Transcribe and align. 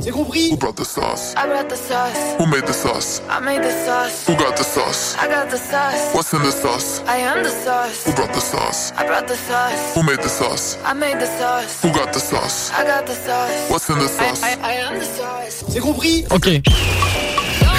C'est 0.00 0.10
compris? 0.12 0.50
Who 0.50 0.56
brought 0.56 0.76
the 0.76 0.84
sauce? 0.84 1.34
I 1.36 1.46
brought 1.46 1.68
the 1.68 1.76
sauce. 1.76 2.36
Who 2.38 2.46
made 2.46 2.64
the 2.66 2.72
sauce? 2.72 3.20
I 3.28 3.40
made 3.40 3.62
the 3.62 3.70
sauce. 3.84 4.26
Who 4.28 4.36
got 4.36 4.56
the 4.56 4.62
sauce? 4.62 5.16
I 5.18 5.26
got 5.26 5.50
the 5.50 5.56
sauce. 5.58 6.14
What's 6.14 6.32
in 6.32 6.42
the 6.42 6.52
sauce? 6.52 7.02
I 7.06 7.16
am 7.16 7.42
the 7.42 7.50
sauce. 7.50 8.04
Who 8.06 8.12
brought 8.12 8.32
the 8.32 8.40
sauce? 8.40 8.92
I 8.96 9.06
brought 9.06 9.26
the 9.26 9.36
sauce. 9.36 9.94
Who 9.94 10.02
made 10.04 10.22
the 10.22 10.28
sauce? 10.28 10.78
I 10.84 10.92
made 10.94 11.18
the 11.18 11.26
sauce. 11.26 11.82
Who 11.82 11.92
got 11.92 12.12
the 12.12 12.20
sauce? 12.20 12.70
I 12.72 12.84
got 12.84 13.06
the 13.06 13.14
sauce. 13.14 13.70
What's 13.70 13.88
in 13.90 13.98
the 13.98 14.04
I, 14.04 14.06
sauce? 14.06 14.42
I, 14.42 14.52
I 14.62 14.72
am 14.86 14.98
the 14.98 15.04
sauce. 15.04 15.64
C'est 15.68 15.80
compris? 15.80 16.24
OK. 16.30 16.62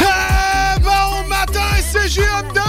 Ah, 0.02 0.76
bon 0.82 1.28
matin, 1.30 1.70
c'est 1.82 2.08
JM2! 2.08 2.60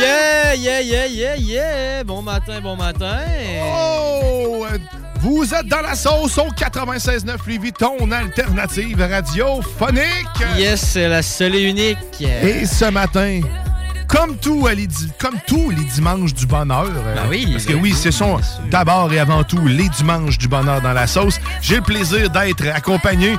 Yeah, 0.00 0.54
yeah, 0.54 0.80
yeah, 0.80 1.06
yeah, 1.06 1.34
yeah. 1.36 2.02
Bon 2.04 2.22
matin, 2.22 2.60
bon 2.60 2.76
matin. 2.76 3.26
Oh! 3.62 4.66
Vous 5.22 5.54
êtes 5.54 5.68
dans 5.68 5.82
la 5.82 5.94
sauce 5.94 6.36
au 6.38 6.48
96.9 6.50 7.36
Lévis, 7.46 7.72
ton 7.72 8.10
alternative 8.10 8.98
radiophonique. 9.00 10.02
Yes, 10.58 10.80
c'est 10.80 11.08
la 11.08 11.22
seule 11.22 11.54
et 11.54 11.62
unique. 11.62 12.20
Et 12.20 12.66
ce 12.66 12.86
matin, 12.86 13.40
comme, 14.08 14.36
tout, 14.36 14.66
les 14.66 14.88
comme 15.20 15.36
tous 15.46 15.70
les 15.70 15.84
dimanches 15.84 16.34
du 16.34 16.44
bonheur, 16.44 16.88
euh, 16.88 17.14
Ben 17.14 17.22
oui, 17.30 17.46
parce 17.52 17.66
que 17.66 17.74
ben 17.74 17.82
oui, 17.82 17.92
ce 17.92 18.10
sont 18.10 18.40
d'abord 18.68 19.12
et 19.12 19.20
avant 19.20 19.44
tout 19.44 19.64
les 19.64 19.88
dimanches 19.90 20.38
du 20.38 20.48
bonheur 20.48 20.80
dans 20.80 20.92
la 20.92 21.06
sauce, 21.06 21.38
j'ai 21.60 21.76
le 21.76 21.82
plaisir 21.82 22.28
d'être 22.28 22.66
accompagné 22.74 23.36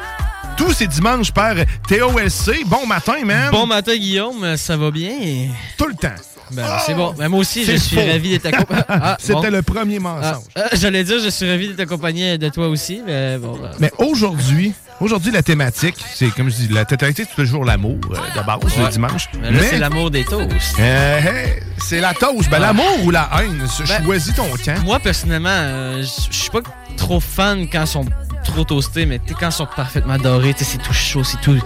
tous 0.56 0.72
ces 0.72 0.88
dimanches 0.88 1.34
par 1.34 1.54
Théo 1.86 2.18
LC. 2.18 2.64
Bon 2.66 2.86
matin, 2.88 3.26
man! 3.26 3.52
Bon 3.52 3.66
matin, 3.66 3.98
Guillaume. 3.98 4.56
Ça 4.56 4.78
va 4.78 4.90
bien? 4.90 5.50
Tout 5.78 5.88
le 5.88 5.96
temps. 5.96 6.16
Ben, 6.52 6.66
c'est 6.86 6.94
bon. 6.94 7.14
Ben, 7.18 7.30
moi 7.30 7.40
aussi, 7.40 7.64
je 7.66 7.74
suis 7.78 7.96
faux. 7.96 8.06
ravi 8.06 8.30
d'être 8.32 8.46
accompagné. 8.48 8.84
Ah, 8.90 9.18
C'était 9.20 9.34
bon. 9.34 9.50
le 9.52 9.62
premier 9.62 9.98
Ah, 9.98 10.00
mensonge. 10.00 10.44
euh, 10.58 10.62
J'allais 10.74 11.04
dire, 11.04 11.18
je 11.24 11.30
suis 11.30 11.50
ravi 11.50 11.68
d'être 11.70 11.80
accompagné 11.82 12.38
de 12.38 12.50
toi 12.50 12.68
aussi, 12.68 13.02
mais 13.06 13.38
bon. 13.38 13.58
ben. 13.58 13.70
Mais 13.80 13.92
aujourd'hui, 13.98 14.74
aujourd'hui 15.00 15.32
la 15.32 15.42
thématique, 15.42 15.96
c'est 16.14 16.30
comme 16.34 16.50
je 16.50 16.56
dis, 16.56 16.68
la 16.70 16.86
thématique 16.86 17.28
c'est 17.30 17.44
toujours 17.44 17.66
l'amour 17.66 17.98
euh, 18.12 18.40
de 18.40 18.46
base 18.46 18.78
le 18.78 18.90
dimanche. 18.90 19.30
Mais 19.42 19.52
là, 19.52 19.60
c'est 19.70 19.80
l'amour 19.80 20.12
des 20.12 20.24
toasts. 20.26 20.76
Euh, 20.80 21.20
hey, 21.20 21.64
c'est 21.78 22.00
la 22.00 22.14
toast. 22.14 22.50
Ben, 22.50 22.58
Ah. 22.58 22.68
l'amour 22.68 23.04
ou 23.04 23.12
la 23.12 23.30
haine, 23.40 23.58
Ben, 23.88 24.04
choisis 24.06 24.34
ton 24.36 24.48
camp. 24.64 24.84
Moi, 24.84 25.00
personnellement, 25.00 25.50
euh, 25.50 26.04
je 26.04 26.32
je 26.32 26.38
suis 26.38 26.50
pas 26.50 26.62
trop 26.98 27.20
fan 27.20 27.68
quand 27.72 27.82
ils 27.82 27.88
sont 27.88 28.06
trop 28.44 28.64
toastés, 28.64 29.06
mais 29.06 29.20
quand 29.40 29.50
ils 29.50 29.52
sont 29.52 29.68
parfaitement 29.76 30.18
dorés, 30.18 30.54
c'est 30.58 30.82
tout 30.82 30.94
chaud, 30.94 31.24
c'est 31.24 31.40
tout. 31.42 31.58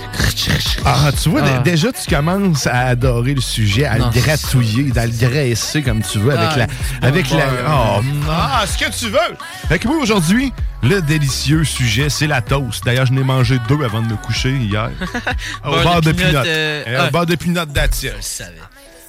Ah, 0.85 1.11
tu 1.21 1.29
vois, 1.29 1.41
Ah. 1.43 1.59
dé- 1.59 1.71
déjà, 1.71 1.91
tu 1.91 2.09
commences 2.09 2.67
à 2.67 2.87
adorer 2.87 3.33
le 3.33 3.41
sujet, 3.41 3.85
à 3.85 3.97
Non, 3.97 4.09
le 4.13 4.21
gratouiller, 4.21 4.91
à 4.97 5.05
le 5.05 5.11
graisser 5.11 5.81
comme 5.83 6.01
tu 6.01 6.19
veux 6.19 6.31
avec 6.31 6.49
Ah, 6.53 6.57
la. 6.57 6.67
bon 6.67 6.73
Avec 7.01 7.29
la 7.31 7.45
oh, 7.69 8.01
ah, 8.29 8.63
ce 8.67 8.77
que 8.77 8.91
tu 8.97 9.09
veux! 9.09 9.19
Fait 9.67 9.79
que 9.79 9.87
moi, 9.87 9.97
aujourd'hui, 9.97 10.53
le 10.83 11.01
délicieux 11.01 11.63
sujet, 11.63 12.09
c'est 12.09 12.27
la 12.27 12.41
toast. 12.41 12.83
D'ailleurs, 12.85 13.05
je 13.07 13.13
n'ai 13.13 13.23
mangé 13.23 13.57
deux 13.67 13.83
avant 13.83 14.01
de 14.01 14.07
me 14.07 14.15
coucher 14.15 14.51
hier. 14.55 14.89
au 15.65 15.71
bar 15.83 16.01
de 16.01 16.11
pinot. 16.11 16.37
euh, 16.45 16.83
Euh. 16.87 17.07
Au 17.07 17.11
bar 17.11 17.25
de 17.25 17.35
pinot 17.35 17.65
d'attire. 17.65 18.13
Je 18.19 18.23
savais. 18.25 18.51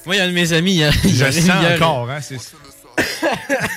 Moi, 0.07 0.15
il 0.17 0.19
y 0.19 0.21
a 0.23 0.25
un 0.25 0.29
de 0.29 0.33
mes 0.33 0.53
amis, 0.55 0.77
il, 0.77 0.91
il 1.05 1.15
Je 1.17 1.25
arrive 1.25 1.47
sens 1.47 1.57
encore, 1.77 2.09
hein? 2.11 2.19
C'est 2.23 2.39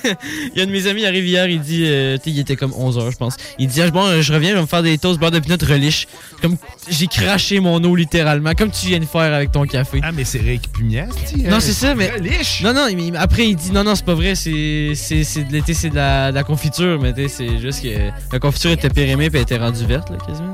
Il 0.03 0.57
y 0.57 0.59
a 0.59 0.63
un 0.63 0.67
de 0.67 0.71
mes 0.71 0.87
amis, 0.87 1.01
il 1.01 1.05
arrive 1.05 1.25
hier, 1.25 1.47
il 1.47 1.59
dit, 1.61 1.83
euh, 1.85 2.17
il 2.25 2.39
était 2.39 2.55
comme 2.55 2.71
11h, 2.71 3.11
je 3.11 3.17
pense. 3.17 3.35
Il 3.59 3.67
dit, 3.67 3.81
ah, 3.81 3.89
bon, 3.91 4.03
euh, 4.05 4.21
je 4.21 4.33
reviens, 4.33 4.49
je 4.51 4.55
vais 4.55 4.61
me 4.61 4.65
faire 4.67 4.83
des 4.83 4.97
toasts 4.97 5.19
beurre 5.19 5.31
de 5.31 5.39
pinot 5.39 5.57
relish. 5.61 6.07
Comme, 6.41 6.57
j'ai 6.89 7.07
craché 7.07 7.59
mon 7.59 7.83
eau 7.83 7.95
littéralement, 7.95 8.53
comme 8.53 8.71
tu 8.71 8.87
viens 8.87 8.99
de 8.99 9.05
faire 9.05 9.33
avec 9.33 9.51
ton 9.51 9.65
café. 9.65 9.99
Ah, 10.03 10.11
mais 10.11 10.23
c'est 10.23 10.39
récupignac, 10.41 11.09
Non, 11.37 11.59
c'est 11.59 11.73
ça, 11.73 11.93
mais. 11.95 12.09
Relish. 12.11 12.61
Non, 12.63 12.73
non, 12.73 12.87
il- 12.87 13.15
après, 13.15 13.47
il 13.47 13.55
dit, 13.55 13.71
non, 13.71 13.83
non, 13.83 13.95
c'est 13.95 14.05
pas 14.05 14.15
vrai, 14.15 14.35
c'est 14.35 14.93
c'est- 14.95 15.23
c'est 15.23 15.43
de 15.43 15.51
l'été, 15.53 15.73
c'est 15.73 15.89
de 15.89 15.95
la, 15.95 16.31
de 16.31 16.35
la 16.35 16.43
confiture, 16.43 16.99
mais 17.01 17.13
tu 17.13 17.23
sais, 17.23 17.29
c'est 17.29 17.59
juste 17.59 17.83
que 17.83 17.89
la 18.31 18.39
confiture 18.39 18.71
était 18.71 18.89
périmée 18.89 19.29
puis 19.29 19.37
elle 19.37 19.43
était 19.43 19.57
rendue 19.57 19.85
verte, 19.85 20.09
là, 20.09 20.17
quasiment. 20.25 20.53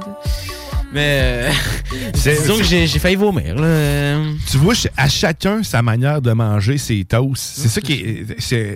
Mais, 0.97 1.21
euh, 1.21 1.51
disons 2.13 2.57
que 2.57 2.63
j'ai 2.63 2.87
failli 2.87 3.15
vomir, 3.15 3.53
là. 3.55 4.17
Tu 4.49 4.57
vois, 4.57 4.73
à 4.97 5.07
chacun 5.07 5.61
sa 5.61 5.83
manière 5.83 6.21
de 6.23 6.31
manger 6.31 6.79
ses 6.79 7.05
toasts. 7.05 7.59
C'est 7.61 7.67
ça 7.67 7.81
qui 7.81 7.93
est, 7.93 8.25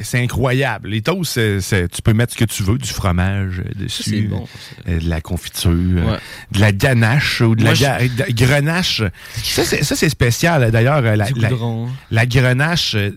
c'est, 0.03 0.21
incroyable. 0.21 0.89
Les 0.89 1.01
toasts, 1.01 1.39
tu 1.59 2.01
peux 2.03 2.13
mettre 2.13 2.33
ce 2.33 2.37
que 2.37 2.45
tu 2.45 2.61
veux, 2.61 2.77
du 2.77 2.89
fromage 2.89 3.59
euh, 3.59 3.83
dessus, 3.83 4.27
bon, 4.29 4.47
euh, 4.87 4.99
de 4.99 5.09
la 5.09 5.19
confiture, 5.19 5.71
Ouais. 5.71 6.17
de 6.51 6.59
la 6.59 6.71
ganache 6.71 7.41
ou 7.41 7.55
de 7.55 7.63
Moi, 7.63 7.73
la, 7.81 7.99
je- 8.05 8.31
grenache. 8.33 9.01
Ça, 9.43 9.63
c'est, 9.65 10.09
spécial. 10.09 10.69
D'ailleurs, 10.71 11.01
la, 11.01 12.25
grenache, 12.27 12.93
euh, 12.95 13.11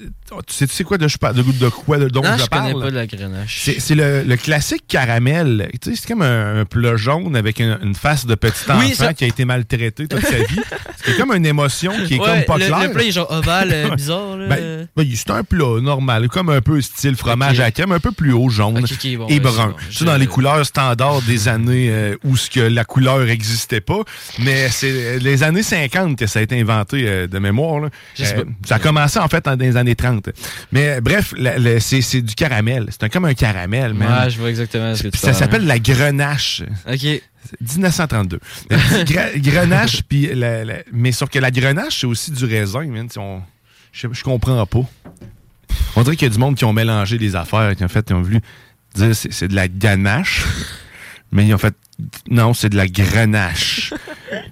tu 0.47 0.55
sais, 0.55 0.67
tu 0.67 0.73
sais 0.75 0.85
quoi 0.85 0.97
de, 0.99 1.09
je 1.09 1.19
parle- 1.19 1.35
de, 1.37 1.43
de 1.43 1.69
quoi 1.69 1.99
de, 1.99 2.09
dont 2.09 2.23
Non, 2.23 2.37
je, 2.39 2.45
je 2.45 2.49
connais 2.49 2.71
parle? 2.73 2.83
pas 2.83 2.91
de 2.91 2.97
la 2.97 3.07
grenache. 3.07 3.61
C'est, 3.65 3.81
c'est 3.81 3.95
le, 3.95 4.23
le 4.23 4.37
classique 4.37 4.85
caramel. 4.89 5.69
Tu 5.83 5.91
sais, 5.91 5.97
c'est 6.01 6.09
comme 6.09 6.23
un, 6.23 6.61
un 6.61 6.65
plat 6.65 6.97
jaune 6.97 7.37
avec 7.37 7.61
une, 7.61 7.79
une 7.83 7.95
face 7.95 8.25
de 8.27 8.35
petit 8.35 8.71
enfant 8.71 8.79
Oui, 8.81 8.94
qui 9.15 9.25
a 9.25 9.27
été 9.27 9.45
maltraité 9.45 10.07
toute 10.07 10.25
sa 10.25 10.37
vie. 10.39 10.61
C'est 11.05 11.17
comme 11.17 11.33
une 11.33 11.47
émotion 11.47 11.93
qui 12.07 12.15
est 12.15 12.19
Ouais, 12.19 12.27
comme 12.27 12.45
pas 12.45 12.59
le, 12.59 12.67
claire. 12.67 12.83
le 12.85 12.91
plat 12.93 13.05
est 13.05 13.11
genre 13.13 13.31
ovale, 13.31 13.71
euh, 13.73 13.89
bizarre, 13.97 14.37
là. 14.37 14.47
Ben, 14.49 14.89
ben, 14.97 15.07
c'est 15.15 15.31
un 15.31 15.45
plat 15.45 15.81
normal, 15.83 16.29
comme 16.29 16.49
un 16.49 16.61
peu 16.61 16.81
style 16.81 17.17
fromage 17.17 17.61
à 17.61 17.71
crème, 17.71 17.93
un 17.93 18.01
peu 18.01 18.13
plus 18.13 18.33
haut, 18.33 18.49
jaune 18.49 18.75
bon, 19.17 19.27
et 19.29 19.41
brun. 19.41 19.75
c'est 19.91 20.05
bon. 20.05 20.11
Dans 20.13 20.17
les 20.17 20.27
couleurs 20.27 20.65
standards 20.65 21.23
des 21.23 21.49
années 21.49 21.89
euh, 21.91 22.17
où 22.25 22.37
ce 22.37 22.49
que 22.51 22.61
la 22.61 22.85
couleur 22.85 23.19
n'existait 23.21 23.81
pas, 23.81 24.01
mais 24.39 24.69
c'est 24.71 25.19
les 25.19 25.43
années 25.43 25.63
50 25.63 26.17
que 26.19 26.27
ça 26.27 26.39
a 26.39 26.43
été 26.43 26.59
inventé 26.61 27.05
euh, 27.07 27.27
de 27.27 27.39
mémoire. 27.39 27.81
là. 27.81 27.89
Euh, 28.21 28.45
ça 28.67 28.77
a 28.77 28.79
commencé 28.79 29.19
en 29.19 29.29
fait 29.29 29.45
dans 29.45 29.59
les 29.59 29.77
années 29.77 29.95
30. 29.97 30.31
Mais 30.73 31.01
bref, 31.01 31.35
c'est 31.81 32.23
du 32.23 32.35
caramel. 32.35 32.87
C'est 32.91 33.03
un- 33.05 33.09
comme 33.09 33.25
un 33.27 33.35
caramel, 33.35 33.95
man. 33.95 34.25
Ouais, 34.25 34.31
je 34.31 34.39
vois 34.39 34.49
exactement 34.51 34.95
ce 34.95 35.03
que 35.05 35.09
tu 35.09 35.19
ça 35.19 35.33
s'appelle 35.33 35.67
la 35.67 35.79
grenache. 35.79 36.63
Ok. 36.91 37.23
1932. 37.61 38.41
La 38.71 38.77
petite 38.79 39.09
gra- 39.17 39.39
grenache, 39.39 40.03
puis 40.09 40.35
la- 40.35 40.65
la- 40.65 40.79
mais 40.93 41.13
sauf 41.13 41.29
que 41.31 41.39
la 41.39 41.51
grenache, 41.51 42.01
c'est 42.01 42.07
aussi 42.07 42.31
du 42.31 42.45
raisin, 42.45 42.85
man. 42.87 43.09
On- 43.17 43.43
Je, 43.93 44.09
je 44.13 44.23
comprends 44.25 44.65
pas. 44.67 44.83
On 45.97 46.03
dirait 46.03 46.17
qu'il 46.17 46.27
y 46.27 46.31
a 46.31 46.35
du 46.35 46.39
monde 46.41 46.57
qui 46.57 46.65
ont 46.65 46.73
mélangé 46.73 47.19
les 47.19 47.37
affaires, 47.37 47.75
qui 47.77 47.85
en 47.85 47.89
fait, 47.89 48.07
ils 48.11 48.15
ont 48.15 48.23
voulu 48.23 48.41
dire 48.95 49.15
c'est 49.15 49.33
c'est 49.33 49.49
de 49.49 49.55
la 49.55 49.69
ganache, 49.69 50.43
mais 51.31 51.47
ils 51.47 51.55
ont 51.55 51.59
fait 51.59 51.75
non, 52.29 52.55
c'est 52.55 52.69
de 52.71 52.77
la 52.77 52.89
grenache. 52.89 53.95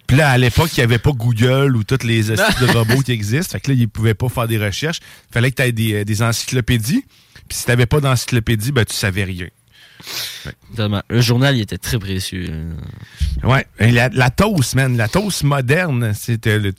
Puis 0.06 0.16
là, 0.16 0.30
à 0.30 0.38
l'époque, 0.38 0.70
il 0.76 0.80
n'y 0.80 0.84
avait 0.84 0.98
pas 1.00 1.10
Google 1.10 1.74
ou 1.76 1.82
tous 1.82 2.04
les 2.06 2.22
de 2.22 2.72
robots 2.72 3.00
qui 3.02 3.10
existent. 3.10 3.52
Fait 3.52 3.60
que 3.60 3.72
là, 3.72 3.76
ils 3.76 3.88
pouvaient 3.88 4.14
pas 4.14 4.28
faire 4.28 4.46
des 4.46 4.58
recherches. 4.58 4.98
Il 5.30 5.32
fallait 5.34 5.50
que 5.50 5.56
tu 5.56 5.62
aies 5.62 5.72
des, 5.72 6.04
des 6.04 6.22
encyclopédies. 6.22 7.04
Puis 7.48 7.58
si 7.58 7.64
tu 7.64 7.70
n'avais 7.70 7.86
pas 7.86 7.98
d'encyclopédie, 8.00 8.70
ben, 8.70 8.84
tu 8.84 8.94
savais 8.94 9.24
rien. 9.24 9.48
Tellement. 10.76 11.02
Le 11.08 11.20
journal, 11.20 11.56
il 11.56 11.60
était 11.62 11.78
très 11.78 11.98
précieux. 11.98 12.50
Ouais. 13.44 13.66
Et 13.78 13.90
la, 13.90 14.08
la 14.10 14.30
toast, 14.30 14.74
man. 14.74 14.96
La 14.96 15.08
toast 15.08 15.42
moderne, 15.44 16.12
c'était 16.14 16.58
le. 16.58 16.72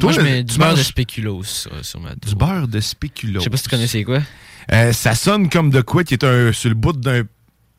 Moi, 0.00 0.12
je 0.12 0.20
mets 0.20 0.42
du 0.42 0.56
beurre 0.58 0.74
de 0.74 0.82
spéculoos 0.82 1.42
sur, 1.44 1.70
sur 1.84 2.00
ma 2.00 2.14
Du 2.14 2.34
beurre 2.34 2.68
de 2.68 2.80
spéculoos. 2.80 3.40
Je 3.40 3.44
sais 3.44 3.50
pas 3.50 3.56
si 3.56 3.64
tu 3.64 3.68
connais 3.70 3.86
c'est 3.86 4.04
quoi. 4.04 4.20
Euh, 4.72 4.92
ça 4.92 5.14
sonne 5.14 5.50
comme 5.50 5.70
de 5.70 5.82
quoi 5.82 6.04
qui 6.04 6.14
est 6.14 6.24
un, 6.24 6.52
sur 6.52 6.70
le 6.70 6.74
bout 6.74 6.92
d'un. 6.94 7.24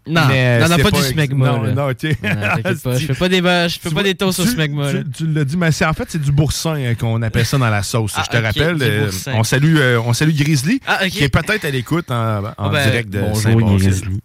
Non, 0.08 0.22
Mais 0.28 0.60
non, 0.60 0.78
pas, 0.78 0.92
du 0.92 1.02
smegma. 1.02 1.48
Non, 1.48 1.64
là. 1.64 1.72
non, 1.72 1.90
ok. 1.90 2.04
Non, 2.04 2.12
t'inquiète 2.22 2.84
pas, 2.84 2.96
je 3.00 3.06
fais 3.08 3.14
pas 3.16 3.28
des, 3.28 3.38
je 3.38 3.80
fais 3.82 3.90
Tu 3.90 3.96
pas 3.96 4.04
des 4.04 4.14
toasts 4.14 4.40
au 4.40 4.46
smegma. 4.46 4.92
Tu, 4.92 5.04
tu 5.10 5.26
l'as 5.34 5.44
dit, 5.46 5.58
mais 5.58 5.72
c'est- 5.72 5.84
en 5.84 5.94
fait, 5.94 6.06
c'est 6.10 6.22
du 6.22 6.32
boursin 6.32 6.76
hein, 6.76 6.94
qu'on 6.94 7.20
appelle 7.24 7.44
ça 7.48 7.58
dans 7.58 7.72
la 7.72 7.82
sauce. 7.82 8.14
Ah, 8.16 8.24
je 8.24 8.38
te 8.38 8.44
rappelle. 8.44 8.78
euh, 8.84 9.10
on, 9.34 9.44
salue, 9.44 9.78
euh, 9.78 10.00
on 10.06 10.14
salue 10.14 10.36
Grizzly, 10.36 10.80
Ah, 10.86 11.10
qui 11.10 11.24
est 11.24 11.30
peut-être 11.30 11.66
à 11.66 11.72
l'écoute 11.72 12.12
en, 12.12 12.44
en 12.46 12.54
Ah, 12.56 12.70
ben, 12.70 12.84
direct 12.84 13.10
de 13.10 13.20
bonjour. 13.22 13.78
Grizzly. 13.80 14.20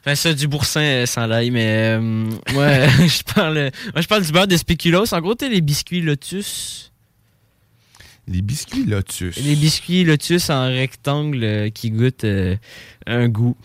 Enfin, 0.00 0.14
ça, 0.14 0.32
du 0.32 0.48
boursin 0.48 0.80
euh, 0.80 1.06
sans 1.06 1.26
l'ail, 1.26 1.50
mais 1.50 1.98
euh, 1.98 2.30
ouais, 2.54 2.88
je 3.08 3.22
parle, 3.34 3.56
euh, 3.58 3.70
moi, 3.92 4.00
je 4.00 4.06
parle 4.08 4.22
du 4.24 4.32
beurre 4.32 4.46
de 4.48 4.56
spéculoos. 4.56 5.12
En 5.12 5.20
gros, 5.20 5.34
t'as 5.34 5.48
les 5.48 5.60
biscuits 5.60 6.00
Lotus. 6.00 6.90
Les 8.28 8.42
biscuits 8.42 8.84
Lotus. 8.84 9.36
Les 9.36 9.56
biscuits 9.56 10.04
Lotus 10.04 10.48
en 10.50 10.66
rectangle 10.68 11.42
euh, 11.44 11.70
qui 11.70 11.90
goûtent 11.90 12.24
euh, 12.24 12.56
un 13.06 13.28
goût 13.28 13.56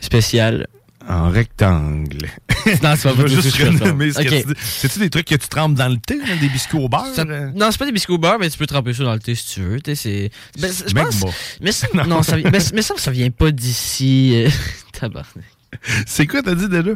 spécial. 0.00 0.66
En 1.08 1.28
rectangle. 1.30 2.18
Non, 2.82 2.94
c'est 2.96 3.08
pas 3.08 3.14
Je 3.28 3.36
vais 3.36 3.42
juste 3.42 3.58
renommer 3.58 4.12
ce 4.12 4.18
que 4.18 4.22
Ok. 4.28 4.40
tu 4.42 4.46
dis. 4.54 4.60
C'est-tu 4.60 4.98
des 4.98 5.08
trucs 5.08 5.26
que 5.28 5.36
tu 5.36 5.46
trempes 5.46 5.74
dans 5.74 5.88
le 5.88 5.98
thé, 5.98 6.18
hein, 6.20 6.34
des 6.40 6.48
biscuits 6.48 6.78
au 6.78 6.88
beurre? 6.88 7.06
Ça- 7.14 7.22
euh? 7.22 7.52
non, 7.54 7.70
c'est 7.70 7.78
pas 7.78 7.86
des 7.86 7.92
biscuits 7.92 8.14
au 8.14 8.18
beurre, 8.18 8.38
mais 8.40 8.50
tu 8.50 8.58
peux 8.58 8.66
tremper 8.66 8.92
ça 8.92 9.04
dans 9.04 9.12
le 9.14 9.20
thé 9.20 9.36
si 9.36 9.54
tu 9.54 9.60
veux. 9.60 9.80
tu 9.80 9.94
sais, 9.94 10.30
C'est. 10.54 10.60
Ben, 10.60 10.72
c'est- 10.72 10.88
je 10.88 10.94
Même 10.96 11.04
pense- 11.04 11.20
pas. 11.20 11.30
Mais 11.60 11.70
ça, 11.70 11.86
non, 11.94 12.24
ça, 12.24 12.36
mais 12.74 12.82
ça, 12.82 12.94
ça 12.96 13.10
vient 13.12 13.30
pas 13.30 13.52
d'ici. 13.52 14.32
euh, 14.34 14.50
tabarnak. 14.98 15.44
C'est 16.06 16.26
quoi, 16.26 16.42
t'as 16.42 16.54
dit 16.54 16.68
déjà? 16.68 16.90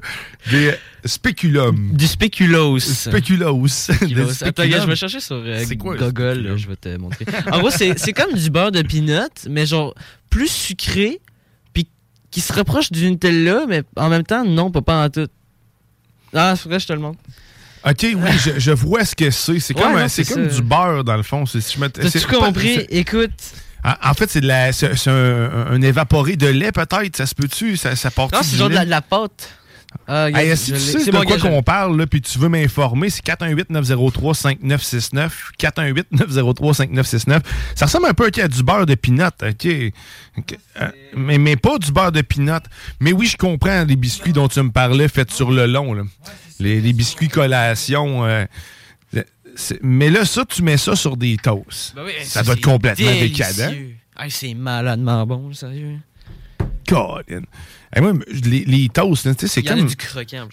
Des 0.50 0.74
spéculums. 1.04 1.90
Du. 1.92 2.06
Des 4.14 4.42
Attends, 4.44 4.62
regarde, 4.62 4.82
je 4.84 4.88
vais 4.88 4.96
chercher 4.96 5.20
sur 5.20 5.36
euh, 5.36 5.64
quoi, 5.78 5.96
Google, 5.96 6.54
je 6.56 6.68
vais 6.68 6.76
te 6.76 6.96
montrer. 6.96 7.24
En 7.50 7.58
gros, 7.60 7.70
c'est 7.70 8.12
comme 8.12 8.34
du 8.34 8.50
beurre 8.50 8.72
de 8.72 8.82
peanut, 8.82 9.46
mais 9.48 9.66
genre 9.66 9.94
plus 10.28 10.48
sucré, 10.48 11.20
puis 11.72 11.88
qui 12.30 12.40
se 12.40 12.52
rapproche 12.52 12.92
du 12.92 13.10
Nutella, 13.10 13.64
mais 13.68 13.82
en 13.96 14.08
même 14.08 14.24
temps, 14.24 14.44
non, 14.44 14.70
pas, 14.70 14.82
pas 14.82 15.04
en 15.04 15.10
tout. 15.10 15.28
Ah, 16.32 16.54
c'est 16.56 16.68
vrai, 16.68 16.78
je 16.78 16.86
te 16.86 16.92
le 16.92 17.00
montre. 17.00 17.18
Ok, 17.84 18.02
oui, 18.02 18.30
je, 18.44 18.58
je 18.58 18.70
vois 18.72 19.04
ce 19.06 19.16
que 19.16 19.30
c'est. 19.30 19.58
C'est 19.58 19.74
Ouais, 19.74 19.82
comme, 19.82 19.92
non, 19.94 20.00
comme 20.06 20.50
ça. 20.50 20.56
du 20.56 20.62
beurre, 20.62 21.02
dans 21.02 21.16
le 21.16 21.22
fond. 21.22 21.46
Si 21.46 21.58
je 21.60 21.86
T'as-tu 21.86 22.26
compris? 22.26 22.86
Écoute. 22.90 23.30
En, 23.84 24.10
en 24.10 24.14
fait, 24.14 24.30
c'est 24.30 24.40
de 24.40 24.46
la- 24.46 24.72
c'est- 24.72 24.96
c'est 24.96 25.10
un, 25.10 25.66
un 25.70 25.82
évaporé 25.82 26.36
de 26.36 26.46
lait, 26.48 26.72
peut-être. 26.72 27.16
Ça 27.16 27.26
se 27.26 27.34
peut-tu? 27.34 27.76
Ça, 27.76 27.94
ça 27.96 28.10
part 28.10 28.28
Non, 28.32 28.40
c'est 28.42 28.56
genre 28.56 28.68
de 28.68 28.74
la, 28.74 28.84
de 28.84 28.90
la 28.90 29.00
pâte. 29.02 29.50
Ah, 30.06 30.26
regarde, 30.26 30.46
Hey, 30.46 30.56
si 30.56 30.72
tu 30.72 30.78
sais 30.78 31.00
C'est 31.00 31.10
de 31.10 31.18
quoi 31.18 31.36
qu'on 31.38 31.62
parle, 31.64 31.98
là, 31.98 32.06
puis 32.06 32.20
tu 32.22 32.38
veux 32.38 32.48
m'informer, 32.48 33.10
c'est 33.10 33.24
418-903-5969. 33.24 35.30
418-903-5969. 35.58 37.40
Ça 37.74 37.86
ressemble 37.86 38.06
un 38.06 38.14
peu 38.14 38.28
ok, 38.28 38.38
à 38.38 38.46
du 38.48 38.62
beurre 38.62 38.86
de 38.86 38.94
pinot. 38.94 39.24
OK? 39.42 39.66
Euh, 39.66 39.90
mais, 41.16 41.38
mais 41.38 41.56
pas 41.56 41.78
du 41.78 41.90
beurre 41.92 42.12
de 42.12 42.22
pinot. 42.22 42.60
Mais 43.00 43.12
oui, 43.12 43.26
je 43.26 43.36
comprends 43.36 43.84
les 43.84 43.96
biscuits 43.96 44.32
dont 44.32 44.46
tu 44.48 44.62
me 44.62 44.70
parlais, 44.70 45.08
faits 45.08 45.32
sur 45.32 45.50
le 45.50 45.66
long. 45.66 45.92
là. 45.94 46.02
Les, 46.60 46.80
les 46.80 46.92
biscuits 46.92 47.28
collation. 47.28 48.24
euh, 48.26 48.44
mais 49.82 50.10
là, 50.10 50.24
ça, 50.24 50.44
tu 50.44 50.62
mets 50.62 50.76
ça 50.76 50.96
sur 50.96 51.16
des 51.16 51.36
toasts. 51.36 51.94
Ben 51.94 52.02
oui, 52.04 52.12
ça 52.24 52.42
doit 52.42 52.54
être 52.54 52.60
complètement 52.64 53.10
délicieux. 53.10 53.44
décadent. 53.44 53.76
Hey, 54.18 54.30
c'est 54.30 54.54
maladement 54.54 55.26
bon, 55.26 55.52
sérieux. 55.52 55.98
Colin. 56.88 57.42
Hey, 57.92 58.02
moi, 58.02 58.12
les, 58.44 58.64
les 58.66 58.88
toasts, 58.88 59.36
tu 59.36 59.48
c'est 59.48 59.62
Il 59.62 59.66
y 59.66 59.70
en 59.70 59.72
a 59.72 59.76
comme... 59.78 59.86
du 59.88 59.96
croquant. 59.96 60.48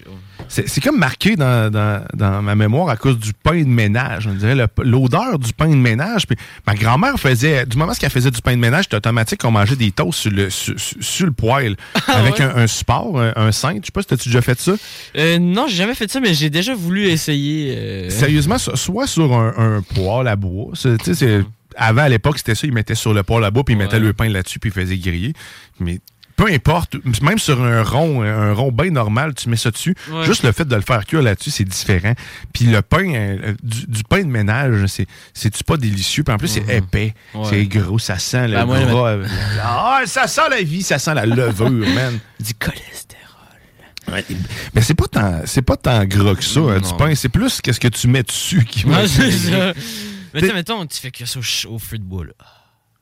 C'est 0.48 0.82
comme 0.82 0.98
marqué 0.98 1.36
dans, 1.36 1.72
dans- 1.72 2.04
dans 2.16 2.42
ma 2.42 2.56
mémoire 2.56 2.90
à 2.90 2.98
cause 2.98 3.20
du 3.20 3.32
pain 3.34 3.60
de 3.62 3.68
ménage. 3.68 4.26
On 4.26 4.34
dirait 4.34 4.56
l'odeur 4.84 5.38
du 5.38 5.54
pain 5.54 5.68
de 5.70 5.76
ménage. 5.76 6.26
Puis 6.26 6.36
ma 6.66 6.74
grand-mère 6.74 7.20
faisait, 7.20 7.66
du 7.68 7.78
moment 7.78 7.94
qu'elle 7.94 8.10
faisait 8.10 8.32
du 8.32 8.42
pain 8.42 8.54
de 8.56 8.60
ménage, 8.62 8.86
c'était 8.86 8.98
automatique 8.98 9.42
qu'on 9.42 9.52
mangeait 9.52 9.76
des 9.76 9.92
toasts 9.92 10.20
sur 10.20 10.32
le, 10.32 10.50
sur, 10.50 10.74
sur- 10.80 11.26
le 11.28 11.32
poêle 11.32 11.76
avec 12.08 12.40
ouais? 12.40 12.42
un, 12.46 12.56
un 12.56 12.68
support, 12.68 13.20
un, 13.22 13.34
un 13.36 13.52
cintre. 13.52 13.82
Je 13.82 13.86
sais 13.88 13.92
pas 13.92 14.02
si 14.02 14.08
t'as-tu 14.08 14.30
déjà 14.30 14.42
fait 14.42 14.60
ça. 14.60 14.74
Euh, 15.18 15.38
non, 15.38 15.68
j'ai 15.68 15.76
jamais 15.76 15.94
fait 15.96 16.10
ça, 16.10 16.20
mais 16.20 16.34
j'ai 16.34 16.50
déjà 16.50 16.74
voulu 16.74 17.06
essayer. 17.08 17.76
euh, 17.78 18.10
Sérieusement, 18.10 18.58
so- 18.58 18.76
soit 18.76 19.06
sur 19.06 19.32
un, 19.36 19.54
un 19.78 19.82
poêle 19.84 20.28
à 20.28 20.36
bois. 20.36 20.72
Tu 20.74 20.96
sais, 21.04 21.14
c'est- 21.14 21.42
Avant, 21.76 22.02
à 22.02 22.10
l'époque, 22.10 22.40
c'était 22.40 22.56
ça. 22.56 22.66
Ils 22.66 22.74
mettaient 22.74 22.96
sur 22.96 23.14
le 23.14 23.22
poêle 23.22 23.44
à 23.44 23.52
bois, 23.52 23.64
puis 23.64 23.76
ils 23.76 23.78
mettaient 23.78 24.00
le 24.00 24.14
pain 24.14 24.28
là-dessus, 24.28 24.58
puis 24.58 24.72
ils 24.72 24.74
faisaient 24.74 24.98
griller. 24.98 25.34
Mais 25.80 26.00
peu 26.38 26.46
importe, 26.52 26.96
même 27.22 27.38
sur 27.40 27.62
un 27.62 27.84
rond, 27.84 28.22
un 28.22 28.54
rond 28.54 28.72
bien 28.72 28.92
normal, 28.92 29.34
tu 29.34 29.50
mets 29.50 29.58
ça 29.58 29.72
dessus. 29.72 29.96
Ouais. 30.10 30.24
Juste 30.24 30.44
le 30.44 30.52
fait 30.54 30.66
de 30.66 30.76
le 30.76 30.82
faire 30.82 31.06
cuire 31.06 31.22
là-dessus, 31.24 31.52
c'est 31.52 31.66
différent. 31.66 32.14
Puis 32.54 32.66
le 32.66 32.82
pain, 32.82 33.12
euh, 33.14 33.54
du, 33.64 33.88
du 33.88 34.04
pain 34.04 34.20
de 34.20 34.28
ménage, 34.30 34.86
c'est, 34.86 35.08
c'est-tu 35.34 35.64
pas 35.64 35.78
délicieux? 35.78 36.24
Puis 36.24 36.34
en 36.34 36.38
plus, 36.38 36.48
c'est 36.48 36.70
épais, 36.74 37.14
Mhm. 37.34 37.42
Ouais. 37.42 37.48
c'est 37.50 37.66
gros, 37.66 38.00
ça 38.00 38.18
sent 38.20 38.48
le 38.48 38.54
Ben, 38.56 38.66
moi, 38.66 38.80
gras. 38.82 39.10
euh, 39.10 39.28
Ah, 39.62 40.02
ça 40.06 40.28
sent 40.28 40.48
la 40.50 40.62
vie, 40.62 40.84
ça 40.84 41.00
sent 41.00 41.14
la 41.16 41.26
levure, 41.26 41.70
man. 41.70 42.20
Du 42.40 42.54
cholestérol. 42.54 43.18
Ouais, 44.10 44.24
mais 44.74 44.82
c'est 44.82 44.94
pas 44.94 45.08
tant, 45.08 45.42
c'est 45.46 45.62
pas 45.64 45.76
tant 45.76 46.06
gras 46.06 46.36
que 46.36 46.44
ça, 46.44 46.60
hein, 46.62 46.80
du 46.80 46.94
pain. 46.98 47.14
C'est 47.16 47.28
plus 47.30 47.60
qu'est-ce 47.62 47.80
que 47.80 47.90
tu 47.90 48.08
mets 48.08 48.24
dessus 48.24 48.64
qui 48.64 48.84
va. 48.84 49.02
Ouais, 49.02 49.08
c'est 49.08 49.32
ça. 49.32 49.74
Mais 50.34 50.42
mettons, 50.54 50.86
tu 50.86 50.98
fais 51.00 51.10
cuire 51.12 51.28
ça 51.28 51.40
au, 51.40 51.74
au 51.74 51.80
feu 51.80 51.98
de 51.98 52.04
bois, 52.04 52.24
là. 52.26 52.32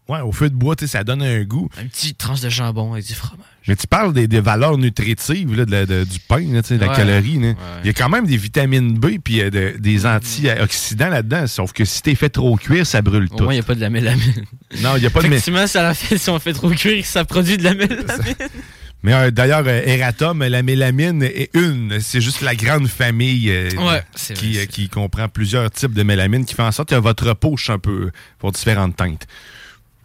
Ouais, 0.08 0.20
au 0.22 0.32
feu 0.32 0.52
de 0.52 0.56
bois, 0.56 0.76
ça 0.86 1.04
donne 1.04 1.24
un 1.24 1.44
goût. 1.44 1.68
Un 1.82 1.88
petit 1.88 2.14
tranche 2.14 2.42
de 2.42 2.50
jambon 2.50 2.94
avec 2.94 3.06
du 3.08 3.16
fromage. 3.16 3.46
Mais 3.68 3.76
tu 3.76 3.88
parles 3.88 4.14
des, 4.14 4.28
des 4.28 4.40
valeurs 4.40 4.78
nutritives 4.78 5.56
là, 5.56 5.66
de 5.66 5.72
la- 5.72 5.86
de- 5.88 6.04
du 6.04 6.20
pain, 6.20 6.42
là, 6.54 6.62
de 6.62 6.76
la 6.76 6.90
Ouais. 6.90 6.96
calorie. 6.96 7.40
là. 7.40 7.48
Ouais. 7.48 7.56
Il 7.84 7.88
y 7.88 7.90
a 7.90 7.94
quand 7.94 8.10
même 8.10 8.28
des 8.28 8.38
vitamines 8.38 9.00
B 9.00 9.18
puis 9.24 9.42
euh, 9.42 9.50
de- 9.50 9.74
des 9.80 10.06
antioxydants 10.06 11.10
là-dedans. 11.10 11.48
Sauf 11.48 11.74
que 11.74 11.86
si 11.86 12.04
t'es 12.04 12.14
fait 12.14 12.30
trop 12.30 12.56
cuire, 12.56 12.86
ça 12.86 13.02
brûle 13.02 13.28
Au 13.32 13.36
tout. 13.36 13.44
moins, 13.46 13.54
il 13.54 13.58
n'y 13.58 13.62
a 13.62 13.64
pas 13.64 13.74
de 13.74 13.82
la 13.82 13.90
mélamine. 13.90 14.46
Non, 14.82 14.96
il 14.96 15.00
n'y 15.02 15.08
a 15.08 15.10
pas 15.10 15.22
de. 15.22 15.26
mé- 15.28 15.32
Effectivement, 15.34 15.66
ça 15.66 15.82
la 15.82 15.96
fait 15.96 16.20
si 16.20 16.30
on 16.30 16.38
fait 16.38 16.54
trop 16.54 16.70
cuire, 16.70 17.04
ça 17.04 17.26
produit 17.26 17.58
de 17.58 17.64
la 17.64 17.74
mélamine. 17.74 18.06
Mais 19.04 19.14
euh, 19.14 19.32
d'ailleurs, 19.32 19.64
euh, 19.66 19.82
Eratom, 19.86 20.44
la 20.44 20.64
mélamine 20.64 21.22
est 21.24 21.50
une. 21.56 22.00
C'est 22.00 22.22
juste 22.22 22.42
la 22.42 22.56
grande 22.56 22.88
famille 22.88 23.50
euh, 23.52 23.70
Ouais, 23.78 24.04
qui, 24.36 24.54
vrai, 24.54 24.64
euh, 24.64 24.66
qui 24.66 24.90
comprend 24.90 25.28
plusieurs 25.30 25.70
types 25.72 25.94
de 25.94 26.02
mélamine 26.04 26.44
qui 26.46 26.54
fait 26.56 26.64
en 26.64 26.72
sorte 26.72 26.90
que 26.90 26.96
votre 26.96 27.34
peau 27.34 27.56
un 27.70 27.78
peu 27.80 28.12
pour 28.40 28.52
différentes 28.52 28.96
teintes. 28.96 29.26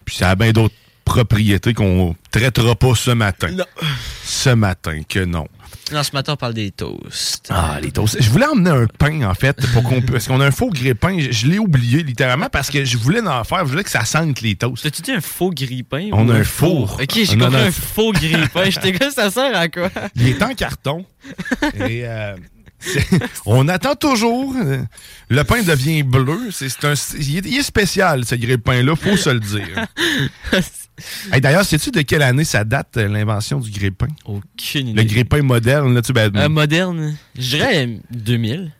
Puis 0.04 0.16
ça 0.16 0.30
a 0.30 0.34
bien 0.34 0.52
d'autres 0.52 0.74
propriétés 1.04 1.74
qu'on 1.74 2.14
traitera 2.30 2.74
pas 2.76 2.94
ce 2.94 3.10
matin. 3.10 3.48
Non. 3.50 3.64
Ce 4.24 4.50
matin, 4.50 5.00
que 5.08 5.24
non. 5.24 5.46
Non, 5.92 6.04
ce 6.04 6.12
matin, 6.12 6.34
on 6.34 6.36
parle 6.36 6.54
des 6.54 6.70
toasts. 6.70 7.48
Ah, 7.50 7.78
les 7.82 7.90
toasts. 7.90 8.22
Je 8.22 8.30
voulais 8.30 8.46
emmener 8.46 8.70
un 8.70 8.86
pain, 8.86 9.22
en 9.28 9.34
fait, 9.34 9.56
pour 9.72 9.82
qu'on 9.82 9.96
puisse- 10.00 10.10
parce 10.12 10.26
qu'on 10.28 10.40
a 10.40 10.46
un 10.46 10.50
faux 10.52 10.70
grille-pain. 10.70 11.18
Je, 11.18 11.32
je 11.32 11.46
l'ai 11.48 11.58
oublié, 11.58 12.04
littéralement, 12.04 12.46
parce 12.48 12.70
que 12.70 12.84
je 12.84 12.96
voulais 12.96 13.20
en 13.26 13.42
faire. 13.42 13.66
Je 13.66 13.70
voulais 13.72 13.82
que 13.82 13.90
ça 13.90 14.04
sente 14.04 14.40
les 14.40 14.54
toasts. 14.54 14.84
T'as-tu 14.84 15.02
dit 15.02 15.10
un 15.10 15.20
faux 15.20 15.50
grille-pain? 15.50 16.10
On 16.12 16.28
a 16.28 16.34
un 16.34 16.44
four? 16.44 16.96
Ok, 17.02 17.10
j'ai 17.14 17.36
compris 17.36 17.56
a- 17.56 17.64
un 17.64 17.70
faux 17.72 18.12
grille-pain. 18.12 18.70
J'étais 18.70 18.92
comme 18.92 19.10
ça 19.10 19.30
sert 19.32 19.56
à 19.56 19.68
quoi? 19.68 19.90
Il 20.14 20.28
est 20.28 20.42
en 20.44 20.54
carton. 20.54 21.04
et 21.74 22.02
euh, 22.04 22.36
on 23.46 23.68
attend 23.68 23.94
toujours. 23.94 24.54
Le 25.28 25.44
pain 25.44 25.62
devient 25.62 26.02
bleu. 26.02 26.50
C'est 26.50 26.84
un, 26.84 26.94
il, 27.18 27.38
est, 27.38 27.46
il 27.46 27.58
est 27.58 27.62
spécial, 27.62 28.24
ce 28.24 28.34
grille-pain-là, 28.34 28.96
faut 28.96 29.16
se 29.16 29.30
le 29.30 29.40
dire. 29.40 29.86
Hey, 31.32 31.40
D'ailleurs, 31.40 31.64
sais-tu 31.64 31.90
de 31.90 32.02
quelle 32.02 32.20
année 32.20 32.44
ça 32.44 32.62
date, 32.62 32.98
euh, 32.98 33.08
l'invention 33.08 33.58
du 33.58 33.70
grille-pain? 33.70 34.08
Aucune 34.26 34.88
idée. 34.88 35.02
Le 35.02 35.08
grille-pain 35.08 35.40
moderne, 35.40 35.94
là, 35.94 36.02
tu 36.02 36.12
ben, 36.12 36.30
Euh, 36.36 36.48
moderne. 36.50 37.16
Je 37.38 37.40
dirais 37.56 37.86
euh, 37.86 37.96
2000. 38.10 38.70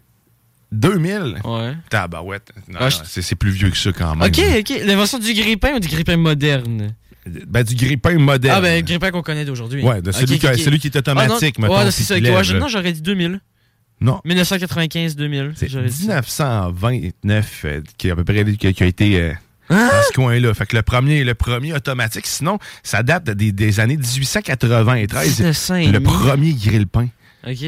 2000? 0.70 1.38
Ouais. 1.44 1.74
Tabarouette. 1.88 2.52
Ah, 2.78 2.90
je- 2.90 2.98
c'est 3.22 3.34
plus 3.36 3.50
vieux 3.50 3.70
que 3.70 3.76
ça 3.78 3.90
quand 3.92 4.16
même. 4.16 4.28
Ok, 4.28 4.38
ok. 4.58 4.82
L'invention 4.84 5.18
du 5.18 5.32
grille-pain 5.32 5.76
ou 5.76 5.80
du 5.80 5.88
grille-pain 5.88 6.18
moderne? 6.18 6.94
Ben, 7.26 7.62
du 7.62 7.74
grille-pain 7.74 8.18
moderne. 8.18 8.54
Ah, 8.58 8.60
ben, 8.60 8.76
le 8.76 8.82
grille-pain 8.86 9.10
qu'on 9.12 9.22
connaît 9.22 9.46
d'aujourd'hui. 9.46 9.82
Ouais, 9.82 10.02
de 10.02 10.12
celui 10.12 10.38
qui 10.38 10.46
celui 10.62 10.78
est 10.84 10.96
automatique, 10.96 11.54
Ah, 11.58 11.60
non. 11.62 11.68
mettons, 11.68 11.84
Ouais, 11.86 11.90
c'est 11.90 12.02
ça. 12.02 12.14
ouais, 12.16 12.44
je- 12.44 12.56
non, 12.58 12.68
j'aurais 12.68 12.92
dit 12.92 13.00
2000. 13.02 13.40
Non. 14.00 14.20
1995-2000. 14.26 15.52
C'est 15.56 15.68
j'aurais 15.68 15.86
dit 15.88 16.06
ça. 16.06 16.20
1929 16.20 17.62
euh, 17.64 17.80
qui, 17.98 18.08
a 18.10 18.12
à 18.12 18.16
peu 18.16 18.24
près, 18.24 18.44
qui, 18.56 18.72
qui 18.74 18.82
a 18.82 18.86
été 18.86 19.20
euh, 19.20 19.32
Hein? 19.72 19.88
dans 19.88 20.02
ce 20.08 20.12
coin-là. 20.14 20.52
Fait 20.52 20.66
que 20.66 20.74
le 20.76 20.82
premier, 20.82 21.22
le 21.22 21.34
premier 21.34 21.72
automatique. 21.72 22.26
Sinon, 22.26 22.58
ça 22.82 23.02
date 23.04 23.30
des, 23.30 23.52
des 23.52 23.78
années 23.78 23.96
1893. 23.96 25.38
1900 25.40 25.74
et 25.76 25.86
le 25.92 26.00
premier 26.00 26.52
grill-pain. 26.54 27.08
Ok. 27.46 27.64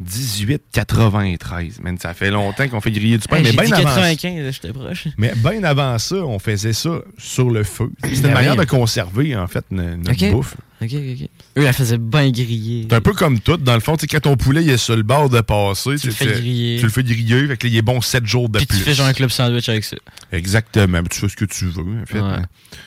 1893. 0.00 1.80
Man, 1.80 1.98
ça 1.98 2.14
fait 2.14 2.30
longtemps 2.30 2.68
qu'on 2.68 2.80
fait 2.80 2.90
griller 2.90 3.18
du 3.18 3.26
pain. 3.26 3.38
Hey, 3.38 3.44
mais 3.44 3.52
bien 3.52 3.72
avant, 3.72 3.84
95, 3.94 4.52
j'étais 4.52 4.72
proche. 4.72 5.08
mais 5.16 5.32
bien 5.36 5.64
avant 5.64 5.98
ça, 5.98 6.16
on 6.16 6.38
faisait 6.38 6.72
ça 6.72 7.00
sur 7.16 7.50
le 7.50 7.64
feu. 7.64 7.90
C'était 8.04 8.16
une 8.16 8.22
Ben 8.22 8.34
manière 8.34 8.56
de 8.56 8.64
conserver, 8.64 9.34
en 9.36 9.46
fait, 9.46 9.64
no- 9.70 9.96
notre 9.96 10.12
Ok. 10.24 10.30
bouffe. 10.30 10.56
Ok, 10.80 10.90
ok. 10.92 11.28
Eux, 11.58 11.64
la 11.64 11.72
faisaient 11.72 11.98
bien 11.98 12.30
griller. 12.30 12.86
C'est 12.88 12.96
un 12.96 13.00
peu 13.00 13.12
comme 13.12 13.40
tout. 13.40 13.56
Dans 13.56 13.74
le 13.74 13.80
fond, 13.80 13.96
quand 14.08 14.20
ton 14.20 14.36
poulet 14.36 14.62
il 14.62 14.70
est 14.70 14.76
sur 14.76 14.96
le 14.96 15.02
bord 15.02 15.28
de 15.28 15.40
passer, 15.40 15.96
Tu 16.00 16.06
le 16.06 16.12
fais 16.12 16.26
griller. 16.26 16.78
Tu 16.78 16.84
le 16.84 16.90
fais 16.92 17.02
griller, 17.02 17.48
fait 17.48 17.56
que 17.56 17.66
là, 17.66 17.72
il 17.72 17.76
est 17.76 17.82
bon 17.82 18.00
7 18.00 18.24
jours 18.24 18.48
de 18.48 18.58
Puis 18.58 18.66
plus. 18.66 18.78
tu 18.78 18.84
fais 18.84 18.94
genre 18.94 19.06
un 19.06 19.12
club 19.12 19.30
sandwich 19.30 19.68
avec 19.68 19.82
ça. 19.84 19.96
Exactement. 20.30 21.02
Tu 21.10 21.18
fais 21.20 21.28
ce 21.28 21.36
que 21.36 21.44
tu 21.44 21.66
veux, 21.66 21.82
en 22.02 22.06
fait. 22.06 22.20
Ouais. 22.20 22.26
hein. 22.28 22.46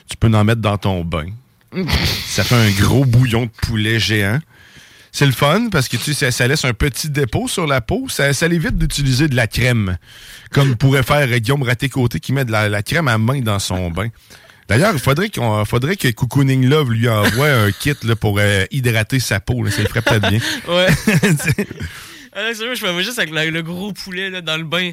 Tu 0.09 0.15
peux 0.17 0.27
en 0.33 0.43
mettre 0.45 0.61
dans 0.61 0.77
ton 0.77 1.03
bain. 1.03 1.25
ça 2.27 2.43
fait 2.43 2.55
un 2.55 2.71
gros 2.71 3.05
bouillon 3.05 3.45
de 3.45 3.51
poulet 3.61 3.99
géant. 3.99 4.39
c'est 5.11 5.25
le 5.25 5.31
fun 5.31 5.69
parce 5.69 5.87
que 5.87 5.97
tu 5.97 6.13
sais, 6.13 6.31
ça, 6.31 6.47
laisse 6.47 6.65
un 6.65 6.73
petit 6.73 7.09
dépôt 7.09 7.47
sur 7.47 7.67
la 7.67 7.81
peau. 7.81 8.07
Ça, 8.09 8.31
ça 8.33 8.47
l'évite 8.47 8.77
d'utiliser 8.77 9.27
de 9.27 9.35
la 9.35 9.47
crème, 9.47 9.97
comme 10.51 10.75
pourrait 10.75 11.03
faire 11.03 11.27
Guillaume 11.39 11.63
Raté-Côté 11.63 12.19
qui 12.19 12.31
met 12.33 12.45
de 12.45 12.51
la, 12.51 12.69
la 12.69 12.83
crème 12.83 13.07
à 13.07 13.17
main 13.17 13.41
dans 13.41 13.59
son 13.59 13.89
bain. 13.91 14.07
D'ailleurs, 14.71 14.93
il 14.93 14.99
faudrait, 14.99 15.29
qu'on, 15.29 15.63
faudrait 15.65 15.95
que 15.95 16.07
Cocooning 16.09 16.67
Love 16.67 16.91
lui 16.91 17.07
envoie 17.09 17.49
un 17.51 17.71
kit 17.79 17.93
là, 18.03 18.15
pour 18.15 18.37
euh, 18.39 18.65
hydrater 18.71 19.19
sa 19.19 19.39
peau. 19.39 19.63
Là. 19.63 19.71
Ça 19.71 19.81
le 19.81 19.87
ferait 19.87 20.01
peut-être 20.01 20.29
bien. 20.29 20.39
Ouais. 20.67 20.87
Non, 22.33 22.53
sérieux, 22.53 22.75
je 22.75 22.85
me 22.85 22.91
vois 22.91 23.01
juste 23.01 23.19
avec 23.19 23.33
le, 23.33 23.49
le 23.49 23.61
gros 23.61 23.91
poulet 23.91 24.29
là, 24.29 24.39
dans 24.39 24.55
le 24.55 24.63
bain. 24.63 24.91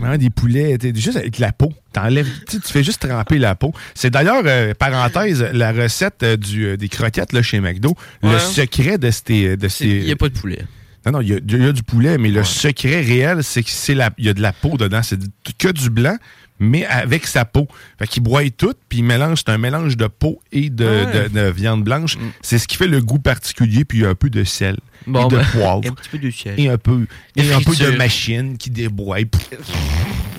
Ouais, 0.00 0.16
des 0.18 0.30
poulets, 0.30 0.78
t'es 0.78 0.92
juste 0.94 1.16
avec 1.16 1.40
la 1.40 1.50
peau. 1.50 1.72
T'enlèves, 1.92 2.28
tu 2.48 2.60
fais 2.64 2.84
juste 2.84 3.04
tremper 3.08 3.38
la 3.38 3.56
peau. 3.56 3.72
C'est 3.96 4.10
d'ailleurs, 4.10 4.42
euh, 4.46 4.74
parenthèse, 4.74 5.42
la 5.52 5.72
recette 5.72 6.22
euh, 6.22 6.36
du, 6.36 6.76
des 6.76 6.88
croquettes 6.88 7.32
là, 7.32 7.42
chez 7.42 7.58
McDo. 7.58 7.96
Le 8.22 8.38
secret 8.38 8.96
de 8.96 9.10
ces. 9.10 9.56
De 9.56 9.66
ces 9.66 9.86
Il 9.86 10.04
n'y 10.04 10.12
a 10.12 10.16
pas 10.16 10.28
de 10.28 10.38
poulet. 10.38 10.62
Non, 11.04 11.12
non, 11.12 11.20
il 11.20 11.28
y, 11.30 11.34
a- 11.34 11.40
il 11.48 11.64
y 11.64 11.66
a 11.66 11.72
du 11.72 11.82
poulet, 11.82 12.16
mais 12.16 12.28
le 12.30 12.44
secret 12.44 13.00
réel, 13.00 13.42
c'est 13.42 13.64
que 13.64 13.70
c'est 13.70 13.94
la, 13.94 14.10
il 14.16 14.24
y 14.24 14.28
a 14.28 14.34
de 14.34 14.40
la 14.40 14.52
peau 14.52 14.76
dedans. 14.76 15.02
C'est 15.02 15.18
que 15.58 15.68
du 15.68 15.90
blanc, 15.90 16.16
mais 16.58 16.84
avec 16.86 17.26
sa 17.26 17.44
peau. 17.44 17.66
Fait 17.98 18.06
qu'il 18.06 18.22
broie 18.22 18.48
tout, 18.50 18.74
puis 18.88 18.98
il 18.98 19.04
mélange, 19.04 19.38
c'est 19.44 19.52
un 19.52 19.58
mélange 19.58 19.96
de 19.96 20.06
peau 20.06 20.40
et 20.52 20.70
de, 20.70 20.86
Ah 20.86 21.06
ouais. 21.16 21.28
de- 21.28 21.34
de 21.34 21.50
viande 21.50 21.84
blanche. 21.84 22.16
C'est 22.42 22.58
ce 22.58 22.68
qui 22.68 22.76
fait 22.76 22.86
le 22.86 23.00
goût 23.00 23.18
particulier, 23.18 23.84
puis 23.84 23.98
il 23.98 24.02
y 24.02 24.04
a 24.06 24.10
un 24.10 24.14
peu 24.14 24.30
de 24.30 24.44
sel. 24.44 24.76
Bon, 25.06 25.26
et 25.26 25.30
de 25.32 25.36
ben, 25.36 25.44
poivre. 25.52 25.80
et 25.84 25.88
un 25.88 25.92
petit 25.94 26.08
peu 26.08 26.18
de 26.18 26.30
sel. 26.30 26.54
Et 26.58 26.68
un 26.68 26.78
peu, 26.78 27.06
et 27.36 27.52
un 27.52 27.60
peu 27.60 27.74
de 27.76 27.90
machine 27.96 28.56
qui 28.56 28.70
déboie. 28.70 29.18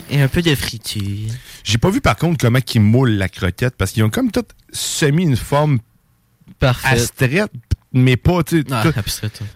Et 0.10 0.22
un 0.22 0.28
peu 0.28 0.42
de 0.42 0.54
friture. 0.56 1.02
J'ai 1.64 1.78
pas 1.78 1.90
vu 1.90 2.00
par 2.02 2.16
contre 2.16 2.38
comment 2.40 2.60
ils 2.74 2.82
moulent 2.82 3.12
la 3.18 3.28
croquette 3.30 3.76
parce 3.78 3.92
qu'ils 3.92 4.04
ont 4.04 4.10
comme 4.10 4.32
tout 4.32 4.44
semi 4.72 5.24
une 5.24 5.36
forme 5.36 5.80
Parfaite. 6.60 6.94
abstraite, 7.00 7.52
mais 7.92 8.16
pas, 8.16 8.44
tu. 8.44 8.64
Ah. 8.72 8.84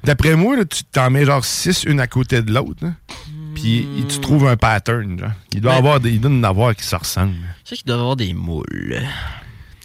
D'après 0.04 0.36
moi, 0.36 0.58
là, 0.58 0.66
tu 0.66 0.84
t'en 0.86 1.10
mets 1.12 1.26
genre 1.26 1.46
six 1.46 1.84
une 1.84 2.00
à 2.00 2.08
côté 2.08 2.42
de 2.42 2.52
l'autre. 2.52 2.84
Puis 3.56 3.88
tu 4.08 4.20
trouves 4.20 4.48
un 4.48 4.56
pattern. 4.58 5.20
Genre. 5.20 5.32
Il 5.54 5.62
doit 5.62 5.74
avoir 5.76 6.00
des, 6.00 6.12
il 6.12 6.22
doit 6.22 6.32
en 6.32 6.44
avoir 6.44 6.76
qui 6.76 6.84
se 6.84 6.96
ressemblent. 6.96 7.36
Je 7.66 7.70
sais 7.70 7.76
qu'il 7.78 7.86
doit 7.86 7.98
y 7.98 8.00
avoir 8.00 8.16
des 8.16 8.34
moules. 8.34 9.02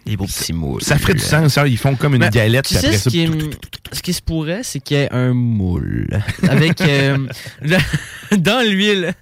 Des 0.07 0.17
beaux 0.19 0.27
petits 0.27 0.53
moules. 0.53 0.83
Ça 0.83 0.99
ferait 0.99 1.15
du 1.15 1.21
sens, 1.21 1.55
ça. 1.55 1.67
Ils 1.67 1.79
font 1.79 1.97
comme 1.97 2.15
une 2.15 2.21
Ben, 2.21 2.29
galette. 2.31 2.67
Tu 2.67 2.75
sais, 2.75 2.79
après 2.87 2.99
ce 2.99 3.05
ça, 3.05 3.11
qui, 3.11 3.27
tout- 3.27 3.51
ce 3.93 4.03
qui 4.03 4.13
se 4.13 4.21
pourrait, 4.21 4.63
c'est 4.63 4.81
qu'il 4.81 4.99
y 4.99 5.01
ait 5.01 5.13
un 5.13 5.33
moule. 5.33 6.09
Avec. 6.49 6.81
euh, 6.83 7.27
dans 8.37 8.63
l'huile. 8.69 9.15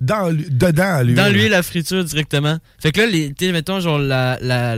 Dans, 0.00 0.32
dedans, 0.32 1.02
lui. 1.02 1.14
Dans 1.14 1.32
l'huile 1.32 1.54
à 1.54 1.62
friture 1.62 2.04
directement. 2.04 2.58
Fait 2.78 2.92
que 2.92 3.00
là, 3.00 3.32
tu 3.38 3.52
mettons, 3.52 3.80
genre, 3.80 3.98
la, 3.98 4.38
la, 4.40 4.76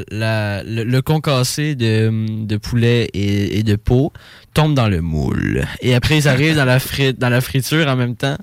le, 0.62 1.00
concassé 1.00 1.74
de, 1.74 2.56
poulet 2.58 3.10
et, 3.14 3.62
de 3.62 3.76
peau 3.76 4.12
tombe 4.54 4.74
dans 4.74 4.88
le 4.88 5.00
moule. 5.00 5.64
Et 5.80 5.94
après, 5.94 6.18
ils 6.18 6.28
arrivent 6.28 6.56
dans 6.56 6.64
la, 6.64 6.78
fri- 6.78 7.14
dans 7.14 7.28
la 7.28 7.40
friture 7.40 7.86
en 7.88 7.96
même 7.96 8.16
temps. 8.16 8.36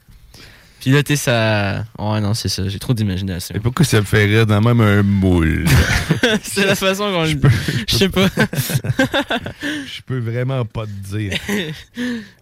Sais, 0.91 1.15
ça. 1.15 1.85
Ouais, 1.97 2.19
non, 2.21 2.33
c'est 2.33 2.49
ça. 2.49 2.67
J'ai 2.67 2.79
trop 2.79 2.93
d'imagination. 2.93 3.55
Et 3.55 3.59
pourquoi 3.59 3.85
ça 3.85 3.99
me 3.99 4.05
fait 4.05 4.25
rire 4.25 4.45
dans 4.45 4.59
même 4.61 4.81
un 4.81 5.01
moule? 5.03 5.65
c'est 6.43 6.65
la 6.65 6.75
façon 6.75 7.05
qu'on 7.11 7.23
le 7.23 7.39
Je 7.87 7.95
sais 7.95 8.09
pas. 8.09 8.27
Je 9.61 10.01
peux 10.05 10.19
vraiment 10.19 10.65
pas 10.65 10.85
te 10.85 11.17
dire. 11.17 11.37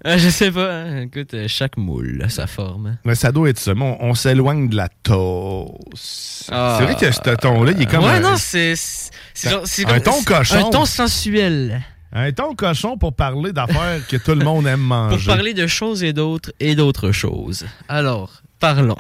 Ah, 0.04 0.18
je 0.18 0.30
sais 0.30 0.52
pas. 0.52 0.72
hein. 0.74 1.02
Écoute, 1.04 1.34
euh, 1.34 1.46
chaque 1.48 1.78
moule 1.78 2.22
a 2.26 2.30
sa 2.30 2.48
forme. 2.48 2.98
Mais 3.06 3.16
ça 3.16 3.32
doit 3.32 3.50
être 3.50 3.60
ça. 3.60 3.74
Mais 3.76 3.84
on, 4.00 4.04
on 4.10 4.14
s'éloigne 4.16 4.70
de 4.70 4.76
la 4.76 4.90
toast. 5.04 6.50
Ah. 6.52 6.78
C'est 6.80 6.86
vrai 6.86 6.96
que 6.96 7.12
ce 7.12 7.36
ton-là, 7.36 7.72
il 7.76 7.82
est 7.82 7.86
comme 7.86 8.04
Ouais, 8.04 8.12
un, 8.12 8.20
non, 8.20 8.36
c'est. 8.38 8.76
c'est- 8.76 9.12
c'est 9.34 9.50
genre- 9.50 9.62
c'est 9.66 9.86
un 9.86 10.00
comme- 10.00 10.14
ton 10.14 10.24
cochon. 10.24 10.56
Un 10.68 10.70
ton 10.70 10.86
sensuel. 10.86 11.82
Un 12.14 12.32
ton 12.32 12.56
cochon 12.56 12.98
pour 12.98 13.14
parler 13.16 13.54
d'affaires 13.54 14.06
que 14.08 14.18
tout 14.18 14.36
le 14.36 14.44
monde 14.44 14.68
aime 14.68 14.82
manger. 14.82 15.18
Pour 15.18 15.26
parler 15.36 15.54
de 15.54 15.68
choses 15.68 16.04
et 16.04 16.14
d'autres 16.14 16.52
et 16.60 16.76
d'autres 16.76 17.12
choses. 17.12 17.66
Alors, 17.88 18.42
parlons. 18.60 18.98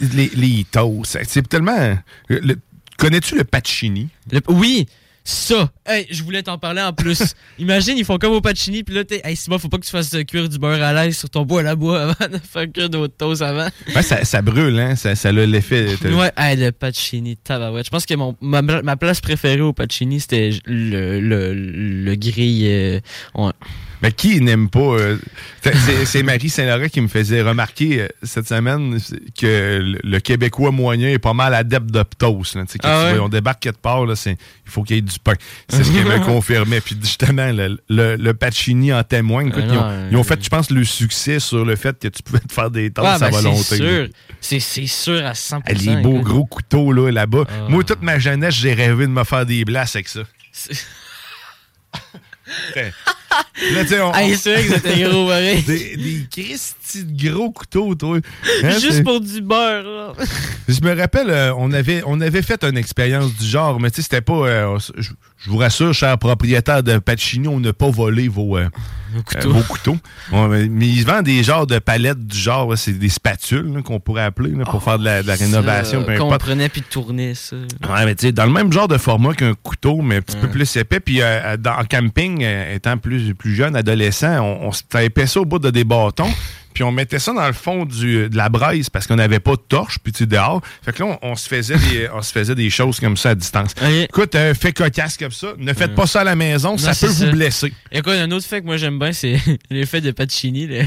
les, 0.00 0.30
les 0.34 0.64
toasts. 0.70 1.18
C'est 1.26 1.48
tellement. 1.48 1.96
le- 2.28 2.56
Connais-tu 2.96 3.36
le 3.36 3.42
pacini? 3.44 4.08
Le- 4.30 4.40
oui, 4.48 4.86
ça. 5.24 5.70
Hey, 5.86 6.06
je 6.10 6.22
voulais 6.22 6.42
t'en 6.42 6.58
parler 6.58 6.82
en 6.82 6.92
plus. 6.92 7.34
Imagine, 7.58 7.96
ils 7.96 8.04
font 8.04 8.18
comme 8.18 8.32
au 8.32 8.40
Pacini, 8.40 8.82
puis 8.84 8.94
là, 8.94 9.04
t'es. 9.04 9.22
Hey, 9.24 9.36
Simon, 9.36 9.58
faut 9.58 9.68
pas 9.68 9.78
que 9.78 9.84
tu 9.84 9.90
fasses 9.90 10.14
cuire 10.28 10.48
du 10.48 10.58
beurre 10.58 10.82
à 10.82 10.92
l'aise 10.92 11.16
sur 11.16 11.30
ton 11.30 11.42
bois 11.44 11.62
à 11.64 11.74
bois 11.74 12.02
avant 12.02 12.30
de 12.32 12.38
faire 12.38 12.70
cuire 12.70 12.90
d'autres 12.90 13.16
toasts 13.16 13.42
avant. 13.42 13.68
Ouais, 13.94 14.02
ça, 14.02 14.24
ça 14.24 14.42
brûle, 14.42 14.78
hein? 14.78 14.96
Ça, 14.96 15.14
ça 15.14 15.30
a 15.30 15.32
l'effet. 15.32 15.86
Ouais, 16.04 16.30
hey, 16.36 16.56
le 16.56 16.70
Pacini, 16.72 17.36
tabarouette. 17.36 17.86
Je 17.86 17.90
pense 17.90 18.04
que 18.06 18.14
mon, 18.14 18.36
ma, 18.40 18.60
ma 18.62 18.96
place 18.96 19.20
préférée 19.20 19.60
au 19.62 19.72
Pacini, 19.72 20.20
c'était 20.20 20.50
le, 20.66 21.20
le, 21.20 21.54
le 21.54 22.14
grill. 22.16 22.66
euh. 22.66 23.50
Mais 24.02 24.12
qui 24.12 24.40
n'aime 24.40 24.68
pas. 24.68 24.80
euh, 24.80 25.16
c'est- 26.04 26.22
Marie 26.22 26.50
Saint-Laurent 26.50 26.88
qui 26.88 27.00
me 27.00 27.08
faisait 27.08 27.40
remarquer 27.42 28.02
euh, 28.02 28.08
cette 28.22 28.46
semaine 28.48 28.98
que 29.40 29.78
le, 29.82 29.98
le 30.02 30.20
Québécois 30.20 30.72
moyen 30.72 31.08
est 31.08 31.18
pas 31.18 31.32
mal 31.32 31.54
adepte 31.54 31.90
de 31.90 32.02
toast. 32.18 32.56
Là, 32.56 32.64
quand 32.68 32.78
Ah 32.82 33.12
ouais? 33.12 33.18
on 33.18 33.28
débarque 33.28 33.60
quelque 33.62 33.80
part, 33.80 34.04
là, 34.04 34.14
il 34.26 34.36
faut 34.66 34.82
qu'il 34.82 34.96
y 34.96 34.98
ait 34.98 35.02
du 35.02 35.18
pain. 35.18 35.34
C'est 35.68 35.84
ce 35.84 35.92
qu'elle 35.92 36.04
me 36.04 36.18
confirmait. 36.24 36.80
Puis 36.80 36.96
justement, 37.00 37.50
le, 37.52 37.78
le, 37.88 38.16
le 38.16 38.34
Pacini 38.34 38.92
en 38.92 39.02
témoigne. 39.04 39.48
Écoute, 39.48 39.64
Ah 39.68 39.72
ils, 39.72 39.78
ont, 39.78 39.82
non, 39.82 39.88
euh, 39.90 40.08
ils 40.12 40.16
ont 40.18 40.24
fait, 40.24 40.42
je 40.44 40.48
pense, 40.50 40.70
le 40.70 40.84
succès 40.84 41.38
sur 41.40 41.64
le 41.64 41.76
fait 41.76 41.98
que 41.98 42.08
tu 42.08 42.22
pouvais 42.22 42.40
te 42.40 42.52
faire 42.52 42.70
des 42.70 42.90
toasts 42.90 43.20
Ouais, 43.20 43.26
à 43.26 43.30
ben, 43.30 43.36
volonté. 43.36 43.62
c'est 43.62 43.78
là. 43.78 44.04
sûr. 44.06 44.08
C'est 44.40 44.60
sûr 44.86 45.24
à 45.24 45.32
100%. 45.32 45.62
Ah, 45.66 45.72
Les 45.72 45.96
beaux 46.02 46.16
écoute. 46.16 46.24
gros 46.24 46.44
couteaux 46.44 46.92
là, 46.92 47.10
là-bas. 47.10 47.44
Ah. 47.48 47.66
Moi, 47.70 47.84
toute 47.84 48.02
ma 48.02 48.18
jeunesse, 48.18 48.54
j'ai 48.54 48.74
rêvé 48.74 49.06
de 49.06 49.12
me 49.12 49.24
faire 49.24 49.46
des 49.46 49.64
blasts 49.64 49.96
avec 49.96 50.08
ça. 50.08 50.20
Là, 53.74 53.82
tu 53.82 53.88
sais, 53.88 54.00
on- 54.00 54.14
Hey, 54.14 54.36
c'est 54.36 54.52
vrai 54.54 54.64
que 54.66 54.74
c'était 54.74 55.02
gros, 55.04 55.26
pareil. 55.28 55.62
Des, 55.66 55.96
des 55.96 56.54
de 57.02 57.30
gros 57.30 57.50
couteaux, 57.50 57.94
toi. 57.94 58.18
Hein, 58.62 58.70
Juste 58.78 59.02
pour 59.04 59.20
du 59.20 59.40
beurre, 59.40 59.82
là. 59.84 60.12
Je 60.68 60.80
me 60.80 60.96
rappelle, 60.96 61.28
euh, 61.30 61.52
on, 61.56 61.72
avait, 61.72 62.02
on 62.06 62.20
avait 62.20 62.42
fait 62.42 62.62
une 62.64 62.76
expérience 62.76 63.34
du 63.34 63.46
genre, 63.46 63.80
mais 63.80 63.90
tu 63.90 63.96
sais, 63.96 64.02
c'était 64.02 64.20
pas. 64.20 64.32
euh, 64.46 64.78
je, 64.96 65.10
je 65.38 65.50
vous 65.50 65.56
rassure, 65.58 65.92
cher 65.92 66.16
propriétaire 66.18 66.82
de 66.82 66.98
Pacini, 66.98 67.48
on 67.48 67.60
n'a 67.60 67.72
pas 67.72 67.90
volé 67.90 68.28
vos, 68.28 68.56
euh, 68.56 68.68
couteaux. 69.26 69.52
vos 69.52 69.62
couteaux. 69.62 69.96
Ouais, 70.32 70.68
mais, 70.68 70.86
ils 70.88 71.04
vendent 71.04 71.24
des 71.24 71.42
genres 71.42 71.66
de 71.66 71.78
palettes 71.78 72.24
du 72.26 72.38
genre, 72.38 72.76
c'est 72.78 72.92
des 72.92 73.08
spatules 73.10 73.82
qu'on 73.84 74.00
pourrait 74.00 74.22
appeler 74.22 74.50
là, 74.52 74.64
pour 74.64 74.82
faire 74.82 74.98
de 74.98 75.04
la, 75.04 75.22
de 75.22 75.28
la 75.28 75.34
rénovation. 75.34 76.04
Qu'on 76.18 76.36
prenait 76.38 76.68
puis 76.68 76.82
tourner 76.82 77.34
ça. 77.34 77.56
Ouais, 77.56 78.04
mais 78.06 78.14
tu 78.14 78.26
sais, 78.26 78.32
dans 78.32 78.46
le 78.46 78.52
même 78.52 78.72
genre 78.72 78.88
de 78.88 78.96
format 78.98 79.34
qu'un 79.34 79.54
couteau, 79.54 80.00
mais 80.00 80.16
un 80.16 80.22
petit 80.22 80.36
peu 80.36 80.48
plus 80.48 80.76
épais. 80.76 81.00
Puis 81.00 81.20
en 81.22 81.84
camping, 81.90 82.44
étant 82.72 82.96
plus, 82.98 83.23
plus 83.32 83.54
jeune, 83.54 83.76
adolescent, 83.76 84.38
on, 84.40 84.68
on 84.68 84.72
se 84.72 84.82
tapait 84.82 85.26
ça 85.26 85.40
au 85.40 85.44
bout 85.46 85.58
de 85.58 85.70
des 85.70 85.84
bâtons. 85.84 86.30
Puis 86.74 86.82
on 86.82 86.90
mettait 86.90 87.20
ça 87.20 87.32
dans 87.32 87.46
le 87.46 87.52
fond 87.52 87.84
du, 87.84 88.28
de 88.28 88.36
la 88.36 88.48
braise 88.48 88.90
parce 88.90 89.06
qu'on 89.06 89.14
n'avait 89.14 89.38
pas 89.38 89.52
de 89.52 89.62
torche, 89.68 89.98
puis 90.02 90.12
tu 90.12 90.26
dehors. 90.26 90.60
Fait 90.82 90.92
que 90.92 91.04
là, 91.04 91.18
on, 91.22 91.30
on 91.30 91.36
se 91.36 91.48
faisait 91.48 91.76
des, 91.76 92.08
on 92.12 92.20
se 92.20 92.32
faisait 92.32 92.56
des 92.56 92.68
choses 92.68 92.98
comme 92.98 93.16
ça 93.16 93.30
à 93.30 93.34
distance. 93.36 93.70
Écoute, 94.02 94.34
euh, 94.34 94.54
fait 94.54 94.72
cocasse 94.72 95.16
comme 95.16 95.30
ça. 95.30 95.52
Ne 95.56 95.72
faites 95.72 95.94
pas 95.94 96.08
ça 96.08 96.22
à 96.22 96.24
la 96.24 96.34
maison, 96.34 96.72
Non, 96.72 96.78
ça 96.78 96.92
peut 96.94 97.12
vous 97.12 97.30
blesser. 97.30 97.72
Et 97.92 98.02
quoi, 98.02 98.14
un 98.14 98.30
autre 98.32 98.44
fait 98.44 98.60
que 98.60 98.66
moi 98.66 98.76
j'aime 98.76 98.98
bien, 98.98 99.12
c'est 99.12 99.38
l'effet 99.70 100.00
de 100.00 100.10
Pacini. 100.10 100.66
Le, 100.66 100.82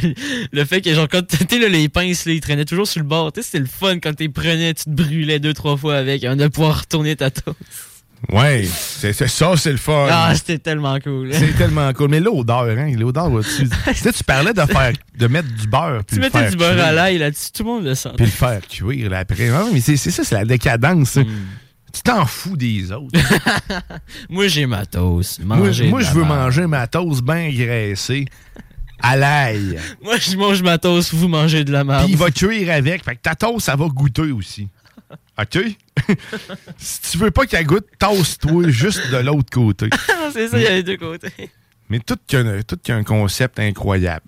le 0.52 0.66
fait 0.66 0.82
que, 0.82 0.94
genre, 0.94 1.08
quand 1.10 1.26
tu 1.26 1.38
sais, 1.38 1.58
là, 1.58 1.70
les 1.70 1.88
pinces, 1.88 2.26
là, 2.26 2.34
ils 2.34 2.42
traînaient 2.42 2.66
toujours 2.66 2.88
sur 2.88 3.00
le 3.00 3.08
bord. 3.08 3.32
Tu 3.32 3.42
sais, 3.42 3.46
c'était 3.46 3.60
le 3.60 3.66
fun 3.66 4.00
quand 4.00 4.14
tu 4.14 4.24
les 4.24 4.30
prenais, 4.30 4.74
tu 4.74 4.84
te 4.84 4.90
brûlais 4.90 5.40
deux, 5.40 5.54
trois 5.54 5.78
fois 5.78 5.96
avec, 5.96 6.22
avant 6.26 6.36
de 6.36 6.48
pouvoir 6.50 6.82
retourner 6.82 7.16
ta 7.16 7.32
toast. 7.32 7.56
Ouais, 8.32 8.66
c'est 8.66 9.14
ça, 9.14 9.56
c'est 9.56 9.72
le 9.72 9.78
fun. 9.78 10.08
Ah, 10.10 10.34
c'était 10.36 10.58
tellement 10.58 11.00
cool. 11.00 11.30
c'est 11.34 11.56
tellement 11.56 11.94
cool. 11.94 12.10
Mais 12.10 12.20
l'odeur, 12.20 12.64
hein, 12.78 12.92
l'odeur, 12.98 13.30
tu, 13.44 13.70
tu 13.70 13.94
sais, 13.94 14.12
tu 14.12 14.24
parlais 14.24 14.54
de 14.54 14.62
faire, 14.62 14.94
de 15.18 15.28
mettre 15.28 15.48
du 15.54 15.68
beurre. 15.68 16.04
puis 16.06 16.16
Tu 16.16 16.22
mettais 16.22 16.40
faire 16.40 16.50
du 16.52 16.58
beurre 16.58 16.74
cuire. 16.74 16.86
à 16.86 16.92
l'ail 16.92 17.18
là-dessus, 17.20 17.52
tout 17.54 17.64
le 17.64 17.70
monde 17.70 17.86
le 17.86 17.96
sent. 17.96 18.10
puis 18.18 18.26
le 18.26 18.32
faire 18.32 18.62
cuire 18.68 19.10
là, 19.10 19.20
après. 19.20 19.50
Mais 19.72 19.80
c'est 19.80 19.98
ça, 19.98 20.24
c'est 20.24 20.36
la 20.36 20.46
décadence. 20.46 21.12
ça. 21.12 21.22
Tu 21.94 22.02
t'en 22.02 22.26
fous 22.26 22.58
des 22.58 22.92
autres. 22.92 23.18
Moi, 24.30 24.48
j'ai 24.50 24.66
ma 24.66 24.86
toast. 24.86 25.40
moi, 25.44 25.58
Manger 25.58 25.88
moi, 25.88 26.02
de 26.02 26.06
je 26.06 26.12
veux 26.12 26.24
manger 26.24 26.68
ma 26.68 26.86
toast 26.86 27.24
bien 27.24 27.50
graissée 27.50 28.26
à 29.02 29.16
l'ail. 29.16 29.80
Moi, 30.04 30.18
je 30.18 30.36
mange 30.36 30.62
ma 30.62 30.78
toast, 30.78 31.14
vous 31.14 31.28
mangez 31.28 31.64
de 31.64 31.72
la 31.72 31.84
merde. 31.84 32.04
Puis 32.04 32.14
il 32.14 32.18
va 32.18 32.30
cuire 32.30 32.72
avec. 32.74 33.04
Fait 33.04 33.16
que 33.16 33.22
ta 33.22 33.36
toast, 33.36 33.66
ça 33.66 33.76
va 33.76 33.88
goûter 33.88 34.32
aussi. 34.32 34.68
OK? 35.40 35.60
si 36.78 37.02
tu 37.12 37.18
veux 37.18 37.32
pas 37.32 37.46
qu'elle 37.46 37.66
goûte, 37.66 37.86
toast-toi 38.00 38.70
juste 38.70 39.12
de 39.12 39.18
l'autre 39.18 39.50
côté. 39.52 39.90
c'est 40.34 40.48
ça, 40.48 40.58
il 40.58 40.64
y 40.64 40.68
a 40.68 40.72
les 40.72 40.84
deux 40.84 40.98
côtés. 40.98 41.52
Mais 41.90 42.00
tout 42.00 42.18
qu'un 42.28 42.62
tout 42.64 42.78
qu'un 42.84 43.04
concept 43.04 43.60
incroyable. 43.60 44.26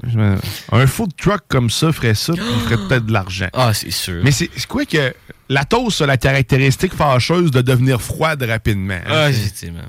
Un 0.71 0.87
food 0.87 1.11
truck 1.17 1.41
comme 1.49 1.69
ça 1.69 1.91
ferait 1.91 2.13
ça, 2.15 2.33
puis 2.33 2.43
il 2.55 2.61
ferait 2.61 2.87
peut-être 2.87 3.05
de 3.05 3.11
l'argent. 3.11 3.49
Ah, 3.53 3.73
c'est 3.73 3.91
sûr. 3.91 4.21
Mais 4.23 4.31
c'est 4.31 4.49
quoi 4.67 4.85
que 4.85 5.13
la 5.49 5.65
toast 5.65 6.01
a 6.01 6.05
la 6.05 6.15
caractéristique 6.17 6.93
fâcheuse 6.93 7.51
de 7.51 7.61
devenir 7.61 8.01
froide 8.01 8.41
rapidement. 8.43 8.93
hein? 8.93 9.01
Ah, 9.09 9.29
effectivement. 9.29 9.79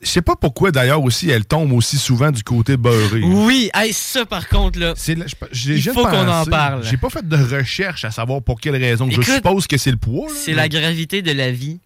Je 0.00 0.08
sais 0.08 0.22
pas 0.22 0.34
pourquoi 0.34 0.70
d'ailleurs 0.70 1.02
aussi 1.02 1.28
elle 1.28 1.44
tombe 1.44 1.72
aussi 1.72 1.98
souvent 1.98 2.30
du 2.30 2.42
côté 2.42 2.76
beurré. 2.78 3.20
Oui, 3.22 3.70
hey, 3.74 3.92
ça 3.92 4.24
par 4.24 4.48
contre, 4.48 4.78
là. 4.78 4.94
Il 4.96 5.82
faut 5.82 6.04
qu'on 6.04 6.28
en 6.28 6.46
parle. 6.46 6.84
J'ai 6.84 6.96
pas 6.96 7.10
fait 7.10 7.26
de 7.28 7.36
recherche 7.36 8.04
à 8.04 8.10
savoir 8.10 8.42
pour 8.42 8.60
quelle 8.60 8.76
raison. 8.76 9.08
Écoute, 9.08 9.24
je 9.24 9.32
suppose 9.32 9.66
que 9.66 9.76
c'est 9.76 9.90
le 9.90 9.98
poids. 9.98 10.28
C'est 10.34 10.54
la 10.54 10.68
gravité 10.68 11.20
de 11.20 11.32
la 11.32 11.50
vie. 11.52 11.80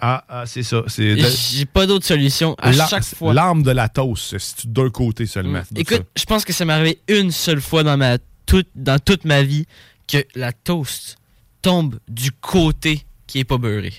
Ah, 0.00 0.24
ah, 0.28 0.44
c'est 0.46 0.62
ça. 0.62 0.82
J'ai 0.96 1.64
pas 1.64 1.86
d'autre 1.86 2.04
solution 2.06 2.54
à 2.58 2.70
la- 2.70 2.86
chaque 2.86 3.04
fois. 3.04 3.32
L'arme 3.32 3.62
de 3.62 3.70
la 3.70 3.88
toast, 3.88 4.36
c'est 4.38 4.70
d'un 4.70 4.90
côté 4.90 5.26
seulement. 5.26 5.62
C'est 5.66 5.78
Écoute, 5.78 6.04
je 6.16 6.24
pense 6.24 6.44
que 6.44 6.52
ça 6.52 6.64
m'est 6.66 6.74
arrivé 6.74 7.00
une 7.08 7.30
seule 7.32 7.60
fois 7.62 7.82
dans 7.82 7.96
ma 7.96 8.18
toute 8.44 8.68
dans 8.74 8.98
toute 8.98 9.24
ma 9.24 9.42
vie 9.42 9.66
que 10.06 10.18
la 10.34 10.52
toast 10.52 11.16
tombe 11.62 11.98
du 12.08 12.30
côté 12.30 13.04
qui 13.26 13.40
est 13.40 13.44
pas 13.44 13.58
beurré. 13.58 13.92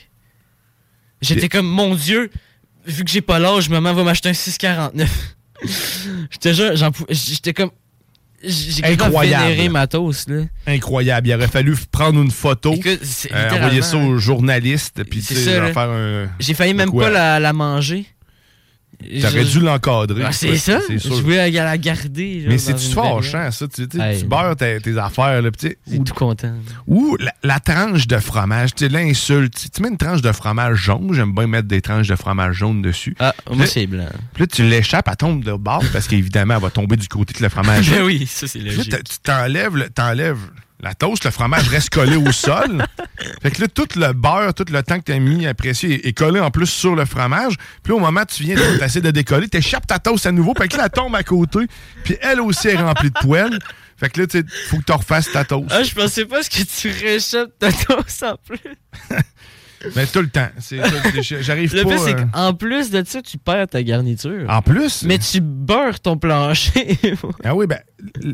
J'étais 1.22 1.50
comme 1.50 1.68
mon 1.68 1.96
dieu, 1.96 2.30
vu 2.88 3.04
que 3.04 3.12
j'ai 3.12 3.22
pas 3.22 3.40
l'âge, 3.40 3.70
maman 3.70 3.94
va 3.94 4.04
m'acheter 4.04 4.30
un 4.30 4.34
6,49. 4.34 5.08
J'étais 6.32 6.54
jure, 6.54 6.72
j'étais 7.10 7.54
comme 7.54 7.72
j'ai 8.44 8.82
vénéré 8.84 9.70
ma 9.70 9.88
toast 9.88 10.30
là. 10.30 10.44
incroyable. 10.68 11.28
Il 11.28 11.34
aurait 11.34 11.48
fallu 11.48 11.76
prendre 11.92 12.22
une 12.22 12.30
photo, 12.30 12.74
Écoute, 12.74 13.00
euh, 13.32 13.50
envoyer 13.52 13.82
ça 13.82 13.98
aux 13.98 14.20
journalistes, 14.20 15.04
puis 15.04 15.22
faire 15.22 15.76
un. 15.78 16.28
J'ai 16.40 16.54
failli 16.54 16.76
même 16.76 16.92
quoi? 16.92 17.06
pas 17.06 17.10
la, 17.10 17.40
la 17.40 17.54
manger. 17.54 18.06
T'aurais 19.22 19.44
dû 19.46 19.60
l'encadrer. 19.60 20.24
Ah, 20.26 20.32
c'est 20.32 20.58
ça. 20.58 20.80
Je 20.90 21.08
voulais 21.22 21.52
la, 21.52 21.78
garder. 21.78 22.42
genre, 22.42 22.50
Mais 22.50 22.58
c'est-tu 22.58 22.94
fâchant, 22.94 23.52
ça? 23.52 23.68
Tu, 23.68 23.88
tu 23.88 24.02
Hey. 24.02 24.20
tu 24.22 24.26
beurres 24.26 24.56
tes, 24.56 24.80
tes 24.82 24.98
affaires, 24.98 25.42
là, 25.42 25.52
tu 25.52 25.78
suis 25.88 26.00
tout 26.04 26.14
content. 26.16 26.54
Ou 26.88 27.16
la, 27.20 27.32
la 27.44 27.60
tranche 27.60 28.08
de 28.08 28.18
fromage, 28.18 28.74
tu 28.74 28.86
sais, 28.86 28.90
l'insulte. 28.90 29.70
Tu- 29.72 29.82
mets 29.84 29.90
une 29.90 29.98
tranche 29.98 30.22
de 30.22 30.32
fromage 30.32 30.78
jaune, 30.78 31.14
j'aime 31.14 31.34
bien 31.34 31.46
mettre 31.48 31.68
des 31.68 31.82
tranches 31.82 32.08
de 32.08 32.16
fromage 32.16 32.56
jaune 32.56 32.82
dessus. 32.82 33.16
Ah, 33.20 33.34
moi, 33.52 33.68
c'est 33.68 33.86
blanc. 33.88 34.08
Puis 34.34 34.42
là, 34.44 34.48
tu 34.48 34.64
l'échappes, 34.64 35.08
elle 35.10 35.16
tombe 35.16 35.44
de 35.44 35.54
bord 35.54 35.84
parce 35.94 36.08
qu'évidemment, 36.08 36.56
elle 36.56 36.62
va 36.64 36.70
tomber 36.72 36.96
du 36.98 37.08
côté 37.08 37.34
que 37.34 37.44
le 37.44 37.50
fromage. 37.50 37.92
Ben 37.98 38.04
oui, 38.04 38.26
ça, 38.28 38.48
c'est 38.48 38.60
Puis 38.60 38.70
là, 38.70 38.76
logique. 38.76 39.04
tu 39.04 39.18
t'enlèves 39.94 40.40
la 40.80 40.94
toast, 40.94 41.26
le 41.26 41.32
fromage 41.32 41.68
reste 41.70 41.90
collé 41.90 42.16
au 42.16 42.32
sol. 42.32 42.86
Fait 43.42 43.52
que 43.52 43.62
là, 43.62 43.68
tout 43.68 43.88
le 43.96 44.14
beurre, 44.14 44.54
tout 44.54 44.66
le 44.70 44.84
temps 44.84 45.00
que 45.00 45.06
t'as 45.06 45.20
mis 45.20 45.48
apprécié 45.48 45.96
est, 45.96 46.10
est 46.10 46.14
collé 46.14 46.40
en 46.40 46.52
plus 46.52 46.68
sur 46.68 46.96
le 46.96 47.06
fromage. 47.06 47.56
Puis 47.84 47.94
au 47.94 48.00
moment 48.00 48.22
où 48.22 48.26
tu 48.26 48.44
viens 48.44 48.56
d'essayer 48.56 49.02
de 49.02 49.12
décoller, 49.12 49.48
t'échappes 49.48 49.88
ta 49.88 50.00
toast 50.00 50.26
à 50.26 50.32
nouveau. 50.32 50.54
Fait 50.56 50.68
que 50.68 50.78
là, 50.78 50.84
elle 50.86 50.92
tombe 50.92 51.16
à 51.16 51.24
côté. 51.24 51.60
Puis 52.04 52.18
elle 52.22 52.42
aussi 52.42 52.68
est 52.68 52.78
remplie 52.78 53.10
de 53.10 53.20
poêle. 53.20 53.58
Fait 53.98 54.10
que 54.10 54.22
là, 54.22 54.28
tu 54.28 54.44
faut 54.70 54.78
que 54.78 54.84
tu 54.84 54.92
refasses 54.92 55.32
ta 55.32 55.44
toast. 55.44 55.72
Ah, 55.72 55.82
je 55.82 55.94
pensais 55.96 56.26
pas 56.26 56.44
ce 56.44 56.50
que 56.50 56.64
tu 56.64 56.90
réchappes 56.90 57.58
ta 57.58 57.72
toast 57.72 58.24
en 58.24 58.36
plus. 58.38 58.60
Mais 59.96 60.06
tout 60.08 60.22
le 60.22 60.30
temps. 60.30 60.48
J'arrive 61.42 61.76
Le 61.76 61.84
pas. 61.84 61.90
pire, 61.90 62.00
c'est 62.00 62.16
euh, 62.16 62.26
qu'en 62.34 62.54
plus 62.54 62.90
de 62.90 63.04
ça, 63.06 63.22
tu 63.22 63.38
perds 63.38 63.68
ta 63.68 63.84
garniture. 63.84 64.50
En 64.50 64.62
plus? 64.62 65.04
Mais 65.04 65.18
tu 65.20 65.42
beurres 65.42 66.00
ton 66.00 66.18
plancher. 66.18 66.98
Ah 67.44 67.56
oui, 67.56 67.68
ben, 67.68 67.80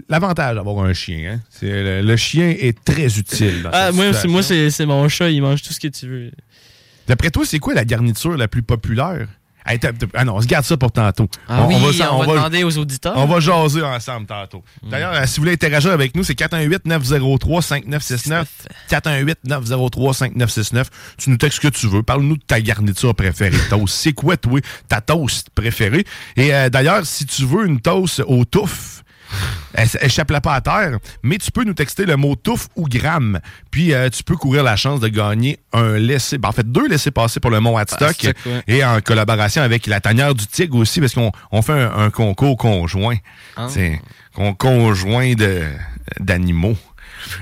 l'avantage 0.09 0.55
d'avoir 0.55 0.85
un 0.85 0.93
chien, 0.93 1.33
hein, 1.33 1.39
c'est 1.49 1.69
le, 1.69 2.01
le 2.01 2.15
chien 2.15 2.49
est 2.49 2.83
très 2.83 3.17
utile. 3.17 3.63
dans 3.63 3.69
ah, 3.73 3.91
moi, 3.91 4.11
moi 4.25 4.41
c'est 4.41 4.85
mon 4.85 5.07
chat, 5.09 5.29
il 5.29 5.41
mange 5.41 5.61
tout 5.61 5.73
ce 5.73 5.79
que 5.79 5.87
tu 5.87 6.07
veux. 6.07 6.31
D'après 7.07 7.29
toi, 7.29 7.43
c'est 7.45 7.59
quoi 7.59 7.73
la 7.73 7.85
garniture 7.85 8.37
la 8.37 8.47
plus 8.47 8.63
populaire? 8.63 9.27
Hey, 9.65 9.79
t'as- 9.79 9.93
t'as- 9.93 10.07
ah 10.13 10.25
non, 10.25 10.35
on 10.35 10.41
se 10.41 10.47
garde 10.47 10.65
ça 10.65 10.75
pour 10.77 10.91
tantôt. 10.91 11.27
Ah 11.47 11.65
oui, 11.67 11.75
on, 11.79 11.91
s'en- 11.93 12.19
va, 12.19 12.25
demander 12.25 12.63
aux 12.63 12.77
auditeurs. 12.77 13.13
On 13.15 13.25
va 13.25 13.39
jaser 13.39 13.81
ensemble 13.81 14.25
tantôt. 14.27 14.63
D'ailleurs, 14.83 15.13
euh, 15.13 15.25
si 15.25 15.37
vous 15.37 15.43
voulez 15.43 15.53
interagir 15.53 15.91
avec 15.91 16.15
nous, 16.15 16.23
c'est 16.23 16.35
418-903-5969. 16.37 18.45
418-903-5969. 18.89 20.85
Tu 21.17 21.29
nous 21.29 21.37
textes 21.37 21.61
ce 21.61 21.67
que 21.67 21.73
tu 21.73 21.87
veux. 21.87 22.03
Parle-nous 22.03 22.37
de 22.37 22.43
ta 22.43 22.61
garniture 22.61 23.13
préférée 23.15 23.57
toast. 23.69 23.93
C'est 23.95 24.13
quoi, 24.13 24.37
toi, 24.37 24.59
ta 24.87 25.01
toast 25.01 25.49
préférée? 25.51 26.05
Et 26.35 26.53
euh, 26.53 26.69
d'ailleurs, 26.69 27.05
si 27.05 27.25
tu 27.25 27.45
veux 27.45 27.65
une 27.65 27.79
toast 27.79 28.21
au 28.27 28.45
touffe, 28.45 28.92
elle- 29.73 29.87
Échappe-la 30.01 30.41
pas 30.41 30.53
à 30.55 30.61
terre, 30.61 30.97
mais 31.23 31.37
tu 31.37 31.51
peux 31.51 31.63
nous 31.63 31.73
texter 31.73 32.05
le 32.05 32.15
mot 32.15 32.35
touffe 32.35 32.67
ou 32.75 32.87
gramme. 32.87 33.39
Puis 33.71 33.93
euh, 33.93 34.09
tu 34.09 34.23
peux 34.23 34.35
courir 34.35 34.63
la 34.63 34.75
chance 34.75 34.99
de 34.99 35.07
gagner 35.07 35.59
un 35.73 35.97
laissé, 35.97 36.37
ben, 36.37 36.49
en 36.49 36.51
fait 36.51 36.71
deux 36.71 36.87
laissés 36.87 37.11
passer 37.11 37.39
pour 37.39 37.51
le 37.51 37.59
Mont 37.59 37.77
Hadstock 37.77 38.17
ouais. 38.45 38.63
et 38.67 38.83
en 38.85 39.01
collaboration 39.01 39.61
avec 39.61 39.87
la 39.87 39.99
tanière 39.99 40.35
du 40.35 40.45
Tigre 40.47 40.77
aussi, 40.77 40.99
parce 40.99 41.13
qu'on 41.13 41.31
on 41.51 41.61
fait 41.61 41.73
un, 41.73 41.91
un 41.97 42.09
concours 42.09 42.57
conjoint. 42.57 43.17
Ah. 43.57 43.67
Conjoint 44.57 45.33
de- 45.33 45.63
d'animaux. 46.19 46.77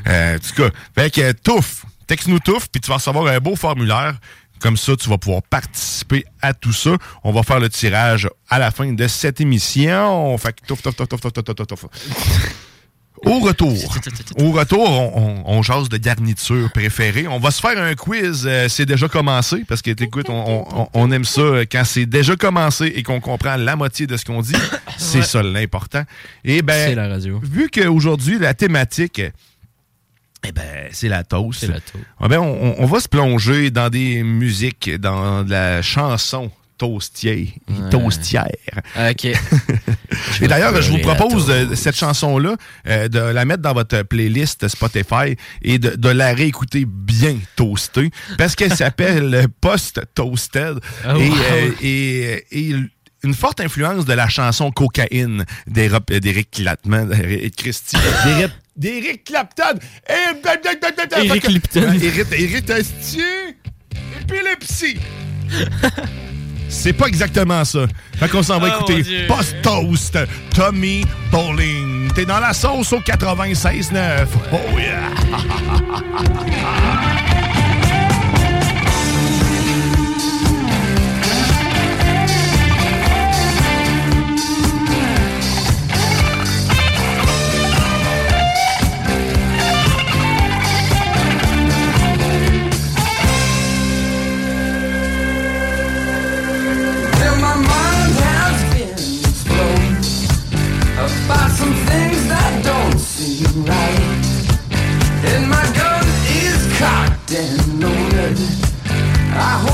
Euh, 0.08 0.36
en 0.36 0.40
tout 0.40 0.62
cas, 0.62 0.70
fait 0.96 1.10
que 1.10 1.32
touffe, 1.32 1.86
texte-nous 2.08 2.40
touffe, 2.40 2.68
puis 2.72 2.82
tu 2.82 2.90
vas 2.90 2.96
recevoir 2.96 3.28
un 3.28 3.40
beau 3.40 3.56
formulaire. 3.56 4.16
Comme 4.62 4.78
ça, 4.78 4.96
tu 4.96 5.10
vas 5.10 5.18
pouvoir 5.18 5.42
participer 5.44 6.24
à 6.42 6.54
tout 6.54 6.72
ça. 6.74 6.92
On 7.24 7.32
va 7.32 7.42
faire 7.44 7.60
le 7.60 7.68
tirage 7.70 8.30
à 8.50 8.60
la 8.60 8.70
fin 8.72 8.92
de 8.94 9.08
cette 9.08 9.42
émission. 9.42 10.38
Fait 10.38 10.54
que. 10.54 10.74
Au 13.24 13.38
retour, 13.40 13.72
au 14.40 14.52
retour, 14.52 14.90
on, 14.90 15.44
on, 15.46 15.58
on 15.58 15.62
jase 15.62 15.90
de 15.90 15.98
garniture 15.98 16.72
préférée. 16.72 17.28
On 17.28 17.38
va 17.38 17.52
se 17.52 17.62
faire 17.62 17.78
un 17.80 17.94
quiz. 17.94 18.48
euh, 18.48 18.68
c'est 18.68 18.86
déjà 18.88 19.08
commencé 19.08 19.64
parce 19.68 19.84
que, 19.84 19.92
écoute, 19.92 20.26
on, 20.30 21.12
aime 21.12 21.24
ça 21.26 21.42
quand 21.72 21.84
c'est 21.86 22.08
déjà 22.08 22.36
commencé 22.36 22.86
et 22.96 23.04
qu'on 23.04 23.20
comprend 23.20 23.58
la 23.58 23.76
moitié 23.76 24.08
de 24.08 24.18
ce 24.18 24.26
qu'on 24.26 24.42
dit. 24.42 24.56
C'est 24.98 25.20
Ouais. 25.20 25.24
ça 25.24 25.44
l'important. 25.44 26.02
Et 26.44 26.64
ben, 26.64 26.88
C'est 26.90 26.96
la 26.96 27.10
radio. 27.10 27.40
vu 27.44 27.70
qu'aujourd'hui 27.70 28.40
la 28.40 28.56
thématique, 28.56 29.22
eh 30.48 30.52
ben, 30.52 30.88
c'est 30.92 31.08
la 31.10 31.24
toast. 31.24 31.60
C'est 31.62 31.68
la 31.68 31.80
toast. 31.80 32.04
Ah 32.20 32.28
ben, 32.28 32.40
on, 32.40 32.76
on 32.80 32.86
va 32.86 33.00
se 33.00 33.08
plonger 33.08 33.70
dans 33.72 33.90
des 33.90 34.24
musiques, 34.24 34.90
dans 35.00 35.44
de 35.44 35.52
la 35.52 35.82
chanson 35.82 36.52
toastière. 36.78 37.46
toastière. 37.92 38.48
Ok. 39.12 39.26
Et 40.42 40.48
d'ailleurs, 40.48 40.82
je 40.82 40.92
vous 40.92 40.98
propose 40.98 41.50
euh, 41.50 41.76
cette 41.76 41.96
chanson-là 41.96 42.56
euh, 42.88 43.08
de 43.08 43.20
la 43.20 43.46
mettre 43.46 43.62
dans 43.62 43.74
votre 43.74 44.02
playlist 44.02 44.68
Spotify 44.68 45.36
et 45.62 45.78
de, 45.78 45.92
de 45.96 46.10
la 46.10 46.34
réécouter 46.34 46.86
bien 46.88 47.38
toastée 47.56 48.10
parce 48.38 48.56
qu'elle 48.56 48.76
s'appelle 48.76 49.46
Post 49.62 50.02
Toasted 50.16 50.80
Oh, 51.08 51.16
et, 51.18 51.30
wow. 51.30 51.36
euh, 51.52 51.72
et- 51.84 52.46
et 52.52 52.76
une 53.24 53.34
forte 53.34 53.60
influence 53.62 54.06
de 54.06 54.14
la 54.14 54.28
chanson 54.30 54.72
Cocaïne 54.72 55.46
d'Éric 55.68 56.06
d'Éric 56.12 56.52
Clapton, 56.52 57.06
d'Éric 57.06 57.56
Christie, 57.56 57.98
d'Éric- 58.76 59.24
Clapton, 59.26 59.80
et 60.10 60.14
Eric 61.26 61.44
Clapton. 61.44 61.92
Éric 61.94 62.26
Éric 62.32 62.66
épilepsie. 64.22 64.98
C'est 66.70 66.94
pas 66.94 67.08
exactement 67.08 67.66
ça. 67.66 67.80
Fait 68.18 68.30
qu'on 68.30 68.42
s'en 68.42 68.58
va 68.58 68.80
Oh, 68.80 68.90
écouter. 68.90 69.26
Post 69.28 69.58
Toast, 69.62 70.18
Tommy 70.56 71.06
Bowling. 71.30 72.10
T'es 72.14 72.26
dans 72.26 72.40
la 72.40 72.54
sauce 72.54 72.94
au 72.94 73.00
96.9. 73.02 74.26
Oh 74.54 74.58
yeah! 74.80 75.10
right. 103.56 104.22
And 105.26 105.50
my 105.50 105.64
gun 105.76 106.06
is 106.30 106.62
cocked 106.78 107.32
and 107.34 107.82
loaded. 107.82 108.38
I 109.34 109.71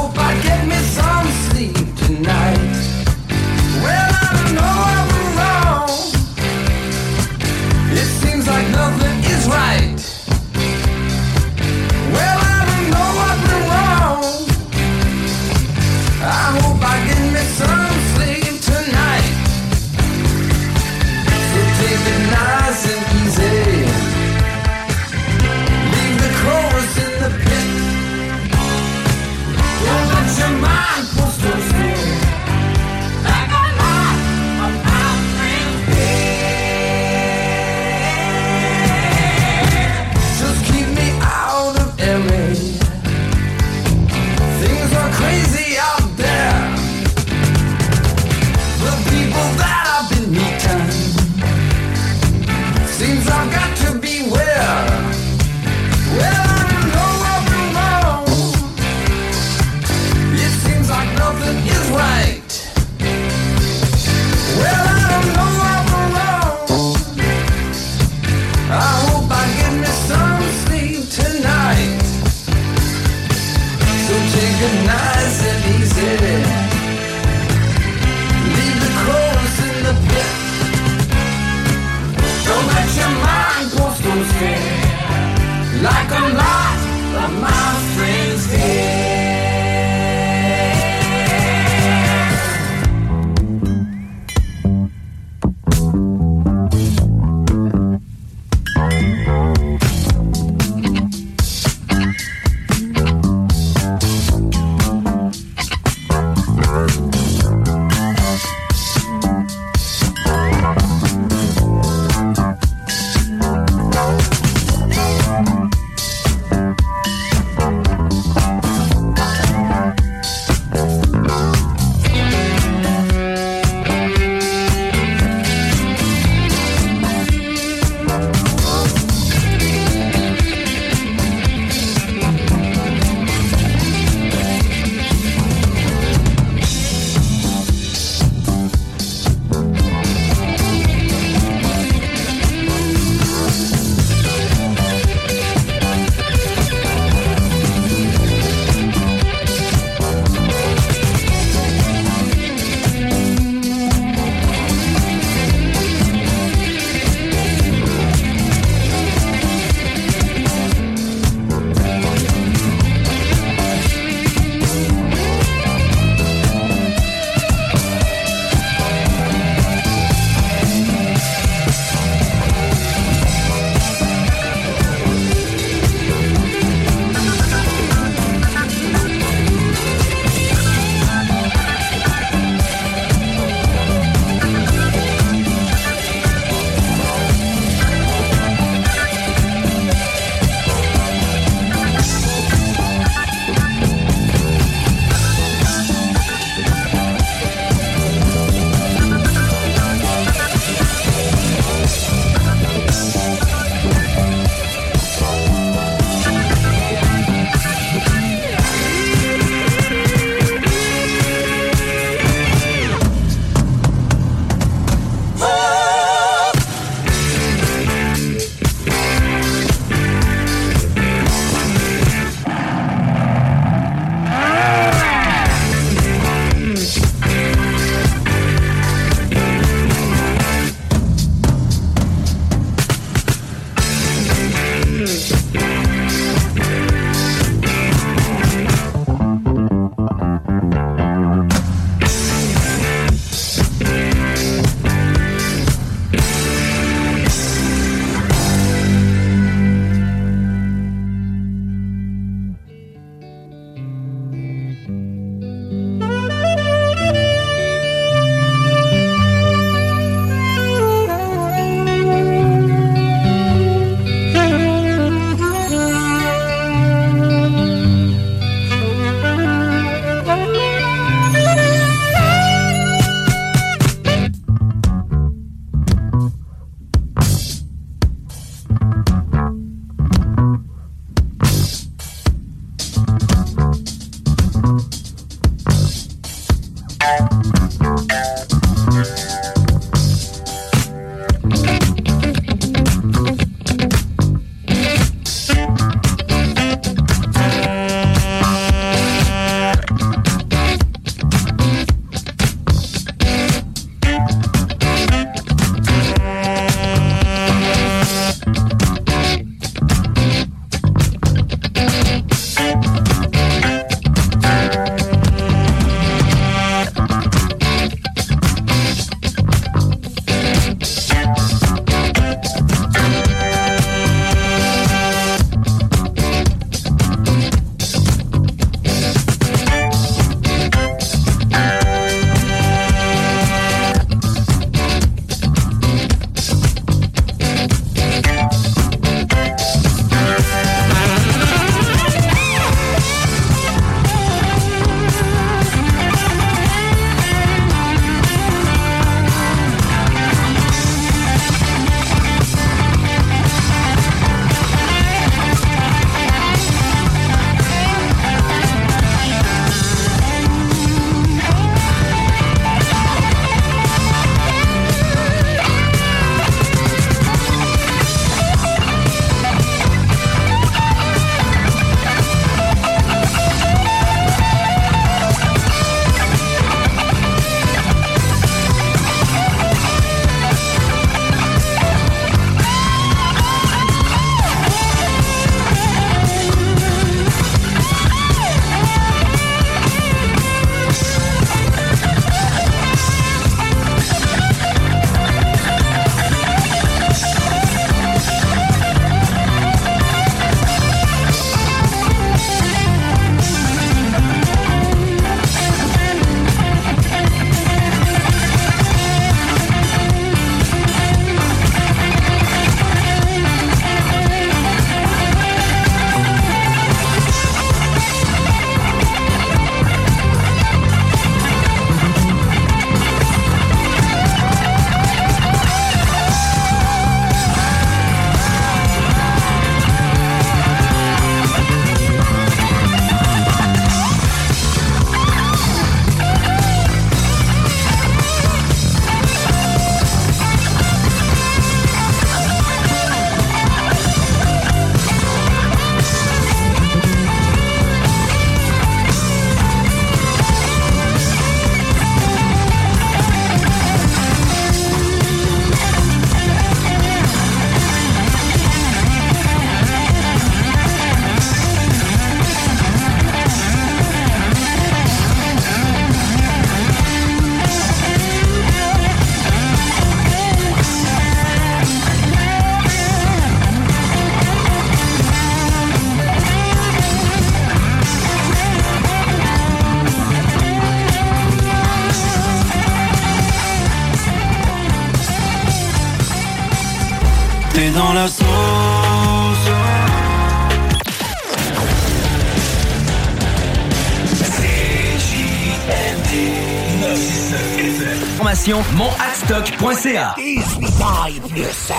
monadstock.ca. 499.97 500.35
18 500.37 501.01
ans 501.01 501.25
et 501.27 501.49
plus. 501.49 501.91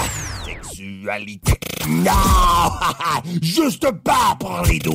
Sexualité. 0.45 1.53
Non! 1.89 2.13
Juste 3.43 3.91
pas 4.05 4.37
pour 4.39 4.63
les 4.69 4.79
doux. 4.79 4.93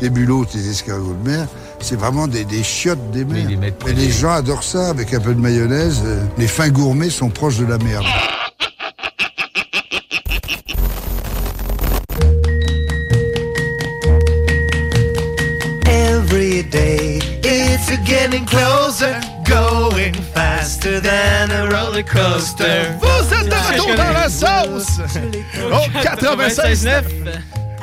Les 0.00 0.10
bulots, 0.10 0.46
les 0.54 0.70
escargots 0.70 1.14
de 1.24 1.28
mer, 1.28 1.48
c'est 1.80 1.96
vraiment 1.96 2.28
des, 2.28 2.44
chiottes 2.62 3.10
des 3.10 3.24
mers. 3.24 3.48
Et 3.86 3.92
les 3.92 4.10
gens 4.10 4.30
adorent 4.30 4.62
ça 4.62 4.90
avec 4.90 5.12
un 5.12 5.20
peu 5.20 5.34
de 5.34 5.40
mayonnaise. 5.40 6.02
Euh, 6.04 6.24
Les 6.38 6.46
fins 6.46 6.68
gourmets 6.68 7.10
sont 7.10 7.30
proches 7.30 7.58
de 7.58 7.66
la 7.66 7.78
merde. 7.78 8.04
Roller 21.98 22.04
coaster. 22.04 22.64
Vous 23.00 23.34
êtes 23.34 23.48
de 23.48 23.54
retour 23.54 23.94
dans 23.94 24.12
la 24.12 24.28
sauce! 24.28 25.00
Au 25.70 25.98
96.9! 26.00 27.02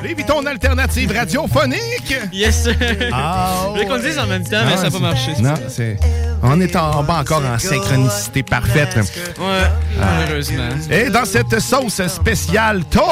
Lévis, 0.02 0.24
ton 0.24 0.44
alternative 0.44 1.12
radiophonique! 1.16 2.14
Yes, 2.32 2.64
sir! 2.64 2.76
Ah, 3.12 3.62
Je 3.64 3.70
voulais 3.70 3.86
qu'on 3.86 3.94
le 3.94 4.02
dise 4.02 4.18
en 4.18 4.26
même 4.26 4.44
temps, 4.44 4.62
mais 4.66 4.76
ça 4.76 4.84
n'a 4.84 4.90
pas 4.90 4.98
marché. 4.98 5.32
Non, 5.40 5.54
c'est. 5.68 5.96
On 6.42 6.60
est 6.60 6.76
en 6.76 7.02
bas 7.02 7.20
encore 7.20 7.42
en 7.44 7.58
synchronicité 7.58 8.42
parfaite. 8.42 8.94
Ouais, 9.38 9.70
malheureusement. 9.98 10.68
Et 10.90 11.08
dans 11.08 11.24
cette 11.24 11.58
sauce 11.60 12.06
spéciale 12.06 12.84
toast! 12.84 13.04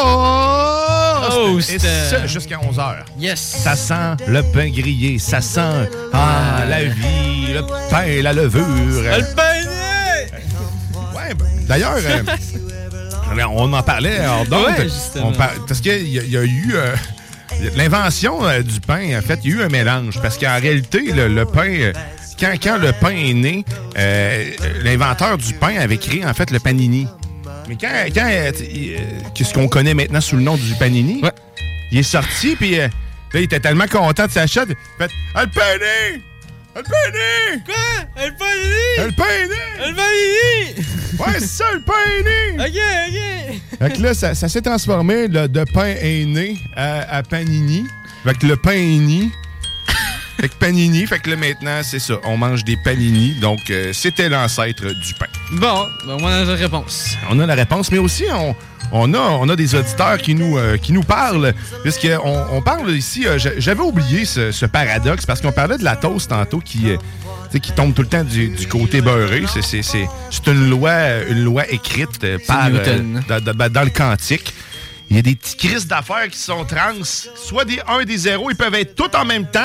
Toast. 1.30 1.70
Et 1.70 1.78
ce, 1.78 2.26
jusqu'à 2.26 2.56
11h. 2.56 2.96
Yes! 3.18 3.40
Ça 3.40 3.74
sent 3.74 4.24
le 4.28 4.42
pain 4.42 4.68
grillé, 4.68 5.18
ça 5.18 5.40
sent 5.40 5.88
ah, 6.12 6.64
la 6.68 6.84
vie, 6.84 7.54
le 7.54 7.62
pain, 7.90 8.22
la 8.22 8.32
levure. 8.34 8.62
Le 8.62 9.34
pain 9.34 9.53
d'ailleurs, 11.78 11.96
euh, 11.96 13.42
on 13.50 13.72
en 13.72 13.82
parlait 13.82 14.26
hors 14.26 14.46
d'onde. 14.46 14.66
Ouais, 14.66 15.36
par- 15.36 15.52
Parce 15.66 15.80
qu'il 15.80 16.06
y, 16.08 16.30
y 16.30 16.36
a 16.36 16.42
eu. 16.44 16.72
euh, 16.74 16.94
L'invention 17.76 18.44
euh, 18.44 18.62
du 18.62 18.80
pain, 18.80 19.16
en 19.16 19.22
fait, 19.22 19.38
il 19.44 19.50
y 19.50 19.54
a 19.54 19.56
eu 19.58 19.62
un 19.62 19.68
mélange. 19.68 20.20
Parce 20.20 20.38
qu'en 20.38 20.58
réalité, 20.60 21.00
le, 21.12 21.28
le 21.28 21.44
pain, 21.44 21.68
euh, 21.68 21.92
quand, 22.40 22.52
quand 22.60 22.78
le 22.78 22.92
pain 22.92 23.10
est 23.10 23.32
né, 23.32 23.64
euh, 23.96 24.50
l'inventeur 24.82 25.38
du 25.38 25.52
pain 25.54 25.76
avait 25.78 25.98
créé, 25.98 26.24
en 26.26 26.34
fait, 26.34 26.50
le 26.50 26.58
panini. 26.58 27.06
Mais 27.68 27.76
quand, 27.80 27.88
quand 28.14 28.28
qu'est-ce 29.34 29.54
qu'on 29.54 29.68
connaît 29.68 29.94
maintenant 29.94 30.20
sous 30.20 30.36
le 30.36 30.42
nom 30.42 30.56
du 30.56 30.74
panini, 30.74 31.22
il 31.92 31.98
est 31.98 32.02
sorti, 32.02 32.56
puis 32.56 32.76
là, 32.76 32.88
il 33.34 33.42
était 33.42 33.60
tellement 33.60 33.86
content 33.86 34.26
de 34.26 34.32
sa 34.32 34.46
shot. 34.46 34.62
Il 34.68 34.76
fait 34.98 35.10
Ah, 35.34 35.44
le 35.44 35.50
panini! 35.50 36.22
Le 36.76 36.82
panini! 36.82 37.62
Quoi? 37.64 37.74
Le 38.16 38.32
panini! 38.36 38.96
Le 38.98 39.12
panini! 39.16 39.54
Le 39.78 39.94
panini! 39.94 40.86
Ouais, 41.18 41.38
c'est 41.38 41.46
ça, 41.46 41.64
le 41.72 41.80
panini! 41.80 42.34
Ok, 42.58 42.78
ok! 43.08 43.78
Fait 43.78 43.96
que 43.96 44.02
là, 44.02 44.14
ça, 44.14 44.34
ça 44.34 44.48
s'est 44.48 44.62
transformé 44.62 45.28
là, 45.28 45.46
de 45.46 45.64
pain 45.72 45.94
aîné 46.00 46.56
à, 46.76 47.18
à 47.18 47.22
panini. 47.22 47.84
Fait 48.24 48.34
que 48.34 48.46
le 48.46 48.56
pain 48.56 48.72
aîné. 48.72 49.30
Fait 50.40 50.48
que 50.48 50.54
panini, 50.56 51.06
fait 51.06 51.20
que 51.20 51.30
là 51.30 51.36
maintenant, 51.36 51.80
c'est 51.84 52.00
ça. 52.00 52.14
On 52.24 52.36
mange 52.36 52.64
des 52.64 52.76
panini. 52.76 53.34
Donc, 53.40 53.60
euh, 53.70 53.92
c'était 53.92 54.28
l'ancêtre 54.28 54.82
du 54.82 55.14
pain. 55.14 55.26
Bon, 55.52 55.86
ben, 56.06 56.16
on 56.20 56.26
a 56.26 56.44
la 56.44 56.54
réponse. 56.54 57.16
On 57.30 57.38
a 57.38 57.46
la 57.46 57.54
réponse, 57.54 57.92
mais 57.92 57.98
aussi, 57.98 58.24
on, 58.32 58.54
on, 58.96 59.12
a, 59.14 59.18
on 59.18 59.48
a 59.48 59.56
des 59.56 59.74
auditeurs 59.74 60.18
qui 60.18 60.34
nous, 60.34 60.56
euh, 60.56 60.76
qui 60.76 60.92
nous 60.92 61.02
parlent. 61.02 61.52
Puisqu'on 61.82 62.46
on 62.52 62.62
parle 62.62 62.90
ici, 62.92 63.26
euh, 63.26 63.38
j'a- 63.38 63.58
j'avais 63.58 63.80
oublié 63.82 64.24
ce, 64.24 64.52
ce 64.52 64.66
paradoxe 64.66 65.26
parce 65.26 65.40
qu'on 65.40 65.52
parlait 65.52 65.78
de 65.78 65.84
la 65.84 65.96
toast 65.96 66.30
tantôt 66.30 66.60
qui, 66.60 66.90
euh, 66.90 66.96
qui 67.58 67.72
tombe 67.72 67.92
tout 67.94 68.02
le 68.02 68.08
temps 68.08 68.24
du, 68.24 68.48
du 68.48 68.66
côté 68.68 69.00
beurré. 69.00 69.44
C'est- 69.52 69.62
C'est 69.62 69.82
c'est- 69.82 70.08
c'est 70.30 70.46
une 70.46 70.70
loi, 70.70 70.92
une 71.28 71.42
loi 71.44 71.68
écrite 71.70 72.24
par, 72.46 72.70
dans, 73.40 73.54
ben, 73.54 73.68
dans 73.68 73.82
le 73.84 73.90
cantique. 73.90 74.52
Il 75.10 75.16
y 75.16 75.18
a 75.18 75.22
des 75.22 75.34
petits 75.34 75.56
crises 75.56 75.86
d'affaires 75.86 76.28
qui 76.30 76.38
sont 76.38 76.64
trans, 76.64 77.04
soit 77.36 77.64
des 77.64 77.78
1 77.86 78.04
des 78.04 78.16
0, 78.16 78.50
ils 78.50 78.56
peuvent 78.56 78.74
être 78.74 78.94
tous 78.94 79.14
en 79.16 79.24
même 79.24 79.44
temps, 79.46 79.60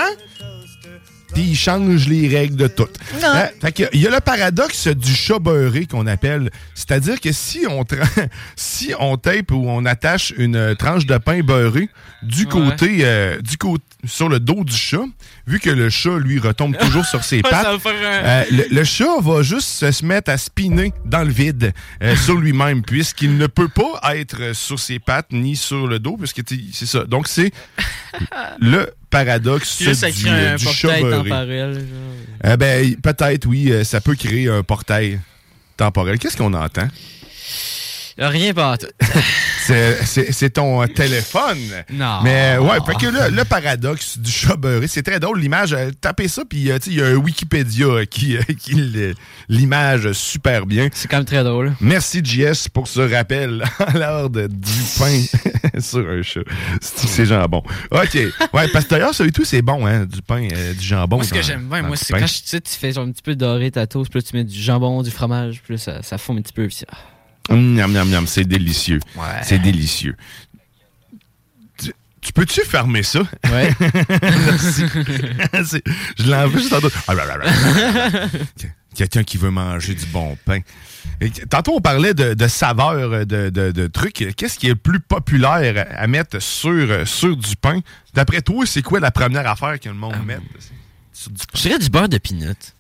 puis 1.34 1.44
ils 1.44 1.56
changent 1.58 2.08
les 2.08 2.28
règles 2.28 2.56
de 2.56 2.68
tout. 2.68 2.88
Hein? 3.24 3.50
Fait 3.62 3.72
que 3.72 3.84
il 3.94 4.02
y 4.02 4.08
a 4.08 4.10
le 4.12 4.20
paradoxe 4.20 4.88
du 4.88 5.14
chat 5.14 5.40
beurré 5.40 5.86
qu'on 5.86 6.08
appelle. 6.08 6.50
C'est-à-dire 6.76 7.20
que 7.22 7.32
si 7.32 7.66
on, 7.70 7.84
tra- 7.84 8.28
si 8.56 8.94
on 9.00 9.18
tape 9.18 9.52
ou 9.52 9.64
on 9.68 9.86
attache 9.86 10.34
une 10.38 10.76
tranche 10.78 11.06
de 11.06 11.18
pain 11.18 11.42
beurré 11.42 11.90
du 12.24 12.44
Ouais. 12.46 12.50
côté, 12.50 12.98
euh, 13.02 13.40
du 13.42 13.58
côté 13.58 13.84
sur 14.06 14.30
le 14.30 14.40
dos 14.40 14.64
du 14.64 14.74
chat, 14.76 15.04
vu 15.50 15.60
que 15.60 15.70
le 15.72 15.90
chat, 15.90 16.18
lui, 16.20 16.40
retombe 16.40 16.78
toujours 16.78 17.06
sur 17.06 17.24
ses 17.24 17.42
pattes, 17.42 17.66
un- 17.66 17.80
euh, 17.88 18.44
le, 18.52 18.66
le 18.70 18.84
chat 18.84 19.20
va 19.20 19.42
juste 19.42 19.68
se, 19.92 20.06
mettre 20.06 20.32
à 20.32 20.38
spinner 20.38 20.94
dans 21.06 21.24
le 21.24 21.32
vide 21.32 21.74
euh, 22.04 22.16
sur 22.26 22.36
lui-même, 22.36 22.84
puisqu'il 22.84 23.38
ne 23.38 23.48
peut 23.48 23.68
pas 23.68 24.16
être 24.16 24.38
euh, 24.40 24.54
sur 24.54 24.80
ses 24.80 25.00
pattes 25.00 25.32
ni 25.32 25.56
sur 25.56 25.88
le 25.88 25.98
dos, 26.00 26.18
puisque 26.18 26.42
c'est 26.72 26.86
ça. 26.86 27.04
Donc, 27.06 27.28
c'est 27.28 27.52
le 28.60 28.92
paradoxe 29.10 29.80
du, 29.80 29.86
crée 29.86 30.30
euh, 30.30 30.54
un 30.54 30.56
du 30.56 30.66
temporel. 30.66 31.74
genre. 31.74 32.54
Eh 32.54 32.58
ben, 32.58 32.96
peut-être, 32.98 33.46
oui, 33.48 33.72
euh, 33.72 33.84
ça 33.84 34.02
peut 34.02 34.16
créer 34.16 34.48
un 34.50 34.62
portail 34.64 35.20
temporel. 35.78 36.20
Qu'est-ce 36.20 36.38
qu'on 36.38 36.54
entend? 36.54 36.88
Rien 38.20 38.54
pas 38.54 38.78
tout. 38.78 38.88
C'est- 39.66 40.50
ton 40.50 40.82
euh, 40.82 40.88
téléphone. 40.88 41.60
Non. 41.92 42.20
Mais 42.24 42.58
ouais, 42.58 42.78
fait 42.86 42.96
que 42.96 43.08
là, 43.12 43.30
le 43.30 43.44
paradoxe 43.46 44.18
du 44.18 44.32
chat 44.32 44.56
beurré, 44.56 44.88
c'est 44.88 45.04
très 45.04 45.20
drôle. 45.20 45.40
L'image, 45.40 45.74
euh, 45.74 45.92
tapez 46.02 46.28
ça, 46.28 46.42
puis 46.44 46.72
euh, 46.72 46.80
il 46.88 46.94
y 46.96 47.02
a 47.02 47.06
un 47.08 47.16
Wikipédia 47.16 48.06
qui, 48.10 48.36
qui 48.60 48.74
l'image 49.48 50.12
super 50.14 50.66
bien. 50.66 50.90
C'est 50.92 51.08
quand 51.08 51.18
même 51.18 51.26
très 51.26 51.44
drôle. 51.44 51.74
Merci, 51.82 52.22
JS, 52.24 52.68
pour 52.74 52.88
ce 52.88 53.00
rappel 53.02 53.64
à 53.80 53.98
l'heure 53.98 54.30
de- 54.30 54.48
du 54.48 54.72
pain 54.98 55.22
sur 55.80 56.08
un 56.10 56.22
chat. 56.24 56.42
C'est 56.82 57.26
jambon. 57.28 57.62
OK. 57.92 58.16
Ouais, 58.54 58.68
parce 58.70 58.86
que 58.86 58.90
d'ailleurs, 58.90 59.14
ça 59.14 59.26
et 59.26 59.32
tout, 59.32 59.46
c'est 59.46 59.62
bon, 59.62 59.86
hein, 59.86 60.06
du 60.06 60.22
pain, 60.24 60.48
euh, 60.52 60.74
du 60.74 60.84
jambon. 60.86 61.18
Moi, 61.18 61.26
ce 61.26 61.34
que 61.34 61.42
j'aime 61.44 61.68
bien, 61.70 61.84
moi, 61.84 61.96
c'est 61.96 62.14
quand 62.14 62.26
je- 62.26 62.34
tu 62.42 62.42
sais, 62.46 62.62
tu 62.62 62.74
fais 62.74 62.92
genre 62.92 63.06
un 63.06 63.12
petit 63.12 63.22
peu 63.22 63.36
dorer 63.36 63.70
ta 63.72 63.86
toast, 63.86 64.10
puis 64.10 64.20
là, 64.20 64.26
tu 64.28 64.36
mets 64.36 64.44
du 64.44 64.60
jambon, 64.60 65.04
du 65.04 65.12
fromage, 65.12 65.62
puis 65.64 65.76
là, 65.76 65.78
ça, 65.78 66.02
ça 66.02 66.16
un 66.16 66.42
petit 66.42 66.54
peu. 66.54 66.68
Puis 66.68 66.82
ah. 66.92 66.98
Hum, 67.50 67.74
Miam, 67.76 67.92
miam, 67.92 68.08
miam, 68.10 68.28
c'est 68.28 68.44
délicieux. 68.46 69.00
Ouais. 69.16 69.24
C'est 69.44 69.60
délicieux. 69.60 70.16
Tu, 71.78 71.92
tu 72.22 72.34
peux-tu 72.34 72.62
fermer 72.62 73.04
ça? 73.04 73.22
Ouais. 73.52 73.72
Merci. 75.54 75.82
Je 76.18 76.30
l'en 76.30 76.48
veux 76.48 76.60
juste 76.60 76.72
là. 76.72 78.28
Quelqu'un 78.96 79.24
qui 79.24 79.38
veut 79.38 79.52
manger 79.52 79.94
du 79.96 80.06
bon 80.08 80.38
pain. 80.46 80.60
Et 81.22 81.30
tantôt, 81.32 81.74
on 81.76 81.82
parlait 81.82 82.14
de, 82.14 82.34
de 82.34 82.48
saveurs, 82.48 83.26
de, 83.26 83.50
de- 83.50 83.72
de 83.72 83.88
trucs. 83.88 84.34
Qu'est-ce 84.36 84.58
qui 84.60 84.68
est 84.68 84.72
le 84.72 84.76
plus 84.76 85.00
populaire 85.00 85.88
à 85.96 86.08
mettre 86.08 86.40
sur, 86.42 87.08
sur 87.08 87.36
du 87.38 87.56
pain? 87.56 87.80
D'après 88.14 88.42
toi, 88.42 88.66
c'est 88.66 88.82
quoi 88.82 89.00
la 89.00 89.12
première 89.12 89.48
affaire 89.50 89.80
que 89.80 89.90
le 89.90 89.96
monde 89.96 90.16
met 90.26 90.40
sur 91.14 91.32
du 91.32 91.38
pain? 91.38 91.46
Je 91.56 91.62
dirais 91.62 91.80
du 91.80 91.90
beurre 91.90 92.10
de 92.10 92.18
peanut. 92.18 92.74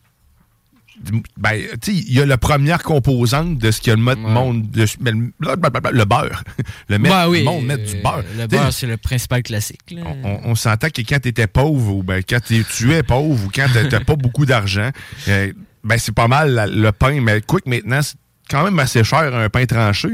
Ben, 1.37 1.61
tu 1.81 1.91
sais, 1.93 1.97
il 2.07 2.13
y 2.13 2.19
a 2.21 2.25
la 2.25 2.37
première 2.37 2.83
composante 2.83 3.57
de 3.57 3.71
ce 3.71 3.81
que 3.81 3.91
le 3.91 3.97
mo- 3.97 4.15
monde. 4.15 4.67
Le, 4.75 4.85
ben, 4.99 5.31
le- 5.39 5.97
le 5.97 6.05
beurre. 6.05 6.43
Le, 6.89 6.97
met- 6.99 7.09
Ouais, 7.09 7.25
oui, 7.29 7.39
le 7.39 7.45
monde 7.45 7.65
met 7.65 7.77
du 7.77 7.95
euh, 7.95 8.01
beurre. 8.03 8.23
Le 8.37 8.47
beurre, 8.47 8.73
c'est 8.73 8.87
le 8.87 8.97
principal 8.97 9.41
classique. 9.43 9.79
là. 9.91 10.01
on, 10.23 10.39
on 10.45 10.55
s'entend 10.55 10.89
que 10.89 11.01
quand 11.01 11.19
tu 11.21 11.29
étais 11.29 11.47
pauvre 11.47 11.95
ou 11.95 12.03
ben, 12.03 12.21
quand 12.27 12.39
tu 12.45 12.63
es 12.91 13.03
pauvre 13.03 13.45
ou 13.45 13.49
quand 13.53 13.67
tu 13.71 13.87
n'as 13.87 13.99
pas 14.01 14.15
beaucoup 14.15 14.45
d'argent, 14.45 14.89
euh, 15.29 15.53
ben, 15.83 15.97
c'est 15.97 16.13
pas 16.13 16.27
mal 16.27 16.51
la- 16.51 16.67
le 16.67 16.91
pain. 16.91 17.21
Mais 17.21 17.41
quoi 17.41 17.59
que 17.61 17.69
maintenant, 17.69 18.01
c'est 18.01 18.15
quand 18.49 18.63
même 18.63 18.79
assez 18.79 19.03
cher 19.03 19.33
un 19.35 19.47
pain 19.49 19.65
tranché. 19.65 20.09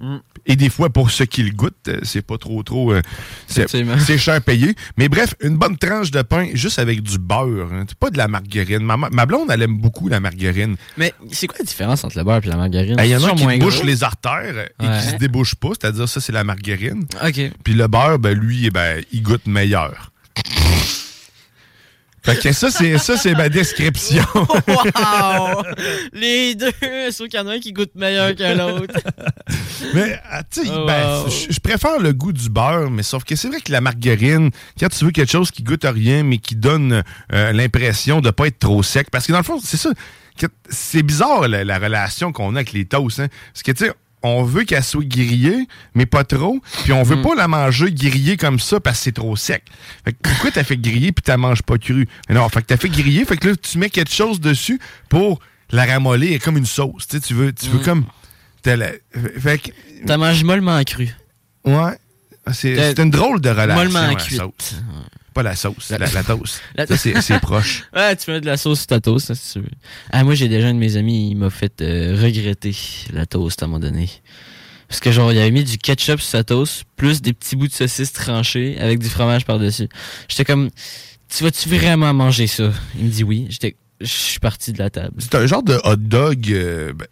Mm. 0.00 0.16
Et 0.48 0.56
des 0.56 0.70
fois, 0.70 0.88
pour 0.90 1.10
ceux 1.10 1.26
qui 1.26 1.42
le 1.42 1.50
goûtent, 1.52 1.74
euh, 1.88 2.00
c'est 2.02 2.22
pas 2.22 2.38
trop, 2.38 2.62
trop. 2.62 2.92
euh, 2.92 3.02
c'est 3.46 4.18
cher 4.18 4.40
payé. 4.42 4.74
Mais 4.96 5.08
bref, 5.08 5.34
une 5.42 5.56
bonne 5.56 5.76
tranche 5.76 6.10
de 6.10 6.22
pain 6.22 6.48
juste 6.54 6.78
avec 6.78 7.02
du 7.02 7.18
beurre. 7.18 7.70
hein. 7.72 7.84
C'est 7.86 7.98
pas 7.98 8.10
de 8.10 8.18
la 8.18 8.28
margarine. 8.28 8.78
Ma, 8.80 8.96
ma 8.96 9.26
blonde, 9.26 9.50
elle 9.50 9.62
aime 9.62 9.76
beaucoup 9.78 10.08
la 10.08 10.20
margarine. 10.20 10.76
Mais 10.96 11.12
c'est 11.30 11.46
quoi 11.46 11.56
la 11.58 11.64
différence 11.66 12.02
entre 12.02 12.16
le 12.18 12.24
beurre 12.24 12.40
et 12.44 12.48
la 12.48 12.56
margarine? 12.56 12.96
Eh, 12.98 13.04
Il 13.04 13.10
y 13.10 13.16
en 13.16 13.24
a 13.24 13.34
qui 13.34 13.58
bouchent 13.58 13.82
les 13.84 14.02
artères 14.02 14.56
et 14.80 14.86
Ouais. 14.86 14.98
qui 15.02 15.10
se 15.10 15.16
débouchent 15.16 15.54
pas, 15.54 15.68
c'est-à-dire 15.78 16.08
ça, 16.08 16.20
c'est 16.20 16.32
la 16.32 16.44
margarine. 16.44 17.04
OK. 17.24 17.40
Puis 17.62 17.74
le 17.74 17.86
beurre, 17.86 18.18
ben 18.18 18.36
lui, 18.36 18.70
ben, 18.70 19.02
il 19.12 19.22
goûte 19.22 19.46
meilleur. 19.46 20.10
Fait 22.28 22.36
que 22.36 22.52
ça, 22.52 22.70
c'est 22.70 22.98
ça, 22.98 23.16
c'est 23.16 23.34
ma 23.34 23.48
description. 23.48 24.22
wow! 24.34 25.62
Les 26.12 26.54
deux, 26.54 26.70
sauf 27.10 27.28
qu'il 27.28 27.40
y 27.40 27.42
en 27.42 27.46
a 27.46 27.52
un 27.54 27.58
qui 27.58 27.72
goûte 27.72 27.94
meilleur 27.94 28.34
que 28.34 28.56
l'autre. 28.56 29.00
mais, 29.94 30.20
ah, 30.30 30.42
tu 30.42 30.66
sais, 30.66 30.70
Oh, 30.70 30.84
ben, 30.86 31.22
wow. 31.22 31.30
je 31.50 31.58
préfère 31.60 31.98
le 31.98 32.12
goût 32.12 32.32
du 32.32 32.50
beurre, 32.50 32.90
mais 32.90 33.02
sauf 33.02 33.24
que 33.24 33.34
c'est 33.34 33.48
vrai 33.48 33.60
que 33.60 33.72
la 33.72 33.80
margarine, 33.80 34.50
quand 34.78 34.88
tu 34.88 35.06
veux 35.06 35.10
quelque 35.10 35.32
chose 35.32 35.50
qui 35.50 35.62
goûte 35.62 35.86
à 35.86 35.90
rien, 35.90 36.22
mais 36.22 36.36
qui 36.36 36.54
donne 36.54 37.02
euh, 37.32 37.52
l'impression 37.52 38.20
de 38.20 38.30
pas 38.30 38.48
être 38.48 38.58
trop 38.58 38.82
sec, 38.82 39.08
parce 39.10 39.26
que 39.26 39.32
dans 39.32 39.38
le 39.38 39.44
fond, 39.44 39.58
c'est 39.62 39.78
ça. 39.78 39.90
C'est 40.68 41.02
bizarre, 41.02 41.48
la, 41.48 41.64
la 41.64 41.78
relation 41.78 42.30
qu'on 42.30 42.54
a 42.54 42.58
avec 42.58 42.72
les 42.72 42.84
toasts. 42.84 43.20
Hein? 43.20 43.28
Parce 43.52 43.62
que, 43.62 43.72
tu 43.72 43.86
sais, 43.86 43.92
on 44.22 44.42
veut 44.42 44.64
qu'elle 44.64 44.82
soit 44.82 45.04
grillée, 45.06 45.66
mais 45.94 46.06
pas 46.06 46.24
trop. 46.24 46.60
Puis 46.84 46.92
on 46.92 47.02
veut 47.02 47.16
Mm. 47.16 47.22
pas 47.22 47.34
la 47.34 47.48
manger 47.48 47.92
grillée 47.92 48.36
comme 48.36 48.58
ça 48.58 48.80
parce 48.80 48.98
que 48.98 49.04
c'est 49.04 49.12
trop 49.12 49.36
sec. 49.36 49.62
Fait 50.04 50.12
que 50.12 50.18
pourquoi 50.22 50.50
t'as 50.50 50.64
fait 50.64 50.76
griller 50.76 51.12
puis 51.12 51.22
t'as 51.22 51.36
manges 51.36 51.62
pas 51.62 51.78
cru? 51.78 52.08
Mais 52.28 52.34
non, 52.34 52.48
fait 52.48 52.62
que 52.62 52.66
t'as 52.66 52.76
fait 52.76 52.88
griller, 52.88 53.24
fait 53.24 53.36
que 53.36 53.48
là, 53.48 53.56
tu 53.56 53.78
mets 53.78 53.90
quelque 53.90 54.12
chose 54.12 54.40
dessus 54.40 54.80
pour 55.08 55.40
la 55.70 55.84
ramollie 55.84 56.32
est 56.34 56.38
comme 56.38 56.56
une 56.56 56.66
sauce. 56.66 57.06
Tu 57.08 57.16
sais, 57.16 57.20
tu 57.20 57.34
veux, 57.34 57.52
tu 57.52 57.66
veux 57.68 57.78
Mm. 57.80 57.84
comme. 57.84 58.04
t'as 58.62 58.76
la- 58.76 58.90
fait 59.38 59.58
que. 59.58 59.70
T'as 60.06 60.16
mangé 60.16 60.42
mollement 60.44 60.82
cru. 60.84 61.08
Ouais. 61.64 61.96
C'est 62.52 62.98
une 62.98 63.10
drôle 63.10 63.40
de 63.40 63.50
relation. 63.50 63.74
mollement 63.74 64.18
sauce. 64.18 64.76
Pas 65.38 65.44
la 65.44 65.54
sauce, 65.54 65.90
la, 65.90 65.98
la 65.98 66.24
toast. 66.24 66.60
C'est 66.96 67.38
proche. 67.40 67.84
Ouais, 67.94 68.16
tu 68.16 68.28
mets 68.28 68.40
de 68.40 68.46
la 68.46 68.56
sauce 68.56 68.78
sur 68.80 68.86
ta 68.88 69.00
toast, 69.00 69.28
ça, 69.28 69.36
c'est 69.36 69.52
sûr. 69.52 69.62
Ah, 70.10 70.24
moi, 70.24 70.34
j'ai 70.34 70.48
déjà 70.48 70.66
un 70.66 70.74
de 70.74 70.80
mes 70.80 70.96
amis, 70.96 71.30
il 71.30 71.36
m'a 71.36 71.48
fait 71.48 71.80
euh, 71.80 72.18
regretter 72.20 72.74
la 73.12 73.24
toast 73.24 73.62
à 73.62 73.66
un 73.66 73.68
moment 73.68 73.78
donné. 73.78 74.10
Parce 74.88 74.98
que, 74.98 75.12
genre, 75.12 75.32
il 75.32 75.38
avait 75.38 75.52
mis 75.52 75.62
du 75.62 75.78
ketchup 75.78 76.18
sur 76.20 76.28
sa 76.28 76.42
toast, 76.42 76.82
plus 76.96 77.22
des 77.22 77.32
petits 77.32 77.54
bouts 77.54 77.68
de 77.68 77.72
saucisse 77.72 78.12
tranchés 78.12 78.80
avec 78.80 78.98
du 78.98 79.08
fromage 79.08 79.44
par-dessus. 79.44 79.88
J'étais 80.28 80.44
comme, 80.44 80.70
tu 81.28 81.44
vas-tu 81.44 81.68
vraiment 81.68 82.12
manger 82.12 82.48
ça? 82.48 82.72
Il 82.98 83.04
me 83.04 83.10
dit 83.10 83.22
oui. 83.22 83.46
J'étais, 83.48 83.76
je 84.00 84.06
suis 84.08 84.40
parti 84.40 84.72
de 84.72 84.80
la 84.80 84.90
table. 84.90 85.14
C'est 85.20 85.36
un 85.36 85.46
genre 85.46 85.62
de 85.62 85.78
hot 85.84 85.94
dog 85.94 86.50
euh, 86.50 86.92
ben, 86.94 87.06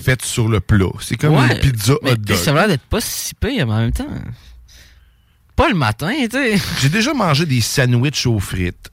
fait 0.00 0.24
sur 0.24 0.46
le 0.46 0.60
plat. 0.60 0.92
C'est 1.00 1.16
comme 1.16 1.34
Ouais, 1.34 1.54
une 1.54 1.58
pizza 1.58 1.94
mais 2.04 2.12
hot 2.12 2.16
dog. 2.18 2.36
Ça 2.36 2.52
a 2.52 2.54
l'air 2.54 2.68
d'être 2.68 2.84
pas 2.84 3.00
si 3.00 3.34
pire, 3.34 3.66
mais 3.66 3.72
en 3.72 3.80
même 3.80 3.92
temps. 3.92 4.06
Pas 5.56 5.68
le 5.68 5.74
matin, 5.74 6.12
tu 6.24 6.30
sais. 6.30 6.56
J'ai 6.82 6.88
déjà 6.88 7.14
mangé 7.14 7.46
des 7.46 7.60
sandwichs 7.60 8.26
aux 8.26 8.40
frites. 8.40 8.90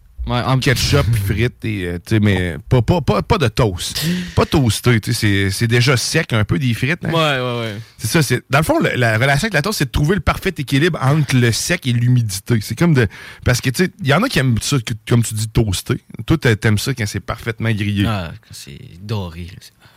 Ketchup, 0.62 1.08
frites, 1.26 1.65
et, 1.65 1.86
euh, 1.88 1.97
tu 1.97 2.13
sais, 2.15 2.19
mais 2.19 2.56
pas, 2.69 2.84
pas, 2.84 3.02
pas, 3.02 3.24
pas 3.24 3.39
de 3.39 3.47
toast. 3.47 4.06
Pas 4.36 4.45
toasté, 4.45 5.02
tu 5.02 5.13
sais, 5.15 5.50
c'est- 5.50 5.65
déjà 5.67 5.97
sec 5.97 6.32
un 6.34 6.43
peu 6.43 6.60
des 6.60 6.76
frites. 6.76 7.04
hein. 7.04 7.10
Ouais, 7.10 7.13
ouais, 7.15 7.60
ouais. 7.62 7.76
C'est 7.97 8.08
ça, 8.08 8.21
c'est. 8.21 8.43
Dans 8.47 8.60
le 8.60 8.63
fond, 8.63 8.78
le- 8.80 8.91
la 8.97 9.15
relation 9.17 9.45
avec 9.45 9.54
la 9.56 9.63
toast, 9.63 9.80
c'est 9.80 9.86
de 9.86 9.89
trouver 9.89 10.13
le 10.13 10.21
parfait 10.21 10.54
équilibre 10.56 11.00
entre 11.02 11.36
le 11.36 11.52
sec 11.52 11.88
et 11.88 11.91
l'humidité. 11.91 12.60
C'est 12.62 12.76
comme 12.78 12.93
de. 12.93 13.08
Parce 13.43 13.62
que, 13.62 13.71
tu 13.71 13.86
sais, 13.86 13.91
il 14.00 14.08
y 14.08 14.13
en 14.13 14.21
a 14.21 14.30
qui 14.30 14.38
aiment 14.38 14.60
ça, 14.62 14.78
que- 14.86 14.93
comme 15.10 15.24
tu 15.24 15.34
dis, 15.34 15.47
toasté. 15.47 15.95
Toi, 16.28 16.38
t'a- 16.38 16.56
t'aimes 16.56 16.78
ça 16.78 16.93
quand 16.93 17.08
c'est 17.08 17.19
parfaitement 17.19 17.71
grillé. 17.71 18.06
Ah, 18.08 18.32
quand 18.47 18.54
c'est 18.54 18.78
doré. 19.02 19.47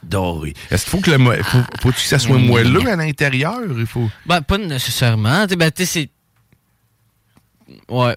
Doré. 0.02 0.54
Est-ce 0.70 0.84
qu'il 0.84 0.90
faut 0.90 1.00
que 1.00 1.10
le 1.10 1.42
faut, 1.42 1.58
faut 1.82 1.90
que 1.90 2.00
ça 2.00 2.18
soit 2.18 2.38
Mm. 2.38 2.46
moelleux 2.46 2.88
à 2.88 2.96
l'intérieur? 2.96 3.58
Il 3.76 3.86
faut? 3.86 4.10
Ben, 4.26 4.40
pas 4.40 4.56
nécessairement. 4.58 5.44
Tu 5.44 5.50
sais, 5.50 5.56
ben, 5.56 5.70
tu 5.70 5.84
sais, 5.84 6.00
c'est. 6.00 6.10
Ouais. 7.88 8.16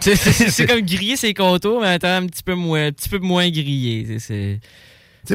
C'est 0.00 0.66
comme 0.68 0.80
grillé 0.82 1.16
ses 1.16 1.34
contours, 1.34 1.80
mais 1.80 1.88
attends, 1.88 2.16
un 2.22 2.26
petit 2.26 2.42
peu 2.42 2.54
moins, 2.54 2.86
un 2.86 2.92
petit 2.92 3.08
peu 3.08 3.18
moins 3.18 3.48
grillé. 3.50 4.18
c'est- 4.18 4.60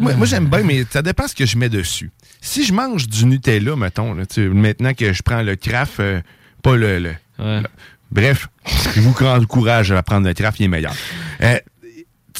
moi, 0.01 0.13
moi, 0.15 0.25
j'aime 0.27 0.45
bien, 0.47 0.61
mais 0.63 0.83
ça 0.89 1.01
dépend 1.01 1.27
ce 1.27 1.33
que 1.35 1.45
je 1.45 1.57
mets 1.57 1.69
dessus. 1.69 2.11
Si 2.41 2.63
je 2.63 2.71
mange 2.73 3.07
du 3.07 3.25
Nutella, 3.25 3.75
mettons, 3.75 4.13
là, 4.13 4.23
maintenant 4.53 4.93
que 4.93 5.11
je 5.13 5.21
prends 5.23 5.41
le 5.41 5.55
craft, 5.55 5.99
euh, 5.99 6.21
pas 6.61 6.75
le. 6.75 6.99
le- 6.99 7.15
le- 7.39 7.63
bref, 8.11 8.47
je 8.95 9.01
vous 9.01 9.09
encourage 9.23 9.91
à 9.91 10.01
prendre 10.03 10.27
le 10.27 10.33
craft, 10.33 10.59
il 10.59 10.65
est 10.65 10.67
meilleur. 10.67 10.93
Euh, 11.41 11.57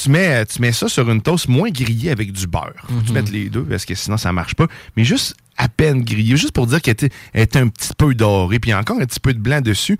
tu 0.02 0.10
mets, 0.10 0.46
tu 0.46 0.62
mets 0.62 0.72
ça 0.72 0.88
sur 0.88 1.10
une 1.10 1.22
toast 1.22 1.48
moins 1.48 1.70
grillée 1.70 2.12
avec 2.12 2.32
du 2.32 2.48
beurre. 2.48 2.74
Faut 2.88 3.02
tu 3.02 3.08
Mhm. 3.10 3.14
mettes 3.14 3.32
les 3.32 3.50
deux 3.50 3.64
parce 3.64 3.86
que 3.86 3.96
sinon 3.96 4.18
ça 4.18 4.32
marche 4.32 4.56
pas. 4.56 4.68
Mais 4.96 5.04
juste 5.04 5.36
à 5.58 5.68
peine 5.68 6.04
grillée, 6.06 6.38
juste 6.38 6.54
pour 6.54 6.68
dire 6.68 6.82
qu'elle 6.82 6.94
était, 6.94 7.10
était 7.34 7.60
un 7.60 7.68
petit 7.68 7.90
peu 7.98 8.16
dorée, 8.16 8.60
puis 8.60 8.74
encore 8.74 8.96
un 9.02 9.06
petit 9.06 9.20
peu 9.20 9.34
de 9.34 9.40
blanc 9.40 9.60
dessus. 9.60 9.98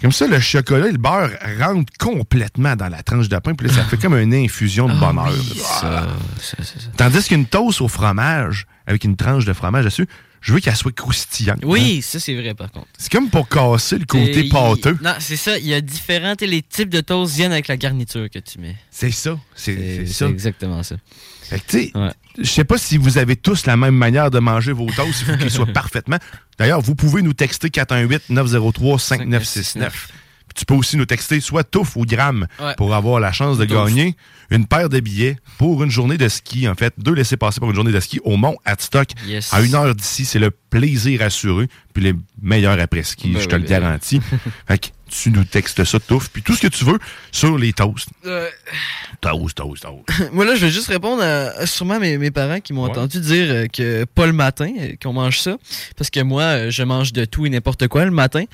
Comme 0.00 0.12
ça, 0.12 0.28
le 0.28 0.38
chocolat 0.38 0.86
et 0.88 0.92
le 0.92 0.98
beurre 0.98 1.30
rentrent 1.58 1.92
complètement 1.98 2.76
dans 2.76 2.88
la 2.88 3.02
tranche 3.02 3.28
de 3.28 3.36
pain, 3.38 3.54
puis 3.54 3.66
là, 3.66 3.72
ça 3.74 3.82
fait 3.84 3.96
comme 3.96 4.16
une 4.16 4.32
infusion 4.32 4.86
de 4.88 4.94
bonheur. 4.98 5.32
ça, 5.56 6.06
Tandis 6.96 7.26
qu'une 7.26 7.46
toast 7.46 7.80
au 7.80 7.88
fromage, 7.88 8.66
avec 8.86 9.02
une 9.04 9.16
tranche 9.16 9.44
de 9.44 9.52
fromage 9.52 9.84
dessus, 9.86 10.06
je 10.42 10.52
veux 10.52 10.60
qu'elle 10.60 10.76
soit 10.76 10.94
croustillante. 10.94 11.60
Oui, 11.64 11.98
hein. 11.98 12.00
ça, 12.02 12.20
c'est 12.20 12.34
vrai, 12.34 12.52
par 12.52 12.70
contre. 12.70 12.88
C'est 12.98 13.10
comme 13.10 13.30
pour 13.30 13.48
casser 13.48 13.96
le 13.96 14.04
côté 14.04 14.48
pâteux. 14.48 14.98
Non, 15.00 15.14
c'est 15.20 15.36
ça. 15.36 15.56
Il 15.56 15.66
y 15.66 15.72
a 15.72 15.80
différents. 15.80 16.34
Les 16.40 16.62
types 16.62 16.88
de 16.88 17.00
toast 17.00 17.36
viennent 17.36 17.52
avec 17.52 17.68
la 17.68 17.76
garniture 17.76 18.28
que 18.28 18.40
tu 18.40 18.58
mets. 18.58 18.74
C'est 18.90 19.12
ça. 19.12 19.38
C'est 19.54 20.04
ça. 20.06 20.26
exactement 20.26 20.82
ça. 20.82 20.96
Fait 21.42 21.60
que, 21.60 21.66
tu 21.66 21.78
sais, 21.78 21.92
je 22.38 22.44
sais 22.44 22.64
pas 22.64 22.78
si 22.78 22.96
vous 22.96 23.18
avez 23.18 23.36
tous 23.36 23.66
la 23.66 23.76
même 23.76 23.94
manière 23.94 24.30
de 24.30 24.38
manger 24.40 24.72
vos 24.72 24.86
toasts. 24.86 25.20
Il 25.20 25.26
faut 25.26 25.36
qu'ils 25.36 25.50
soient 25.50 25.66
parfaitement. 25.72 26.18
D'ailleurs, 26.58 26.80
vous 26.80 26.96
pouvez 26.96 27.22
nous 27.22 27.34
texter 27.34 27.68
418-903-5969. 27.68 29.90
Tu 30.54 30.64
peux 30.64 30.74
aussi 30.74 30.96
nous 30.96 31.06
texter 31.06 31.40
soit 31.40 31.64
touffe 31.64 31.96
ou 31.96 32.04
gramme 32.04 32.46
Ouais. 32.60 32.74
pour 32.76 32.94
avoir 32.94 33.20
la 33.20 33.32
chance 33.32 33.58
de 33.58 33.64
gagner 33.64 34.16
une 34.50 34.66
paire 34.66 34.88
de 34.88 35.00
billets 35.00 35.36
pour 35.58 35.82
une 35.82 35.90
journée 35.90 36.18
de 36.18 36.28
ski. 36.28 36.68
En 36.68 36.74
fait, 36.74 36.92
deux 36.98 37.14
laissés 37.14 37.36
passer 37.36 37.58
pour 37.60 37.70
une 37.70 37.74
journée 37.74 37.92
de 37.92 38.00
ski 38.00 38.20
au 38.24 38.36
Mont 38.36 38.56
Hadstock. 38.64 39.08
Yes. 39.26 39.52
À 39.52 39.62
une 39.62 39.74
heure 39.74 39.94
d'ici, 39.94 40.24
c'est 40.24 40.38
le 40.38 40.50
plaisir 40.50 41.22
assuré. 41.22 41.68
Puis 41.94 42.02
les 42.04 42.14
meilleurs 42.40 42.78
après-ski, 42.80 43.30
Ben 43.32 43.40
je 43.40 43.46
te 43.46 43.54
oui, 43.54 43.62
le 43.62 43.68
ben 43.68 43.80
garantis. 43.80 44.20
fait 44.68 44.78
que 44.78 44.86
tu 45.10 45.30
nous 45.30 45.44
textes 45.44 45.84
ça, 45.84 46.00
touffe. 46.00 46.30
Puis 46.30 46.42
tout 46.42 46.54
ce 46.54 46.62
que 46.62 46.68
tu 46.68 46.84
veux 46.84 46.98
sur 47.30 47.56
les 47.58 47.72
toasts. 47.72 48.08
Euh, 48.26 48.48
Toast, 49.20 49.54
toast, 49.56 49.82
toast. 49.82 50.30
Moi, 50.32 50.44
là, 50.44 50.54
je 50.56 50.66
vais 50.66 50.72
juste 50.72 50.88
répondre 50.88 51.22
à, 51.22 51.66
sûrement 51.66 52.00
mes, 52.00 52.18
mes 52.18 52.30
parents 52.30 52.60
qui 52.60 52.72
m'ont 52.72 52.84
Ouais. 52.84 52.90
entendu 52.90 53.20
dire 53.20 53.46
euh, 53.48 53.66
que 53.66 54.04
pas 54.04 54.26
le 54.26 54.32
matin, 54.32 54.70
euh, 54.80 54.92
qu'on 55.02 55.12
mange 55.12 55.38
ça. 55.38 55.56
Parce 55.96 56.10
que 56.10 56.20
moi, 56.20 56.42
euh, 56.42 56.70
je 56.70 56.82
mange 56.82 57.12
de 57.12 57.24
tout 57.24 57.46
et 57.46 57.50
n'importe 57.50 57.86
quoi 57.88 58.04
le 58.04 58.10
matin. 58.10 58.44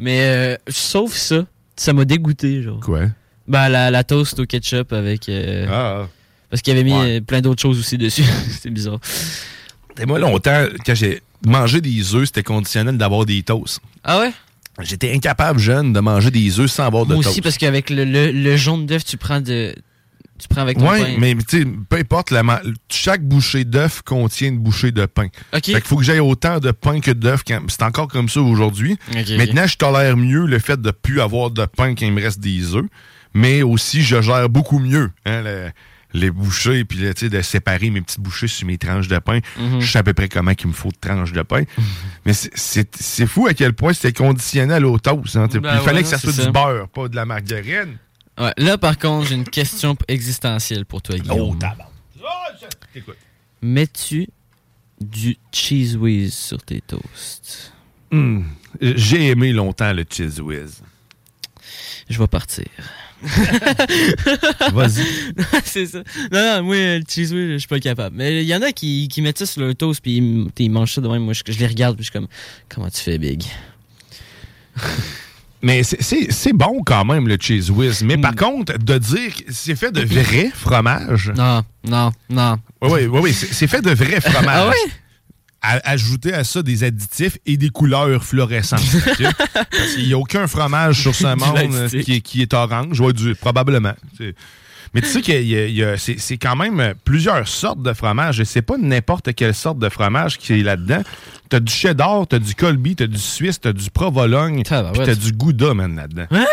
Mais 0.00 0.20
euh, 0.22 0.56
sauf 0.68 1.12
ça, 1.14 1.44
ça 1.76 1.92
m'a 1.92 2.04
dégoûté, 2.04 2.62
genre. 2.62 2.80
Quoi? 2.80 3.02
Ben, 3.46 3.68
la, 3.68 3.90
la 3.90 4.02
toast 4.04 4.38
au 4.40 4.46
ketchup 4.46 4.92
avec. 4.92 5.28
euh, 5.28 5.66
Ah. 5.70 6.08
Parce 6.48 6.62
qu'il 6.62 6.72
avait 6.72 6.82
mis 6.84 6.92
Ouais. 6.94 7.18
euh, 7.18 7.20
plein 7.20 7.40
d'autres 7.40 7.62
choses 7.62 7.78
aussi 7.78 7.96
dessus. 7.98 8.24
C'était 8.50 8.70
bizarre. 8.70 8.98
Et 10.00 10.06
moi, 10.06 10.18
longtemps, 10.18 10.64
quand 10.84 10.94
j'ai 10.94 11.20
mangé 11.46 11.80
des 11.80 12.14
œufs, 12.14 12.26
c'était 12.26 12.42
conditionnel 12.42 12.96
d'avoir 12.98 13.24
des 13.26 13.42
toasts. 13.42 13.80
Ah 14.02 14.18
ouais? 14.20 14.32
J'étais 14.80 15.12
incapable, 15.12 15.58
jeune, 15.58 15.92
de 15.92 16.00
manger 16.00 16.30
des 16.30 16.58
œufs 16.58 16.70
sans 16.70 16.86
avoir 16.86 17.04
de 17.04 17.12
Moi 17.14 17.22
toast. 17.22 17.32
aussi, 17.34 17.42
parce 17.42 17.58
qu'avec 17.58 17.90
le, 17.90 18.04
le, 18.04 18.32
le 18.32 18.56
jaune 18.56 18.86
d'œuf, 18.86 19.04
tu 19.04 19.16
prends 19.18 19.40
de. 19.40 19.74
Tu 20.40 20.48
prends 20.48 20.62
avec 20.62 20.78
ton 20.78 20.90
Oui, 20.90 20.98
pain. 21.02 21.14
mais 21.18 21.34
tu 21.36 21.60
sais, 21.60 21.66
peu 21.88 21.96
importe, 21.96 22.30
la 22.30 22.42
chaque 22.90 23.22
bouchée 23.22 23.64
d'œuf 23.64 24.02
contient 24.02 24.48
une 24.48 24.58
bouchée 24.58 24.90
de 24.92 25.06
pain. 25.06 25.26
Ok. 25.54 25.66
Fait 25.66 25.72
qu'il 25.74 25.80
faut 25.82 25.96
que 25.96 26.04
j'aille 26.04 26.20
autant 26.20 26.58
de 26.58 26.70
pain 26.70 27.00
que 27.00 27.10
d'œufs. 27.10 27.42
quand- 27.46 27.60
C'est 27.68 27.82
encore 27.82 28.08
comme 28.08 28.28
ça 28.28 28.40
aujourd'hui. 28.40 28.98
Maintenant, 29.36 29.66
je 29.66 29.76
tolère 29.76 30.16
mieux 30.16 30.46
le 30.46 30.58
fait 30.58 30.80
de 30.80 30.90
plus 30.90 31.20
avoir 31.20 31.50
de 31.50 31.64
pain 31.66 31.94
quand 31.94 32.06
il 32.06 32.12
me 32.12 32.22
reste 32.22 32.40
des 32.40 32.74
œufs. 32.74 32.86
Mais 33.34 33.62
aussi, 33.62 34.02
je 34.02 34.20
gère 34.20 34.48
beaucoup 34.48 34.78
mieux 34.80 35.10
hein, 35.26 35.42
le- 35.42 35.70
les 36.12 36.32
bouchées, 36.32 36.84
puis 36.84 36.98
tu 36.98 37.12
sais, 37.14 37.28
de 37.28 37.40
séparer 37.40 37.88
mes 37.90 38.00
petites 38.00 38.18
bouchées 38.18 38.48
sur 38.48 38.66
mes 38.66 38.76
tranches 38.78 39.06
de 39.06 39.18
pain. 39.20 39.38
Mhm. 39.56 39.80
Je 39.80 39.86
sais 39.88 39.98
à 39.98 40.02
peu 40.02 40.12
près 40.12 40.28
comment 40.28 40.50
il 40.60 40.66
me 40.66 40.72
faut 40.72 40.88
de 40.88 40.96
tranches 41.00 41.30
de 41.32 41.42
pain. 41.42 41.62
Mais 42.26 42.32
c'est- 42.32 43.26
fou 43.26 43.46
à 43.46 43.54
quel 43.54 43.74
point 43.74 43.92
c'était 43.92 44.12
conditionnel 44.12 44.84
au 44.84 44.98
toast. 44.98 45.36
hein. 45.36 45.46
Ben 45.52 45.60
il 45.76 45.80
fallait 45.84 45.98
ouais, 45.98 46.02
que 46.02 46.08
ça 46.08 46.18
soit 46.18 46.32
ça. 46.32 46.46
du 46.46 46.50
beurre, 46.50 46.88
pas 46.88 47.06
de 47.06 47.14
la 47.14 47.24
margarine. 47.24 47.96
Ouais, 48.38 48.52
là, 48.56 48.78
par 48.78 48.98
contre, 48.98 49.28
j'ai 49.28 49.34
une 49.34 49.48
question 49.48 49.96
existentielle 50.08 50.86
pour 50.86 51.02
toi, 51.02 51.16
Guillaume. 51.18 51.50
Oh, 51.52 51.54
tabac. 51.56 51.90
Mets-tu 53.62 54.28
du 55.00 55.36
cheese 55.52 55.96
whiz 55.96 56.32
sur 56.34 56.62
tes 56.62 56.80
toasts? 56.80 57.72
Hmm. 58.10 58.42
J'ai 58.80 59.28
aimé 59.28 59.52
longtemps 59.52 59.92
le 59.92 60.04
cheese 60.08 60.40
whiz. 60.40 60.82
Je 62.08 62.18
vais 62.18 62.26
partir. 62.26 62.66
Vas-y. 64.72 65.06
c'est 65.64 65.86
ça. 65.86 66.02
Non, 66.32 66.56
non, 66.56 66.62
moi, 66.62 66.76
le 66.76 67.02
cheese 67.06 67.32
whiz, 67.32 67.52
je 67.52 67.58
suis 67.58 67.68
pas 67.68 67.80
capable. 67.80 68.16
Mais 68.16 68.42
il 68.42 68.48
y 68.48 68.54
en 68.54 68.62
a 68.62 68.72
qui, 68.72 69.08
qui 69.08 69.20
mettent 69.20 69.38
ça 69.38 69.46
sur 69.46 69.60
leur 69.60 69.74
toast 69.76 70.00
puis 70.00 70.16
ils, 70.16 70.48
ils 70.58 70.70
mangent 70.70 70.94
ça 70.94 71.00
de 71.00 71.08
même. 71.08 71.22
Moi, 71.22 71.34
je, 71.34 71.42
je 71.46 71.58
les 71.58 71.66
regarde 71.66 71.96
puis 71.96 72.04
je 72.04 72.10
suis 72.10 72.18
comme, 72.18 72.28
comment 72.68 72.88
tu 72.88 73.00
fais, 73.00 73.18
Big? 73.18 73.44
Mais 75.62 75.82
c'est- 75.82 76.52
bon 76.54 76.82
quand 76.84 77.04
même, 77.04 77.28
le 77.28 77.36
cheese 77.40 77.70
whiz. 77.70 78.02
Mais 78.02 78.16
par 78.18 78.34
contre, 78.34 78.78
de 78.78 78.98
dire 78.98 79.34
que 79.34 79.42
c'est 79.52 79.76
fait 79.76 79.92
de 79.92 80.00
vrai 80.02 80.50
fromage. 80.54 81.32
Non, 81.36 81.62
non, 81.84 82.10
non. 82.30 82.56
Oui, 82.82 82.90
oui, 82.92 83.06
oui, 83.06 83.20
oui, 83.24 83.32
c'est 83.32 83.66
fait 83.66 83.82
de 83.82 83.90
vrai 83.90 84.20
fromage. 84.20 84.46
Ah 84.48 84.68
ouais? 84.68 84.92
À- 85.62 85.90
ajouter 85.90 86.32
à 86.32 86.42
ça 86.44 86.62
des 86.62 86.84
additifs 86.84 87.36
et 87.44 87.58
des 87.58 87.68
couleurs 87.68 88.24
fluorescentes. 88.24 88.80
Parce 89.52 89.94
qu'il 89.94 90.06
n'y 90.06 90.14
a 90.14 90.18
aucun 90.18 90.46
fromage 90.46 91.00
sur 91.02 91.14
ce 91.14 91.26
monde 91.36 91.88
qui, 92.02 92.14
est- 92.14 92.20
qui 92.22 92.40
est 92.40 92.54
orange. 92.54 92.98
Ouais, 92.98 93.12
du- 93.12 93.34
probablement. 93.34 93.92
Mais 94.94 95.00
tu 95.02 95.06
sais 95.08 95.20
qu'il 95.22 95.46
y 95.46 95.56
a- 95.56 95.66
il 95.66 95.74
y 95.76 95.84
a- 95.84 95.96
c'est 95.96 96.18
c'est 96.18 96.36
quand 96.36 96.56
même 96.56 96.94
plusieurs 97.04 97.46
sortes 97.46 97.80
de 97.82 97.92
fromage 97.92 98.40
et 98.40 98.44
c'est 98.44 98.62
pas 98.62 98.76
n'importe 98.76 99.32
quelle 99.34 99.54
sorte 99.54 99.78
de 99.78 99.88
fromage 99.88 100.36
qui 100.38 100.54
est 100.54 100.62
là-dedans. 100.62 101.02
T'as 101.48 101.60
du 101.60 101.72
cheddar, 101.72 102.26
t'as 102.26 102.38
du 102.40 102.54
Colby, 102.54 102.96
t'as 102.96 103.06
du 103.06 103.18
Suisse, 103.18 103.60
t'as 103.60 103.72
du 103.72 103.88
Provolone, 103.90 104.62
puis 104.92 104.98
t'as 105.06 105.14
du 105.14 105.32
Gouda, 105.32 105.74
man, 105.74 105.94
là-dedans. 105.96 106.26
Hein? 106.32 106.46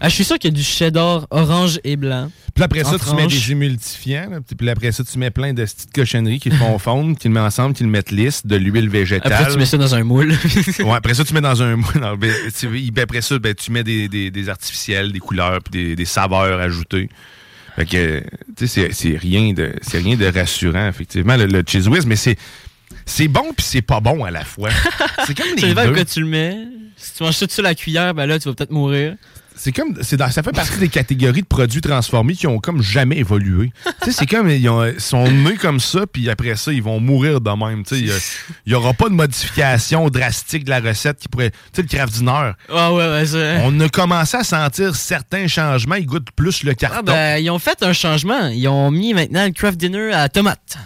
Ah, 0.00 0.08
je 0.08 0.14
suis 0.14 0.24
sûr 0.24 0.38
qu'il 0.38 0.50
y 0.50 0.54
a 0.54 0.56
du 0.56 0.62
cheddar 0.62 1.26
orange 1.30 1.80
et 1.84 1.96
blanc. 1.96 2.30
Puis 2.54 2.62
après 2.64 2.84
ça, 2.84 2.98
tu 2.98 3.10
mets 3.14 3.22
tranches. 3.22 3.32
des 3.46 3.52
émulsifiants. 3.52 4.30
là. 4.30 4.38
Puis 4.56 4.68
après 4.70 4.92
ça, 4.92 5.02
tu 5.04 5.18
mets 5.18 5.30
plein 5.30 5.52
de 5.52 5.64
petites 5.64 5.92
cochonneries 5.92 6.38
qui 6.38 6.50
le 6.50 6.56
font 6.56 6.78
fondre, 6.78 7.16
qui 7.18 7.28
le 7.28 7.34
mettent 7.34 7.42
ensemble, 7.44 7.74
qui 7.74 7.82
le 7.84 7.88
mettent 7.90 8.10
lisse, 8.10 8.46
de 8.46 8.56
l'huile 8.56 8.88
végétale. 8.88 9.32
Après, 9.32 9.52
tu 9.52 9.58
mets 9.58 9.66
ça 9.66 9.76
dans 9.76 9.94
un 9.94 10.04
moule. 10.04 10.32
ouais, 10.78 10.92
après 10.94 11.14
ça, 11.14 11.24
tu 11.24 11.34
mets 11.34 11.40
dans 11.40 11.62
un 11.62 11.76
moule. 11.76 12.00
Non, 12.00 12.16
ben, 12.16 12.32
tu- 12.58 12.68
ben, 12.90 13.02
après 13.02 13.22
ça, 13.22 13.38
ben, 13.38 13.54
tu 13.54 13.70
mets 13.72 13.82
des, 13.84 14.08
des- 14.08 14.30
des 14.30 14.48
artificiels, 14.48 15.10
des 15.12 15.18
couleurs, 15.20 15.60
puis 15.62 15.72
des, 15.88 15.96
des 15.96 16.04
saveurs 16.04 16.60
ajoutées. 16.60 17.08
Fait 17.76 17.84
que, 17.86 18.22
tu 18.56 18.66
sais, 18.68 18.88
c'est- 18.92 19.16
rien, 19.16 19.52
de- 19.52 19.74
rien 19.92 20.16
de 20.16 20.26
rassurant, 20.26 20.88
effectivement, 20.88 21.36
le, 21.36 21.46
le 21.46 21.62
cheese 21.66 21.88
whiz, 21.88 22.06
mais 22.06 22.16
c'est. 22.16 22.36
C'est 23.04 23.28
bon 23.28 23.52
puis 23.56 23.64
c'est 23.66 23.82
pas 23.82 24.00
bon 24.00 24.24
à 24.24 24.30
la 24.30 24.44
fois. 24.44 24.68
C'est 25.26 25.36
comme 25.36 25.46
les 25.56 25.74
deux. 25.74 25.92
quoi 25.92 26.04
tu 26.04 26.20
le 26.20 26.26
mets. 26.26 26.56
Si 26.96 27.14
tu 27.14 27.22
manges 27.22 27.36
ça 27.36 27.46
sur 27.48 27.62
la 27.62 27.74
cuillère, 27.74 28.12
ben 28.14 28.26
là, 28.26 28.38
tu 28.38 28.48
vas 28.48 28.54
peut-être 28.54 28.70
mourir. 28.70 29.14
C'est 29.60 29.72
comme, 29.72 29.92
dans- 29.92 30.30
ça 30.30 30.42
fait 30.42 30.52
partie 30.52 30.78
des 30.78 30.88
catégories 30.88 31.42
de 31.42 31.46
produits 31.46 31.80
transformés 31.80 32.34
qui 32.34 32.46
ont 32.46 32.60
comme 32.60 32.80
jamais 32.80 33.18
évolué. 33.18 33.72
c'est 34.08 34.26
comme, 34.26 34.48
ils, 34.48 34.68
ont- 34.68 34.94
sont 34.98 35.28
nés 35.28 35.56
comme 35.56 35.80
ça, 35.80 36.06
puis 36.06 36.30
après 36.30 36.54
ça, 36.56 36.72
ils 36.72 36.82
vont 36.82 37.00
mourir 37.00 37.40
de 37.40 37.50
même. 37.50 37.84
Tu 37.84 38.08
sais, 38.08 38.20
il 38.66 38.72
y 38.72 38.74
aura 38.76 38.94
pas 38.94 39.08
de 39.08 39.14
modification 39.14 40.08
drastique 40.10 40.64
de 40.64 40.70
la 40.70 40.80
recette 40.80 41.18
qui 41.18 41.28
pourrait. 41.28 41.50
Tu 41.50 41.56
sais, 41.72 41.82
le 41.82 41.88
craft 41.88 42.12
dinner. 42.14 42.52
Ah 42.72 42.92
ouais, 42.92 43.04
ouais. 43.08 43.60
On 43.64 43.78
a 43.80 43.88
commencé 43.88 44.36
à 44.36 44.44
sentir 44.44 44.94
certains 44.94 45.48
changements. 45.48 45.96
Ils 45.96 46.06
goûtent 46.06 46.30
plus 46.30 46.62
le 46.62 46.74
carton. 46.74 46.96
Ah 46.98 47.02
ben, 47.02 47.38
ils 47.42 47.50
ont 47.50 47.58
fait 47.58 47.82
un 47.82 47.92
changement. 47.92 48.46
Ils 48.48 48.68
ont 48.68 48.90
mis 48.92 49.12
maintenant 49.12 49.44
le 49.44 49.50
craft 49.52 49.76
dinner 49.78 50.12
à 50.12 50.28
tomate. 50.28 50.78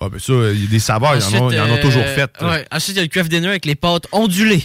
Ah, 0.00 0.08
ben 0.08 0.18
ça, 0.18 0.32
il 0.52 0.62
y 0.62 0.66
a 0.66 0.70
des 0.70 0.78
saveurs, 0.78 1.16
ils 1.16 1.36
en 1.36 1.40
ont, 1.42 1.46
en 1.48 1.50
ont 1.50 1.76
euh, 1.76 1.82
toujours 1.82 2.04
fait. 2.04 2.30
Ouais. 2.40 2.64
Ensuite, 2.70 2.94
il 2.94 2.98
y 2.98 3.00
a 3.00 3.02
le 3.02 3.08
craft 3.08 3.28
dinner 3.30 3.48
avec 3.48 3.64
les 3.66 3.74
pâtes 3.74 4.06
ondulées. 4.12 4.64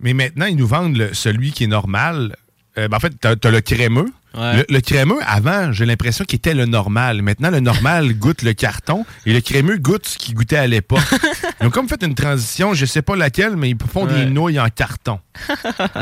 Mais 0.00 0.12
maintenant, 0.14 0.46
ils 0.46 0.56
nous 0.56 0.66
vendent 0.66 0.96
le- 0.96 1.14
celui 1.14 1.52
qui 1.52 1.64
est 1.64 1.68
normal. 1.68 2.36
Euh, 2.76 2.88
ben, 2.88 2.96
en 2.96 3.00
fait, 3.00 3.12
t'as 3.20 3.34
as 3.42 3.50
le 3.50 3.60
crémeux. 3.60 4.06
Ouais. 4.36 4.58
Le, 4.58 4.64
le 4.68 4.80
crémeux, 4.80 5.18
avant, 5.26 5.72
j'ai 5.72 5.86
l'impression 5.86 6.24
qu'il 6.24 6.36
était 6.36 6.54
le 6.54 6.66
normal. 6.66 7.22
Maintenant, 7.22 7.50
le 7.50 7.60
normal 7.60 8.12
goûte 8.18 8.42
le 8.42 8.52
carton 8.52 9.04
et 9.26 9.32
le 9.32 9.40
crémeux 9.40 9.78
goûte 9.78 10.06
ce 10.06 10.18
qu'il 10.18 10.34
goûtait 10.34 10.58
à 10.58 10.66
l'époque. 10.66 11.00
Ils 11.60 11.66
ont 11.66 11.70
comme 11.70 11.88
fait 11.88 12.02
une 12.04 12.14
transition, 12.14 12.72
je 12.74 12.86
sais 12.86 13.02
pas 13.02 13.16
laquelle, 13.16 13.56
mais 13.56 13.70
ils 13.70 13.76
font 13.92 14.06
Ouais. 14.06 14.14
des 14.14 14.26
nouilles 14.26 14.60
en 14.60 14.68
carton. 14.68 15.18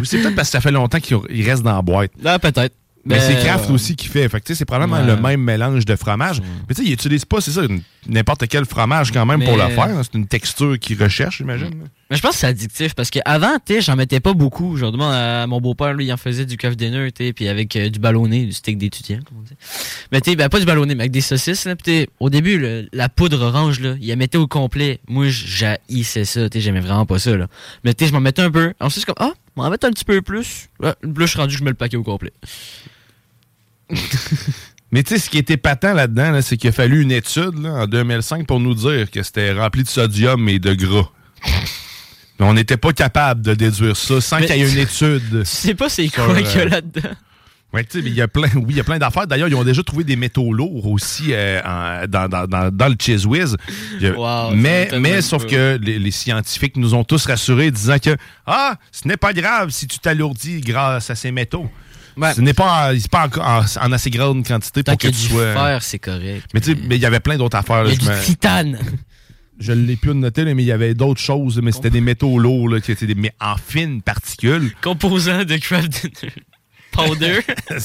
Ou 0.01 0.05
c'est 0.05 0.19
peut-être 0.21 0.35
parce 0.35 0.49
que 0.49 0.53
ça 0.53 0.61
fait 0.61 0.71
longtemps 0.73 1.01
qu'ils 1.01 1.17
ils 1.31 1.49
restent 1.49 1.63
dans 1.63 1.77
la 1.77 1.81
boîte. 1.83 2.11
Ah, 2.25 2.39
peut-être. 2.39 2.75
Mais 3.09 3.19
Ben, 3.19 3.21
c'est 3.21 3.45
Kraft 3.47 3.71
aussi 3.71 3.95
qui 3.95 4.09
fait. 4.09 4.29
Fait 4.29 4.41
que, 4.41 4.47
tu 4.47 4.53
sais, 4.53 4.59
c'est 4.59 4.65
probablement 4.65 4.99
Ouais. 5.01 5.07
le 5.07 5.17
même 5.17 5.41
mélange 5.41 5.85
de 5.85 5.95
fromage. 5.95 6.41
Mais 6.69 6.75
tu 6.75 6.83
sais, 6.83 6.89
ils 6.89 6.93
utilisent 6.93 7.25
pas, 7.25 7.41
c'est 7.41 7.53
ça, 7.53 7.63
n'importe 8.09 8.49
quel 8.49 8.65
fromage 8.65 9.13
quand 9.13 9.25
même 9.25 9.45
pour 9.45 9.57
le 9.57 9.69
faire. 9.69 9.85
hein. 9.85 10.03
C'est 10.03 10.15
une 10.19 10.27
texture 10.27 10.77
qu'ils 10.79 11.01
recherchent, 11.01 11.39
j'imagine. 11.39 11.71
Mais 12.11 12.17
je 12.17 12.23
pense 12.23 12.33
que 12.33 12.37
c'est 12.39 12.47
addictif 12.49 12.95
parce 12.95 13.11
qu'avant, 13.11 13.59
tu 13.65 13.75
sais, 13.75 13.81
j'en 13.81 13.95
mettais 13.97 14.19
pas 14.21 14.33
beaucoup. 14.33 14.77
Je 14.77 14.87
demande 14.87 15.13
à 15.15 15.47
mon 15.47 15.61
beau-père, 15.61 15.93
lui, 15.95 16.07
il 16.07 16.13
en 16.13 16.17
faisait 16.17 16.47
du 16.47 16.57
craft 16.57 16.77
dinner, 16.79 17.11
tu 17.13 17.27
sais, 17.27 17.33
puis 17.33 17.49
avec 17.49 17.75
euh, 17.77 17.89
du 17.91 17.99
ballonné, 18.01 18.45
du 18.47 18.53
steak 18.53 18.77
d'étudiant, 18.79 19.19
comme 19.25 19.39
on 19.39 19.43
dit. 19.43 19.55
Mais 20.13 20.21
tu 20.21 20.31
sais, 20.31 20.37
ben, 20.37 20.49
pas 20.49 20.59
du 20.59 20.67
ballonné, 20.67 20.95
mais 20.97 21.03
avec 21.03 21.13
des 21.13 21.21
saucisses, 21.21 21.65
là. 21.65 21.77
Puis 21.77 22.09
au 22.21 22.29
début, 22.31 22.59
le- 22.59 22.89
la 22.93 23.09
poudre 23.09 23.41
orange, 23.41 23.79
là, 23.81 23.95
il 24.01 24.09
la 24.09 24.17
mettait 24.17 24.39
au 24.39 24.47
complet. 24.49 24.99
Moi, 25.09 25.27
j'haïssais 25.29 26.25
ça, 26.25 26.49
tu 26.49 26.59
sais, 26.59 26.61
j'aimais 26.61 26.81
vraiment 26.81 27.07
pas 27.07 27.19
ça, 27.19 27.37
là. 27.37 27.47
Mais 27.85 27.95
tu 27.95 28.05
sais, 28.05 28.09
je 28.09 28.15
m'en 28.15 28.21
mettais 28.21 28.43
un 28.43 28.51
peu. 28.51 28.73
Ensuite, 28.81 29.05
suis 29.05 29.13
comme, 29.13 29.27
ah, 29.29 29.33
m'en 29.57 29.71
mettre 29.71 29.87
un 29.87 29.91
petit 29.91 30.05
peu 30.05 30.21
plus. 30.23 30.69
Ouais, 30.81 30.89
là, 30.89 30.95
je 31.17 31.27
suis 31.27 31.39
rendu, 31.39 31.57
je 31.57 31.65
mets 31.65 31.71
le 31.71 31.77
paquet 31.77 31.97
au 31.97 32.03
complet. 32.05 32.33
Mais 34.93 35.03
tu 35.03 35.15
sais, 35.15 35.21
ce 35.21 35.29
qui 35.31 35.39
était 35.39 35.57
patent 35.57 35.95
là-dedans, 35.95 36.31
là, 36.31 36.43
c'est 36.43 36.57
qu'il 36.57 36.69
a 36.71 36.73
fallu 36.73 37.03
une 37.03 37.11
étude 37.13 37.61
là, 37.61 37.71
en 37.71 37.87
2005 37.87 38.47
pour 38.47 38.61
nous 38.61 38.75
dire 38.75 39.11
que 39.11 39.23
c'était 39.23 39.53
rempli 39.53 39.83
de 39.83 39.89
sodium 39.89 40.49
et 40.49 40.59
de 40.59 40.75
gras. 40.75 41.11
Mais 42.39 42.47
on 42.47 42.55
n'était 42.55 42.77
pas 42.77 42.93
capable 42.93 43.43
de 43.43 43.55
déduire 43.55 43.97
ça 43.97 44.21
sans 44.21 44.39
qu'il 44.39 44.57
y 44.57 44.63
ait 44.63 44.71
une 44.71 44.79
étude. 44.79 45.23
Tu 45.41 45.45
sais 45.45 45.75
pas 45.75 45.89
c'est 45.89 46.07
Sur, 46.09 46.25
quoi 46.27 46.35
euh, 46.35 46.43
qu'il 46.43 46.59
y 46.59 46.63
a 46.63 46.65
là-dedans. 46.67 47.11
Ouais, 47.73 47.85
sais, 47.89 48.01
mais 48.01 48.11
il 48.11 48.15
y 48.17 48.23
a 48.23 48.29
plein, 48.29 48.49
oui, 48.55 48.67
il 48.71 48.77
y 48.77 48.81
a 48.81 48.85
plein 48.85 48.99
d'affaires. 48.99 49.27
D'ailleurs, 49.27 49.49
ils 49.49 49.55
ont 49.55 49.65
déjà 49.65 49.83
trouvé 49.83 50.05
des 50.05 50.17
métaux 50.17 50.53
lourds 50.53 50.87
aussi 50.87 51.33
euh, 51.33 51.61
en- 51.65 52.07
dans, 52.07 52.29
dans, 52.29 52.47
dans, 52.47 52.71
dans 52.71 52.89
le 52.89 52.95
Cheese 52.99 53.27
Whiz. 53.27 53.57
Wow, 54.01 54.53
mais 55.01 55.21
sauf 55.21 55.47
que 55.47 55.79
les, 55.83 55.99
les 55.99 56.11
scientifiques 56.11 56.77
nous 56.77 56.95
ont 56.95 57.05
tous 57.05 57.27
rassurés 57.27 57.71
disant 57.71 57.99
que 57.99 58.17
ah, 58.47 58.77
ce 58.93 59.09
n'est 59.09 59.17
pas 59.17 59.33
grave 59.33 59.71
si 59.71 59.87
tu 59.89 59.99
t'alourdis 59.99 60.61
grâce 60.61 61.11
à 61.11 61.15
ces 61.17 61.33
métaux. 61.33 61.69
Ce 62.35 62.41
n'est 62.41 62.55
pas, 62.55 62.91
en, 62.93 62.99
c'est 62.99 63.11
pas 63.11 63.29
en, 63.37 63.61
en- 63.61 63.87
en 63.89 63.93
assez 63.93 64.11
grande 64.11 64.47
quantité 64.47 64.83
Tant 64.83 64.93
pour 64.93 64.99
que 65.01 65.07
tu 65.09 65.13
du 65.13 65.29
sois. 65.29 65.53
fer, 65.53 65.83
c'est 65.83 65.99
correct. 65.99 66.47
Mais 66.55 66.61
tu 66.61 66.73
sais, 66.73 66.79
mais 66.89 66.97
il 66.97 67.03
y 67.03 67.07
avait 67.07 67.21
plein 67.21 67.37
d'autres 67.37 67.57
affaires. 67.59 67.85
Il 67.87 67.89
y 67.89 67.93
a 67.93 67.95
je 67.95 68.01
du 68.01 68.09
me- 68.09 68.23
titane. 68.25 68.79
Je 69.59 69.73
l'ai 69.73 69.97
plus 69.97 70.15
noté, 70.15 70.45
mais 70.53 70.63
il 70.63 70.67
y 70.67 70.73
avait 70.73 70.93
d'autres 70.93 71.21
choses, 71.21 71.61
mais 71.63 71.73
c'était 71.73 71.89
des 71.89 72.03
métaux 72.03 72.39
lourds, 72.39 72.69
là, 72.69 72.79
qui 72.79 72.93
étaient 72.93 73.07
des, 73.07 73.15
mais 73.15 73.33
en 73.41 73.57
fines 73.57 74.03
particules. 74.03 74.75
Composant 74.83 75.45
de 75.45 75.57
craft 75.57 75.91
dinner. 75.93 76.33
Powder. 76.93 77.41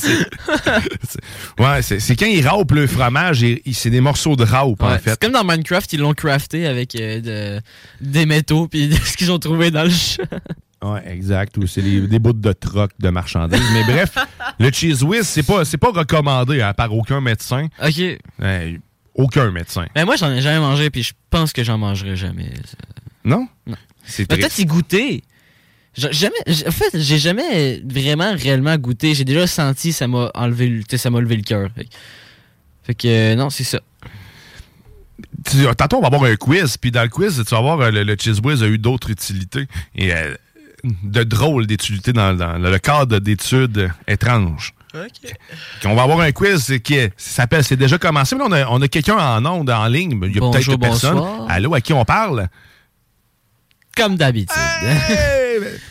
Ouais, 1.59 1.81
c'est 1.81 1.99
c'est 1.99 2.15
quand 2.15 2.25
ils 2.25 2.45
râpent 2.47 2.71
le 2.71 2.87
fromage, 2.87 3.45
c'est 3.73 3.89
des 3.89 4.01
morceaux 4.01 4.35
de 4.35 4.43
râpe, 4.43 4.81
en 4.81 4.89
Ouais, 4.89 4.99
fait. 4.99 5.11
C'est 5.11 5.19
comme 5.21 5.31
dans 5.31 5.43
Minecraft, 5.43 5.91
ils 5.93 5.99
l'ont 5.99 6.13
crafté 6.13 6.65
avec 6.67 6.95
euh, 6.95 7.21
de- 7.59 7.61
des 8.01 8.25
métaux 8.25 8.67
puis 8.67 8.87
de 8.87 8.95
ce 9.05 9.15
qu'ils 9.17 9.31
ont 9.31 9.39
trouvé 9.39 9.71
dans 9.71 9.83
le 9.83 9.89
champ. 9.89 10.23
Ouais, 10.83 11.03
exact. 11.11 11.57
Ou 11.57 11.67
c'est 11.67 11.81
des 11.81 12.19
bouts 12.19 12.33
de 12.33 12.53
troc 12.53 12.91
de 12.99 13.09
marchandises. 13.09 13.61
Mais 13.73 13.83
bref, 13.83 14.15
le 14.59 14.71
cheese 14.71 15.03
whiz, 15.03 15.27
c'est 15.27 15.43
pas, 15.43 15.63
c'est 15.63 15.77
pas 15.77 15.91
recommandé 15.91 16.61
hein, 16.61 16.73
par 16.73 16.91
aucun 16.93 17.21
médecin. 17.21 17.67
OK. 17.83 18.01
Aucun 19.13 19.51
médecin. 19.51 19.85
Mais 19.95 20.05
moi, 20.05 20.15
j'en 20.15 20.31
ai 20.31 20.41
jamais 20.41 20.59
mangé 20.59 20.89
puis 20.89 21.03
je 21.03 21.13
pense 21.29 21.53
que 21.53 21.63
j'en 21.63 21.77
mangerai 21.77 22.15
jamais. 22.15 22.49
Non? 23.23 23.47
Non. 23.67 23.75
C'est 24.05 24.25
Peut-être 24.25 24.57
y 24.57 24.65
goûter. 24.65 25.23
J'ai 25.93 26.11
Jamais, 26.13 26.35
en 26.67 26.71
fait, 26.71 26.97
j'ai 26.97 27.17
jamais 27.19 27.81
vraiment 27.85 28.33
réellement 28.33 28.75
goûté. 28.77 29.13
J'ai 29.13 29.25
déjà 29.25 29.45
senti 29.45 29.91
ça 29.93 30.07
m'a 30.07 30.31
enlevé, 30.33 30.81
ça 30.95 31.09
m'a 31.09 31.19
levé 31.19 31.35
le 31.35 31.43
cœur. 31.43 31.69
Fait, 31.75 31.83
que- 31.83 31.89
fait 32.83 32.95
que 32.95 33.07
euh, 33.07 33.35
non, 33.35 33.49
c'est 33.49 33.65
ça. 33.65 33.79
Tantôt, 35.77 35.97
on 35.97 36.01
va 36.01 36.07
avoir 36.07 36.23
un 36.23 36.35
quiz, 36.35 36.77
puis 36.77 36.91
dans 36.91 37.03
le 37.03 37.09
quiz, 37.09 37.43
tu 37.45 37.53
vas 37.55 37.61
voir, 37.61 37.79
euh, 37.81 37.91
le, 37.91 38.03
le 38.03 38.15
cheese 38.17 38.39
whiz 38.43 38.63
a 38.63 38.67
eu 38.67 38.77
d'autres 38.77 39.09
utilités. 39.09 39.67
Et 39.95 40.13
euh, 40.13 40.35
de 40.83 41.23
drôles 41.23 41.67
d'utilités 41.67 42.13
dans, 42.13 42.33
dans 42.35 42.57
le 42.57 42.79
cadre 42.79 43.19
d'études 43.19 43.91
étranges. 44.07 44.73
OK. 44.93 45.33
On 45.85 45.95
va 45.95 46.03
avoir 46.03 46.19
un 46.19 46.31
quiz 46.31 46.79
qui 46.83 46.97
s'appelle 47.15 47.63
C'est 47.63 47.77
déjà 47.77 47.97
commencé. 47.97 48.35
Mais 48.35 48.43
on 48.43 48.51
a, 48.51 48.67
on 48.67 48.81
a 48.81 48.87
quelqu'un 48.87 49.17
en 49.17 49.45
onde, 49.45 49.69
en 49.69 49.87
ligne. 49.87 50.19
Il 50.23 50.33
y 50.33 50.37
a 50.37 50.41
Bonjour, 50.41 50.51
peut-être 50.51 50.79
personne. 50.79 51.15
bonsoir. 51.15 51.45
Allô, 51.49 51.73
à 51.73 51.81
qui 51.81 51.93
on 51.93 52.03
parle? 52.03 52.49
Comme 53.95 54.15
d'habitude. 54.15 54.57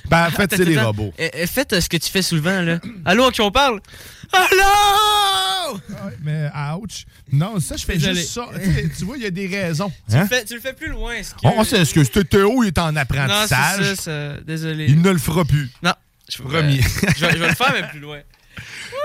Ben, 0.08 0.26
en 0.26 0.30
fait, 0.30 0.54
c'est 0.56 0.64
les 0.64 0.78
robots. 0.80 1.12
Eh, 1.18 1.30
eh, 1.34 1.46
Faites 1.46 1.72
euh, 1.72 1.80
ce 1.80 1.88
que 1.88 1.96
tu 1.96 2.10
fais 2.10 2.22
souvent, 2.22 2.60
là. 2.62 2.78
Allô, 3.04 3.24
à 3.26 3.32
qui 3.32 3.40
on 3.40 3.50
parle? 3.50 3.80
Allô! 4.32 5.80
Mais 6.22 6.48
ouch. 6.80 7.04
Non, 7.32 7.58
ça, 7.60 7.76
je 7.76 7.84
fais 7.84 7.98
juste 7.98 8.30
ça. 8.30 8.48
Tu 8.98 9.04
vois, 9.04 9.16
il 9.16 9.22
y 9.22 9.26
a 9.26 9.30
des 9.30 9.46
raisons. 9.46 9.92
Tu, 10.08 10.16
Hein? 10.16 10.22
le 10.22 10.26
fais, 10.28 10.44
le 10.54 10.60
fais 10.60 10.72
plus 10.72 10.88
loin. 10.88 11.14
ce 11.22 11.30
que- 11.32 11.38
On, 11.42 11.64
s'excuse. 11.64 12.10
Théo, 12.10 12.62
il 12.62 12.68
est 12.68 12.78
en 12.78 12.92
Non, 12.92 12.94
c'est 12.94 13.00
apprentissage. 13.00 13.94
ça. 13.96 14.34
Désolé. 14.46 14.86
il 14.88 15.00
ne 15.00 15.10
le 15.10 15.18
fera 15.18 15.44
plus. 15.44 15.70
Non. 15.82 15.92
Je, 16.28 16.42
vais, 16.44 16.80
je 17.16 17.26
vais 17.26 17.48
le 17.48 17.54
faire, 17.54 17.72
mais 17.80 17.88
plus 17.88 17.98
loin. 18.00 18.20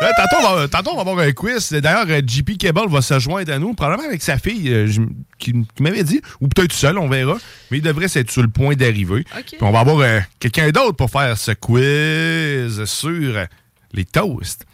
Là, 0.02 0.12
tantôt, 0.18 0.46
on 0.48 0.56
va, 0.56 0.68
tantôt, 0.68 0.90
on 0.92 0.96
va 0.96 1.02
avoir 1.02 1.20
un 1.20 1.32
quiz. 1.32 1.72
D'ailleurs, 1.72 2.06
euh, 2.10 2.22
JP 2.26 2.58
Cable 2.58 2.90
va 2.90 3.02
se 3.02 3.18
joindre 3.20 3.52
à 3.54 3.60
nous, 3.60 3.74
probablement 3.74 4.08
avec 4.10 4.22
sa 4.22 4.38
fille, 4.38 4.70
euh, 4.70 4.88
je- 4.88 5.02
qui, 5.40 5.54
qui 5.54 5.84
m'avait 5.84 6.04
dit, 6.04 6.22
ou 6.42 6.48
peut-être 6.50 6.74
seul, 6.74 6.98
on 6.98 7.08
verra. 7.08 7.38
Mais 7.72 7.78
il 7.78 7.82
devrait 7.82 8.08
être 8.14 8.30
sur 8.30 8.42
le 8.42 8.50
point 8.50 8.76
d'arriver. 8.76 9.24
Puis 9.46 9.58
on 9.62 9.72
va 9.72 9.80
avoir 9.80 10.00
euh, 10.00 10.20
quelqu'un 10.40 10.70
d'autre 10.72 10.98
pour 10.98 11.10
faire 11.10 11.38
ce 11.38 11.52
quiz 11.52 12.84
sur 12.86 13.38
euh, 13.38 13.46
les 13.94 14.06
toasts. 14.06 14.66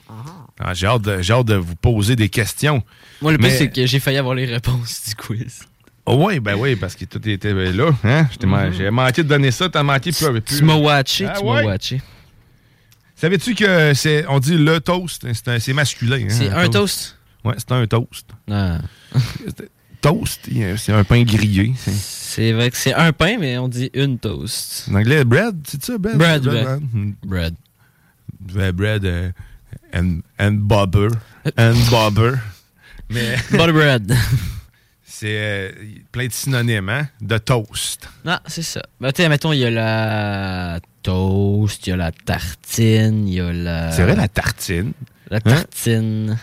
Ah, 0.59 0.73
J'ai 0.73 0.87
hâte, 0.87 1.07
hâte 1.07 1.45
de 1.45 1.55
vous 1.55 1.75
poser 1.75 2.15
des 2.15 2.29
questions. 2.29 2.83
Moi, 3.21 3.31
le 3.31 3.37
pire, 3.37 3.47
Mais- 3.49 3.57
c'est 3.57 3.69
que 3.69 3.85
j'ai 3.85 3.99
failli 3.99 4.17
avoir 4.17 4.35
les 4.35 4.45
réponses 4.45 5.03
du 5.07 5.15
quiz. 5.15 5.61
Oh 6.05 6.15
oui, 6.27 6.39
ben 6.39 6.55
oui, 6.55 6.75
parce 6.75 6.95
que 6.95 7.05
tout 7.05 7.21
était 7.29 7.53
là. 7.53 7.91
Hein? 8.03 8.27
Man- 8.43 8.73
J'ai 8.75 8.89
manqué 8.89 9.21
de 9.23 9.27
donner 9.29 9.51
ça, 9.51 9.69
t'as 9.69 9.83
manqué 9.83 10.11
plus. 10.11 10.41
plus- 10.41 10.57
Tu 10.57 10.63
m'as 10.63 10.75
watché, 10.75 11.27
Ah 11.27 11.35
tu 11.39 11.45
ouais? 11.45 11.63
m'as 11.63 11.69
watché. 11.71 12.01
Savais-tu 13.21 13.53
que 13.53 13.93
c'est. 13.93 14.25
On 14.27 14.39
dit 14.39 14.57
le 14.57 14.79
toast, 14.79 15.27
c'est 15.31 15.47
un- 15.47 15.59
c'est 15.59 15.73
masculin. 15.73 16.23
hein, 16.25 16.29
C'est 16.29 16.49
un 16.49 16.67
toast? 16.69 17.17
Ouais, 17.45 17.53
c'est 17.55 17.71
un 17.71 17.85
toast. 17.85 18.25
Ah. 18.49 18.79
toast, 20.01 20.49
c'est 20.77 20.91
un 20.91 21.03
pain 21.03 21.21
grillé. 21.21 21.71
c'est- 21.77 22.51
vrai 22.51 22.71
que 22.71 22.77
c'est 22.77 22.95
un 22.95 23.13
pain, 23.13 23.37
mais 23.39 23.59
on 23.59 23.67
dit 23.67 23.91
une 23.93 24.17
toast. 24.17 24.87
En 24.89 24.95
anglais, 24.95 25.23
bread, 25.23 25.55
c'est 25.67 25.85
ça, 25.85 25.99
bread? 25.99 26.17
Bread, 26.17 26.41
bread. 26.41 26.65
hein? 26.67 26.79
Bread. 27.23 27.55
Ouais, 28.55 28.71
bread 28.71 29.05
euh, 29.05 29.31
and, 29.93 30.21
and 30.39 30.53
bobber. 30.53 31.09
And 31.59 31.75
bobber. 31.91 32.39
Mais. 33.07 33.35
Butter 33.51 33.71
bread. 33.71 34.15
c'est 35.05 35.37
euh, 35.39 35.71
plein 36.11 36.25
de 36.25 36.33
synonymes, 36.33 36.89
hein? 36.89 37.07
De 37.21 37.37
toast. 37.37 38.09
Non, 38.25 38.39
c'est 38.47 38.63
ça. 38.63 38.81
Ben, 38.99 39.11
mettons, 39.29 39.53
il 39.53 39.59
y 39.59 39.65
a 39.65 39.69
la 39.69 40.79
toast, 41.01 41.87
il 41.87 41.89
y 41.91 41.93
a 41.93 41.97
la 41.97 42.11
tartine, 42.11 43.27
il 43.27 43.33
y 43.33 43.39
a 43.39 43.51
la. 43.51 43.91
C'est 43.91 44.03
vrai, 44.03 44.15
la 44.15 44.27
tartine. 44.27 44.93
La 45.29 45.39
Hein? 45.45 46.35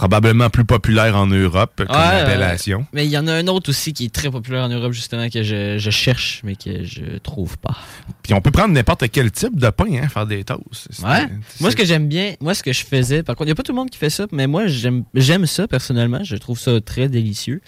Probablement 0.00 0.48
plus 0.48 0.64
populaire 0.64 1.14
en 1.14 1.26
Europe 1.26 1.72
comme 1.76 1.94
Ouais, 1.94 1.94
euh, 1.94 2.22
appellation. 2.22 2.86
mais 2.94 3.04
il 3.04 3.10
y 3.10 3.18
en 3.18 3.26
a 3.26 3.34
un 3.34 3.46
autre 3.48 3.68
aussi 3.68 3.92
qui 3.92 4.06
est 4.06 4.14
très 4.14 4.30
populaire 4.30 4.64
en 4.64 4.70
Europe, 4.70 4.92
justement, 4.92 5.28
que 5.28 5.42
je, 5.42 5.76
je 5.76 5.90
cherche, 5.90 6.40
mais 6.42 6.56
que 6.56 6.84
je 6.84 7.18
trouve 7.22 7.58
pas. 7.58 7.76
Puis 8.22 8.32
on 8.32 8.40
peut 8.40 8.50
prendre 8.50 8.72
n'importe 8.72 9.04
quel 9.12 9.30
type 9.30 9.58
de 9.58 9.68
pain, 9.68 9.84
hein, 10.02 10.08
faire 10.08 10.24
des 10.24 10.42
toasts. 10.42 11.02
Ouais. 11.04 11.26
Moi, 11.60 11.70
ce 11.70 11.76
que 11.76 11.84
j'aime 11.84 12.08
bien, 12.08 12.32
moi, 12.40 12.54
ce 12.54 12.62
que 12.62 12.72
je 12.72 12.82
faisais, 12.82 13.22
par 13.22 13.36
contre, 13.36 13.48
il 13.48 13.50
n'y 13.50 13.52
a 13.52 13.56
pas 13.56 13.62
tout 13.62 13.72
le 13.72 13.76
monde 13.76 13.90
qui 13.90 13.98
fait 13.98 14.08
ça, 14.08 14.26
mais 14.32 14.46
moi, 14.46 14.62
j'aime 14.68 15.44
ça 15.46 15.68
personnellement. 15.68 16.24
Je 16.24 16.36
trouve 16.36 16.58
ça 16.58 16.80
très 16.80 17.10
délicieux. 17.10 17.60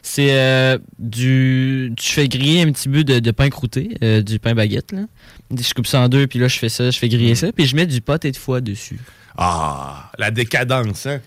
C'est 0.00 0.30
euh, 0.32 0.78
du. 0.98 1.92
Tu 1.98 2.10
fais 2.10 2.26
griller 2.26 2.62
un 2.62 2.72
petit 2.72 2.88
bout 2.88 3.04
de, 3.04 3.18
de 3.18 3.30
pain 3.32 3.50
croûté, 3.50 3.98
euh, 4.02 4.22
du 4.22 4.38
pain 4.38 4.54
baguette, 4.54 4.92
là. 4.92 5.02
Je 5.50 5.74
coupe 5.74 5.86
ça 5.86 6.00
en 6.00 6.08
deux, 6.08 6.26
puis 6.26 6.38
là, 6.38 6.48
je 6.48 6.58
fais 6.58 6.70
ça, 6.70 6.90
je 6.90 6.98
fais 6.98 7.10
griller 7.10 7.34
ça, 7.34 7.52
puis 7.52 7.66
je 7.66 7.76
mets 7.76 7.84
du 7.86 8.00
pâté 8.00 8.32
de 8.32 8.36
foie 8.38 8.62
dessus. 8.62 8.98
Ah, 9.36 10.10
la 10.18 10.30
décadence, 10.30 11.04
hein? 11.04 11.20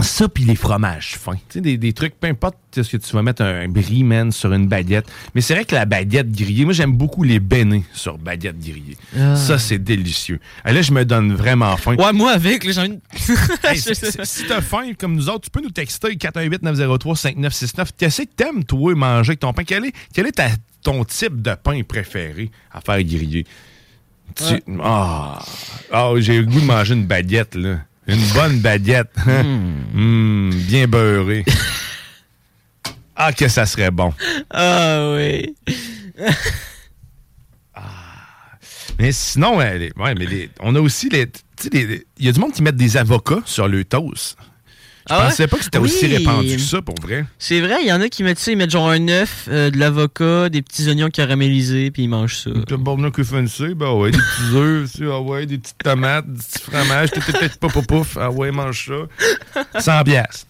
Ça, 0.00 0.26
puis 0.26 0.44
les 0.44 0.56
fromages 0.56 1.16
fins. 1.18 1.34
Tu 1.34 1.40
sais, 1.50 1.60
des, 1.60 1.76
des 1.76 1.92
trucs, 1.92 2.18
peu 2.18 2.26
importe 2.26 2.56
ce 2.72 2.80
que 2.80 2.96
tu 2.96 3.12
vas 3.14 3.22
mettre 3.22 3.42
un, 3.42 3.60
un 3.64 3.68
brie, 3.68 4.02
man, 4.02 4.32
sur 4.32 4.52
une 4.52 4.66
baguette. 4.66 5.06
Mais 5.34 5.40
c'est 5.42 5.54
vrai 5.54 5.64
que 5.66 5.74
la 5.74 5.84
baguette 5.84 6.32
grillée, 6.32 6.64
moi, 6.64 6.72
j'aime 6.72 6.92
beaucoup 6.92 7.22
les 7.22 7.38
bénés 7.38 7.84
sur 7.92 8.16
baguette 8.18 8.58
grillée. 8.58 8.96
Ah. 9.16 9.36
Ça, 9.36 9.58
c'est 9.58 9.78
délicieux. 9.78 10.40
Et 10.66 10.72
là, 10.72 10.80
je 10.82 10.92
me 10.92 11.04
donne 11.04 11.34
vraiment 11.34 11.76
faim. 11.76 11.94
Ouais, 11.96 12.12
moi 12.12 12.32
avec, 12.32 12.64
là, 12.64 12.72
j'ai 12.72 12.80
envie 12.80 12.98
si- 14.24 14.44
t'as 14.48 14.60
faim 14.62 14.92
comme 14.98 15.14
nous 15.14 15.28
autres, 15.28 15.42
tu 15.42 15.50
peux 15.50 15.60
nous 15.60 15.70
texter 15.70 16.08
418-903-5969. 16.16 17.88
Qu'est-ce 17.96 18.22
que 18.22 18.28
t'aimes, 18.34 18.64
toi, 18.64 18.94
manger 18.94 19.30
avec 19.30 19.40
ton 19.40 19.52
pain? 19.52 19.64
Quel 19.64 19.84
est, 19.86 19.92
quel 20.12 20.26
est 20.26 20.32
ta- 20.32 20.48
ton 20.82 21.04
type 21.04 21.42
de 21.42 21.54
pain 21.54 21.80
préféré 21.82 22.50
à 22.72 22.80
faire 22.80 23.02
griller? 23.04 23.44
Tu- 24.34 24.44
Ouais. 24.44 24.62
Ah, 24.82 25.38
Ah, 25.92 26.10
j'ai 26.16 26.38
le 26.38 26.46
goût 26.46 26.60
de 26.60 26.64
manger 26.66 26.94
une 26.94 27.06
baguette, 27.06 27.54
là. 27.54 27.80
Une 28.06 28.22
bonne 28.34 28.58
baguette. 28.60 29.12
hein? 29.26 29.42
Mm, 29.92 30.50
bien 30.66 30.86
beurrée. 30.88 31.44
ah, 33.16 33.32
que 33.32 33.48
ça 33.48 33.64
serait 33.66 33.90
bon. 33.90 34.12
Ah 34.50 35.12
oui. 35.16 35.54
Mais 38.98 39.10
sinon, 39.12 39.56
ouais, 39.56 39.90
mais 39.98 40.14
les- 40.26 40.50
on 40.60 40.74
a 40.76 40.80
aussi 40.80 41.08
les. 41.08 41.26
tu 41.28 41.40
sais, 41.56 41.70
les- 41.72 42.06
Il 42.18 42.26
y 42.26 42.28
a 42.28 42.32
du 42.32 42.38
monde 42.38 42.52
qui 42.52 42.62
met 42.62 42.70
des 42.72 42.96
avocats 42.96 43.40
sur 43.46 43.66
le 43.66 43.84
toast. 43.84 44.36
Je 45.08 45.12
Ah 45.14 45.18
ouais? 45.18 45.24
pensais 45.30 45.46
pas 45.48 45.56
que 45.58 45.64
c'était 45.64 45.78
aussi 45.78 46.06
répandu 46.06 46.54
que 46.56 46.62
ça, 46.62 46.80
pour 46.80 46.94
vrai. 47.00 47.24
C'est 47.38 47.60
vrai, 47.60 47.78
il 47.82 47.88
y 47.88 47.92
en 47.92 48.00
a 48.00 48.08
qui 48.08 48.22
mettent 48.22 48.38
ça, 48.38 48.52
ils 48.52 48.56
mettent 48.56 48.70
genre 48.70 48.88
un 48.88 49.08
œuf, 49.08 49.46
euh, 49.48 49.70
de 49.70 49.76
l'avocat, 49.78 50.48
des 50.48 50.62
petits 50.62 50.88
oignons 50.88 51.08
caramélisés, 51.10 51.90
puis 51.90 52.04
ils 52.04 52.08
mangent 52.08 52.38
ça. 52.44 52.50
Le 52.50 52.76
bordeaux 52.76 53.10
que 53.10 53.24
fancy, 53.24 53.74
ben 53.74 53.90
ouais, 53.92 54.12
des 54.12 54.18
petits 54.18 54.54
œufs, 54.56 54.90
ah 55.10 55.20
ouais, 55.20 55.46
des 55.46 55.58
petites 55.58 55.78
tomates, 55.82 56.26
des 56.30 56.38
petits 56.38 56.58
fromages, 56.70 57.10
tout, 57.10 57.20
tout, 57.20 57.68
tout, 57.68 57.82
pouf, 57.82 58.16
ah 58.20 58.30
ouais, 58.30 58.52
mange 58.52 58.90
ça. 59.54 59.80
100 59.80 60.04
piastres. 60.04 60.46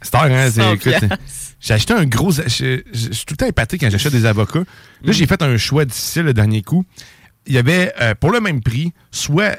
C'est 0.00 0.10
tard, 0.10 0.24
hein? 0.24 0.50
c'est- 0.50 0.60
100 0.62 0.72
écoute. 0.74 1.18
J'ai 1.60 1.74
acheté 1.74 1.92
un 1.94 2.04
gros. 2.06 2.32
Je 2.32 2.48
suis 2.48 3.24
tout 3.24 3.34
le 3.34 3.36
temps 3.36 3.46
épaté 3.46 3.78
quand 3.78 3.88
j'achète 3.90 4.12
des 4.12 4.26
avocats. 4.26 4.64
Là, 5.04 5.12
j'ai 5.12 5.26
fait 5.26 5.40
un 5.42 5.56
choix 5.56 5.84
difficile 5.84 6.22
le 6.22 6.34
dernier 6.34 6.62
coup. 6.62 6.84
Il 7.46 7.52
y 7.54 7.58
avait, 7.58 7.92
euh, 8.00 8.14
pour 8.14 8.30
le 8.32 8.40
même 8.40 8.60
prix, 8.62 8.92
soit 9.12 9.58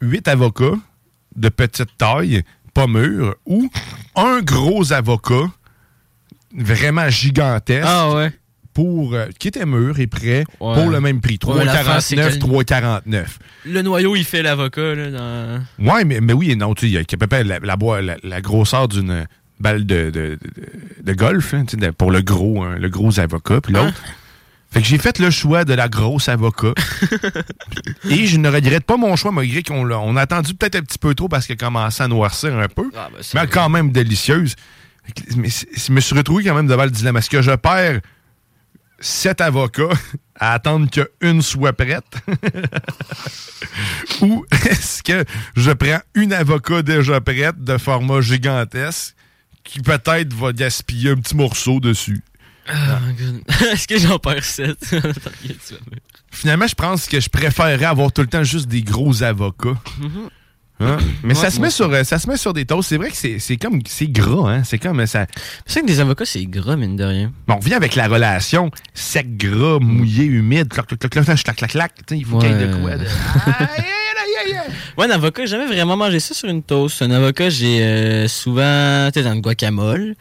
8 0.00 0.28
avocats 0.28 0.74
de 1.36 1.48
petite 1.48 1.96
taille, 1.98 2.42
pas 2.74 2.86
mûrs, 2.86 3.34
ou 3.46 3.68
un 4.16 4.40
gros 4.40 4.92
avocat 4.92 5.50
vraiment 6.56 7.08
gigantesque. 7.08 7.86
Ah 7.88 8.14
ouais. 8.14 8.32
Pour, 8.72 9.14
euh, 9.14 9.26
qui 9.38 9.48
était 9.48 9.66
mûr 9.66 9.98
et 9.98 10.06
prêt 10.06 10.44
Ouais. 10.60 10.74
pour 10.74 10.90
le 10.90 11.00
même 11.00 11.20
prix. 11.20 11.38
Ouais, 11.44 11.54
mais 11.58 11.64
l'affaire, 11.64 12.00
c'est 12.00 12.14
3,49, 12.16 12.38
que- 12.38 12.38
3,49. 12.38 13.38
Le 13.66 13.82
noyau, 13.82 14.14
il 14.14 14.24
fait 14.24 14.42
l'avocat, 14.42 14.94
là, 14.94 15.10
dans... 15.10 15.84
Ouais, 15.84 16.04
mais, 16.04 16.20
mais 16.20 16.32
oui 16.32 16.52
et 16.52 16.56
non. 16.56 16.72
Tu 16.74 16.82
sais, 16.82 16.86
il 16.86 16.92
y 16.94 16.96
a 16.96 17.00
à 17.00 17.16
peu 17.16 17.26
près 17.26 17.42
la, 17.42 17.58
la, 17.58 18.16
la- 18.22 18.40
grosseur 18.40 18.86
d'une 18.86 19.26
balle 19.58 19.84
de, 19.86 20.10
de, 20.10 20.38
de- 20.40 21.02
de 21.02 21.12
golf 21.14 21.52
hein, 21.52 21.64
pour 21.98 22.12
le 22.12 22.22
gros, 22.22 22.62
hein, 22.62 22.76
le 22.78 22.88
gros 22.88 23.18
avocat. 23.18 23.60
Puis 23.60 23.74
l'autre. 23.74 24.00
Fait 24.72 24.80
que 24.82 24.86
j'ai 24.86 24.98
fait 24.98 25.18
le 25.18 25.30
choix 25.30 25.64
de 25.64 25.74
la 25.74 25.88
grosse 25.88 26.28
avocat. 26.28 26.72
et 28.08 28.26
je 28.26 28.36
ne 28.36 28.48
regrette 28.48 28.84
pas 28.84 28.96
mon 28.96 29.16
choix, 29.16 29.32
malgré 29.32 29.62
qu'on 29.64 29.84
l'a- 29.84 29.98
on 29.98 30.14
a 30.16 30.22
attendu 30.22 30.54
peut-être 30.54 30.76
un 30.76 30.82
petit 30.82 30.98
peu 30.98 31.14
trop 31.14 31.28
parce 31.28 31.46
qu'elle 31.46 31.56
commençait 31.56 32.04
à 32.04 32.08
noircir 32.08 32.56
un 32.56 32.68
peu. 32.68 32.88
Ah, 32.96 33.08
ben, 33.12 33.20
mais 33.34 33.46
quand 33.48 33.68
même 33.68 33.90
délicieuse. 33.90 34.54
Mais 35.36 35.48
je 35.48 35.92
me 35.92 36.00
suis 36.00 36.14
retrouvé 36.16 36.44
quand 36.44 36.54
même 36.54 36.68
devant 36.68 36.84
le 36.84 36.90
dilemme. 36.90 37.16
Est-ce 37.16 37.30
que 37.30 37.42
je 37.42 37.50
perds 37.52 38.00
sept 39.00 39.40
avocats 39.40 39.88
à 40.38 40.52
attendre 40.52 40.88
qu'une 40.88 41.42
soit 41.42 41.72
prête? 41.72 42.04
Ou 44.20 44.44
est-ce 44.68 45.02
que 45.02 45.24
je 45.56 45.70
prends 45.72 46.00
une 46.14 46.32
avocat 46.32 46.82
déjà 46.82 47.20
prête 47.20 47.62
de 47.62 47.76
format 47.78 48.20
gigantesque 48.20 49.14
qui 49.64 49.80
peut-être 49.80 50.32
va 50.34 50.52
gaspiller 50.52 51.10
un 51.10 51.16
petit 51.16 51.34
morceau 51.34 51.80
dessus? 51.80 52.22
Ah, 52.68 53.00
Est-ce 53.72 53.88
que 53.88 53.98
j'en 53.98 54.18
perds 54.18 54.44
7? 54.44 54.76
Finalement, 56.30 56.66
je 56.66 56.74
pense 56.74 57.06
que 57.06 57.20
je 57.20 57.28
préférerais 57.28 57.84
avoir 57.84 58.12
tout 58.12 58.22
le 58.22 58.28
temps 58.28 58.44
juste 58.44 58.68
des 58.68 58.82
gros 58.82 59.22
avocats. 59.22 59.76
Mm-hmm. 60.00 60.30
Hein? 60.80 60.96
Mais 61.22 61.34
ça, 61.34 61.50
se 61.50 61.60
met 61.60 61.68
sur, 61.68 61.92
euh, 61.92 62.04
ça 62.04 62.18
se 62.18 62.28
met 62.28 62.38
sur 62.38 62.54
des 62.54 62.64
toasts. 62.64 62.88
C'est 62.88 62.96
vrai 62.96 63.10
que 63.10 63.38
c'est 63.38 63.56
comme. 63.58 63.80
C'est 63.86 64.06
gras, 64.06 64.50
hein? 64.50 64.64
C'est 64.64 64.78
comme. 64.78 65.00
Euh, 65.00 65.06
ça... 65.06 65.26
C'est 65.66 65.80
vrai 65.80 65.82
que 65.82 65.92
des 65.92 66.00
avocats, 66.00 66.24
c'est 66.24 66.46
gras, 66.46 66.76
mine 66.76 66.96
de 66.96 67.04
rien. 67.04 67.32
Bon, 67.46 67.56
on 67.56 67.58
vient 67.58 67.76
avec 67.76 67.96
la 67.96 68.08
relation 68.08 68.70
sec, 68.94 69.36
gras, 69.36 69.78
mm. 69.78 69.84
mouillé, 69.84 70.24
humide, 70.24 70.68
clac, 70.68 70.86
clac, 70.86 70.98
clac, 70.98 71.24
clac, 71.26 71.56
clac, 71.56 71.70
clac. 71.70 71.92
Il 72.10 72.24
faut 72.24 72.38
qu'il 72.38 72.50
y 72.50 72.52
ait 72.52 72.66
de 72.66 72.74
quoi. 72.76 72.96
De... 72.96 73.04
ouais, 74.96 75.06
un 75.06 75.10
avocat, 75.10 75.44
j'ai 75.44 75.58
jamais 75.58 75.66
vraiment 75.66 75.98
mangé 75.98 76.18
ça 76.18 76.32
sur 76.32 76.48
une 76.48 76.62
toast. 76.62 77.02
Un 77.02 77.10
avocat, 77.10 77.50
j'ai 77.50 77.82
euh, 77.82 78.28
souvent. 78.28 79.10
Tu 79.12 79.22
dans 79.22 79.34
le 79.34 79.40
guacamole. 79.40 80.14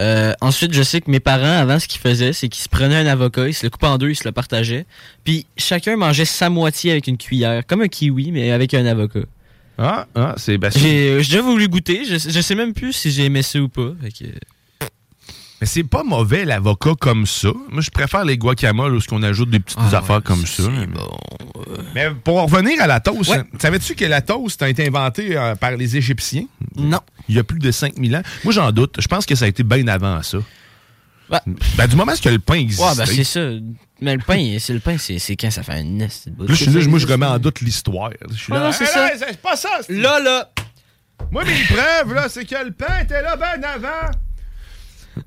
Euh, 0.00 0.32
ensuite, 0.40 0.72
je 0.72 0.82
sais 0.82 1.00
que 1.00 1.10
mes 1.10 1.20
parents, 1.20 1.44
avant, 1.58 1.78
ce 1.78 1.86
qu'ils 1.86 2.00
faisaient, 2.00 2.32
c'est 2.32 2.48
qu'ils 2.48 2.62
se 2.62 2.68
prenaient 2.68 2.96
un 2.96 3.06
avocat, 3.06 3.48
ils 3.48 3.54
se 3.54 3.64
le 3.66 3.70
coupaient 3.70 3.86
en 3.86 3.98
deux, 3.98 4.10
ils 4.10 4.16
se 4.16 4.24
le 4.24 4.32
partageaient. 4.32 4.86
Puis 5.24 5.46
chacun 5.56 5.96
mangeait 5.96 6.24
sa 6.24 6.48
moitié 6.50 6.92
avec 6.92 7.06
une 7.06 7.18
cuillère, 7.18 7.66
comme 7.66 7.82
un 7.82 7.88
kiwi, 7.88 8.32
mais 8.32 8.50
avec 8.52 8.74
un 8.74 8.86
avocat. 8.86 9.20
Ah, 9.78 10.06
ah 10.14 10.34
c'est 10.36 10.58
ben, 10.58 10.70
J'ai 10.70 11.22
j'ai 11.22 11.36
déjà 11.36 11.40
voulu 11.42 11.68
goûter, 11.68 12.04
je, 12.04 12.16
je 12.16 12.40
sais 12.40 12.54
même 12.54 12.72
plus 12.74 12.92
si 12.92 13.10
j'ai 13.10 13.24
aimé 13.24 13.42
ça 13.42 13.58
ou 13.60 13.68
pas. 13.68 13.92
Fait 14.02 14.10
que- 14.10 14.30
Mais 15.62 15.66
c'est 15.66 15.84
pas 15.84 16.02
mauvais 16.02 16.44
l'avocat 16.44 16.94
comme 16.98 17.24
ça. 17.24 17.50
Moi, 17.70 17.82
je 17.82 17.90
préfère 17.90 18.24
les 18.24 18.36
guacamoles 18.36 18.94
où 18.96 19.00
ce 19.00 19.06
qu'on 19.06 19.22
ajoute 19.22 19.48
des 19.48 19.60
petites 19.60 19.78
Ah 19.80 19.98
affaires 19.98 20.20
comme 20.20 20.44
ça. 20.44 20.64
Mais 21.94 22.10
pour 22.24 22.38
en 22.38 22.46
revenir 22.46 22.82
à 22.82 22.88
la 22.88 22.98
toast, 22.98 23.30
hein, 23.30 23.44
savais-tu 23.60 23.94
que 23.94 24.04
la 24.04 24.22
toast 24.22 24.60
a 24.60 24.68
été 24.68 24.84
inventée 24.88 25.36
euh, 25.36 25.54
par 25.54 25.70
les 25.76 25.96
Égyptiens? 25.96 26.46
Non. 26.74 26.98
Il 27.28 27.36
y 27.36 27.38
a 27.38 27.44
plus 27.44 27.60
de 27.60 27.70
5000 27.70 28.16
ans. 28.16 28.22
Moi, 28.42 28.52
j'en 28.52 28.72
doute. 28.72 28.96
Je 28.98 29.06
pense 29.06 29.24
que 29.24 29.36
ça 29.36 29.44
a 29.44 29.48
été 29.48 29.62
bien 29.62 29.86
avant 29.86 30.20
ça. 30.24 30.38
Ben, 31.78 31.86
du 31.86 31.94
moment 31.94 32.12
que 32.20 32.28
le 32.28 32.40
pain 32.40 32.54
existe. 32.54 32.82
Ouais, 32.82 32.96
ben 32.96 33.06
c'est 33.06 33.22
ça. 33.22 33.48
Mais 34.00 34.16
le 34.16 34.22
pain, 34.22 34.56
c'est 34.58 34.74
le 34.74 34.80
pain, 34.80 34.96
c'est 34.98 35.36
quand 35.36 35.50
ça 35.52 35.62
fait 35.62 35.74
un 35.74 35.84
nest. 35.84 36.26
Là, 36.26 36.46
je 36.48 36.54
suis 36.54 36.66
là, 36.72 36.84
moi, 36.88 36.98
je 36.98 37.06
remets 37.06 37.24
en 37.24 37.38
doute 37.38 37.60
l'histoire. 37.60 38.10
Je 38.30 38.34
suis 38.36 38.52
Ah 38.52 38.56
là. 38.58 38.64
non, 38.66 38.72
c'est 38.72 38.82
Hey, 38.84 38.90
ça. 39.16 39.26
c'est 39.28 39.40
pas 39.40 39.54
ça. 39.54 39.68
Là, 39.88 40.18
là. 40.18 40.50
Moi, 41.30 41.44
mes 41.44 41.62
preuves, 41.72 42.14
là, 42.14 42.28
c'est 42.28 42.44
que 42.44 42.56
le 42.64 42.72
pain 42.72 42.98
était 43.04 43.22
là 43.22 43.36
bien 43.36 43.62
avant. 43.76 44.10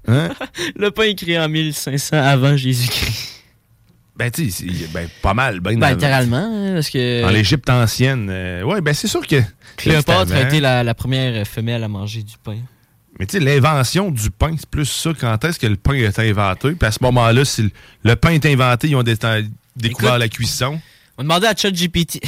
Hein? 0.08 0.30
Le 0.76 0.92
pain 0.92 1.04
écrit 1.04 1.38
en 1.40 1.48
1500 1.50 2.18
avant 2.18 2.56
Jésus-Christ. 2.58 3.32
Ben, 4.18 4.32
tu 4.32 4.50
ben, 4.94 5.10
pas 5.22 5.34
mal. 5.34 5.60
Ben, 5.60 5.78
Ben, 5.78 5.92
littéralement, 5.92 6.38
hein, 6.50 6.74
parce 6.76 6.90
que. 6.90 7.22
Dans 7.22 7.30
l'Égypte 7.30 7.70
ancienne. 7.70 8.28
euh, 8.30 8.64
ouais, 8.64 8.80
ben, 8.82 8.94
c'est 8.94 9.08
sûr 9.10 9.26
que. 9.28 9.42
Cléopâtre 9.76 10.32
a 10.34 10.42
été 10.42 10.62
la, 10.62 10.84
la 10.84 10.94
première 10.94 11.46
femelle 11.46 11.84
à 11.84 11.90
manger 11.90 12.24
du 12.24 12.36
pain. 12.42 12.58
Mais 13.20 13.26
tu 13.26 13.38
sais, 13.38 13.44
l'invention 13.44 14.12
du 14.12 14.30
pain, 14.32 14.56
c'est 14.58 14.70
plus 14.70 14.86
ça. 14.86 15.12
Quand 15.20 15.44
est-ce 15.44 15.60
que 15.60 15.68
le 15.68 15.76
pain 15.76 15.94
est 15.94 16.18
inventé? 16.20 16.72
Puis 16.72 16.88
à 16.88 16.92
ce 16.92 17.00
moment-là, 17.02 17.44
si 17.46 17.64
le, 17.64 17.72
le 18.04 18.16
pain 18.16 18.32
est 18.32 18.46
inventé, 18.46 18.88
ils 18.90 18.96
ont 18.96 19.04
dé- 19.04 19.16
découvert 19.76 20.12
Écoute. 20.12 20.20
la 20.22 20.30
cuisson. 20.30 20.80
On 21.18 21.24
demandait 21.24 21.48
à 21.48 21.56
ChatGPT. 21.56 22.22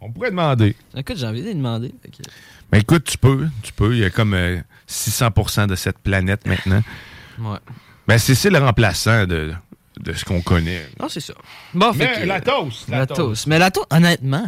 On 0.00 0.10
pourrait 0.10 0.30
demander. 0.30 0.74
Écoute, 0.96 1.16
j'ai 1.18 1.26
envie 1.26 1.42
de 1.42 1.52
demander. 1.52 1.92
Ben 2.72 2.78
écoute, 2.78 3.04
tu 3.04 3.18
peux. 3.18 3.46
Tu 3.62 3.72
peux. 3.72 3.92
Il 3.94 3.98
y 4.00 4.04
a 4.04 4.10
comme 4.10 4.34
euh, 4.34 4.58
600% 4.88 5.66
de 5.68 5.74
cette 5.76 5.98
planète 5.98 6.46
maintenant. 6.46 6.82
Ouais. 7.38 7.58
Ben 8.08 8.18
c'est 8.18 8.34
c'est 8.34 8.50
le 8.50 8.58
remplaçant 8.58 9.26
de, 9.26 9.52
de 10.00 10.12
ce 10.14 10.24
qu'on 10.24 10.40
connaît. 10.40 10.88
Non, 10.98 11.08
c'est 11.08 11.20
ça. 11.20 11.34
Bon, 11.74 11.92
fait 11.92 11.98
Mais 12.16 12.22
que- 12.22 12.26
la 12.26 12.40
toast, 12.40 12.88
la 12.88 12.98
La, 13.00 13.06
toast. 13.06 13.20
toast. 13.20 13.46
Mais 13.46 13.58
la 13.58 13.70
toast, 13.70 13.86
honnêtement, 13.92 14.44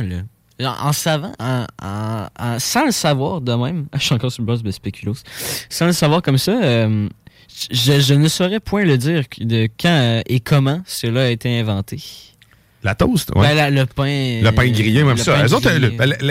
là, 0.59 0.73
en, 0.83 0.89
en 0.89 0.93
savant, 0.93 1.33
en- 1.39 1.67
en- 1.83 2.27
en- 2.39 2.59
sans 2.59 2.87
le 2.87 2.93
savoir 2.93 3.41
de 3.41 3.53
même, 3.55 3.87
je 3.95 3.99
suis 4.01 4.15
encore 4.15 4.33
sur 4.33 4.43
le 4.43 4.47
boss 4.47 4.63
de 4.63 4.71
spéculos, 4.71 5.17
sans 5.69 5.87
le 5.87 5.93
savoir 5.93 6.23
comme 6.23 6.39
ça, 6.39 6.53
euh, 6.63 7.09
je, 7.71 8.01
je 8.01 8.15
ne 8.15 8.27
saurais 8.29 8.59
point 8.61 8.85
le 8.85 8.97
dire 8.99 9.25
de 9.39 9.69
quand 9.79 10.23
et 10.27 10.41
comment 10.41 10.83
cela 10.87 11.25
a 11.25 11.29
été 11.29 11.61
inventé. 11.61 12.03
La 12.85 12.95
toast, 12.95 13.31
ouais. 13.35 13.55
Ben, 13.55 13.75
le 13.75 13.87
pain. 13.87 14.41
Le 14.43 14.51
pain 14.51 14.69
grillé, 14.71 15.03
même 15.05 15.17
le 15.17 15.23
ça. 15.23 15.33
pain 15.35 15.53
autres, 15.53 15.71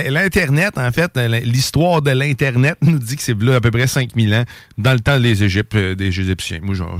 L'Internet, 0.09 0.77
en 0.77 0.91
fait, 0.91 1.17
l'histoire 1.43 2.01
de 2.03 2.11
l'Internet 2.11 2.77
nous 2.81 2.99
dit 2.99 3.15
que 3.15 3.23
c'est 3.23 3.39
là 3.41 3.55
à 3.55 3.59
peu 3.61 3.71
près 3.71 3.87
5000 3.87 4.33
ans, 4.35 4.43
dans 4.77 4.93
le 4.93 4.99
temps 4.99 5.19
des 5.19 5.43
Égyptes, 5.43 5.73
euh, 5.75 5.95
des 5.95 6.05
Égyptiens. 6.07 6.59
Moi, 6.61 6.75
genre, 6.75 6.99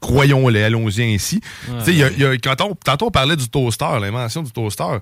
croyons-les, 0.00 0.62
allons-y 0.62 1.02
ainsi. 1.14 1.40
Ouais. 1.68 1.74
Tu 1.80 1.84
sais, 1.84 1.92
il 1.92 1.98
y 1.98 2.02
a- 2.04 2.10
y 2.12 2.24
a- 2.24 2.36
quand 2.38 2.58
on, 2.62 2.74
tantôt, 2.74 3.08
on 3.08 3.10
parlait 3.10 3.36
du 3.36 3.48
toaster, 3.48 3.98
l'invention 4.00 4.42
du 4.42 4.50
toaster. 4.50 4.98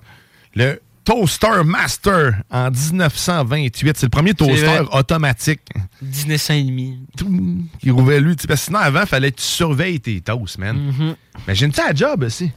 Le 0.55 0.81
Toaster 1.05 1.63
Master 1.65 2.33
en 2.51 2.69
1928, 2.69 3.97
c'est 3.97 4.05
le 4.05 4.09
premier 4.09 4.33
toaster 4.35 4.81
automatique. 4.91 5.61
Disney 6.01 6.37
saint 6.37 6.53
et 6.55 6.63
demi. 6.63 6.99
Tout, 7.17 7.31
qui 7.79 7.89
rouvrait 7.89 8.19
lui. 8.19 8.35
Parce 8.35 8.45
que 8.59 8.65
sinon, 8.65 8.79
avant, 8.79 9.01
il 9.01 9.07
fallait 9.07 9.31
que 9.31 9.37
tu 9.37 9.45
surveilles 9.45 9.99
tes 9.99 10.21
toasts, 10.21 10.59
man. 10.59 10.77
Mhm. 10.77 11.15
Imagine-tu 11.47 11.79
la 11.81 11.95
job 11.95 12.23
aussi? 12.23 12.51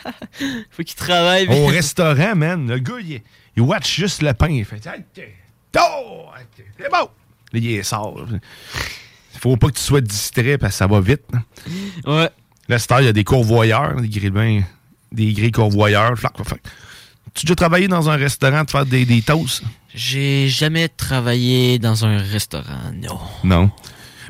Faut 0.70 0.82
qu'il 0.82 0.96
travaille. 0.96 1.46
Au 1.48 1.66
restaurant, 1.66 2.34
man, 2.34 2.68
le 2.68 2.78
gars, 2.78 2.94
il, 3.00 3.20
il 3.56 3.62
watch 3.62 3.96
juste 3.96 4.22
le 4.22 4.32
pain. 4.34 4.48
Il 4.48 4.64
fait 4.64 4.80
oh, 5.78 6.26
c'est 6.78 6.90
bon! 6.90 7.08
Là, 7.52 7.58
il 7.60 7.70
est 7.70 7.82
sort. 7.82 8.26
Il 9.34 9.40
faut 9.40 9.56
pas 9.56 9.68
que 9.68 9.74
tu 9.74 9.82
sois 9.82 10.00
distrait 10.00 10.58
parce 10.58 10.74
que 10.74 10.78
ça 10.78 10.86
va 10.86 11.00
vite. 11.00 11.22
hein. 11.34 11.42
Ouais. 12.06 12.30
Là, 12.68 12.76
heure, 12.90 13.00
il 13.00 13.06
y 13.06 13.08
a 13.08 13.12
des 13.12 13.24
courvoyeurs, 13.24 14.00
des 14.00 14.08
grilles 14.08 14.64
des 15.10 15.32
grilles 15.32 15.52
courvoyeurs. 15.52 16.14
Tu 17.34 17.40
as 17.40 17.42
déjà 17.42 17.54
travaillé 17.54 17.88
dans 17.88 18.08
un 18.10 18.16
restaurant 18.16 18.64
de 18.64 18.70
faire 18.70 18.86
des, 18.86 19.04
des 19.04 19.22
toasts? 19.22 19.62
J'ai 19.94 20.48
jamais 20.48 20.88
travaillé 20.88 21.78
dans 21.78 22.04
un 22.04 22.18
restaurant, 22.18 22.92
non. 22.94 23.18
Non. 23.44 23.70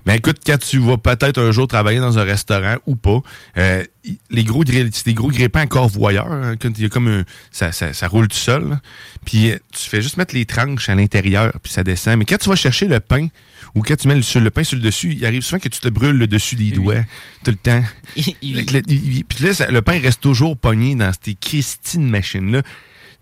Mais 0.07 0.17
écoute, 0.17 0.39
quand 0.45 0.59
tu 0.59 0.79
vas 0.79 0.97
peut-être 0.99 1.41
un 1.41 1.53
jour 1.53 1.69
travailler 1.69 2.01
dans 2.01 2.19
un 2.19 2.25
restaurant 2.25 2.77
ou 2.87 2.97
pas, 2.97 3.21
euh, 3.57 3.85
les 4.31 4.45
gros 4.45 4.65
c'est 4.67 5.05
des 5.07 5.15
gros 5.15 5.29
grippins 5.31 5.63
encore 5.63 5.89
voyeurs. 5.89 6.31
hein, 6.33 6.57
quand 6.61 6.71
il 6.77 6.83
y 6.83 6.87
a 6.87 6.89
comme 6.89 7.07
un, 7.09 7.25
ça, 7.53 7.71
ça, 7.73 7.93
ça 7.93 8.09
roule 8.09 8.27
tout 8.29 8.37
seul. 8.37 8.69
là. 8.71 8.81
Puis 9.25 9.51
euh, 9.53 9.59
tu 9.73 9.89
fais 9.89 10.03
juste 10.03 10.17
mettre 10.17 10.35
les 10.35 10.45
tranches 10.45 10.89
à 10.89 10.95
l'intérieur, 10.95 11.53
puis 11.63 11.73
ça 11.73 11.85
descend. 11.85 12.19
Mais 12.19 12.25
quand 12.25 12.39
tu 12.39 12.49
vas 12.49 12.57
chercher 12.57 12.89
le 12.89 12.99
pain, 13.01 13.29
ou 13.75 13.83
quand 13.83 13.97
tu 13.97 14.09
mets 14.09 14.17
le, 14.17 14.23
sur 14.23 14.41
le 14.41 14.51
pain 14.51 14.65
sur 14.65 14.77
le 14.77 14.83
dessus, 14.83 15.13
il 15.13 15.25
arrive 15.25 15.43
souvent 15.43 15.61
que 15.61 15.69
tu 15.69 15.81
te 15.81 15.89
brûles 15.89 16.17
le 16.19 16.27
dessus 16.27 16.57
des 16.57 16.73
doigts 16.73 17.03
tout 17.45 17.53
le 17.53 17.57
temps. 17.57 17.83
Puis 18.17 19.45
là, 19.45 19.55
ça- 19.55 19.71
le 19.71 19.83
pain 19.83 19.99
reste 20.01 20.21
toujours 20.21 20.57
pogné 20.57 20.95
dans 20.95 21.13
ces 21.25 21.35
Christine 21.35 22.09
machines-là. 22.11 22.63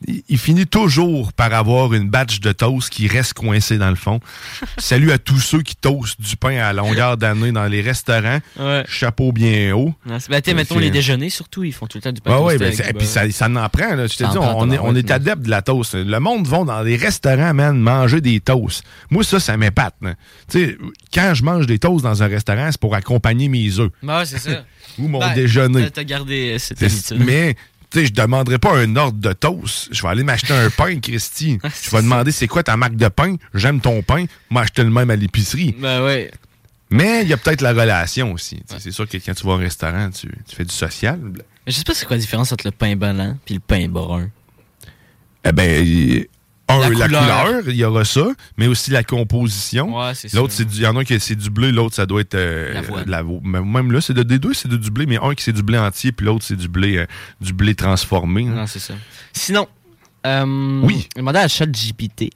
Il, 0.07 0.39
finit 0.39 0.67
toujours 0.67 1.33
par 1.35 1.53
avoir 1.53 1.93
une 1.93 2.09
batch 2.09 2.41
de 2.41 2.53
toast 2.53 2.89
qui 2.89 3.07
reste 3.07 3.35
coincée 3.35 3.77
dans 3.77 3.91
le 3.91 3.97
fond. 3.97 4.19
Salut 4.79 5.13
à 5.13 5.19
tous 5.19 5.39
ceux 5.41 5.61
qui 5.61 5.77
toastent 5.77 6.21
du 6.21 6.37
pain 6.37 6.57
à 6.57 6.73
longueur 6.73 7.19
d'année 7.19 7.53
dans 7.53 7.67
les 7.67 7.83
restaurants. 7.83 8.39
Ouais. 8.59 8.83
Chapeau 8.89 9.33
bien 9.33 9.75
haut. 9.75 9.95
Non, 10.07 10.17
ben, 10.29 10.43
mettons 10.55 10.79
les 10.79 10.91
déjeuners, 10.91 11.29
surtout, 11.29 11.65
ils 11.65 11.73
font 11.73 11.87
tout 11.87 11.99
le 11.99 12.03
temps 12.03 12.13
du 12.13 12.21
pain 12.23 12.39
Ouais, 12.39 12.57
ben, 12.57 12.73
et 12.73 12.77
puis 12.77 12.93
beurre. 12.95 13.07
ça, 13.07 13.31
ça 13.31 13.47
en 13.47 13.69
prend. 13.69 13.95
Là. 13.95 14.07
Je 14.07 14.17
te 14.17 14.25
dis, 14.25 14.39
on, 14.39 14.71
est, 14.71 14.79
on 14.79 14.95
est 14.95 15.11
adepte 15.11 15.43
de 15.43 15.51
la 15.51 15.61
toast. 15.61 15.95
Le 15.95 16.19
monde 16.19 16.47
va 16.47 16.65
dans 16.65 16.83
les 16.83 16.97
restaurants, 16.97 17.53
man, 17.53 17.79
manger 17.79 18.21
des 18.23 18.41
toasts. 18.41 18.83
Moi, 19.11 19.23
ça, 19.23 19.39
ça 19.39 19.57
m'épate. 19.57 19.95
Tu 20.01 20.09
sais, 20.49 20.79
quand 21.13 21.35
je 21.35 21.45
mange 21.45 21.67
des 21.67 21.79
toasts 21.79 22.05
dans 22.05 22.23
un 22.23 22.27
restaurant, 22.27 22.69
c'est 22.71 22.81
pour 22.81 22.95
accompagner 22.95 23.49
mes 23.49 23.79
œufs. 23.79 23.91
Ouais, 24.03 24.25
c'est 24.25 24.39
ça. 24.39 24.65
Ou 24.99 25.09
mon 25.09 25.19
Ben, 25.21 25.35
déjeuner. 25.35 25.91
t'as- 25.91 26.05
gardé 26.05 26.55
euh, 26.55 26.59
cette 26.59 26.83
habitude. 26.83 27.23
Mais, 27.25 27.55
tu 27.91 27.99
sais, 28.01 28.07
je 28.07 28.13
demanderai 28.13 28.59
pas 28.59 28.77
un 28.77 28.95
ordre 28.97 29.19
de 29.19 29.33
toast. 29.33 29.89
Je 29.93 30.03
vais 30.03 30.09
aller 30.09 30.23
m'acheter 30.23 30.53
un 30.53 30.71
pain, 30.71 30.99
Christy. 31.01 31.59
Ah, 31.65 31.69
Je 31.83 31.91
vais 31.91 32.03
demander 32.03 32.33
c'est 32.33 32.47
quoi 32.49 32.63
ta 32.63 32.77
marque 32.77 32.97
de 32.97 33.09
pain? 33.09 33.37
J'aime 33.55 33.81
ton 33.81 34.03
pain. 34.03 34.27
M'acheter 34.51 34.85
le 34.85 34.91
même 34.91 35.11
à 35.11 35.17
l'épicerie. 35.17 35.75
Ben 35.79 36.05
ouais. 36.05 36.31
Mais 36.91 37.23
il 37.23 37.29
y 37.29 37.33
a 37.33 37.37
peut-être 37.37 37.61
la 37.61 37.73
relation 37.73 38.33
aussi. 38.33 38.63
C'est 38.79 38.91
sûr 38.91 39.09
que 39.09 39.17
quand 39.19 39.35
tu 39.35 39.45
vas 39.47 39.53
au 39.53 39.57
restaurant, 39.57 40.11
tu, 40.11 40.29
tu 40.49 40.57
fais 40.57 40.65
du 40.65 40.75
social. 40.75 41.21
Je 41.67 41.73
sais 41.73 41.85
pas 41.85 41.95
c'est 41.95 42.07
quoi 42.07 42.17
la 42.17 42.21
différence 42.21 42.51
entre 42.53 42.67
le 42.67 42.73
pain 42.73 42.97
blanc 42.97 43.37
puis 43.45 43.55
le 43.55 43.61
pain 43.61 43.87
brun. 43.89 44.29
Eh 45.45 45.53
ben, 45.53 46.25
un, 46.73 46.81
La 46.81 46.89
la, 46.89 47.07
couleur. 47.07 47.45
couleur. 47.47 47.63
il 47.69 47.77
y 47.77 47.85
aura 47.85 48.05
ça, 48.05 48.27
mais 48.57 48.67
aussi 48.67 48.91
la 48.91 49.03
composition. 49.05 49.97
Ouais, 49.99 50.13
L'autre, 50.33 50.53
c'est 50.53 50.65
du- 50.65 50.77
il 50.77 50.83
y 50.83 50.87
en 50.87 50.97
a 50.97 51.01
un 51.01 51.05
qui 51.05 51.19
c'est 51.21 51.35
du 51.37 51.51
blé, 51.51 51.73
l'autre, 51.73 51.95
ça 51.97 52.07
doit 52.07 52.21
être 52.21 52.35
euh, 52.35 52.81
de 53.05 53.11
l'avo- 53.11 53.41
mais 53.43 53.61
Même 53.61 53.93
là, 53.93 54.01
c'est 54.01 54.15
de, 54.15 54.23
des 54.23 54.39
deux, 54.39 54.55
c'est 54.55 54.69
de- 54.69 54.77
du 54.77 54.91
blé, 54.91 55.07
mais 55.07 55.19
un 55.23 55.35
qui 55.35 55.43
c'est 55.45 55.53
du 55.53 55.63
blé 55.63 55.79
entier, 55.79 56.13
puis 56.13 56.27
l'autre, 56.27 56.45
c'est 56.45 56.57
du 56.57 56.69
blé, 56.69 56.97
euh, 56.99 57.07
du 57.41 57.53
blé 57.53 57.75
transformé. 57.75 58.47
hein. 58.49 58.55
Non, 58.55 58.67
c'est 58.67 58.79
ça. 58.79 58.95
Sinon, 59.33 59.69
euh, 60.27 60.81
oui. 60.83 61.09
demandé 61.17 61.39
à 61.39 61.49
ChatGPT. 61.49 62.31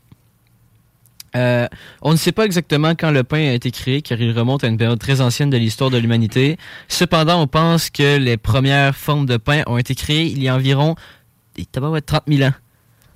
Euh, 1.37 1.66
on 2.01 2.12
ne 2.12 2.16
sait 2.16 2.30
pas 2.30 2.45
exactement 2.45 2.91
quand 2.91 3.11
le 3.11 3.24
pain 3.24 3.49
a 3.49 3.53
été 3.55 3.72
créé, 3.72 4.03
car 4.03 4.20
il 4.20 4.30
remonte 4.39 4.62
à 4.62 4.68
une 4.68 4.76
période 4.78 5.01
très 5.01 5.20
ancienne 5.20 5.51
de 5.51 5.57
l'histoire 5.57 5.91
de 5.91 5.99
l'humanité. 5.99 6.59
Cependant, 6.87 7.43
on 7.43 7.49
pense 7.49 7.91
que 7.91 8.18
les 8.18 8.37
premières 8.37 8.95
formes 8.95 9.26
de 9.26 9.37
pain 9.37 9.62
ont 9.66 9.76
été 9.76 9.97
créées 9.97 10.26
il 10.26 10.41
y 10.41 10.49
a 10.49 10.55
environ 10.55 10.95
des 11.57 11.64
tabarouettes, 11.64 12.07
30 12.07 12.22
000 12.28 12.49
ans. 12.49 12.55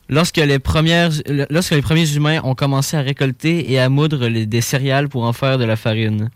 Lorsque 0.09 0.39
les, 0.39 0.59
premières, 0.59 1.11
lorsque 1.51 1.73
les 1.73 1.83
premiers 1.83 2.11
humains 2.15 2.41
ont 2.43 2.55
commencé 2.55 2.97
à 2.97 3.03
récolter 3.03 3.71
et 3.71 3.79
à 3.79 3.89
moudre 3.91 4.29
des 4.29 4.61
céréales 4.63 5.09
pour 5.09 5.25
en 5.25 5.35
faire 5.35 5.59
de 5.59 5.65
la 5.65 5.77
farine. 5.77 6.31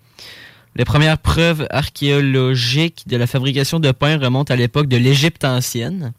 Les 0.76 0.84
premières 0.84 1.18
preuves 1.18 1.66
archéologiques 1.70 3.04
de 3.06 3.16
la 3.16 3.26
fabrication 3.26 3.78
de 3.80 3.90
pain 3.90 4.18
remontent 4.18 4.52
à 4.52 4.56
l'époque 4.56 4.88
de 4.88 4.96
l'Égypte 4.96 5.44
ancienne, 5.44 6.12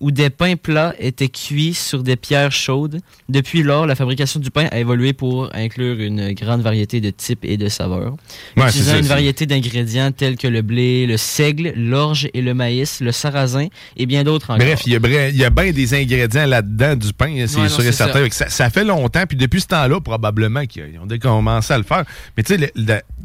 où 0.00 0.10
des 0.10 0.30
pains 0.30 0.56
plats 0.56 0.94
étaient 0.98 1.28
cuits 1.28 1.74
sur 1.74 2.02
des 2.02 2.16
pierres 2.16 2.52
chaudes. 2.52 3.00
Depuis 3.28 3.62
lors, 3.62 3.86
la 3.86 3.94
fabrication 3.94 4.40
du 4.40 4.50
pain 4.50 4.66
a 4.72 4.78
évolué 4.78 5.12
pour 5.12 5.54
inclure 5.54 6.00
une 6.00 6.32
grande 6.32 6.62
variété 6.62 7.00
de 7.00 7.10
types 7.10 7.44
et 7.44 7.56
de 7.56 7.68
saveurs, 7.68 8.12
Ouais, 8.56 8.62
c'est 8.64 8.68
utilisant 8.68 8.90
ça, 8.92 8.96
une 8.98 9.02
c'est- 9.04 9.08
variété 9.08 9.46
d'ingrédients 9.46 10.10
tels 10.12 10.36
que 10.36 10.48
le 10.48 10.62
blé, 10.62 11.06
le 11.06 11.16
seigle, 11.16 11.72
l'orge 11.76 12.28
et 12.34 12.40
le 12.42 12.54
maïs, 12.54 13.00
le 13.00 13.12
sarrasin 13.12 13.66
et 13.96 14.06
bien 14.06 14.24
d'autres 14.24 14.50
encore. 14.50 14.66
Bref, 14.66 14.80
il 14.86 14.92
y 14.92 15.44
a, 15.44 15.50
bien 15.50 15.70
des 15.72 15.94
ingrédients 15.94 16.46
là-dedans 16.46 16.96
du 16.96 17.12
pain, 17.12 17.44
c'est 17.46 17.56
Ouais, 17.56 17.62
non, 17.64 17.68
sûr 17.68 17.80
et 17.82 17.86
c'est 17.86 17.92
certain. 17.92 18.12
ça. 18.14 18.22
Fait 18.22 18.28
que 18.30 18.34
Ça, 18.34 18.48
ça 18.48 18.70
fait 18.70 18.84
longtemps, 18.84 19.24
puis 19.28 19.36
depuis 19.36 19.60
ce 19.60 19.66
temps-là, 19.66 20.00
probablement 20.00 20.64
qu'ils 20.66 20.98
ont 20.98 21.18
commencé 21.18 21.72
à 21.74 21.78
le 21.78 21.84
faire. 21.84 22.04
Mais 22.36 22.42
tu 22.42 22.56
sais, 22.56 22.72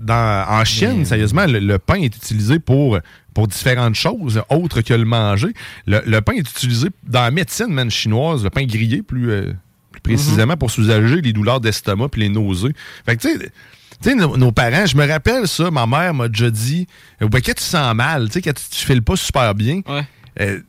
en 0.10 0.66
Chine, 0.66 1.06
sérieusement, 1.06 1.46
le, 1.46 1.60
le 1.60 1.80
pain 1.80 1.96
est 1.96 2.16
utilisé 2.16 2.60
pour, 2.60 3.00
pour 3.36 3.48
différentes 3.48 3.94
choses, 3.96 4.42
autres 4.50 4.82
que 4.82 4.94
le 4.96 5.06
manger. 5.06 5.50
Le, 5.86 6.02
le 6.08 6.22
pain 6.22 6.34
est 6.34 6.50
utilisé 6.50 6.88
dans 7.04 7.22
la 7.22 7.30
médecine 7.32 7.68
même 7.68 7.92
chinoise, 7.92 8.44
le 8.44 8.50
pain 8.50 8.66
grillé 8.66 9.04
plus, 9.04 9.30
euh, 9.30 9.54
plus 9.92 10.02
précisément 10.02 10.58
pour 10.58 10.72
soulager 10.72 11.22
les 11.22 11.34
douleurs 11.34 11.60
d'estomac 11.60 12.10
puis 12.10 12.22
les 12.22 12.30
nausées. 12.30 12.72
Fait 13.06 13.16
que 13.18 13.22
tu 13.22 13.38
sais, 13.38 13.52
tu 14.02 14.10
sais, 14.10 14.16
nos, 14.16 14.36
nos 14.38 14.52
parents, 14.52 14.86
je 14.88 14.98
me 14.98 15.08
rappelle 15.08 15.48
ça, 15.48 15.70
ma 15.70 15.86
mère 15.86 16.14
m'a 16.14 16.28
déjà 16.30 16.50
dit, 16.50 16.88
euh, 17.22 17.28
ben, 17.28 17.42
quand 17.42 17.54
tu 17.56 17.64
sens 17.64 17.94
mal, 17.96 18.28
tu 18.28 18.34
sais, 18.34 18.42
quand 18.42 18.54
tu, 18.54 18.64
tu 18.72 18.86
files 18.86 19.02
pas 19.04 19.16
super 19.16 19.54
bien, 19.54 19.82
euh, 20.40 20.60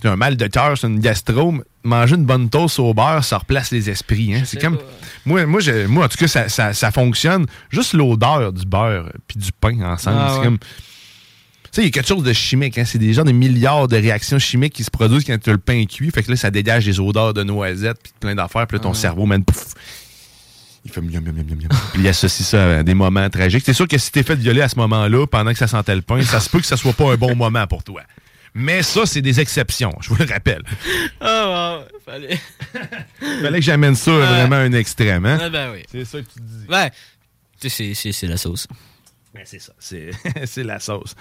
tu 0.00 0.08
as 0.08 0.12
un 0.12 0.16
mal 0.16 0.36
de 0.36 0.46
cœur, 0.46 0.76
c'est 0.78 0.86
une 0.86 1.00
gastro, 1.00 1.54
manger 1.84 2.14
une 2.16 2.24
bonne 2.24 2.48
toast 2.48 2.78
au 2.78 2.94
beurre, 2.94 3.24
ça 3.24 3.38
replace 3.38 3.70
les 3.72 3.90
esprits. 3.90 4.34
Hein? 4.34 4.42
C'est 4.44 4.60
comme. 4.60 4.78
Moi, 5.26 5.46
moi, 5.46 5.60
je- 5.60 5.86
moi, 5.86 6.04
en 6.04 6.08
tout 6.08 6.16
cas, 6.18 6.26
ça, 6.28 6.48
ça- 6.48 6.74
ça 6.74 6.90
fonctionne. 6.90 7.46
Juste 7.70 7.92
l'odeur 7.92 8.52
du 8.52 8.64
beurre 8.66 9.10
puis 9.28 9.38
du 9.38 9.50
pain 9.52 9.80
ensemble. 9.82 10.16
Ah 10.20 10.28
c'est 10.32 10.38
ouais. 10.38 10.44
comme. 10.44 10.58
Sais, 11.74 11.82
il 11.82 11.86
y 11.86 11.88
a 11.88 11.90
quelque 11.90 12.06
chose 12.06 12.22
de 12.22 12.32
chimique. 12.32 12.78
Hein? 12.78 12.84
C'est 12.86 12.98
des 12.98 13.12
gens 13.12 13.24
des 13.24 13.32
milliards 13.32 13.88
de 13.88 13.96
réactions 13.96 14.38
chimiques 14.38 14.74
qui 14.74 14.84
se 14.84 14.90
produisent 14.92 15.24
quand 15.24 15.36
tu 15.42 15.50
as 15.50 15.54
le 15.54 15.58
pain 15.58 15.84
cuit. 15.86 16.08
Fait 16.12 16.22
que 16.22 16.30
là, 16.30 16.36
ça 16.36 16.50
dégage 16.52 16.84
des 16.84 17.00
odeurs 17.00 17.34
de 17.34 17.42
noisettes 17.42 17.98
puis 18.00 18.12
plein 18.20 18.34
d'affaires. 18.36 18.66
Puis 18.68 18.76
là, 18.78 18.82
ton 18.84 18.92
Ah. 18.92 18.94
cerveau, 18.94 19.26
man, 19.26 19.42
pouf, 19.44 19.74
il 20.84 20.92
fait 20.92 21.00
miam, 21.00 21.24
miam, 21.24 21.34
miam, 21.34 21.44
miam. 21.46 21.68
Puis 21.92 22.02
il 22.02 22.06
associe 22.08 22.46
ça 22.46 22.78
à 22.78 22.82
des 22.84 22.94
moments 22.94 23.28
tragiques. 23.28 23.64
C'est 23.66 23.72
sûr 23.72 23.88
que 23.88 23.98
si 23.98 24.12
t'es 24.12 24.22
fait 24.22 24.36
violer 24.36 24.60
à 24.60 24.68
ce 24.68 24.76
moment-là, 24.76 25.26
pendant 25.26 25.50
que 25.52 25.58
ça 25.58 25.66
sentait 25.66 25.96
le 25.96 26.02
pain, 26.02 26.22
ça 26.22 26.38
se 26.38 26.48
peut 26.48 26.60
que 26.60 26.66
ça 26.66 26.76
soit 26.76 26.92
pas 26.92 27.12
un 27.12 27.16
bon 27.16 27.34
moment 27.34 27.66
pour 27.66 27.82
toi. 27.82 28.02
Mais 28.54 28.84
ça, 28.84 29.04
c'est 29.04 29.20
des 29.20 29.40
exceptions, 29.40 29.90
je 30.00 30.10
vous 30.10 30.14
le 30.16 30.26
rappelle. 30.26 30.62
Ah, 31.20 31.80
ouais, 31.80 31.86
fallait. 32.06 32.40
Fallait 33.42 33.58
que 33.58 33.64
j'amène 33.64 33.96
ça 33.96 34.12
vraiment 34.12 34.54
à 34.56 34.60
un 34.60 34.72
extrême. 34.74 35.26
Hein? 35.26 35.38
Ah, 35.42 35.48
ben 35.50 35.72
oui. 35.72 35.82
C'est 35.90 36.04
ça 36.04 36.18
que 36.20 36.26
tu 36.26 36.38
dis. 36.40 36.72
Ouais. 36.72 36.92
C'est 37.66 38.26
la 38.28 38.36
sauce. 38.36 38.68
Ben, 39.34 39.42
c'est 39.44 39.58
ça. 39.60 39.72
C'est 39.78 40.10
c'est 40.46 40.62
la 40.64 40.78
sauce. 40.80 41.14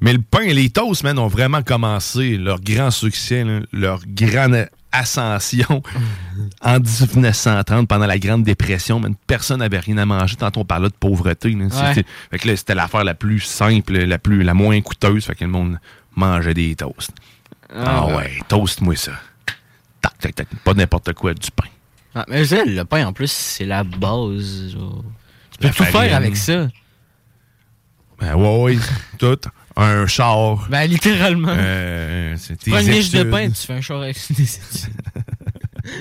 Mais 0.00 0.12
le 0.12 0.20
pain 0.20 0.40
et 0.42 0.52
les 0.54 0.70
toasts, 0.70 1.04
man, 1.04 1.18
ont 1.18 1.28
vraiment 1.28 1.62
commencé 1.62 2.36
leur 2.36 2.60
grand 2.60 2.90
succès, 2.90 3.44
là, 3.44 3.60
leur 3.72 4.00
grande 4.06 4.66
ascension 4.90 5.82
en 6.60 6.78
1930 6.80 7.88
pendant 7.88 8.06
la 8.06 8.18
Grande 8.18 8.42
Dépression. 8.42 9.00
Man, 9.00 9.14
personne 9.26 9.60
n'avait 9.60 9.78
rien 9.78 9.96
à 9.98 10.04
manger. 10.06 10.36
Tantôt, 10.36 10.60
on 10.60 10.64
parlait 10.64 10.88
de 10.88 10.94
pauvreté. 10.94 11.54
Ouais. 11.54 11.68
C'était 11.70 12.06
fait 12.30 12.38
que 12.38 12.48
là, 12.48 12.56
c'était 12.56 12.74
l'affaire 12.74 13.04
la 13.04 13.14
plus 13.14 13.40
simple, 13.40 13.92
la, 13.96 14.18
plus, 14.18 14.42
la 14.42 14.54
moins 14.54 14.80
coûteuse. 14.80 15.24
Fait 15.24 15.34
que 15.34 15.44
le 15.44 15.50
monde 15.50 15.78
mangeait 16.16 16.54
des 16.54 16.74
toasts. 16.74 17.12
Ah, 17.74 17.84
Ah, 18.02 18.06
ouais. 18.08 18.14
ouais, 18.16 18.38
toast-moi 18.48 18.96
ça. 18.96 19.12
Tac, 20.02 20.18
tac, 20.18 20.34
tac. 20.34 20.48
Pas 20.64 20.74
n'importe 20.74 21.12
quoi, 21.14 21.32
du 21.32 21.50
pain. 21.52 21.68
Ah, 22.14 22.26
mais 22.28 22.42
le 22.44 22.82
pain, 22.82 23.06
en 23.06 23.12
plus, 23.14 23.30
c'est 23.32 23.64
la 23.64 23.84
base. 23.84 24.72
genre. 24.72 25.02
Tu 25.52 25.58
peux 25.58 25.66
La 25.68 25.70
tout 25.72 25.84
farine. 25.84 25.92
faire 26.08 26.16
avec 26.16 26.36
ça. 26.36 26.68
Ben 28.22 28.34
ouais, 28.36 28.62
ouais, 28.74 28.78
tout. 29.18 29.38
Un 29.76 30.06
char. 30.06 30.68
Ben, 30.70 30.84
littéralement. 30.86 31.54
Euh, 31.56 32.34
c'est 32.38 32.56
tu 32.56 32.70
prends 32.70 32.78
tes 32.78 32.86
une 32.86 32.92
niche 32.92 33.10
de 33.10 33.18
études. 33.18 33.30
pain, 33.30 33.48
tu 33.50 33.66
fais 33.66 33.72
un 33.72 33.80
char 33.80 34.00
avec 34.02 34.16
des 34.30 34.42
études. 34.44 34.94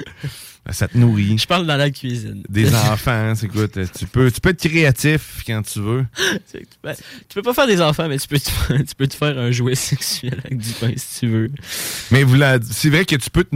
Ben, 0.63 0.73
ça 0.73 0.87
te 0.87 0.95
nourrit. 0.95 1.39
Je 1.39 1.47
parle 1.47 1.65
dans 1.65 1.75
la 1.75 1.89
cuisine. 1.89 2.43
Des 2.47 2.75
enfants, 2.75 3.33
c'est 3.35 3.47
quoi? 3.47 3.67
t'as- 3.67 3.87
Tu 3.87 4.05
peux, 4.05 4.29
tu 4.31 4.39
peux 4.39 4.49
être 4.49 4.69
créatif 4.69 5.41
quand 5.47 5.63
tu 5.63 5.79
veux. 5.79 6.05
C'est- 6.45 6.67
ben, 6.83 6.93
tu 6.93 7.33
peux 7.33 7.41
pas 7.41 7.55
faire 7.55 7.65
des 7.65 7.81
enfants, 7.81 8.07
mais 8.07 8.19
tu 8.19 8.27
peux 8.27 8.37
te, 8.39 8.47
faire- 8.51 8.77
tu 8.77 8.93
peux 8.95 9.07
te 9.07 9.15
faire 9.15 9.35
un 9.39 9.49
jouet 9.49 9.73
sexuel 9.89 10.39
avec 10.45 10.59
du 10.59 10.69
pain 10.73 10.91
si 10.95 11.21
tu 11.21 11.27
veux. 11.29 11.49
Mais 12.11 12.21
vous 12.21 12.35
la- 12.35 12.59
c'est 12.61 12.91
vrai 12.91 13.05
que 13.05 13.15
tu 13.15 13.31
peux 13.31 13.43
te 13.43 13.55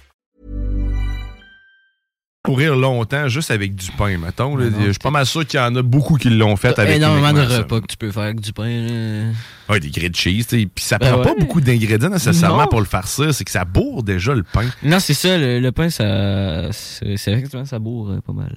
Courir 2.43 2.75
longtemps 2.75 3.27
juste 3.27 3.51
avec 3.51 3.75
du 3.75 3.91
pain, 3.91 4.17
mettons. 4.17 4.55
là. 4.55 4.65
Je 4.79 4.85
suis 4.89 4.97
pas 4.97 5.11
mal 5.11 5.27
sûr 5.27 5.45
qu'il 5.45 5.59
y 5.59 5.63
en 5.63 5.75
a 5.75 5.83
beaucoup 5.83 6.15
qui 6.17 6.31
l'ont 6.31 6.55
fait 6.55 6.79
avec 6.79 6.95
énormément 6.97 7.33
de 7.33 7.47
ça. 7.47 7.59
repas 7.59 7.81
que 7.81 7.85
tu 7.85 7.97
peux 7.97 8.11
faire 8.11 8.23
avec 8.23 8.39
du 8.41 8.51
pain. 8.51 8.67
là. 8.67 9.29
Ouais, 9.69 9.79
des 9.79 9.91
grilled 9.91 10.15
cheese. 10.15 10.45
Puis 10.47 10.67
ça 10.79 10.97
Ben 10.97 11.11
prend 11.11 11.21
pas 11.21 11.35
beaucoup 11.39 11.61
d'ingrédients 11.61 12.09
nécessairement 12.09 12.63
Non. 12.63 12.67
pour 12.67 12.79
le 12.79 12.87
farcir. 12.87 13.31
C'est 13.35 13.43
que 13.43 13.51
ça 13.51 13.63
bourre 13.63 14.01
déjà 14.01 14.33
le 14.33 14.41
pain. 14.41 14.65
Non, 14.81 14.99
c'est 14.99 15.13
ça, 15.13 15.37
le, 15.37 15.59
le 15.59 15.71
pain, 15.71 15.91
ça. 15.91 16.71
C'est 16.71 17.15
c'est 17.17 17.31
effectivement, 17.33 17.63
ça 17.65 17.77
bourre 17.77 18.09
euh, 18.13 18.21
pas 18.21 18.33
mal. 18.33 18.55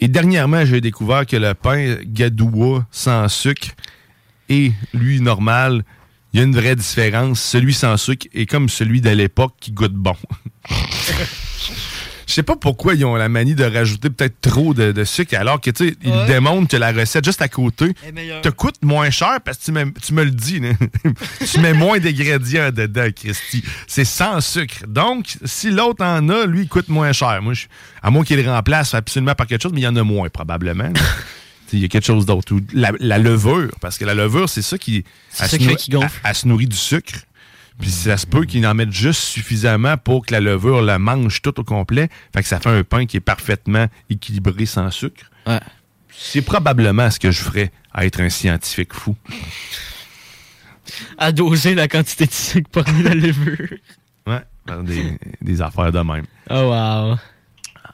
Et 0.00 0.08
dernièrement, 0.08 0.66
j'ai 0.66 0.82
découvert 0.82 1.24
que 1.24 1.36
le 1.36 1.54
pain 1.54 1.96
gadoua 2.04 2.86
sans 2.90 3.26
sucre 3.28 3.68
et 4.50 4.72
lui 4.92 5.22
normal, 5.22 5.84
il 6.34 6.40
y 6.40 6.42
a 6.42 6.44
une 6.44 6.54
vraie 6.54 6.76
différence. 6.76 7.40
Celui 7.40 7.72
sans 7.72 7.96
sucre 7.96 8.26
est 8.34 8.44
comme 8.44 8.68
celui 8.68 9.00
de 9.00 9.08
l'époque 9.08 9.54
qui 9.58 9.72
goûte 9.72 9.94
bon. 9.94 10.16
Je 12.26 12.32
sais 12.32 12.42
pas 12.42 12.56
pourquoi 12.56 12.94
ils 12.94 13.04
ont 13.04 13.14
la 13.16 13.28
manie 13.28 13.54
de 13.54 13.64
rajouter 13.64 14.10
peut-être 14.10 14.40
trop 14.40 14.74
de, 14.74 14.92
de 14.92 15.04
sucre 15.04 15.36
alors 15.38 15.60
que 15.60 15.70
tu 15.70 15.88
sais, 15.88 15.96
ils 16.02 16.10
démontrent 16.26 16.68
que 16.68 16.76
la 16.76 16.92
recette 16.92 17.24
juste 17.24 17.42
à 17.42 17.48
côté 17.48 17.92
te 18.42 18.48
coûte 18.48 18.76
moins 18.82 19.10
cher 19.10 19.38
parce 19.44 19.58
que 19.58 19.64
tu, 19.64 19.72
mets- 19.72 19.92
tu 20.02 20.14
me 20.14 20.24
le 20.24 20.30
dis. 20.30 20.60
tu 21.50 21.60
mets 21.60 21.72
moins 21.74 21.98
d'ingrédients 21.98 22.70
dedans, 22.70 23.08
Christy. 23.14 23.62
C'est 23.86 24.04
sans 24.04 24.40
sucre. 24.40 24.86
Donc, 24.86 25.36
si 25.44 25.70
l'autre 25.70 26.04
en 26.04 26.28
a, 26.28 26.46
lui, 26.46 26.62
il 26.62 26.68
coûte 26.68 26.88
moins 26.88 27.12
cher. 27.12 27.40
Moi, 27.42 27.54
je- 27.54 27.66
à 28.02 28.10
moins 28.10 28.24
qu'il 28.24 28.40
le 28.42 28.50
remplace 28.50 28.94
absolument 28.94 29.34
par 29.34 29.46
quelque 29.46 29.62
chose, 29.62 29.72
mais 29.72 29.80
il 29.80 29.84
y 29.84 29.88
en 29.88 29.96
a 29.96 30.02
moins 30.02 30.28
probablement. 30.28 30.92
Il 31.72 31.80
y 31.80 31.84
a 31.86 31.88
quelque 31.88 32.04
chose 32.06 32.24
d'autre. 32.24 32.54
La, 32.72 32.92
la 33.00 33.18
levure, 33.18 33.70
parce 33.80 33.98
que 33.98 34.04
la 34.04 34.14
levure, 34.14 34.48
c'est 34.48 34.62
ça 34.62 34.78
qui, 34.78 35.02
elle 35.40 35.48
se 35.48 35.56
nourrit- 35.64 35.90
gonfle. 35.90 36.20
elle- 36.22 36.30
elle 36.30 36.34
se 36.36 36.46
nourrit 36.46 36.66
du 36.68 36.76
sucre. 36.76 37.14
Puis 37.80 37.90
ça 37.90 38.16
se 38.16 38.26
peut 38.26 38.44
qu'ils 38.44 38.66
en 38.66 38.74
mettent 38.74 38.92
juste 38.92 39.20
suffisamment 39.20 39.96
pour 39.96 40.24
que 40.24 40.32
la 40.32 40.40
levure 40.40 40.80
la 40.80 40.98
mange 40.98 41.42
tout 41.42 41.58
au 41.58 41.64
complet. 41.64 42.08
Fait 42.32 42.42
que 42.42 42.48
ça 42.48 42.60
fait 42.60 42.70
un 42.70 42.84
pain 42.84 43.04
qui 43.04 43.16
est 43.16 43.20
parfaitement 43.20 43.88
équilibré 44.08 44.64
sans 44.64 44.90
sucre. 44.90 45.24
Ouais. 45.46 45.60
C'est 46.16 46.42
probablement 46.42 47.10
ce 47.10 47.18
que 47.18 47.32
je 47.32 47.40
ferais 47.40 47.72
à 47.92 48.06
être 48.06 48.20
un 48.20 48.30
scientifique 48.30 48.94
fou. 48.94 49.16
À 51.18 51.32
doser 51.32 51.74
la 51.74 51.88
quantité 51.88 52.26
de 52.26 52.32
sucre 52.32 52.70
parmi 52.70 53.02
la 53.02 53.14
levure. 53.14 53.78
Ouais, 54.26 54.42
des, 54.84 55.18
des 55.42 55.60
affaires 55.60 55.90
de 55.90 55.98
même. 55.98 56.26
Oh, 56.50 56.54
wow. 56.54 57.18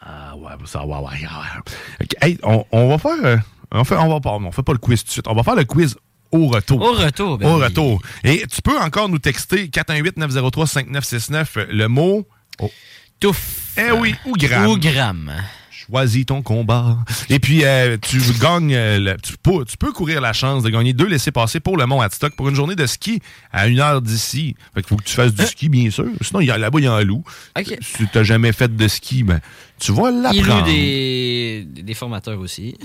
Ah 0.03 0.37
ouais, 0.37 0.51
ça, 0.66 0.85
ouais, 0.85 0.99
ouais, 0.99 1.03
ouais. 1.03 1.72
Ok, 2.03 2.14
hey, 2.20 2.39
on, 2.43 2.66
on 2.72 2.89
va 2.89 2.99
faire... 2.99 3.24
euh, 3.24 3.37
on, 3.72 3.85
fait, 3.85 3.97
on, 3.97 4.09
va 4.09 4.20
pas, 4.20 4.33
on 4.33 4.53
fait 4.53 4.62
pas 4.62 4.72
le 4.72 4.78
quiz 4.78 5.03
tout 5.03 5.09
de 5.09 5.12
suite. 5.12 5.28
On 5.28 5.35
va 5.35 5.43
faire 5.43 5.55
le 5.55 5.64
quiz 5.64 5.97
au 6.33 6.47
retour. 6.49 6.81
Au 6.83 6.93
retour, 6.93 7.39
ben 7.39 7.49
Au 7.49 7.57
oui. 7.59 7.64
retour. 7.64 8.03
Et 8.24 8.45
tu 8.47 8.62
peux 8.62 8.78
encore 8.78 9.09
nous 9.09 9.18
texter 9.18 9.68
418-903-5969 9.68 11.47
euh, 11.57 11.66
le 11.70 11.89
mot... 11.89 12.26
Oh. 12.61 12.70
Touf. 13.18 13.74
Eh 13.76 13.93
oui, 13.93 14.14
ou 14.24 14.33
gramme. 14.33 14.66
Ou 14.70 14.78
gramme. 14.78 15.33
Choisis 15.70 16.24
ton 16.24 16.41
combat. 16.41 16.97
Et 17.28 17.39
puis, 17.39 17.64
euh, 17.64 17.99
tu 18.01 18.18
gagnes, 18.41 18.72
euh, 18.74 18.99
le- 18.99 19.16
tu, 19.20 19.35
peux, 19.43 19.64
tu 19.66 19.76
peux 19.76 19.93
courir 19.93 20.20
la 20.22 20.33
chance 20.33 20.62
de 20.62 20.70
gagner 20.70 20.93
deux 20.95 21.07
laissés-passer 21.07 21.61
pour 21.61 21.76
le 21.76 21.85
Mont 21.85 22.01
Hadstock 22.01 22.35
pour 22.35 22.49
une 22.49 22.55
journée 22.55 22.76
de 22.76 22.87
ski 22.87 23.20
à 23.53 23.66
une 23.66 23.78
heure 23.81 24.01
d'ici. 24.01 24.57
Fait 24.74 24.81
qu'il 24.81 24.89
faut 24.89 24.97
que 24.97 25.03
tu 25.05 25.12
fasses 25.14 25.35
du 25.35 25.45
ski, 25.45 25.68
bien 25.68 25.91
sûr. 25.91 26.07
Sinon, 26.22 26.41
il 26.41 26.47
y 26.47 26.51
a- 26.51 26.57
là-bas, 26.57 26.78
il 26.78 26.85
y 26.85 26.89
a 26.89 26.93
un 26.95 27.03
loup. 27.05 27.22
Ok. 27.59 27.76
Si 27.83 28.07
tu 28.07 28.09
n'as 28.14 28.22
jamais 28.24 28.53
fait 28.53 28.74
de 28.74 28.89
ski, 28.89 29.22
ben, 29.22 29.41
tu 29.78 29.93
vas 29.93 30.11
Il 30.11 30.22
l'apprendre. 30.22 30.61
loue 30.61 30.66
des, 30.72 31.66
des 31.83 31.95
formateurs 31.95 32.39
aussi. 32.41 32.76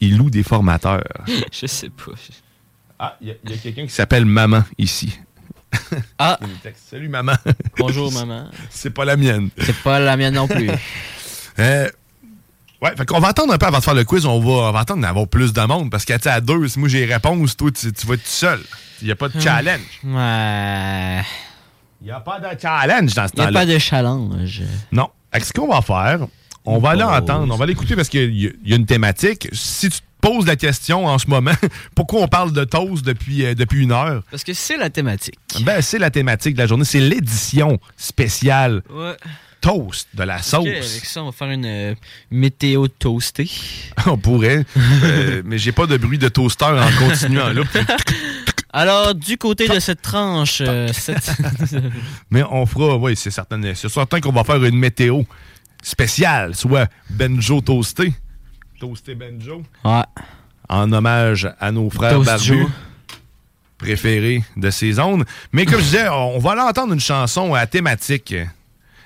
Il 0.00 0.16
loue 0.16 0.30
des 0.30 0.42
formateurs. 0.44 1.04
Je 1.52 1.66
sais 1.66 1.90
pas. 1.90 2.12
Ah, 3.04 3.16
il 3.20 3.26
y 3.26 3.30
a, 3.32 3.56
quelqu'un 3.56 3.84
qui 3.84 3.92
s'appelle 3.92 4.24
Maman 4.24 4.62
ici. 4.78 5.18
Ah. 6.20 6.38
Salut, 6.88 7.08
Maman. 7.08 7.32
Bonjour, 7.76 8.12
maman. 8.26 8.48
C'est 8.70 8.90
pas 8.90 9.04
la 9.04 9.16
mienne. 9.16 9.48
C'est 9.58 9.76
pas 9.78 9.98
la 9.98 10.16
mienne 10.16 10.34
non 10.34 10.46
plus. 10.46 10.70
Euh, 11.58 11.86
ouais, 12.80 12.96
fait 12.96 13.04
qu'on 13.04 13.20
va 13.20 13.28
attendre 13.28 13.52
un 13.52 13.58
peu 13.58 13.66
avant 13.66 13.80
de 13.80 13.84
faire 13.84 13.92
le 13.92 14.04
quiz. 14.04 14.24
On 14.24 14.40
va, 14.40 14.68
on 14.68 14.72
va 14.72 14.80
attendre 14.80 15.02
d'avoir 15.02 15.28
plus 15.28 15.52
de 15.52 15.60
monde 15.60 15.90
parce 15.90 16.06
qu'à 16.06 16.16
tu 16.16 16.22
sais, 16.22 16.30
à 16.30 16.40
deux, 16.40 16.66
si 16.66 16.78
moi 16.78 16.88
j'ai 16.88 17.04
les 17.04 17.12
réponses, 17.12 17.58
toi 17.58 17.70
tu, 17.70 17.92
tu 17.92 18.06
vas 18.06 18.14
être 18.14 18.22
tout 18.22 18.28
seul. 18.30 18.58
Il 19.02 19.04
n'y 19.04 19.10
a 19.10 19.16
pas 19.16 19.28
de 19.28 19.38
challenge. 19.38 20.00
Ouais. 20.02 21.22
Il 22.00 22.04
n'y 22.06 22.10
a 22.10 22.20
pas 22.20 22.40
de 22.40 22.58
challenge 22.58 23.12
dans 23.12 23.28
ce 23.28 23.32
Il 23.34 23.40
n'y 23.40 23.42
a 23.42 23.46
temps-là. 23.48 23.60
pas 23.60 23.66
de 23.66 23.78
challenge. 23.78 24.62
Non. 24.92 25.10
Fait 25.30 25.40
que 25.40 25.46
ce 25.46 25.52
qu'on 25.52 25.68
va 25.68 25.82
faire, 25.82 26.26
on 26.64 26.78
va 26.78 26.90
aller 26.92 27.02
entendre, 27.02 27.52
on 27.52 27.58
va 27.58 27.66
l'écouter 27.66 27.94
parce 27.94 28.08
qu'il 28.08 28.34
y, 28.34 28.50
y 28.64 28.72
a 28.72 28.76
une 28.76 28.86
thématique. 28.86 29.50
Si 29.52 29.90
tu 29.90 29.98
te 30.22 30.26
poses 30.28 30.46
la 30.46 30.56
question 30.56 31.06
en 31.06 31.18
ce 31.18 31.26
moment, 31.26 31.52
pourquoi 31.94 32.22
on 32.22 32.28
parle 32.28 32.52
de 32.52 32.64
toast 32.64 33.04
depuis, 33.04 33.44
euh, 33.44 33.54
depuis 33.54 33.82
une 33.82 33.92
heure? 33.92 34.22
Parce 34.30 34.44
que 34.44 34.52
c'est 34.54 34.76
la 34.76 34.88
thématique. 34.90 35.38
Ben, 35.62 35.82
c'est 35.82 35.98
la 35.98 36.10
thématique 36.10 36.54
de 36.54 36.60
la 36.60 36.66
journée. 36.66 36.84
C'est 36.84 37.00
l'édition 37.00 37.78
spéciale 37.96 38.82
Ouais. 38.90 39.16
toast 39.60 40.08
de 40.14 40.22
la 40.22 40.40
sauce. 40.42 40.66
Avec 40.66 41.04
ça, 41.04 41.22
on 41.22 41.26
va 41.26 41.32
faire 41.32 41.50
une 41.50 41.64
euh, 41.66 41.94
météo 42.30 42.88
toastée. 42.88 43.50
On 44.06 44.16
pourrait, 44.16 44.64
euh, 45.04 45.42
mais 45.44 45.58
j'ai 45.58 45.72
pas 45.72 45.86
de 45.86 45.96
bruit 45.96 46.18
de 46.18 46.28
toaster 46.28 46.64
en 46.66 46.90
continuant 46.98 47.48
là. 47.52 47.62
Alors, 48.74 49.14
du 49.14 49.36
côté 49.36 49.68
de 49.68 49.78
cette 49.80 50.00
tranche, 50.00 50.62
euh, 50.62 50.88
cette- 50.94 51.30
Mais 52.30 52.42
on 52.50 52.64
fera, 52.64 52.96
oui, 52.96 53.14
c'est 53.16 53.30
certain, 53.30 53.60
c'est 53.74 53.88
certain 53.90 54.18
qu'on 54.20 54.32
va 54.32 54.44
faire 54.44 54.64
une 54.64 54.78
météo 54.78 55.22
spéciale, 55.82 56.54
soit 56.54 56.88
Benjo 57.10 57.60
toasté. 57.60 58.14
Toasté 58.82 59.14
Benjo. 59.14 59.62
Ouais. 59.84 60.02
En 60.68 60.92
hommage 60.92 61.48
à 61.60 61.70
nos 61.70 61.88
frères 61.88 62.14
Toast 62.14 62.26
barbus 62.26 62.44
Joe. 62.44 62.66
préférés 63.78 64.42
de 64.56 64.70
ces 64.70 64.94
zones. 64.94 65.24
Mais 65.52 65.66
comme 65.66 65.78
je 65.78 65.84
disais, 65.84 66.08
on 66.08 66.40
va 66.40 66.50
aller 66.52 66.62
entendre 66.62 66.92
une 66.92 66.98
chanson 66.98 67.54
à 67.54 67.64
thématique. 67.68 68.34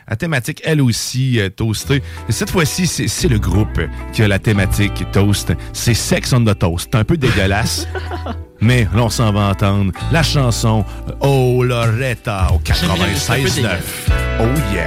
À 0.07 0.17
thématique, 0.17 0.63
elle 0.65 0.81
aussi, 0.81 1.39
euh, 1.39 1.51
toastée. 1.51 2.03
Et 2.27 2.33
cette 2.33 2.49
fois-ci, 2.49 2.87
c'est 2.87 3.07
c'est 3.09 3.29
le 3.29 3.39
groupe 3.39 3.79
qui 4.15 4.23
a 4.23 4.29
la 4.29 4.39
thématique 4.39 5.05
toast. 5.13 5.53
C'est 5.75 5.93
Sex 5.93 6.33
on 6.33 6.43
the 6.43 6.59
Toast. 6.59 6.89
C'est 6.91 6.99
un 6.99 7.05
peu 7.05 7.19
dégueulasse. 7.19 7.87
Mais 8.63 8.85
là, 8.95 9.03
on 9.03 9.11
s'en 9.11 9.31
va 9.31 9.41
entendre 9.51 9.93
la 10.11 10.23
chanson 10.23 10.87
Oh 11.21 11.63
Loretta 11.63 12.49
au 12.55 12.59
96.9. 12.61 13.69
Oh 14.41 14.45
yeah. 14.73 14.87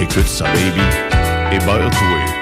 Écoute 0.00 0.26
ça, 0.26 0.44
baby. 0.54 0.80
Et 1.52 1.58
beurre-toi. 1.66 2.41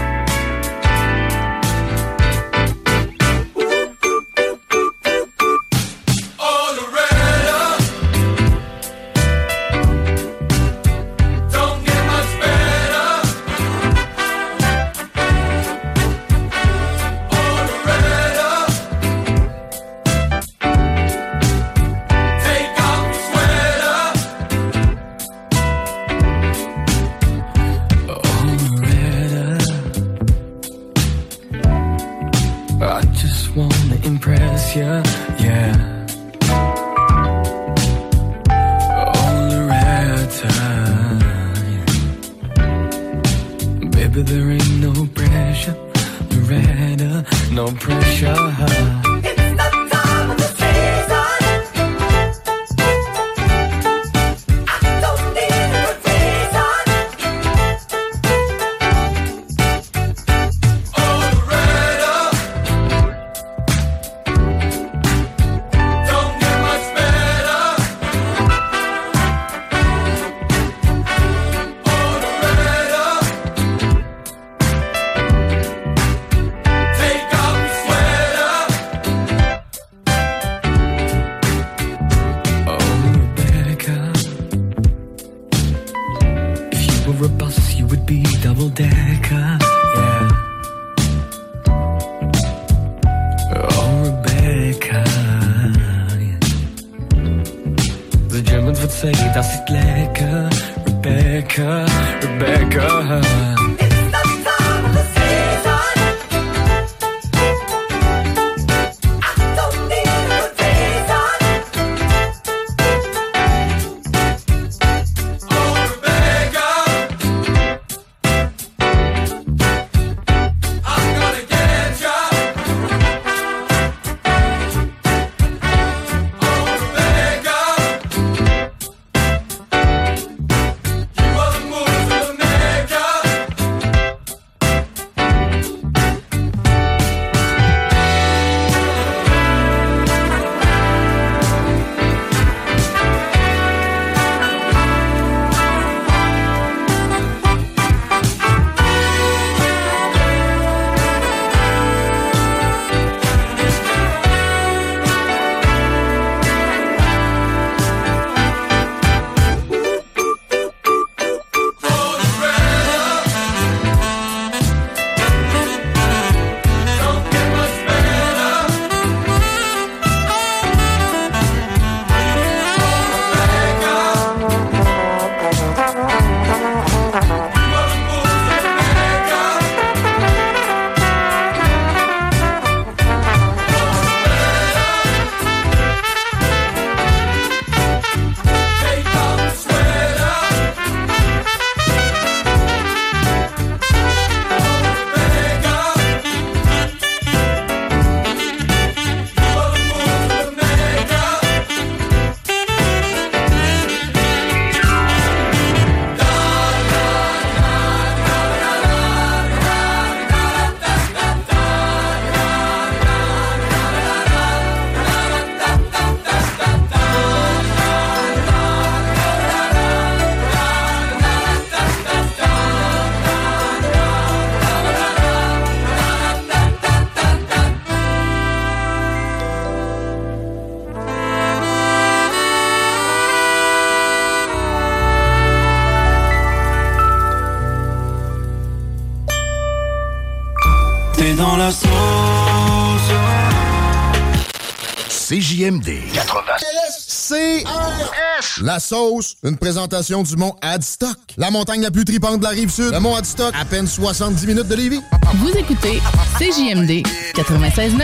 sauce, 248.81 249.35
une 249.43 249.57
présentation 249.57 250.23
du 250.23 250.35
mont 250.35 250.55
Adstock. 250.61 251.17
La 251.37 251.51
montagne 251.51 251.81
la 251.81 251.91
plus 251.91 252.03
tripante 252.03 252.39
de 252.39 252.43
la 252.43 252.49
rive 252.49 252.69
sud. 252.69 252.91
Le 252.91 252.99
mont 252.99 253.15
Adstock, 253.15 253.53
à 253.59 253.63
peine 253.63 253.87
70 253.87 254.47
minutes 254.47 254.67
de 254.67 254.75
Lévis. 254.75 255.01
Vous 255.35 255.51
écoutez 255.51 256.01
CJMD 256.37 257.05
96.9. 257.35 258.01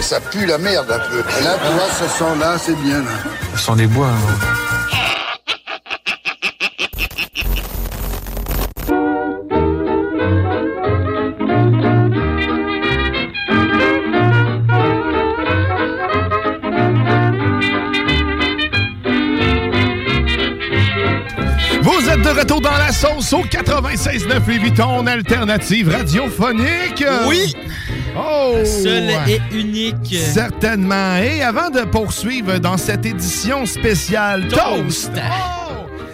Ça 0.00 0.20
pue 0.20 0.46
la 0.46 0.56
merde 0.58 0.90
un 0.90 0.98
peu. 1.10 1.18
Là, 1.44 1.58
tu 1.58 1.72
vois, 1.74 1.88
ce 2.00 2.18
son-là, 2.18 2.56
c'est 2.58 2.76
bien. 2.82 3.00
Là. 3.00 3.10
Ce 3.54 3.64
sont 3.64 3.76
des 3.76 3.86
bois. 3.86 4.08
Vous 4.08 4.57
au 23.32 23.42
96.9 23.44 24.48
Lévis, 24.48 24.72
ton 24.72 25.06
alternative 25.06 25.90
radiophonique. 25.90 27.04
Oui. 27.26 27.54
Oh! 28.16 28.54
Seul 28.64 29.10
et 29.28 29.40
unique. 29.52 30.14
Certainement. 30.16 31.16
Et 31.16 31.42
avant 31.42 31.70
de 31.70 31.80
poursuivre 31.80 32.58
dans 32.58 32.76
cette 32.76 33.04
édition 33.06 33.66
spéciale 33.66 34.48
Toast, 34.48 35.12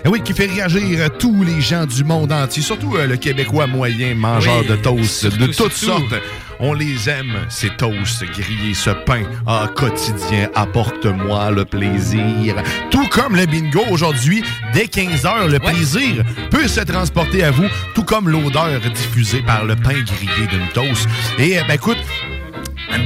eh 0.04 0.08
oui, 0.08 0.20
qui 0.22 0.32
fait 0.34 0.46
réagir 0.46 1.08
tous 1.18 1.44
les 1.44 1.60
gens 1.60 1.86
du 1.86 2.04
monde 2.04 2.32
entier, 2.32 2.62
surtout 2.62 2.96
euh, 2.96 3.06
le 3.06 3.16
Québécois 3.16 3.66
moyen 3.66 4.14
mangeur 4.14 4.60
Oui, 4.60 4.66
de 4.68 4.76
toast 4.76 5.26
de 5.26 5.46
toutes 5.46 5.54
surtout. 5.72 5.86
sortes. 5.86 6.14
On 6.60 6.72
les 6.72 7.08
aime, 7.08 7.34
ces 7.48 7.70
toasts 7.70 8.24
grillés, 8.24 8.74
ce 8.74 8.90
pain 8.90 9.22
ah, 9.46 9.68
quotidien. 9.74 10.48
Apporte-moi 10.54 11.50
le 11.50 11.64
plaisir. 11.64 12.56
Tout 12.90 13.06
comme 13.08 13.36
le 13.36 13.46
bingo 13.46 13.82
aujourd'hui, 13.90 14.42
dès 14.72 14.86
15 14.86 15.26
heures, 15.26 15.48
le 15.48 15.58
plaisir 15.58 16.24
peut 16.50 16.68
se 16.68 16.80
transporter 16.80 17.44
à 17.44 17.50
vous, 17.50 17.66
tout 17.94 18.04
comme 18.04 18.28
l'odeur 18.28 18.80
diffusée 18.94 19.42
par 19.42 19.64
le 19.64 19.76
pain 19.76 20.00
grillé 20.02 20.46
d'une 20.50 20.68
toast. 20.68 21.08
Et, 21.38 21.58
euh, 21.58 21.62
ben 21.66 21.74
écoute, 21.74 21.98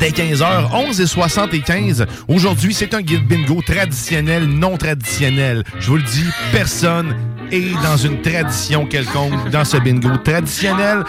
Dès 0.01 0.11
15h, 0.11 0.69
11 0.73 1.01
et 1.01 1.07
75. 1.07 2.07
Aujourd'hui, 2.29 2.75
c'est 2.75 2.95
un 2.95 3.01
guide 3.01 3.27
bingo 3.27 3.63
traditionnel, 3.63 4.45
non 4.45 4.77
traditionnel. 4.77 5.65
Je 5.81 5.89
vous 5.89 5.97
le 5.97 6.03
dis, 6.03 6.27
personne 6.53 7.17
est 7.51 7.73
dans 7.83 7.97
une 7.97 8.21
tradition 8.21 8.87
quelconque 8.87 9.51
dans 9.51 9.65
ce 9.65 9.79
bingo 9.79 10.17
traditionnel. 10.19 11.05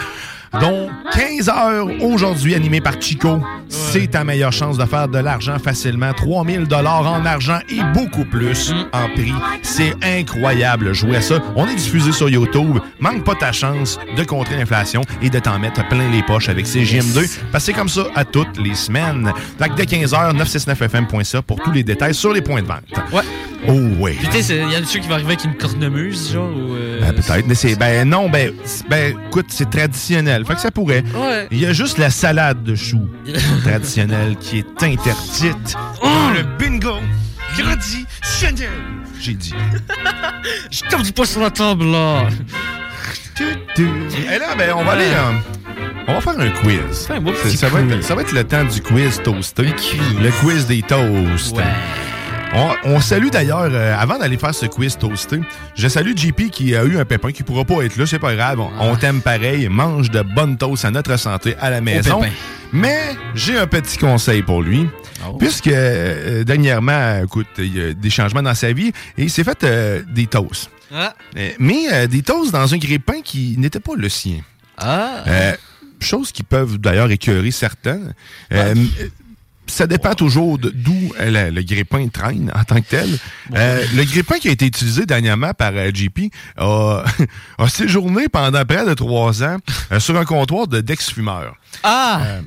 Donc, 0.58 0.90
15 1.12 1.48
heures 1.48 1.86
aujourd'hui, 2.02 2.54
animé 2.54 2.80
par 2.80 3.00
Chico. 3.00 3.40
C'est 3.68 4.08
ta 4.08 4.24
meilleure 4.24 4.52
chance 4.52 4.76
de 4.76 4.84
faire 4.84 5.06
de 5.06 5.18
l'argent 5.18 5.58
facilement. 5.58 6.12
3000 6.12 6.64
dollars 6.64 7.06
en 7.06 7.24
argent 7.24 7.58
et 7.68 7.80
beaucoup 7.94 8.24
plus 8.24 8.72
en 8.92 9.08
prix. 9.14 9.32
C'est 9.62 9.94
incroyable. 10.02 10.92
Jouer 10.92 11.16
à 11.16 11.20
ça. 11.22 11.40
On 11.54 11.66
est 11.68 11.74
diffusé 11.76 12.10
sur 12.10 12.28
YouTube. 12.28 12.78
Manque 12.98 13.24
pas 13.24 13.36
ta 13.36 13.52
chance 13.52 13.98
de 14.16 14.24
contrer 14.24 14.56
l'inflation 14.56 15.02
et 15.22 15.30
de 15.30 15.38
t'en 15.38 15.58
mettre 15.58 15.86
plein 15.88 16.10
les 16.10 16.22
poches 16.22 16.48
avec 16.48 16.66
CGM2. 16.66 17.38
Parce 17.52 17.64
que 17.64 17.72
c'est 17.72 17.72
comme 17.72 17.88
ça 17.88 18.02
à 18.16 18.24
toutes 18.24 18.58
les 18.58 18.74
semaines. 18.74 19.32
Fait 19.58 19.68
que 19.68 19.74
dès 19.74 19.86
15 19.86 20.14
heures, 20.14 20.34
969fm.ca 20.34 21.42
pour 21.42 21.60
tous 21.60 21.72
les 21.72 21.84
détails 21.84 22.14
sur 22.14 22.32
les 22.32 22.42
points 22.42 22.62
de 22.62 22.66
vente. 22.66 22.82
Ouais. 23.12 23.22
Oh, 23.68 23.72
ouais. 23.98 24.12
Puis 24.18 24.28
tu 24.28 24.42
sais, 24.42 24.56
il 24.56 24.72
y 24.72 24.76
en 24.76 24.82
a 24.82 24.84
ceux 24.86 25.00
qui 25.00 25.06
vont 25.08 25.14
arriver 25.14 25.32
avec 25.34 25.44
une 25.44 25.54
cornemuse, 25.56 26.32
genre, 26.32 26.50
ou... 26.50 26.74
euh, 26.74 27.00
Ben, 27.00 27.12
peut-être, 27.12 27.46
mais 27.46 27.54
c'est. 27.54 27.76
Ben 27.76 28.08
non, 28.08 28.28
ben, 28.30 28.52
ben 28.88 29.14
écoute, 29.28 29.46
c'est 29.50 29.68
traditionnel. 29.68 30.44
Fait 30.46 30.54
que 30.54 30.60
ça 30.60 30.70
pourrait. 30.70 31.04
Ouais. 31.14 31.46
Il 31.50 31.60
y 31.60 31.66
a 31.66 31.72
juste 31.72 31.98
la 31.98 32.10
salade 32.10 32.62
de 32.62 32.74
choux 32.74 33.06
traditionnelle 33.64 34.36
qui 34.40 34.58
est 34.58 34.82
interdite. 34.82 35.76
Oh! 36.02 36.06
dans 36.06 36.30
le 36.30 36.42
bingo 36.58 36.94
traditionnel. 37.58 38.70
J'ai 39.20 39.34
dit. 39.34 39.52
Je 40.70 41.02
du 41.02 41.12
poing 41.12 41.26
sur 41.26 41.40
la 41.42 41.50
table, 41.50 41.84
là. 41.84 42.28
Et 43.40 44.38
là, 44.38 44.54
ben, 44.56 44.72
on 44.76 44.84
va 44.84 44.92
aller. 44.92 45.04
euh, 45.04 45.32
on 46.08 46.14
va 46.14 46.20
faire 46.20 46.38
un 46.40 46.50
quiz. 46.50 47.06
Fais 47.06 47.14
un 47.14 47.20
beau 47.20 47.32
C'est- 47.34 47.48
petit 47.48 47.56
ça, 47.56 47.68
va 47.68 47.80
être, 47.80 47.88
quiz. 47.88 48.06
ça 48.06 48.14
va 48.14 48.22
être 48.22 48.32
le 48.32 48.44
temps 48.44 48.64
du 48.64 48.80
quiz 48.80 49.20
toasté. 49.22 49.64
Le 50.20 50.30
quiz 50.40 50.66
des 50.66 50.82
toasts. 50.82 51.56
On, 52.52 52.74
on 52.84 53.00
salue 53.00 53.28
d'ailleurs, 53.28 53.68
euh, 53.70 53.94
avant 53.96 54.18
d'aller 54.18 54.36
faire 54.36 54.54
ce 54.54 54.66
quiz 54.66 54.98
toasté, 54.98 55.40
je 55.76 55.86
salue 55.88 56.16
JP 56.16 56.50
qui 56.50 56.74
a 56.74 56.84
eu 56.84 56.98
un 56.98 57.04
pépin, 57.04 57.30
qui 57.30 57.44
pourra 57.44 57.64
pas 57.64 57.82
être 57.82 57.96
là, 57.96 58.06
c'est 58.06 58.18
pas 58.18 58.34
grave. 58.34 58.58
On, 58.60 58.70
on 58.80 58.96
t'aime 58.96 59.20
pareil, 59.20 59.68
mange 59.68 60.10
de 60.10 60.22
bonnes 60.22 60.56
toasts 60.56 60.84
à 60.84 60.90
notre 60.90 61.16
santé 61.16 61.54
à 61.60 61.70
la 61.70 61.80
maison. 61.80 62.20
Mais 62.72 63.16
j'ai 63.34 63.56
un 63.56 63.66
petit 63.66 63.98
conseil 63.98 64.42
pour 64.42 64.62
lui. 64.62 64.88
Puisque 65.38 65.68
euh, 65.68 66.44
dernièrement, 66.44 67.22
écoute, 67.22 67.46
il 67.58 67.76
y 67.76 67.82
a 67.82 67.92
des 67.92 68.10
changements 68.10 68.42
dans 68.42 68.54
sa 68.54 68.72
vie 68.72 68.88
et 69.18 69.24
il 69.24 69.30
s'est 69.30 69.44
fait 69.44 69.62
euh, 69.64 70.02
des 70.08 70.26
toasts. 70.26 70.70
Ah. 70.92 71.14
Mais 71.58 71.92
euh, 71.92 72.06
des 72.06 72.22
toasts 72.22 72.52
dans 72.52 72.72
un 72.72 72.78
grille-pain 72.78 73.20
qui 73.22 73.56
n'était 73.58 73.80
pas 73.80 73.92
le 73.96 74.08
sien. 74.08 74.40
Ah. 74.78 75.22
Euh, 75.26 75.56
choses 76.00 76.32
qui 76.32 76.42
peuvent 76.42 76.78
d'ailleurs 76.78 77.10
écœurer 77.10 77.50
certains. 77.50 78.00
Euh, 78.52 78.74
Ça 79.70 79.86
dépend 79.86 80.14
toujours 80.14 80.58
d'où 80.58 81.12
euh, 81.20 81.48
le, 81.48 81.54
le 81.54 81.62
grille-pain 81.62 82.08
traîne 82.08 82.52
en 82.54 82.64
tant 82.64 82.80
que 82.80 82.88
tel. 82.88 83.08
Euh, 83.54 83.84
le 83.94 84.04
grille-pain 84.04 84.38
qui 84.38 84.48
a 84.48 84.52
été 84.52 84.66
utilisé 84.66 85.06
dernièrement 85.06 85.54
par 85.54 85.72
euh, 85.74 85.90
JP 85.92 86.32
a, 86.56 87.04
a 87.58 87.68
séjourné 87.68 88.28
pendant 88.28 88.64
près 88.64 88.84
de 88.84 88.94
trois 88.94 89.42
ans 89.42 89.56
sur 89.98 90.16
un 90.18 90.24
comptoir 90.24 90.66
de 90.66 90.80
d'ex-fumeurs. 90.80 91.54
Ah! 91.82 92.20
Euh, 92.22 92.40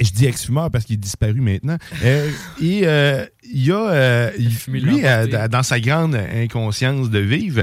je 0.00 0.10
dis 0.12 0.26
ex-fumeur 0.26 0.70
parce 0.70 0.84
qu'il 0.84 0.94
est 0.94 0.98
disparu 0.98 1.40
maintenant. 1.40 1.76
Euh, 2.04 2.30
et 2.60 2.82
euh, 2.84 3.26
il 3.42 3.66
y 3.66 3.72
a, 3.72 3.88
euh, 3.90 4.30
lui, 4.68 5.02
dans 5.50 5.62
sa 5.64 5.80
grande 5.80 6.14
inconscience 6.14 7.10
de 7.10 7.18
vivre, 7.18 7.62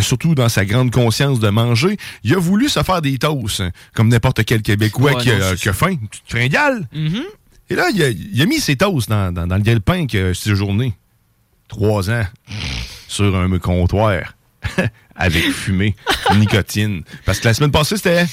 surtout 0.00 0.34
dans 0.34 0.48
sa 0.48 0.64
grande 0.64 0.90
conscience 0.90 1.40
de 1.40 1.48
manger, 1.50 1.96
il 2.24 2.34
a 2.34 2.38
voulu 2.38 2.68
se 2.68 2.82
faire 2.82 3.02
des 3.02 3.18
toasts, 3.18 3.62
comme 3.94 4.08
n'importe 4.08 4.44
quel 4.44 4.62
Québécois 4.62 5.12
Ouais, 5.12 5.22
qui, 5.22 5.28
non, 5.28 5.36
a, 5.36 5.50
c'est 5.50 5.56
qui 5.56 5.68
a 5.68 5.72
faim, 5.74 5.90
une 5.90 6.08
petite 6.08 6.24
fringale. 6.28 6.88
Mhm. 6.94 7.22
Et 7.70 7.74
là, 7.74 7.88
il 7.94 8.02
a, 8.02 8.08
il 8.08 8.40
a 8.42 8.46
mis 8.46 8.60
ses 8.60 8.76
toasts 8.76 9.08
dans, 9.08 9.32
dans, 9.32 9.46
dans 9.46 9.56
le 9.56 9.62
grille-pain 9.62 10.06
que 10.06 10.32
séjourné 10.34 10.94
trois 11.68 12.10
ans 12.10 12.24
sur 13.08 13.36
un 13.36 13.58
comptoir 13.58 14.34
avec 15.16 15.44
fumée, 15.50 15.94
nicotine. 16.36 17.02
Parce 17.24 17.40
que 17.40 17.48
la 17.48 17.54
semaine 17.54 17.70
passée, 17.70 17.96
c'était 17.96 18.26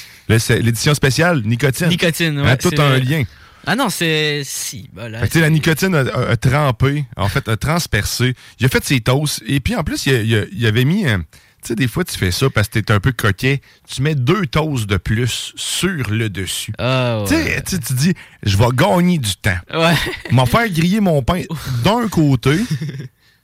l'édition 0.60 0.94
spéciale 0.94 1.42
nicotine. 1.44 1.88
Nicotine, 1.88 2.38
Hein, 2.38 2.44
ouais. 2.44 2.56
tout 2.56 2.70
un 2.78 2.88
vrai. 2.90 3.00
lien. 3.00 3.22
Ah 3.68 3.74
non, 3.74 3.88
c'est. 3.90 4.42
Si, 4.44 4.88
bah 4.92 5.08
là. 5.08 5.26
Fait 5.26 5.40
la 5.40 5.50
nicotine 5.50 5.94
a, 5.94 6.00
a- 6.00 6.30
a 6.30 6.36
trempé, 6.36 7.04
en 7.16 7.28
fait, 7.28 7.48
a 7.48 7.56
transpercé. 7.56 8.34
Il 8.60 8.66
a 8.66 8.68
fait 8.68 8.84
ses 8.84 9.00
toasts. 9.00 9.42
Et 9.46 9.58
puis, 9.60 9.74
en 9.74 9.82
plus, 9.82 10.06
il, 10.06 10.14
a- 10.14 10.22
il 10.22 10.36
a- 10.36 10.44
il 10.52 10.66
avait 10.66 10.84
mis... 10.84 11.04
euh, 11.06 11.18
Tu 11.66 11.72
sais, 11.72 11.74
des 11.74 11.88
fois, 11.88 12.04
tu 12.04 12.16
fais 12.16 12.30
ça 12.30 12.48
parce 12.48 12.68
que 12.68 12.78
t'es 12.78 12.92
un 12.92 13.00
peu 13.00 13.10
coquet. 13.10 13.60
Tu 13.88 14.00
mets 14.00 14.14
deux 14.14 14.46
toasts 14.46 14.86
de 14.86 14.98
plus 14.98 15.52
sur 15.56 16.08
le 16.10 16.30
dessus. 16.30 16.72
Ah, 16.78 17.24
Tu 17.26 17.34
tu 17.34 17.70
sais, 17.74 17.78
tu 17.80 17.92
dis, 17.94 18.14
je 18.44 18.56
vais 18.56 18.68
gagner 18.72 19.18
du 19.18 19.34
temps. 19.34 19.58
Ouais. 19.74 19.94
M'en 20.30 20.46
faire 20.46 20.68
griller 20.70 21.00
mon 21.00 21.22
pain 21.22 21.42
d'un 21.82 22.06
côté, 22.08 22.60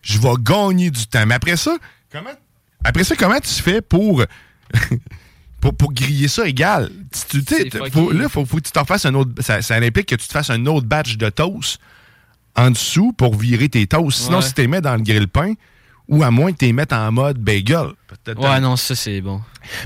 je 0.02 0.18
vais 0.20 0.34
gagner 0.40 0.90
du 0.92 1.04
temps. 1.08 1.26
Mais 1.26 1.34
après 1.34 1.56
ça, 1.56 1.76
comment, 2.12 2.30
après 2.84 3.02
ça, 3.02 3.16
comment 3.16 3.40
tu 3.40 3.60
fais 3.60 3.80
pour, 3.80 4.24
pour, 5.60 5.74
pour 5.76 5.92
griller 5.92 6.28
ça 6.28 6.46
égal? 6.46 6.90
Tu- 7.30 7.42
faut- 7.90 8.12
là, 8.12 8.24
il 8.24 8.28
faut, 8.30 8.44
faut 8.44 8.58
que 8.58 8.62
tu 8.62 8.70
t'en 8.72 8.84
fasses 8.84 9.04
un 9.06 9.14
autre. 9.14 9.30
Ça, 9.40 9.62
ça 9.62 9.74
implique 9.76 10.06
que 10.10 10.14
tu 10.14 10.28
te 10.28 10.32
fasses 10.32 10.50
un 10.50 10.64
autre 10.66 10.86
batch 10.86 11.16
de 11.16 11.28
toast 11.28 11.80
en 12.54 12.70
dessous 12.70 13.12
pour 13.14 13.34
virer 13.34 13.68
tes 13.68 13.84
toasts. 13.88 14.22
Sinon, 14.24 14.36
Ouais. 14.38 14.42
si 14.42 14.54
tu 14.54 14.60
les 14.60 14.68
mets 14.68 14.80
dans 14.80 14.94
le 14.94 15.02
grill-pain, 15.02 15.54
ou 16.12 16.22
à 16.22 16.30
moins 16.30 16.52
que 16.52 16.58
tu 16.58 16.66
les 16.66 16.74
mettes 16.74 16.92
en 16.92 17.10
mode 17.10 17.38
bagel. 17.38 17.86
Ouais, 18.36 18.60
non, 18.60 18.76
ça, 18.76 18.94
c'est 18.94 19.22
bon. 19.22 19.40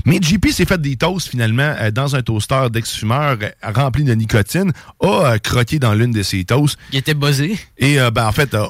mais 0.05 0.19
JP 0.21 0.49
s'est 0.49 0.65
fait 0.65 0.79
des 0.79 0.97
toasts 0.97 1.29
finalement 1.29 1.73
euh, 1.79 1.89
dans 1.89 2.17
un 2.17 2.21
toaster 2.21 2.67
d'ex-fumeur 2.69 3.37
euh, 3.41 3.49
rempli 3.73 4.03
de 4.03 4.13
nicotine, 4.13 4.73
a 5.01 5.07
euh, 5.07 5.37
croqué 5.37 5.79
dans 5.79 5.93
l'une 5.93 6.11
de 6.11 6.21
ses 6.23 6.43
toasts. 6.43 6.77
Il 6.91 6.99
était 6.99 7.13
buzzé. 7.13 7.57
Et 7.77 7.97
ben, 8.13 8.27
en 8.27 8.33
fait, 8.33 8.53
a, 8.53 8.67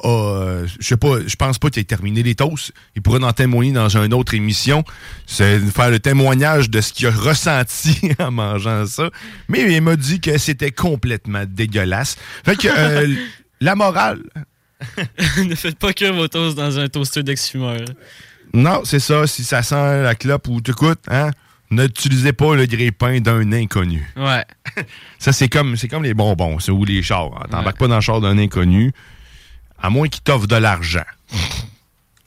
je 0.78 0.86
sais 0.86 0.96
pas, 0.96 1.16
je 1.26 1.34
pense 1.34 1.58
pas 1.58 1.68
qu'il 1.68 1.80
ait 1.80 1.84
terminé 1.84 2.22
les 2.22 2.36
toasts. 2.36 2.72
Il 2.94 3.02
pourrait 3.02 3.24
en 3.24 3.32
témoigner 3.32 3.72
dans 3.72 3.88
une 3.88 4.14
autre 4.14 4.34
émission. 4.34 4.84
C'est 5.26 5.58
faire 5.58 5.90
le 5.90 5.98
témoignage 5.98 6.70
de 6.70 6.80
ce 6.80 6.92
qu'il 6.92 7.08
a 7.08 7.10
ressenti 7.10 8.00
en 8.20 8.30
mangeant 8.30 8.86
ça. 8.86 9.10
Mais 9.48 9.74
il 9.74 9.82
m'a 9.82 9.96
dit 9.96 10.20
que 10.20 10.38
c'était 10.38 10.70
complètement 10.70 11.42
dégueulasse. 11.44 12.16
Fait 12.44 12.54
que 12.54 12.68
la 13.60 13.74
morale, 13.74 14.22
ne 15.44 15.54
faites 15.54 15.78
pas 15.78 15.92
cuire 15.92 16.14
vos 16.14 16.28
toasts 16.28 16.56
dans 16.56 16.78
un 16.78 16.88
toaster 16.88 17.22
d'ex-fumeur. 17.22 17.80
Non, 18.54 18.82
c'est 18.84 19.00
ça. 19.00 19.26
Si 19.26 19.44
ça 19.44 19.62
sent 19.62 20.02
la 20.02 20.14
clope 20.14 20.48
ou 20.48 20.60
t'écoutes, 20.60 21.02
hein, 21.08 21.30
n'utilisez 21.70 22.32
pas 22.32 22.54
le 22.54 22.66
grille-pain 22.66 23.20
d'un 23.20 23.52
inconnu. 23.52 24.08
Ouais. 24.16 24.44
Ça, 25.18 25.32
c'est 25.32 25.48
comme, 25.48 25.76
c'est 25.76 25.88
comme 25.88 26.04
les 26.04 26.14
bonbons, 26.14 26.56
ou 26.70 26.84
les 26.84 27.02
chars. 27.02 27.30
hein. 27.36 27.46
T'embarques 27.50 27.78
pas 27.78 27.88
dans 27.88 27.96
le 27.96 28.00
char 28.00 28.20
d'un 28.20 28.38
inconnu, 28.38 28.92
à 29.82 29.90
moins 29.90 30.08
qu'il 30.08 30.22
t'offre 30.22 30.46
de 30.46 30.56
l'argent. 30.56 31.04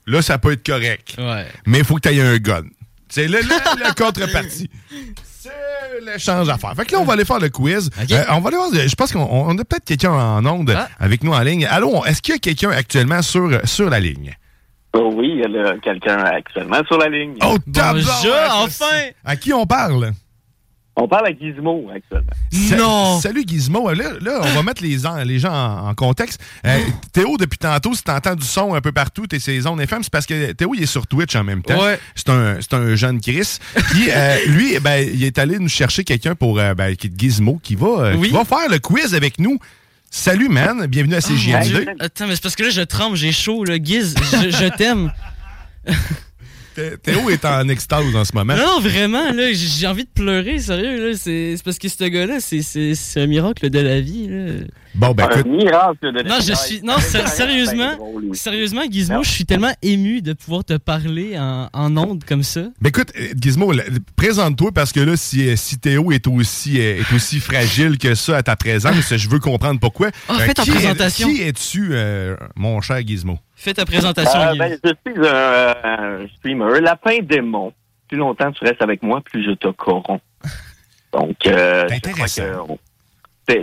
Là, 0.06 0.22
ça 0.22 0.38
peut 0.38 0.52
être 0.52 0.66
correct. 0.66 1.16
Ouais. 1.18 1.47
Mais 1.66 1.80
il 1.80 1.86
faut 1.86 1.95
que 1.95 2.08
tu 2.10 2.16
aies 2.16 2.22
un 2.22 2.38
gun. 2.38 2.64
C'est 3.10 3.28
la 3.28 3.93
contrepartie. 3.97 4.70
C'est 5.43 6.05
l'échange 6.05 6.49
à 6.49 6.57
faire. 6.59 6.75
Fait 6.75 6.85
que 6.85 6.91
là, 6.91 6.99
on 6.99 7.03
va 7.03 7.13
aller 7.13 7.25
faire 7.25 7.39
le 7.39 7.49
quiz. 7.49 7.89
Euh, 8.11 8.23
on 8.29 8.41
va 8.41 8.49
aller 8.49 8.57
voir. 8.57 8.69
Je 8.71 8.93
pense 8.93 9.11
qu'on 9.11 9.27
on 9.27 9.57
a 9.57 9.63
peut-être 9.63 9.85
quelqu'un 9.85 10.11
en 10.11 10.45
onde 10.45 10.77
avec 10.99 11.23
nous 11.23 11.31
en 11.31 11.39
ligne. 11.39 11.65
Allô, 11.65 12.05
est-ce 12.05 12.21
qu'il 12.21 12.35
y 12.35 12.37
a 12.37 12.39
quelqu'un 12.39 12.69
actuellement 12.69 13.23
sur, 13.23 13.49
sur 13.63 13.89
la 13.89 13.99
ligne? 13.99 14.35
Oh 14.93 15.11
oui, 15.15 15.41
il 15.43 15.51
y 15.51 15.57
a 15.57 15.77
quelqu'un 15.79 16.17
actuellement 16.17 16.83
sur 16.85 16.99
la 16.99 17.09
ligne. 17.09 17.37
Oh, 17.43 17.57
Bonjour, 17.65 18.35
enfin! 18.51 19.09
À 19.25 19.35
qui 19.35 19.51
on 19.51 19.65
parle? 19.65 20.11
On 20.97 21.07
parle 21.07 21.27
à 21.27 21.31
Gizmo 21.31 21.89
actuellement. 21.95 22.31
Sa- 22.51 23.21
Salut 23.21 23.43
Gizmo. 23.47 23.89
Là, 23.93 24.11
là, 24.19 24.39
on 24.43 24.49
va 24.55 24.61
mettre 24.63 24.83
les, 24.83 25.05
en- 25.05 25.23
les 25.23 25.39
gens 25.39 25.53
en, 25.53 25.87
en 25.89 25.95
contexte. 25.95 26.41
Euh, 26.65 26.77
Théo, 27.13 27.37
depuis 27.37 27.57
tantôt, 27.57 27.93
si 27.93 28.03
t'entends 28.03 28.35
du 28.35 28.45
son 28.45 28.73
un 28.73 28.81
peu 28.81 28.91
partout, 28.91 29.25
t'es 29.25 29.39
ses 29.39 29.61
zones 29.61 29.79
FM, 29.79 30.03
c'est 30.03 30.11
parce 30.11 30.25
que 30.25 30.51
Théo, 30.51 30.73
il 30.75 30.83
est 30.83 30.87
sur 30.87 31.07
Twitch 31.07 31.33
en 31.35 31.45
même 31.45 31.61
temps. 31.63 31.81
Ouais. 31.81 31.97
C'est 32.15 32.29
un, 32.29 32.57
c'est 32.59 32.73
un 32.73 32.95
jeune 32.95 33.21
Chris. 33.21 33.57
Puis 33.91 34.09
euh, 34.09 34.35
lui, 34.47 34.77
ben, 34.79 34.97
il 35.13 35.23
est 35.23 35.39
allé 35.39 35.59
nous 35.59 35.69
chercher 35.69 36.03
quelqu'un 36.03 36.35
pour 36.35 36.59
euh, 36.59 36.73
ben, 36.73 36.93
qui 36.95 37.07
est 37.07 37.11
Gizmo 37.17 37.59
qui 37.63 37.75
va, 37.75 37.87
euh, 37.87 38.21
qui 38.21 38.29
va 38.29 38.43
faire 38.43 38.69
le 38.69 38.79
quiz 38.79 39.15
avec 39.15 39.39
nous. 39.39 39.57
Salut, 40.09 40.49
man. 40.49 40.85
Bienvenue 40.87 41.15
à 41.15 41.19
Oh, 41.25 41.29
mon 41.31 41.37
CGMD. 41.37 41.63
Dieu. 41.67 41.85
Attends, 42.01 42.27
mais 42.27 42.35
c'est 42.35 42.43
parce 42.43 42.57
que 42.57 42.63
là, 42.63 42.69
je 42.69 42.81
tremble, 42.81 43.15
j'ai 43.15 43.31
chaud, 43.31 43.63
là. 43.63 43.79
Guise, 43.79 44.13
je, 44.33 44.49
je 44.49 44.65
t'aime. 44.75 45.09
Thé- 46.76 46.97
Théo 47.03 47.30
est 47.30 47.43
en 47.45 47.67
extase 47.69 48.15
en 48.15 48.24
ce 48.24 48.34
moment. 48.34 48.55
Non, 48.55 48.65
non, 48.76 48.80
vraiment, 48.80 49.32
là, 49.32 49.51
j'ai 49.53 49.88
envie 49.88 50.03
de 50.05 50.09
pleurer, 50.13 50.59
sérieux, 50.59 51.09
là. 51.11 51.17
C'est 51.17 51.55
c'est 51.57 51.63
parce 51.63 51.78
que 51.78 51.88
ce 51.89 52.03
gars-là, 52.05 52.39
c'est- 52.39 52.61
c'est 52.61 52.95
c'est 52.95 53.22
un 53.22 53.28
miracle 53.28 53.69
de 53.69 53.80
la 53.80 53.99
vie, 53.99 54.28
là. 54.30 54.53
Bon, 54.95 55.11
ben, 55.13 55.26
Un 55.32 55.39
écoute. 55.39 55.47
miracle 55.51 56.11
de 56.13 56.19
la 56.22 56.24
Non, 56.24 56.36
je 56.41 56.51
vie. 56.51 56.57
suis. 56.57 56.82
Non, 56.82 56.97
sé- 56.99 57.26
sérieusement, 57.28 57.91
sérieusement, 58.34 58.82
Gizmo, 58.89 59.24
je 59.24 59.30
suis 59.30 59.45
tellement 59.45 59.74
ému 59.82 60.22
de 60.22 60.34
pouvoir 60.34 60.63
te 60.65 60.76
parler 60.78 61.38
en, 61.38 61.69
en 61.74 61.97
ondes 61.97 62.24
comme 62.26 62.43
ça. 62.43 62.61
Ben 62.82 62.89
écoute, 62.89 63.11
euh, 63.19 63.28
Gizmo, 63.39 63.72
là, 63.72 63.84
présente-toi 64.15 64.72
parce 64.74 64.91
que 64.91 64.99
là, 64.99 65.15
si, 65.15 65.47
euh, 65.47 65.55
si 65.55 65.78
Théo 65.80 66.11
est 66.11 66.28
aussi, 66.28 66.80
euh, 66.80 66.99
est 67.01 67.13
aussi 67.15 67.39
fragile 67.39 67.97
que 67.97 68.15
ça 68.15 68.38
à 68.38 68.43
ta 68.43 68.55
présence, 68.55 69.15
je 69.15 69.30
veux 69.30 69.39
comprendre 69.39 69.80
pourquoi. 69.80 70.09
Ah, 70.28 70.39
fais 70.39 70.53
ta 70.53 70.63
qui 70.63 70.69
est- 70.72 70.74
présentation. 70.74 71.30
qui 71.34 71.41
es-tu, 71.41 71.89
euh, 71.91 72.36
mon 72.55 72.82
cher 72.82 72.99
Gizmo? 73.05 73.39
Fais 73.62 73.76
ta 73.76 73.86
présentation, 73.86 74.39
Euh, 74.39 74.55
ben, 74.57 74.76
je 74.84 74.89
suis 74.89 75.28
un, 75.28 75.76
un 76.24 76.28
streamer, 76.38 76.82
lapin 76.82 77.20
démon. 77.22 77.72
Plus 78.07 78.18
longtemps 78.18 78.51
tu 78.51 78.64
restes 78.66 78.82
avec 78.82 79.03
moi, 79.03 79.22
plus 79.22 79.43
je 79.45 79.51
te 79.51 79.68
corromps. 79.68 80.20
Donc, 81.14 81.36
euh, 81.45 81.88
je 81.88 82.12
crois 82.12 82.26
que 82.26 82.74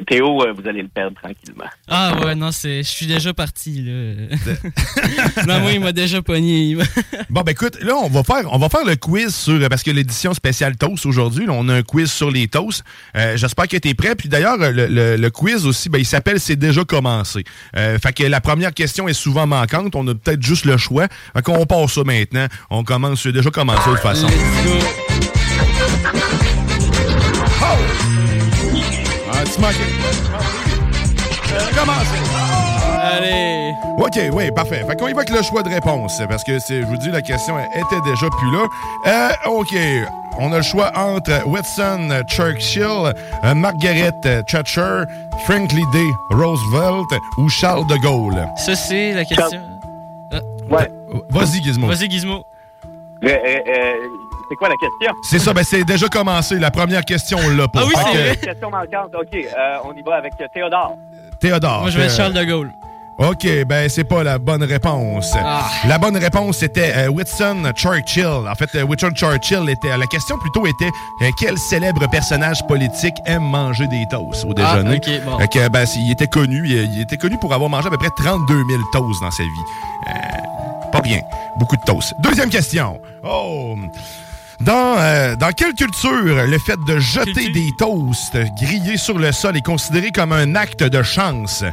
Théo, 0.06 0.42
euh, 0.42 0.52
vous 0.52 0.68
allez 0.68 0.82
le 0.82 0.88
perdre 0.88 1.16
tranquillement. 1.22 1.64
Ah 1.88 2.14
ouais, 2.22 2.34
non, 2.34 2.52
c'est. 2.52 2.82
Je 2.82 2.88
suis 2.88 3.06
déjà 3.06 3.32
parti, 3.32 3.80
là. 3.82 4.36
non, 5.46 5.60
moi, 5.60 5.72
il 5.72 5.80
m'a 5.80 5.92
déjà 5.92 6.20
pogné. 6.20 6.64
il 6.64 6.76
m'a- 6.76 6.84
Bon, 7.30 7.40
ben 7.40 7.52
écoute, 7.52 7.78
là, 7.80 7.94
on 7.96 8.08
va 8.08 8.22
faire, 8.22 8.42
on 8.52 8.58
va 8.58 8.68
faire 8.68 8.84
le 8.84 8.96
quiz 8.96 9.34
sur. 9.34 9.66
Parce 9.70 9.82
que 9.82 9.90
l'édition 9.90 10.34
spéciale 10.34 10.76
Toast 10.76 11.06
aujourd'hui, 11.06 11.46
là, 11.46 11.52
on 11.54 11.68
a 11.70 11.74
un 11.76 11.82
quiz 11.82 12.10
sur 12.12 12.30
les 12.30 12.48
toasts. 12.48 12.84
Euh, 13.16 13.36
J'espère 13.38 13.66
que 13.66 13.78
tu 13.78 13.88
es 13.88 13.94
prêt. 13.94 14.14
Puis 14.14 14.28
d'ailleurs, 14.28 14.58
le, 14.58 14.72
le- 14.72 15.16
le 15.16 15.30
quiz 15.30 15.64
aussi, 15.64 15.88
ben, 15.88 15.98
il 15.98 16.06
s'appelle 16.06 16.38
C'est 16.40 16.56
déjà 16.56 16.84
commencé. 16.84 17.44
Euh, 17.76 17.98
fait 17.98 18.12
que 18.12 18.24
la 18.24 18.42
première 18.42 18.74
question 18.74 19.08
est 19.08 19.14
souvent 19.14 19.46
manquante. 19.46 19.94
On 19.96 20.06
a 20.08 20.14
peut-être 20.14 20.42
juste 20.42 20.66
le 20.66 20.76
choix. 20.76 21.06
Fait 21.34 21.42
qu'on 21.42 21.64
passe 21.64 21.92
ça 21.94 22.04
maintenant. 22.04 22.46
On 22.68 22.84
commence, 22.84 23.22
c'est 23.22 23.32
déjà 23.32 23.50
commencé 23.50 23.88
de 23.88 23.94
toute 23.94 24.02
façon. 24.02 24.26
Tu 29.54 29.60
manques. 29.60 29.74
Commencez. 31.74 32.22
Allez. 33.00 33.74
OK, 33.98 34.18
oui, 34.32 34.50
parfait. 34.50 34.84
Fait 34.86 34.96
qu'on 34.96 35.08
y 35.08 35.12
va 35.12 35.20
avec 35.20 35.30
le 35.30 35.42
choix 35.42 35.62
de 35.62 35.68
réponse, 35.68 36.20
parce 36.28 36.44
que 36.44 36.58
c'est, 36.58 36.80
je 36.82 36.86
vous 36.86 36.96
dis, 36.96 37.10
la 37.10 37.22
question 37.22 37.58
était 37.58 38.00
déjà 38.04 38.28
plus 38.30 38.50
là. 38.52 38.66
Euh, 39.06 39.50
OK, 39.50 39.74
on 40.38 40.52
a 40.52 40.58
le 40.58 40.62
choix 40.62 40.90
entre 40.94 41.46
Whitson 41.46 42.22
Churchill, 42.28 43.12
euh, 43.44 43.54
Margaret 43.54 44.12
Thatcher, 44.46 45.04
Franklin 45.44 45.88
D. 45.92 46.00
Roosevelt 46.30 47.08
ou 47.38 47.48
Charles 47.48 47.86
de 47.86 47.96
Gaulle. 47.96 48.46
Ça, 48.56 48.74
c'est 48.74 49.12
la 49.12 49.24
question. 49.24 49.60
Ouais. 50.70 50.90
Vas-y, 51.30 51.62
Gizmo. 51.62 51.86
Vas-y, 51.86 52.10
Gizmo. 52.10 52.44
Euh, 53.24 53.28
euh, 53.28 53.58
euh, 53.68 53.94
c'est 54.48 54.56
quoi 54.56 54.68
la 54.68 54.76
question? 54.76 55.12
C'est 55.22 55.38
ça, 55.38 55.52
ben 55.52 55.64
c'est 55.64 55.84
déjà 55.84 56.08
commencé. 56.08 56.58
La 56.58 56.70
première 56.70 57.04
question, 57.04 57.38
on 57.44 57.48
l'a 57.56 57.68
pas. 57.68 57.80
Ah 57.82 57.86
oui, 57.86 57.92
c'est 57.96 58.12
que- 58.12 58.18
vrai. 58.18 58.36
Question 58.36 58.70
manquante. 58.70 59.14
OK, 59.14 59.34
euh, 59.34 59.76
on 59.84 59.92
y 59.94 60.02
va 60.02 60.16
avec 60.16 60.32
euh, 60.40 60.46
Théodore. 60.52 60.96
Théodore. 61.40 61.80
Moi, 61.82 61.90
je 61.90 61.98
vais 61.98 62.04
être 62.06 62.12
euh, 62.12 62.16
Charles 62.16 62.32
de 62.34 62.44
Gaulle. 62.44 62.70
OK, 63.18 63.48
ben 63.66 63.88
c'est 63.88 64.04
pas 64.04 64.22
la 64.22 64.38
bonne 64.38 64.62
réponse. 64.62 65.32
Ah. 65.36 65.66
La 65.88 65.98
bonne 65.98 66.16
réponse 66.16 66.62
était 66.62 66.92
euh, 66.96 67.08
Winston 67.08 67.64
Churchill. 67.74 68.24
En 68.48 68.54
fait, 68.54 68.72
euh, 68.76 68.82
Winston 68.84 69.10
Churchill 69.12 69.68
était. 69.68 69.96
La 69.96 70.06
question 70.06 70.38
plutôt 70.38 70.64
était 70.68 70.90
euh, 71.22 71.30
quel 71.36 71.58
célèbre 71.58 72.08
personnage 72.08 72.64
politique 72.68 73.14
aime 73.26 73.42
manger 73.42 73.88
des 73.88 74.04
toasts 74.08 74.44
au 74.44 74.54
Ah, 74.58 74.76
déjeuner? 74.82 74.96
ok, 74.98 75.24
bon. 75.24 75.38
Que, 75.48 75.68
ben, 75.68 75.84
il 75.96 76.12
était 76.12 76.28
connu. 76.28 76.62
Il, 76.68 76.94
il 76.94 77.00
était 77.00 77.16
connu 77.16 77.36
pour 77.38 77.52
avoir 77.52 77.68
mangé 77.68 77.88
à 77.88 77.90
peu 77.90 77.98
près 77.98 78.10
32 78.16 78.54
000 78.54 78.82
toasts 78.92 79.20
dans 79.20 79.32
sa 79.32 79.42
vie. 79.42 79.48
Euh, 80.10 80.12
pas 80.92 81.00
bien. 81.00 81.20
Beaucoup 81.58 81.76
de 81.76 81.82
toasts. 81.82 82.14
Deuxième 82.20 82.50
question. 82.50 83.00
Oh. 83.24 83.74
Dans, 84.60 84.98
euh, 84.98 85.36
dans 85.36 85.52
quelle 85.52 85.74
culture 85.74 86.10
le 86.46 86.58
fait 86.58 86.78
de 86.86 86.98
jeter 86.98 87.50
des 87.50 87.70
toasts 87.78 88.36
grillés 88.60 88.96
sur 88.96 89.18
le 89.18 89.30
sol 89.30 89.56
est 89.56 89.64
considéré 89.64 90.10
comme 90.10 90.32
un 90.32 90.56
acte 90.56 90.82
de 90.82 91.02
chance? 91.02 91.64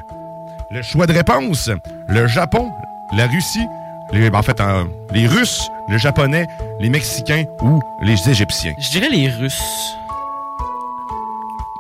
Le 0.70 0.82
choix 0.82 1.08
de 1.08 1.14
réponse, 1.14 1.70
le 2.08 2.28
Japon, 2.28 2.72
la 3.18 3.26
Russie, 3.28 3.66
les, 4.14 4.30
en 4.30 4.42
fait, 4.44 4.60
euh, 4.60 4.84
les 5.14 5.26
Russes, 5.28 5.68
le 5.90 5.98
Japonais, 5.98 6.46
les 6.80 6.90
Mexicains 6.90 7.46
ou 7.62 7.82
les 8.02 8.30
Égyptiens? 8.30 8.74
Je 8.78 8.90
dirais 8.92 9.10
les 9.10 9.30
Russes. 9.30 9.96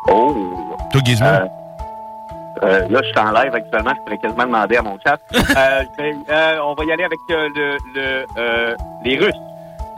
Oh. 0.07 0.35
Toi, 0.91 1.01
Gizmo? 1.05 1.27
Euh, 1.27 1.47
euh, 2.63 2.87
là, 2.89 2.99
je 3.03 3.07
suis 3.07 3.19
en 3.19 3.31
live 3.31 3.53
actuellement. 3.53 3.91
Je 3.95 4.01
pourrais 4.01 4.17
quasiment 4.17 4.45
demander 4.45 4.77
à 4.77 4.81
mon 4.81 4.97
chat. 5.05 5.19
Euh, 5.57 5.83
euh, 6.29 6.57
on 6.63 6.73
va 6.73 6.83
y 6.83 6.91
aller 6.91 7.03
avec 7.03 7.19
euh, 7.29 7.49
le, 7.55 7.77
le, 7.93 8.25
euh, 8.37 8.75
les 9.03 9.17
Russes. 9.17 9.33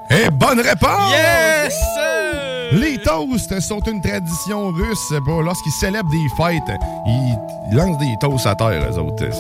Eh, 0.10 0.30
bonne 0.32 0.62
réponse! 0.62 1.14
Les 2.72 2.98
toasts 2.98 3.60
sont 3.62 3.80
une 3.82 4.02
tradition 4.02 4.68
russe. 4.70 5.14
Bon, 5.26 5.42
Lorsqu'ils 5.42 5.72
célèbrent 5.72 6.10
des 6.10 6.28
fêtes, 6.44 6.78
ils 7.06 7.76
lancent 7.76 7.98
des 7.98 8.16
toasts 8.20 8.48
à 8.48 8.56
terre, 8.56 8.90
eux 8.92 9.00
autres. 9.00 9.24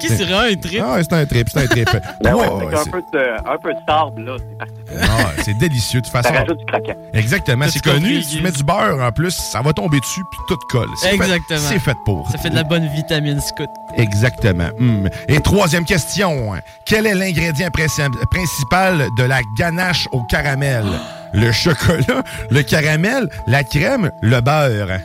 C'est 0.00 0.24
vraiment 0.24 0.40
un 0.40 0.54
trip. 0.56 0.82
Ah, 0.84 0.96
c'est 1.00 1.12
un 1.12 1.24
trip, 1.26 1.48
c'est 1.50 1.60
un 1.60 1.66
trip. 1.66 1.88
Ben 2.22 2.34
ouais, 2.34 2.46
Ouais, 2.46 2.62
avec 2.66 2.74
un, 2.74 2.84
c'est- 2.84 2.90
peu 2.90 3.02
de, 3.12 3.48
un 3.48 3.58
peu 3.58 3.72
de 3.72 3.78
sable, 3.88 4.24
là. 4.24 4.36
C'est 4.38 4.58
parti. 4.58 5.10
ah, 5.10 5.30
c'est 5.42 5.58
délicieux. 5.58 6.00
De 6.00 6.04
toute 6.06 6.12
Ça 6.12 6.22
façon, 6.22 6.34
rajoute 6.34 6.58
du 6.58 6.64
craquant. 6.66 6.94
Exactement, 7.12 7.66
c'est 7.68 7.82
connu. 7.82 8.22
Si 8.22 8.36
tu 8.36 8.42
mets 8.42 8.50
du 8.52 8.62
beurre 8.62 8.98
en 9.02 9.12
plus, 9.12 9.30
ça 9.30 9.62
va 9.62 9.72
tomber 9.72 10.00
dessus 10.00 10.22
puis 10.30 10.40
tout 10.48 10.58
colle. 10.70 10.88
C'est 10.96 11.08
fait- 11.10 11.14
Exactement. 11.14 11.58
C'est 11.60 11.78
fait 11.78 11.96
pour. 12.04 12.30
Ça 12.30 12.38
fait 12.38 12.50
de 12.50 12.54
la 12.56 12.64
bonne 12.64 12.86
vitamine 12.88 13.40
scout. 13.40 13.68
Exactement. 13.96 14.68
Hum. 14.78 15.08
Et 15.28 15.40
troisième 15.40 15.84
question. 15.84 16.52
Quel 16.84 17.06
est 17.06 17.14
l'ingrédient 17.14 17.68
princi- 17.68 18.10
principal 18.30 19.06
de 19.16 19.22
la 19.24 19.40
ganache 19.56 20.08
au 20.12 20.22
caramel? 20.24 20.84
Le 21.34 21.50
chocolat, 21.50 22.22
le 22.50 22.62
caramel, 22.62 23.28
la 23.48 23.64
crème, 23.64 24.10
le 24.22 24.40
beurre. 24.40 25.00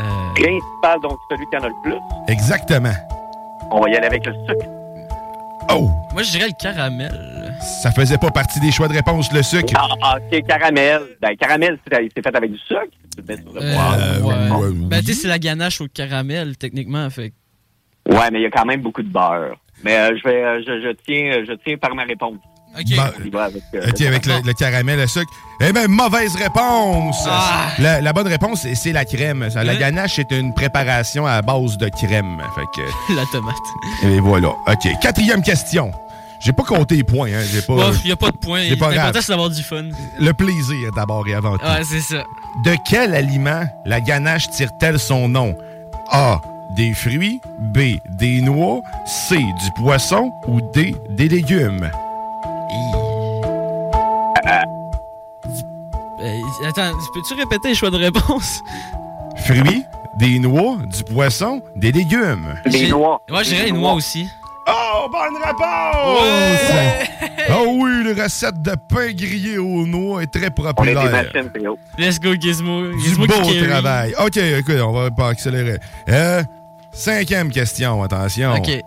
Euh, 0.00 0.02
Principal, 0.34 1.00
donc 1.00 1.16
celui 1.30 1.46
qui 1.48 1.56
en 1.56 1.62
a 1.62 1.68
le 1.68 1.74
plus. 1.82 1.94
Exactement. 2.28 2.92
On 3.70 3.80
va 3.80 3.88
y 3.90 3.96
aller 3.96 4.06
avec 4.06 4.26
le 4.26 4.32
sucre. 4.32 4.66
Oh! 5.70 5.90
Moi, 6.12 6.22
je 6.22 6.30
dirais 6.32 6.48
le 6.48 6.60
caramel. 6.60 7.56
Ça 7.82 7.90
faisait 7.92 8.18
pas 8.18 8.30
partie 8.30 8.60
des 8.60 8.70
choix 8.72 8.88
de 8.88 8.94
réponse, 8.94 9.32
le 9.32 9.42
sucre. 9.42 9.72
Ah, 9.76 9.88
ah, 10.02 10.16
ok, 10.18 10.46
caramel. 10.46 11.02
Ben, 11.20 11.36
caramel, 11.36 11.78
c'est 11.90 12.22
fait 12.22 12.36
avec 12.36 12.52
du 12.52 12.58
sucre. 12.58 12.82
Euh, 13.18 14.20
ouais. 14.20 14.70
Ben, 14.74 15.00
tu 15.00 15.06
sais, 15.06 15.22
c'est 15.22 15.28
la 15.28 15.38
ganache 15.38 15.80
au 15.80 15.86
caramel, 15.86 16.56
techniquement. 16.56 17.08
Fait. 17.10 17.32
Ouais, 18.08 18.30
mais 18.30 18.40
il 18.40 18.42
y 18.42 18.46
a 18.46 18.50
quand 18.50 18.66
même 18.66 18.82
beaucoup 18.82 19.02
de 19.02 19.08
beurre. 19.08 19.56
Mais 19.84 19.96
euh, 19.96 20.16
je 20.16 20.28
vais, 20.28 20.42
euh, 20.42 20.62
je, 20.66 20.80
je 20.82 20.92
tiens, 21.06 21.44
je 21.46 21.52
tiens 21.64 21.76
par 21.76 21.94
ma 21.94 22.02
réponse. 22.04 22.38
Bah, 22.96 23.12
On 23.20 23.24
y 23.24 23.30
va 23.30 23.44
avec, 23.44 23.62
euh, 23.74 23.88
Ok, 23.88 24.00
avec 24.02 24.26
le, 24.26 24.34
le 24.44 24.52
caramel, 24.52 24.98
le 24.98 25.06
sucre. 25.06 25.32
Eh 25.60 25.72
bien, 25.72 25.86
mauvaise 25.88 26.34
réponse! 26.36 27.24
Ah. 27.28 27.68
La, 27.78 28.00
la 28.00 28.12
bonne 28.12 28.28
réponse, 28.28 28.66
c'est- 28.74 28.92
la 28.92 29.04
crème. 29.04 29.48
Ça, 29.50 29.64
La 29.64 29.72
Hein? 29.72 29.76
ganache 29.76 30.18
est 30.18 30.30
une 30.32 30.52
préparation 30.54 31.26
à 31.26 31.40
base 31.42 31.78
de 31.78 31.88
crème. 31.88 32.42
Fait 32.54 32.66
que, 32.74 33.14
La 33.14 33.24
tomate. 33.32 33.54
et 34.02 34.20
voilà. 34.20 34.48
OK, 34.48 34.88
quatrième 35.00 35.42
question. 35.42 35.90
J'ai 36.40 36.52
pas 36.52 36.64
compté 36.64 36.96
les 36.96 37.04
points. 37.04 37.28
Hein. 37.32 37.42
J'ai 37.50 37.62
pas, 37.62 37.74
Bof, 37.74 38.04
y 38.04 38.12
a 38.12 38.16
pas 38.16 38.30
de 38.30 38.36
point. 38.36 38.60
C'est 38.68 38.76
pas 38.76 38.92
grave. 38.92 39.06
L'important, 39.06 39.20
c'est 39.22 39.32
d'avoir 39.32 39.48
du 39.50 39.62
fun. 39.62 39.84
Le 40.20 40.32
plaisir, 40.34 40.90
d'abord 40.94 41.26
et 41.26 41.34
avant 41.34 41.56
tout. 41.56 41.64
Ouais, 41.64 41.82
c'est 41.82 42.00
ça. 42.00 42.24
De 42.64 42.76
quel 42.88 43.14
aliment 43.14 43.64
la 43.86 44.00
ganache 44.02 44.50
tire-t-elle 44.50 44.98
son 44.98 45.28
nom? 45.30 45.56
A. 46.10 46.40
Des 46.76 46.92
fruits. 46.92 47.40
B. 47.58 47.96
Des 48.18 48.42
noix. 48.42 48.82
C. 49.06 49.36
Du 49.36 49.70
poisson. 49.82 50.30
Ou 50.46 50.60
D. 50.74 50.94
Des 51.08 51.28
légumes? 51.28 51.90
Euh, 56.26 56.68
attends, 56.68 56.92
peux-tu 57.14 57.34
répéter 57.34 57.68
les 57.68 57.74
choix 57.74 57.90
de 57.90 57.96
réponse? 57.98 58.60
Fruits, 59.44 59.82
des 60.18 60.38
noix, 60.38 60.76
du 60.86 61.04
poisson, 61.04 61.62
des 61.76 61.92
légumes. 61.92 62.54
Des 62.66 62.88
noix. 62.88 63.20
Ouais, 63.30 63.44
je 63.44 63.50
dirais 63.50 63.66
les 63.66 63.72
noix 63.72 63.92
aussi. 63.92 64.26
Oh, 64.68 65.08
bonne 65.12 65.36
réponse! 65.40 66.20
Oh 67.50 67.76
oui, 67.78 68.02
la 68.02 68.24
recette 68.24 68.60
de 68.62 68.72
pain 68.88 69.12
grillé 69.12 69.58
aux 69.58 69.86
noix 69.86 70.22
est 70.22 70.26
très 70.26 70.46
On 70.46 70.64
est 70.84 70.86
des 70.88 70.94
populaire. 70.94 71.12
machines. 71.32 71.50
Let's 71.96 72.18
go, 72.18 72.34
Gizmo. 72.34 72.88
Du 72.90 72.98
Gizmo 73.00 73.26
beau 73.26 73.34
qui 73.42 73.54
carry. 73.60 73.68
travail. 73.68 74.14
OK, 74.18 74.36
écoute, 74.36 74.80
on 74.84 74.90
va 74.92 75.10
pas 75.12 75.28
accélérer. 75.28 75.78
Euh, 76.08 76.42
cinquième 76.90 77.50
question, 77.52 78.02
attention. 78.02 78.54
OK. 78.54 78.82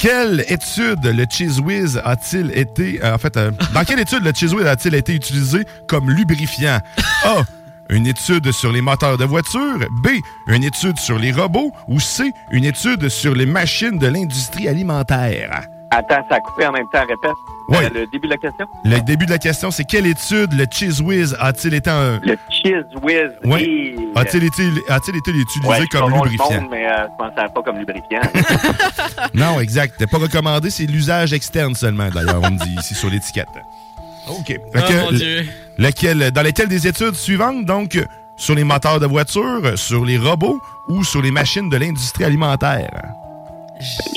Quelle 0.00 0.46
étude 0.48 1.04
le 1.04 1.26
Cheese 1.28 1.60
a-t-il 2.02 2.56
été... 2.56 3.04
euh, 3.04 3.18
euh, 3.36 3.50
dans 3.74 3.84
quelle 3.84 3.98
étude 4.00 4.24
le 4.24 4.32
Cheese 4.34 4.54
Whiz 4.54 4.66
a-t-il 4.66 4.94
été 4.94 5.14
utilisé 5.14 5.66
comme 5.86 6.10
lubrifiant? 6.10 6.80
A. 7.24 7.42
Une 7.90 8.06
étude 8.06 8.50
sur 8.50 8.72
les 8.72 8.80
moteurs 8.80 9.18
de 9.18 9.26
voiture. 9.26 9.78
B. 10.02 10.08
Une 10.46 10.64
étude 10.64 10.98
sur 10.98 11.18
les 11.18 11.32
robots. 11.32 11.70
Ou 11.86 12.00
C. 12.00 12.32
Une 12.50 12.64
étude 12.64 13.10
sur 13.10 13.34
les 13.34 13.44
machines 13.44 13.98
de 13.98 14.06
l'industrie 14.06 14.68
alimentaire. 14.68 15.66
Attends, 15.90 16.24
ça 16.28 16.36
a 16.36 16.40
coupé 16.40 16.66
en 16.66 16.72
même 16.72 16.86
temps, 16.92 17.00
répète. 17.00 17.32
Ouais. 17.68 17.84
Euh, 17.84 18.00
le 18.00 18.06
début 18.06 18.26
de 18.26 18.32
la 18.32 18.36
question? 18.36 18.66
Le 18.84 19.00
début 19.00 19.26
de 19.26 19.30
la 19.30 19.38
question, 19.38 19.70
c'est 19.70 19.84
quelle 19.84 20.06
étude 20.06 20.52
le 20.54 20.64
Cheese 20.70 21.00
Whiz 21.02 21.36
a-t-il 21.38 21.74
été... 21.74 21.88
un- 21.90 22.18
Le 22.22 22.36
cheese 22.48 22.84
whiz. 23.02 23.30
Et- 23.60 23.96
A-t-il 24.16 24.44
été, 24.44 24.62
a-t-il 24.88 25.16
été 25.16 25.30
utilisé 25.30 25.68
Ouais, 25.68 25.86
comme 25.90 26.10
le 26.10 26.14
lubrifiant? 26.16 26.60
monde, 26.62 26.68
mais 26.70 26.86
euh, 26.86 27.06
je 27.06 27.16
pensais 27.24 27.48
pas 27.54 27.62
comme 27.62 27.78
lubrifiant. 27.78 28.20
Non, 29.34 29.60
exact. 29.60 29.94
T'es 29.98 30.06
pas 30.06 30.18
recommandé, 30.18 30.70
c'est 30.70 30.86
l'usage 30.86 31.32
externe 31.32 31.74
seulement, 31.74 32.08
d'ailleurs, 32.08 32.40
on 32.42 32.50
me 32.50 32.58
dit 32.58 32.74
ici 32.78 32.94
sur 32.94 33.08
l'étiquette. 33.10 33.46
OK. 34.28 34.56
Oh, 34.74 34.78
mon 35.04 35.12
Dieu. 35.12 35.46
lequel- 35.78 36.30
dans 36.32 36.42
lesquelles 36.42 36.68
des 36.68 36.86
études 36.86 37.14
suivantes, 37.14 37.64
donc, 37.64 37.98
sur 38.36 38.54
les 38.54 38.64
moteurs 38.64 39.00
de 39.00 39.06
voiture, 39.06 39.60
euh, 39.64 39.76
sur 39.76 40.04
les 40.04 40.18
robots 40.18 40.60
ou 40.88 41.04
sur 41.04 41.20
les 41.22 41.30
machines 41.30 41.68
de 41.68 41.76
l'industrie 41.76 42.24
alimentaire? 42.24 42.90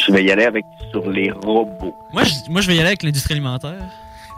Je 0.06 0.12
vais 0.12 0.24
y 0.24 0.32
aller 0.32 0.46
avec 0.46 0.66
sur 0.92 1.10
les 1.10 1.32
robots. 1.32 1.96
Moi, 2.12 2.24
je, 2.24 2.34
moi, 2.52 2.62
je 2.62 2.68
vais 2.68 2.76
y 2.76 2.80
aller 2.80 2.88
avec 2.88 3.04
l'industrie 3.04 3.34
alimentaire. 3.34 3.82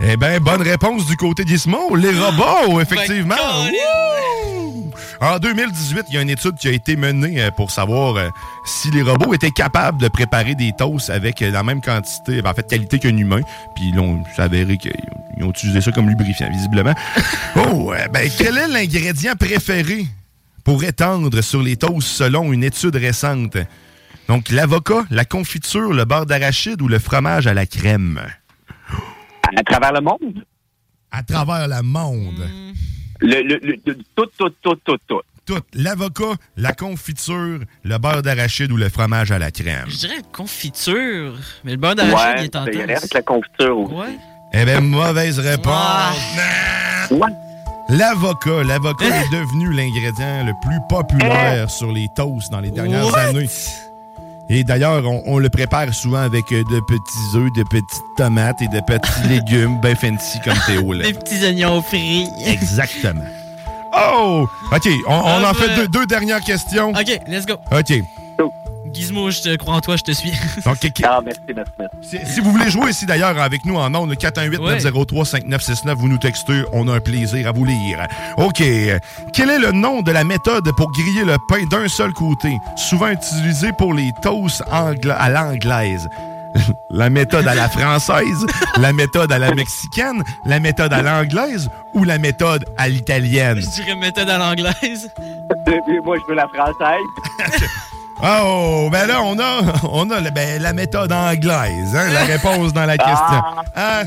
Eh 0.02 0.18
bien, 0.18 0.39
bonne 0.39 0.61
réponse 0.61 1.06
du 1.06 1.15
côté 1.15 1.45
d'Ismo. 1.45 1.95
Les 1.95 2.11
robots, 2.11 2.81
effectivement. 2.81 3.35
Ben, 3.35 3.72
Wouh! 3.72 4.91
En 5.22 5.39
2018, 5.39 6.06
il 6.10 6.15
y 6.15 6.18
a 6.18 6.22
une 6.22 6.30
étude 6.30 6.56
qui 6.56 6.68
a 6.68 6.72
été 6.72 6.95
menée 6.97 7.41
euh, 7.41 7.52
pour 7.52 7.72
savoir 7.72 8.15
euh, 8.18 8.27
si 8.65 8.91
les 8.91 9.02
robots 9.02 9.34
étaient 9.34 9.52
capables 9.52 10.02
de 10.02 10.10
préparer 10.10 10.53
des 10.56 10.73
toasts 10.77 11.10
avec 11.10 11.41
euh, 11.41 11.52
la 11.52 11.64
même 11.64 11.81
quantité, 11.81 12.41
ben, 12.41 12.52
en 12.52 12.53
fait, 12.53 12.68
qualité 12.68 12.99
qu'un 12.99 13.15
humain. 13.15 13.39
Puis 13.76 13.91
ils 13.93 13.99
ont 13.99 14.22
avéré 14.38 14.77
qu'ils 14.77 14.91
ont- 15.41 15.49
utilisé 15.49 15.80
ça 15.80 15.91
comme 15.91 16.10
lubrifiant, 16.10 16.49
visiblement. 16.52 16.93
oh, 17.56 17.93
ben, 18.11 18.30
quel 18.38 18.57
est 18.57 18.68
l'ingrédient 18.68 19.35
préféré 19.35 20.06
pour 20.65 20.84
étendre 20.84 21.41
sur 21.41 21.61
les 21.61 21.77
toasts 21.77 22.07
selon 22.07 22.52
une 22.52 22.64
étude 22.65 22.95
récente? 22.97 23.56
Donc, 24.27 24.49
l'avocat, 24.49 25.03
la 25.11 25.23
confiture, 25.26 25.93
le 25.93 26.03
beurre 26.06 26.26
d'arachide 26.26 26.81
ou 26.81 26.88
le 26.88 26.97
fromage 26.99 27.45
à 27.47 27.53
la 27.53 27.65
crème? 27.65 28.22
À 29.57 29.64
travers 29.64 29.93
le 29.93 30.02
monde? 30.02 30.43
À 31.11 31.22
travers 31.23 31.68
le 31.68 31.81
monde. 31.84 32.49
Le, 33.22 33.41
le, 33.43 33.60
le- 33.61 33.76
le- 33.85 33.97
tout, 34.15 34.26
tout, 34.38 34.49
tout, 34.61 34.76
tout, 34.84 34.97
tout. 35.07 35.22
Tout. 35.45 35.60
L'avocat, 35.76 36.34
la 36.57 36.73
confiture, 36.73 37.60
le 37.84 37.97
beurre 37.99 38.23
d'arachide 38.23 38.72
ou 38.72 38.77
le 38.77 38.89
fromage 38.89 39.31
à 39.31 39.38
la 39.38 39.52
crème. 39.52 39.85
Je 39.88 39.97
dirais 39.97 40.22
confiture. 40.34 41.35
Mais 41.64 41.72
le 41.73 41.77
beurre 41.77 41.93
d'arachide, 41.95 42.18
Ouais, 42.18 42.45
est 42.45 42.56
aller 42.56 42.72
tentant. 42.72 42.80
avec 42.97 43.14
la 43.14 43.22
confiture 43.22 43.77
aussi. 43.77 43.93
Ouais. 43.93 44.18
Eh 44.53 44.65
bien, 44.65 44.81
mauvaise 44.81 45.38
réponse. 45.38 46.15
L'avocat. 47.89 48.64
L'avocat 48.64 49.06
est 49.06 49.30
devenu 49.31 49.72
l'ingrédient 49.72 50.43
le 50.45 50.53
plus 50.68 50.80
populaire 50.89 51.69
sur 51.69 51.91
les 51.91 52.07
toasts 52.15 52.52
dans 52.52 52.60
les 52.61 52.72
dernières 52.72 53.06
What? 53.06 53.19
années. 53.19 53.47
Et 54.50 54.64
d'ailleurs, 54.64 55.04
on, 55.06 55.24
on 55.26 55.38
le 55.40 55.50
prépare 55.50 55.94
souvent 55.94 56.20
avec 56.22 56.52
euh, 56.52 56.64
de 56.64 56.80
petits 56.82 57.36
œufs, 57.38 57.52
de 57.54 57.64
petites 57.64 58.04
tomates 58.18 58.62
et 58.62 58.68
de 58.68 58.80
petits 58.82 59.28
légumes 59.30 59.80
bien 59.82 59.96
fancy 59.96 60.40
comme 60.44 60.58
Théo. 60.68 60.94
là. 60.94 61.04
Des 61.06 61.14
petits 61.14 61.44
oignons 61.44 61.82
frits. 61.82 62.28
Exactement. 62.46 63.24
Oh! 63.98 64.48
OK, 64.72 64.88
on, 65.08 65.14
on 65.14 65.44
en 65.44 65.54
fait 65.54 65.76
deux, 65.76 65.88
deux 65.88 66.06
dernières 66.06 66.42
questions. 66.42 66.90
OK, 66.90 67.20
let's 67.28 67.46
go. 67.46 67.54
OK. 67.72 68.02
Gizmo, 68.96 69.30
je 69.32 69.42
te 69.42 69.56
crois 69.58 69.76
en 69.76 69.82
toi, 69.82 69.96
je 69.98 70.04
te 70.04 70.12
suis. 70.12 70.32
Donc, 70.66 70.78
ok. 70.84 70.92
Ah, 71.04 71.20
merci, 71.24 71.40
merci, 71.56 71.72
merci. 71.78 71.96
Si, 72.02 72.34
si 72.34 72.40
vous 72.40 72.52
voulez 72.52 72.70
jouer 72.70 72.90
ici 72.92 73.06
d'ailleurs 73.06 73.40
avec 73.40 73.66
nous 73.66 73.76
en 73.76 73.94
ondes, 73.94 74.10
le 74.10 74.16
418-903-5969, 74.16 75.94
vous 75.96 76.08
nous 76.08 76.18
textez, 76.18 76.64
on 76.74 76.88
a 76.88 76.96
un 76.96 77.00
plaisir 77.00 77.48
à 77.48 77.52
vous 77.52 77.66
lire. 77.66 78.08
OK. 78.38 78.64
Quel 79.34 79.50
est 79.50 79.60
le 79.60 79.72
nom 79.72 80.02
de 80.02 80.12
la 80.12 80.24
méthode 80.24 80.72
pour 80.78 80.92
griller 80.92 81.26
le 81.26 81.38
pain 81.50 81.64
d'un 81.70 81.88
seul 81.88 82.14
côté, 82.14 82.58
souvent 82.76 83.10
utilisée 83.10 83.72
pour 83.78 83.94
les 83.94 84.12
toasts 84.22 84.64
angla- 84.72 85.16
à 85.18 85.30
l'anglaise? 85.30 86.10
La 86.90 87.10
méthode 87.10 87.46
à 87.50 87.54
la 87.54 87.68
française, 87.68 88.46
la 88.78 88.94
méthode 88.94 89.30
à 89.34 89.38
la 89.38 89.54
mexicaine, 89.54 90.24
la 90.46 90.62
méthode 90.62 90.94
à 90.94 91.02
l'anglaise 91.02 91.70
ou 91.94 92.06
la 92.06 92.18
méthode 92.18 92.64
à 92.78 92.88
l'italienne? 92.88 93.60
Je 93.60 93.68
dirais 93.84 93.96
méthode 93.96 94.30
à 94.30 94.38
l'anglaise. 94.38 95.12
Moi, 96.06 96.16
je 96.18 96.30
veux 96.30 96.36
la 96.36 96.48
française. 96.48 97.66
Oh, 98.24 98.90
ben 98.92 99.08
là, 99.08 99.22
on 99.24 99.38
a, 99.40 99.62
on 99.92 100.10
a 100.10 100.22
ben, 100.32 100.62
la 100.62 100.74
méthode 100.74 101.12
anglaise, 101.12 101.96
hein, 101.96 102.10
la 102.14 102.24
réponse 102.24 102.72
dans 102.74 102.86
la 102.86 102.98
question. 102.98 103.44
Hein? 103.76 104.04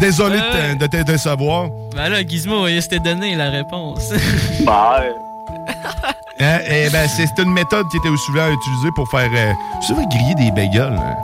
Désolé 0.00 0.38
de 0.38 0.74
te- 0.74 0.78
de 0.78 0.86
te 0.86 1.02
décevoir. 1.02 1.68
Ben 1.94 2.08
là, 2.08 2.22
Gizmo, 2.26 2.66
il 2.66 2.82
s'était 2.82 2.98
donné 2.98 3.34
la 3.36 3.50
réponse. 3.50 4.10
Bah, 4.64 5.00
Hein, 6.38 6.58
eh 6.68 6.90
ben, 6.90 7.08
c'est 7.08 7.26
c'est 7.26 7.42
une 7.42 7.52
méthode 7.52 7.86
qui 7.90 7.96
était 7.96 8.14
souvent 8.26 8.46
utilisée 8.50 8.90
pour 8.94 9.08
faire 9.08 9.30
euh, 9.32 9.52
souvent 9.80 10.04
griller 10.06 10.34
des 10.34 10.50
bagels. 10.50 10.92
hein. 10.98 11.14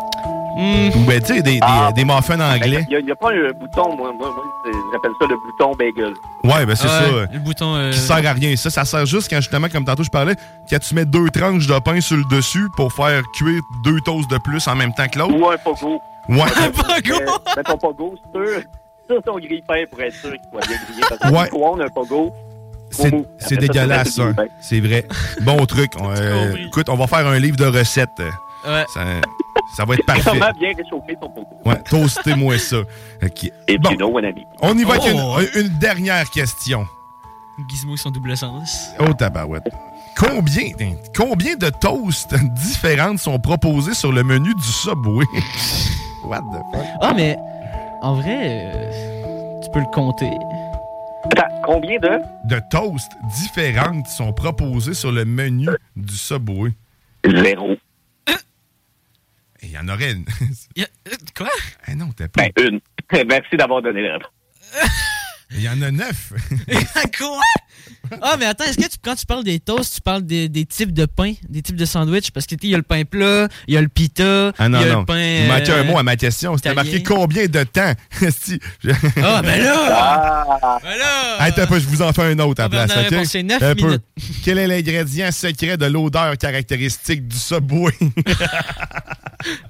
Ou 0.55 1.05
ben, 1.07 1.21
tu 1.21 1.27
sais, 1.35 1.43
des, 1.43 1.59
des, 1.61 1.93
des 1.95 2.05
muffins 2.05 2.39
anglais. 2.41 2.87
Il 2.91 3.05
n'y 3.05 3.11
a, 3.11 3.17
pas 3.17 3.31
un 3.31 3.53
bouton, 3.53 3.97
moi, 3.97 4.13
moi, 4.13 4.31
moi, 4.35 4.45
c'est- 4.65 4.71
j'appelle 4.93 5.13
ça 5.21 5.27
le 5.27 5.37
bouton 5.37 5.73
bagel. 5.79 6.15
Ouais, 6.45 6.67
ben 6.67 6.75
c'est 6.77 6.85
Ouais, 6.85 6.89
ça. 6.91 7.03
euh, 7.05 7.27
le 7.33 7.39
bouton, 7.39 7.75
euh, 7.75 7.91
Qui 7.91 7.99
sert 7.99 8.17
à 8.17 8.33
rien. 8.33 8.55
Ça, 8.57 8.69
ça 8.71 8.85
sert 8.85 9.07
juste 9.07 9.31
quand 9.31 9.37
justement, 9.37 9.69
comme 9.69 9.85
tantôt 9.85 10.03
je 10.05 10.11
parlais, 10.11 10.35
quand 10.69 10.79
tu 10.79 10.95
mets 10.95 11.05
deux 11.05 11.29
tranches 11.31 11.67
de 11.67 11.79
pain 11.79 12.01
sur 12.01 12.17
le 12.17 12.25
dessus 12.25 12.69
pour 12.77 12.93
faire 12.93 13.23
cuire 13.35 13.61
deux 13.85 14.01
toasts 14.05 14.31
de 14.31 14.39
plus 14.39 14.67
en 14.69 14.75
même 14.77 14.93
temps 14.93 15.07
que 15.09 15.19
l'autre. 15.19 15.35
Ou 15.35 15.49
un 15.49 15.57
pogo. 15.59 16.01
Ouais. 16.29 16.39
Euh, 17.11 17.57
Mets 17.57 17.63
ton 17.65 17.77
pogo 17.79 18.15
sur, 18.33 18.43
sur 19.11 19.23
ton 19.23 19.39
grille-pain 19.39 19.85
pour 19.91 20.01
être 20.01 20.15
sûr 20.15 20.31
qu'il 20.31 20.41
soit 20.51 20.67
bien 20.67 20.77
grillé. 20.87 21.03
Parce 21.09 21.21
que 21.21 21.37
Ouais. 21.37 21.47
si 21.47 21.55
on 21.55 21.81
a 21.81 21.85
un 21.85 21.89
pogo, 21.89 22.33
C'est 22.91 23.11
c'est 23.39 23.57
dégueulasse, 23.57 24.11
ça. 24.11 24.25
C'est 24.61 24.81
vrai. 24.81 25.07
Bon 25.41 25.65
truc. 25.67 25.93
On, 26.01 26.11
euh, 26.11 26.55
écoute, 26.67 26.89
on 26.89 26.95
va 26.97 27.07
faire 27.07 27.27
un 27.27 27.39
livre 27.39 27.57
de 27.57 27.65
recettes. 27.67 28.11
Ouais. 28.67 28.85
Ça, 28.95 29.01
ça 29.77 29.85
va 29.85 29.95
être 29.95 30.05
parfait. 30.07 30.23
Comment 30.25 30.51
bien 30.59 30.73
réchauffer 30.77 31.17
ton 31.21 31.29
pogo. 31.31 31.49
Ouais, 31.65 31.81
toastez-moi 31.89 32.59
ça. 32.59 32.79
OK. 33.23 33.51
Et 33.69 33.79
Bon, 33.79 33.91
mean. 33.91 34.33
on 34.61 34.77
y 34.79 34.85
va 34.85 34.95
avec 34.95 35.15
Oh. 35.15 35.39
une, 35.57 35.63
une 35.67 35.79
dernière 35.79 36.29
question. 36.31 36.87
Gizmo, 37.69 37.97
son 37.97 38.11
double 38.11 38.37
sens. 38.37 38.89
Oh, 38.99 39.13
tabarouette. 39.13 39.69
Combien, 40.17 40.71
combien 41.17 41.57
de 41.57 41.71
toasts 41.71 42.35
différentes 42.55 43.19
sont 43.19 43.39
proposés 43.39 43.95
sur 43.95 44.13
le 44.13 44.23
menu 44.23 44.55
du 44.55 44.63
Subway? 44.63 45.25
What 46.25 46.41
the 46.41 46.63
fuck? 46.73 46.87
Ah, 47.01 47.13
mais 47.15 47.37
en 48.03 48.15
vrai, 48.15 48.71
euh, 48.75 49.61
tu 49.63 49.71
peux 49.71 49.81
le 49.81 49.91
compter. 49.93 50.31
Attends, 51.31 51.49
combien 51.65 51.99
de? 51.99 52.21
De 52.45 52.61
toasts 52.71 53.13
différentes 53.41 54.07
sont 54.09 54.33
proposés 54.33 54.95
sur 54.95 55.13
le 55.13 55.25
menu 55.25 55.69
du 55.97 56.15
Subway? 56.17 56.73
Zéro. 57.25 57.77
Il 59.63 59.71
y 59.71 59.79
en 59.79 59.89
aurait 59.89 60.13
une. 60.13 60.25
Y 60.77 60.83
a- 60.83 60.87
euh, 61.09 61.17
Quoi? 61.37 61.49
Ah 61.87 61.95
non, 61.95 62.11
t'as 62.17 62.29
pas. 62.29 62.43
Ben, 62.57 62.81
une. 63.13 63.25
Merci 63.29 63.57
d'avoir 63.57 63.83
donné 63.83 64.03
la 64.03 64.13
réponse. 64.15 64.31
Il 65.55 65.63
y 65.63 65.69
en 65.69 65.81
a 65.83 65.91
neuf. 65.91 66.33
Quoi? 67.19 67.41
Ah, 68.21 68.37
mais 68.39 68.45
attends, 68.47 68.65
est-ce 68.65 68.77
que 68.77 68.83
tu- 68.83 68.99
quand 69.03 69.15
tu 69.15 69.25
parles 69.27 69.45
des 69.45 69.59
toasts, 69.61 69.95
tu 69.97 70.01
parles 70.01 70.23
des, 70.23 70.49
des 70.49 70.67
types 70.67 70.93
de 70.93 71.07
pain, 71.07 71.33
des 71.49 71.63
types 71.63 71.77
de 71.77 71.85
sandwich? 71.85 72.31
Parce 72.31 72.47
que, 72.47 72.55
il 72.63 72.69
y 72.71 72.75
a 72.75 72.77
le 72.77 72.83
pain 72.83 73.05
plat, 73.05 73.49
il 73.67 73.75
y 73.75 73.77
a 73.77 73.81
le 73.81 73.89
pita, 73.89 74.53
Ah 74.59 74.69
non, 74.69 74.81
il 74.81 74.87
y 74.87 74.91
a 74.91 74.93
non. 74.93 75.01
le 75.01 75.05
pain. 75.07 75.19
Il 75.43 75.49
manquait 75.49 75.73
un 75.73 75.77
euh, 75.79 75.85
mot 75.85 75.99
à 75.99 76.03
ma 76.03 76.17
question. 76.17 76.57
C'était 76.57 76.75
marqué 76.75 77.03
combien 77.03 77.47
de 77.47 77.63
temps? 77.65 77.93
Si, 78.39 78.59
je- 78.85 78.91
Ah, 79.23 79.41
ben 79.43 79.63
là! 79.63 79.75
Ah! 79.91 80.79
Ben 80.83 80.97
là! 80.99 81.37
Attends 81.39 81.63
un 81.63 81.67
peu, 81.67 81.79
je 81.81 81.87
vous 81.87 82.03
en 82.03 82.13
fais 82.13 82.23
un 82.23 82.39
autre 82.41 82.63
à 82.63 82.69
la 82.69 82.75
On 82.75 82.79
va 82.79 82.85
place. 82.87 82.89
dans 82.89 82.97
la 83.03 83.07
OK? 83.07 83.11
réponse, 83.15 83.29
c'est 83.29 83.43
neuf 83.43 83.63
Un 83.63 83.75
peu. 83.75 83.87
minutes. 83.87 84.03
Quel 84.45 84.59
est 84.59 84.67
l'ingrédient 84.67 85.31
secret 85.33 85.77
de 85.77 85.87
l'odeur 85.87 86.37
caractéristique 86.37 87.27
du 87.29 87.37
Subway? 87.37 87.93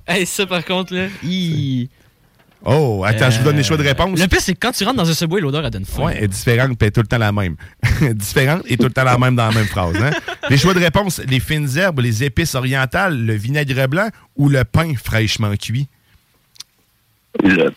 Hey, 0.06 0.26
ça, 0.26 0.44
par 0.46 0.62
contre, 0.66 0.94
là. 0.94 1.06
Oh, 2.64 3.04
attends, 3.04 3.30
je 3.30 3.38
vous 3.38 3.44
donne 3.44 3.56
les 3.56 3.62
choix 3.62 3.76
de 3.76 3.82
réponse. 3.82 4.18
Le 4.18 4.26
pire, 4.26 4.40
c'est 4.40 4.54
que 4.54 4.58
quand 4.60 4.72
tu 4.72 4.84
rentres 4.84 4.96
dans 4.96 5.08
un 5.08 5.14
subway, 5.14 5.40
l'odeur, 5.40 5.64
elle 5.64 5.70
donne 5.70 5.84
faim. 5.84 6.04
Ouais, 6.04 6.14
elle 6.16 6.24
est 6.24 6.28
différente, 6.28 6.68
puis 6.70 6.76
elle 6.82 6.88
est 6.88 6.90
tout 6.92 7.00
le 7.00 7.06
temps 7.06 7.18
la 7.18 7.32
même. 7.32 7.56
différente 8.14 8.62
et 8.66 8.76
tout 8.76 8.84
le 8.84 8.92
temps 8.92 9.04
la 9.04 9.18
même 9.18 9.36
dans 9.36 9.48
la 9.48 9.54
même 9.54 9.66
phrase. 9.66 9.96
Hein? 9.96 10.10
Les 10.50 10.58
choix 10.58 10.74
de 10.74 10.80
réponse 10.80 11.20
les 11.26 11.40
fines 11.40 11.68
herbes, 11.76 12.00
les 12.00 12.24
épices 12.24 12.54
orientales, 12.54 13.18
le 13.24 13.34
vinaigre 13.34 13.88
blanc 13.88 14.08
ou 14.36 14.48
le 14.48 14.64
pain 14.64 14.92
fraîchement 15.02 15.54
cuit? 15.56 15.88
Le 17.42 17.72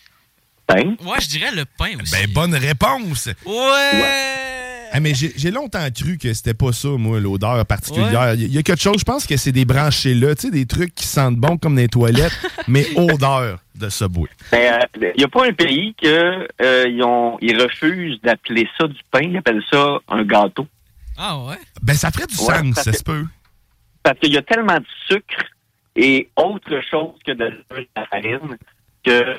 pain. 0.66 0.96
Ouais, 1.04 1.20
je 1.20 1.28
dirais 1.28 1.52
le 1.54 1.64
pain 1.64 1.92
aussi. 2.02 2.12
Ben, 2.12 2.30
bonne 2.32 2.54
réponse! 2.54 3.28
Ouais! 3.46 4.36
Ah, 4.92 5.00
mais 5.00 5.14
j'ai 5.14 5.32
j'ai 5.36 5.50
longtemps 5.50 5.86
cru 5.94 6.16
que 6.16 6.32
c'était 6.32 6.54
pas 6.54 6.72
ça, 6.72 6.88
moi, 6.88 7.20
l'odeur 7.20 7.64
particulière. 7.66 8.34
Il 8.34 8.52
y 8.52 8.58
a 8.58 8.62
quelque 8.62 8.80
chose, 8.80 8.98
je 8.98 9.04
pense 9.04 9.26
que 9.26 9.36
c'est 9.36 9.52
des 9.52 9.64
branchés 9.64 10.14
là, 10.14 10.34
tu 10.34 10.46
sais, 10.46 10.50
des 10.50 10.66
trucs 10.66 10.94
qui 10.94 11.06
sentent 11.06 11.36
bon 11.36 11.58
comme 11.58 11.76
des 11.76 11.88
toilettes, 11.88 12.38
mais 12.68 12.86
odeur 12.96 13.60
de 13.78 13.88
Subway. 13.88 14.28
Ben, 14.52 14.80
Il 14.96 15.12
n'y 15.18 15.24
a 15.24 15.28
pas 15.28 15.46
un 15.46 15.52
pays 15.52 15.94
que 15.94 16.48
euh, 16.62 16.88
ils, 16.88 17.02
ont, 17.02 17.38
ils 17.40 17.60
refusent 17.60 18.20
d'appeler 18.22 18.68
ça 18.78 18.86
du 18.88 19.00
pain, 19.10 19.20
ils 19.22 19.36
appellent 19.36 19.64
ça 19.70 19.98
un 20.08 20.24
gâteau. 20.24 20.66
Ah 21.16 21.38
ouais? 21.44 21.56
Ben, 21.82 21.94
ça 21.94 22.10
ferait 22.10 22.26
du 22.26 22.36
Ouais, 22.36 22.58
sens, 22.72 22.74
ça 22.84 22.92
se 22.92 23.02
peut. 23.02 23.24
Parce 24.02 24.18
qu'il 24.18 24.32
y 24.32 24.36
a 24.38 24.42
tellement 24.42 24.78
de 24.78 24.86
sucre 25.08 25.44
et 25.96 26.28
autre 26.36 26.80
chose 26.90 27.14
que 27.24 27.32
de 27.32 27.64
la 27.96 28.06
farine 28.06 28.56
que 29.04 29.36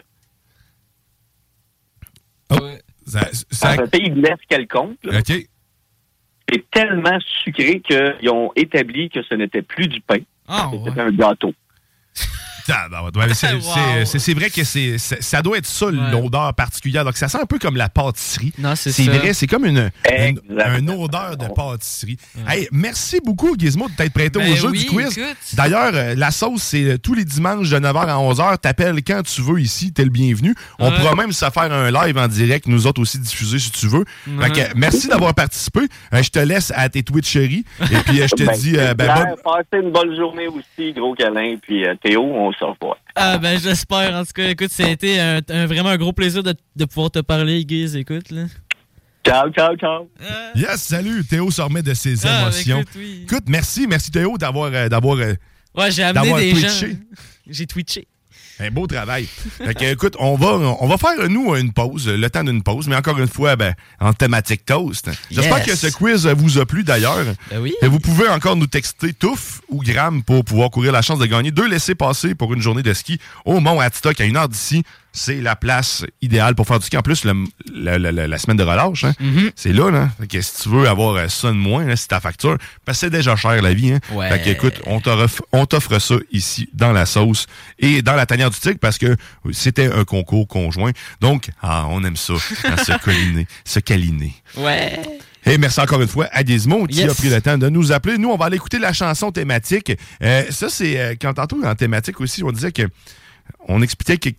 Ça, 3.06 3.22
ça- 3.52 3.76
dans 3.78 3.84
un 3.84 3.88
pays 3.88 4.10
de 4.10 4.22
l'Est 4.22 4.38
quelconque, 4.50 4.98
là, 5.04 5.20
OK. 5.20 5.34
c'est 6.50 6.70
tellement 6.72 7.18
sucré 7.44 7.80
qu'ils 7.82 8.30
ont 8.30 8.52
établi 8.56 9.10
que 9.10 9.22
ce 9.24 9.34
n'était 9.36 9.62
plus 9.62 9.88
du 9.88 10.02
pain. 10.02 10.20
Ah, 10.48 10.70
C'était 10.86 11.02
un 11.02 11.12
gâteau. 11.12 11.54
Ouais, 12.68 13.34
c'est- 13.34 13.54
Wow. 14.34 14.36
vrai 14.40 14.50
que 14.50 14.64
c'est 14.64 14.98
ça 14.98 15.42
doit 15.42 15.58
être 15.58 15.66
ça, 15.66 15.88
l'odeur 15.90 16.54
particulière. 16.54 17.04
Donc, 17.06 17.18
ça 17.18 17.28
sent 17.28 17.40
un 17.42 17.46
peu 17.46 17.60
comme 17.60 17.76
la 17.78 17.90
pâtisserie. 17.90 18.54
C'est 18.76 19.04
vrai, 19.04 19.34
c'est 19.34 19.48
comme 19.48 19.66
une, 19.66 19.92
une, 20.10 20.14
Exactement. 20.14 20.78
une 20.78 20.90
odeur 20.92 21.38
de 21.38 21.48
pâtisserie. 21.48 22.18
Hey, 22.48 22.68
merci 22.72 23.20
beaucoup, 23.24 23.56
Gizmo, 23.58 23.88
de 23.90 23.94
t'être 23.96 24.14
prêté 24.14 24.40
Ben 24.40 24.52
au 24.52 24.56
jeu 24.56 24.70
oui, 24.70 24.80
du 24.80 24.86
quiz. 24.86 25.20
D'ailleurs, 25.54 25.92
euh, 25.94 26.16
la 26.16 26.32
sauce, 26.32 26.62
c'est 26.64 26.84
euh, 26.84 26.98
tous 26.98 27.14
les 27.14 27.26
dimanches 27.26 27.70
de 27.70 27.78
9h 27.80 28.08
à 28.08 28.18
11h. 28.18 28.58
T'appelles 28.60 29.02
quand 29.04 29.22
tu 29.24 29.42
veux 29.42 29.60
ici, 29.60 29.92
t'es 29.94 30.04
le 30.04 30.10
bienvenu. 30.10 30.54
On 30.80 30.90
Ouais. 30.90 30.98
pourra 30.98 31.16
même 31.16 31.32
se 31.32 31.50
faire 31.50 31.72
un 31.72 31.92
live 31.92 32.18
en 32.18 32.28
direct, 32.28 32.68
nous 32.68 32.88
autres 32.88 33.02
aussi 33.02 33.20
diffuser 33.20 33.60
si 33.60 33.72
tu 33.72 33.88
veux. 33.88 34.04
Que, 34.26 34.76
merci 34.76 35.08
d'avoir 35.08 35.34
participé. 35.34 35.82
Euh, 36.14 36.24
je 36.24 36.30
te 36.30 36.40
laisse 36.40 36.72
à 36.76 36.88
tes 36.90 37.04
Twitcheries. 37.04 37.66
Et 37.92 37.98
puis, 38.06 38.22
euh, 38.22 38.28
je 38.28 38.36
te 38.36 38.44
Ben, 38.48 38.58
dis, 38.58 38.78
euh, 38.78 38.94
ben, 38.94 39.14
bonne- 39.14 39.36
Passez 39.44 39.84
une 39.84 39.92
bonne 39.92 40.16
journée 40.16 40.48
aussi, 40.48 40.94
gros 40.94 41.14
câlin. 41.16 41.56
Puis 41.62 41.86
euh, 41.86 41.96
Théo, 42.02 42.24
on 42.24 42.52
Ah, 43.16 43.38
ben, 43.38 43.60
j'espère. 43.60 44.14
En 44.16 44.24
tout 44.26 44.32
cas, 44.34 44.50
écoute, 44.50 44.72
ça 44.72 44.86
a 44.86 44.90
été 44.90 45.20
un, 45.20 45.40
un- 45.50 45.66
vraiment 45.66 45.90
un 45.90 45.98
gros 45.98 46.14
plaisir 46.14 46.44
de, 46.44 46.54
de 46.76 46.86
pouvoir 46.86 47.12
te 47.12 47.20
parler, 47.20 47.64
Guiz. 47.66 47.96
Écoute, 47.96 48.30
là. 48.32 48.44
Ciao, 49.26 49.50
ciao, 49.52 49.76
ciao. 49.76 50.10
Yes, 50.56 50.82
salut. 50.84 51.24
Théo 51.26 51.52
se 51.52 51.62
remet 51.62 51.82
de 51.84 51.94
ses 51.94 52.26
Ah, 52.26 52.44
émotions. 52.44 52.80
écoute, 52.82 52.94
oui. 52.96 53.22
Écoute, 53.24 53.44
merci, 53.50 53.86
merci 53.88 54.10
Théo 54.12 54.38
d'avoir 54.38 54.72
euh, 54.74 54.88
d'avoir 54.88 55.18
euh, 55.18 55.34
Ouais, 55.76 55.92
j'ai 55.92 56.04
amené 56.04 56.22
d'avoir 56.22 56.40
des 56.40 56.52
twitché. 56.52 56.92
gens. 56.92 56.98
J'ai 57.48 57.66
twitché. 57.68 58.08
Un 58.60 58.72
beau 58.72 58.88
travail. 58.88 59.26
fait 59.26 59.74
que, 59.74 59.86
écoute, 59.86 60.16
on 60.20 60.36
va, 60.36 60.48
on 60.80 60.88
va 60.88 60.98
faire, 60.98 61.30
nous, 61.30 61.56
une 61.56 61.72
pause, 61.74 62.08
le 62.08 62.30
temps 62.30 62.44
d'une 62.44 62.64
pause, 62.64 62.88
mais 62.88 62.96
encore 62.96 63.20
une 63.20 63.28
fois, 63.28 63.56
ben, 63.56 63.76
en 64.00 64.14
thématique 64.14 64.66
toast. 64.66 65.10
J'espère 65.30 65.58
Yes. 65.60 65.68
que 65.68 65.76
ce 65.76 65.88
quiz 65.96 66.26
vous 66.28 66.58
a 66.58 66.66
plu 66.66 66.84
d'ailleurs. 66.84 67.26
Ben 67.52 67.60
oui. 67.62 67.74
Et 67.82 67.88
vous 67.88 68.00
pouvez 68.00 68.28
encore 68.30 68.56
nous 68.56 68.68
texter 68.68 69.14
touffe 69.14 69.62
ou 69.70 69.82
gramme 69.84 70.24
pour 70.24 70.44
pouvoir 70.44 70.70
courir 70.72 70.92
la 70.92 71.02
chance 71.02 71.20
de 71.20 71.26
gagner 71.26 71.52
deux 71.52 71.68
laissés 71.68 71.96
passer 71.96 72.34
pour 72.36 72.54
une 72.54 72.62
journée 72.62 72.84
de 72.84 72.94
ski 72.94 73.20
au 73.46 73.60
Mont 73.60 73.80
Adstock 73.80 74.20
à 74.20 74.26
une 74.26 74.38
heure 74.38 74.50
d'ici. 74.50 74.84
C'est 75.20 75.42
la 75.42 75.56
place 75.56 76.06
idéale 76.22 76.54
pour 76.54 76.68
faire 76.68 76.78
du 76.78 76.86
ski. 76.86 76.96
En 76.96 77.02
plus, 77.02 77.26
le- 77.26 77.34
le- 77.74 77.98
le- 77.98 78.12
le- 78.12 78.26
la 78.28 78.38
semaine 78.38 78.58
de 78.58 78.64
relâche, 78.64 79.04
hein, 79.04 79.14
Mm-hmm. 79.20 79.52
c'est 79.56 79.74
là, 79.74 79.90
là. 79.90 80.10
Fait 80.20 80.28
que 80.28 80.40
si 80.42 80.62
tu 80.62 80.70
veux 80.70 80.88
avoir 80.88 81.16
euh, 81.16 81.28
ça 81.28 81.48
de 81.48 81.54
moins, 81.54 81.86
là, 81.86 81.96
c'est 81.96 82.08
ta 82.10 82.20
facture. 82.20 82.56
Parce 82.86 83.00
que 83.00 83.08
c'est 83.08 83.10
déjà 83.10 83.36
cher 83.36 83.60
la 83.62 83.74
vie. 83.74 83.94
Hein. 83.94 84.00
Ouais. 84.12 84.30
Fait 84.30 84.44
que, 84.44 84.50
écoute, 84.50 84.76
on 84.86 85.00
t'offre, 85.00 85.42
on 85.52 85.66
t'offre 85.66 85.98
ça 86.00 86.16
ici 86.32 86.70
dans 86.74 86.92
la 86.92 87.08
sauce 87.08 87.48
et 87.80 88.04
dans 88.04 88.14
la 88.14 88.28
tanière 88.28 88.52
du 88.52 88.60
tigre 88.60 88.78
parce 88.80 89.00
que 89.00 89.16
c'était 89.54 89.92
un 89.92 90.04
concours 90.04 90.48
conjoint. 90.48 90.92
Donc, 91.20 91.50
ah, 91.64 91.88
on 91.90 92.04
aime 92.04 92.16
ça, 92.16 92.34
hein, 92.66 92.78
se 92.78 92.92
colliner, 93.04 93.48
se 93.66 93.80
câliner. 93.80 94.34
Ouais. 94.56 95.00
Et 95.48 95.58
merci 95.58 95.80
encore 95.80 96.02
une 96.02 96.08
fois 96.08 96.28
à 96.32 96.44
Gizmo 96.46 96.86
qui 96.86 96.98
Yes. 97.00 97.12
a 97.12 97.16
pris 97.16 97.30
le 97.30 97.42
temps 97.42 97.58
de 97.58 97.70
nous 97.70 97.92
appeler. 97.92 98.18
Nous, 98.20 98.30
on 98.30 98.38
va 98.38 98.46
aller 98.46 98.58
écouter 98.58 98.78
la 98.80 98.94
chanson 98.94 99.32
thématique. 99.32 99.94
Euh, 100.22 100.44
ça, 100.52 100.70
c'est 100.70 101.00
euh, 101.00 101.16
quand 101.20 101.34
tantôt 101.34 101.60
en 101.66 101.74
thématique 101.74 102.22
aussi, 102.22 102.44
on 102.44 102.52
disait 102.52 102.72
que 102.72 102.84
on 103.68 103.82
expliquait 103.82 104.18
que 104.18 104.30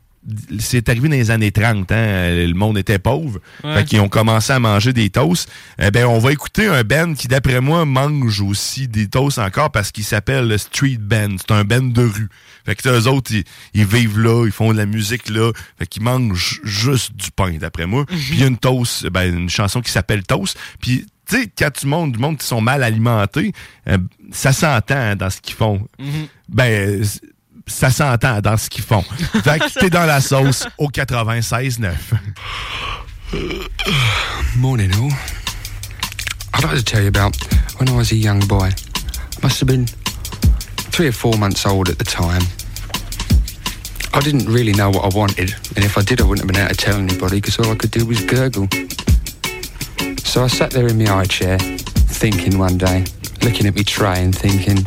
c'est 0.59 0.89
arrivé 0.89 1.09
dans 1.09 1.15
les 1.15 1.31
années 1.31 1.53
30, 1.53 1.91
hein, 1.93 2.47
le 2.47 2.55
monde 2.55 2.79
était 2.79 2.99
pauvre. 2.99 3.41
Ouais. 3.65 3.75
Fait 3.75 3.85
qu'ils 3.85 4.01
ont 4.01 4.09
commencé 4.09 4.53
à 4.53 4.59
manger 4.59 4.93
des 4.93 5.11
toasts. 5.11 5.51
Eh 5.81 5.91
ben, 5.91 6.07
on 6.07 6.19
va 6.19 6.33
écouter 6.33 6.67
un 6.67 6.83
band 6.85 7.15
qui, 7.15 7.29
d'après 7.29 7.61
moi, 7.61 7.85
mange 7.85 8.41
aussi 8.41 8.89
des 8.89 9.09
toasts 9.09 9.39
encore 9.39 9.71
parce 9.71 9.91
qu'il 9.91 10.05
s'appelle 10.05 10.49
le 10.49 10.59
Street 10.59 10.99
Band. 10.99 11.37
C'est 11.39 11.53
un 11.53 11.65
band 11.65 11.83
de 11.83 12.03
rue. 12.03 12.29
Fait 12.67 12.75
que 12.75 12.89
eux 12.89 13.09
autres, 13.09 13.33
ils, 13.33 13.45
ils 13.75 13.87
vivent 13.87 14.19
là, 14.19 14.45
ils 14.45 14.53
font 14.53 14.73
de 14.73 14.79
la 14.79 14.87
musique 14.87 15.29
là. 15.31 15.53
Fait 15.79 15.87
qu'ils 15.87 16.03
mangent 16.03 16.61
juste 16.65 17.17
du 17.17 17.31
pain, 17.31 17.53
d'après 17.59 17.87
moi. 17.87 18.05
Puis 18.07 18.29
il 18.33 18.41
y 18.41 18.45
a 18.45 18.47
une 18.47 18.59
toast, 18.59 19.07
ben, 19.09 19.35
une 19.35 19.49
chanson 19.49 19.81
qui 19.81 19.91
s'appelle 19.91 20.23
Toast. 20.23 20.59
Puis 20.81 21.07
tu 21.29 21.37
sais, 21.37 21.53
quand 21.59 21.71
tu 21.71 21.87
montres 21.87 22.13
du 22.13 22.19
monde 22.19 22.39
qui 22.39 22.47
sont 22.47 22.61
mal 22.61 22.83
alimentés, 22.83 23.53
euh, 23.89 23.99
ça 24.33 24.53
s'entend 24.53 24.97
hein, 24.97 25.17
dans 25.17 25.29
ce 25.31 25.41
qu'ils 25.41 25.55
font. 25.55 25.87
Ben, 26.49 26.65
euh, 26.65 27.05
ça 27.69 27.91
s'entend 27.91 28.41
dans 28.41 28.57
ce 28.57 28.69
qu'ils 28.69 28.85
font. 28.85 29.03
fait 29.45 29.59
que 29.59 29.81
t'es 29.81 29.91
dans 29.91 30.07
la 30.07 30.21
sauce 30.21 30.67
au 30.79 30.89
96.9. 30.89 31.93
Morning, 34.57 34.93
all. 34.95 35.13
I'd 36.55 36.65
like 36.65 36.77
to 36.77 36.83
tell 36.83 37.03
you 37.03 37.09
about 37.09 37.37
when 37.79 37.89
I 37.89 37.97
was 37.97 38.11
a 38.11 38.17
young 38.17 38.41
boy. 38.49 38.71
I 38.71 39.41
must 39.43 39.61
have 39.61 39.69
been 39.69 39.87
three 40.91 41.09
or 41.09 41.13
four 41.13 41.37
months 41.39 41.65
old 41.67 41.89
at 41.89 41.99
the 41.99 42.05
time. 42.05 42.43
I 44.15 44.21
didn't 44.21 44.47
really 44.47 44.73
know 44.73 44.91
what 44.91 45.05
I 45.05 45.17
wanted, 45.17 45.55
and 45.77 45.85
if 45.85 45.97
I 45.97 46.03
did, 46.03 46.21
I 46.21 46.25
wouldn't 46.25 46.41
have 46.41 46.49
been 46.53 46.61
able 46.65 46.75
to 46.75 46.77
tell 46.77 46.97
anybody 46.97 47.41
because 47.41 47.59
all 47.59 47.71
I 47.71 47.77
could 47.77 47.91
do 47.93 48.05
was 48.07 48.21
gurgle. 48.25 48.67
So 50.25 50.43
I 50.43 50.49
sat 50.49 50.71
there 50.71 50.89
in 50.89 50.99
my 50.99 51.05
high 51.05 51.27
chair, 51.27 51.59
thinking 51.59 52.59
one 52.59 52.79
day, 52.79 53.05
looking 53.43 53.67
at 53.67 53.75
me 53.75 53.85
tray 53.85 54.25
and 54.25 54.35
thinking 54.35 54.79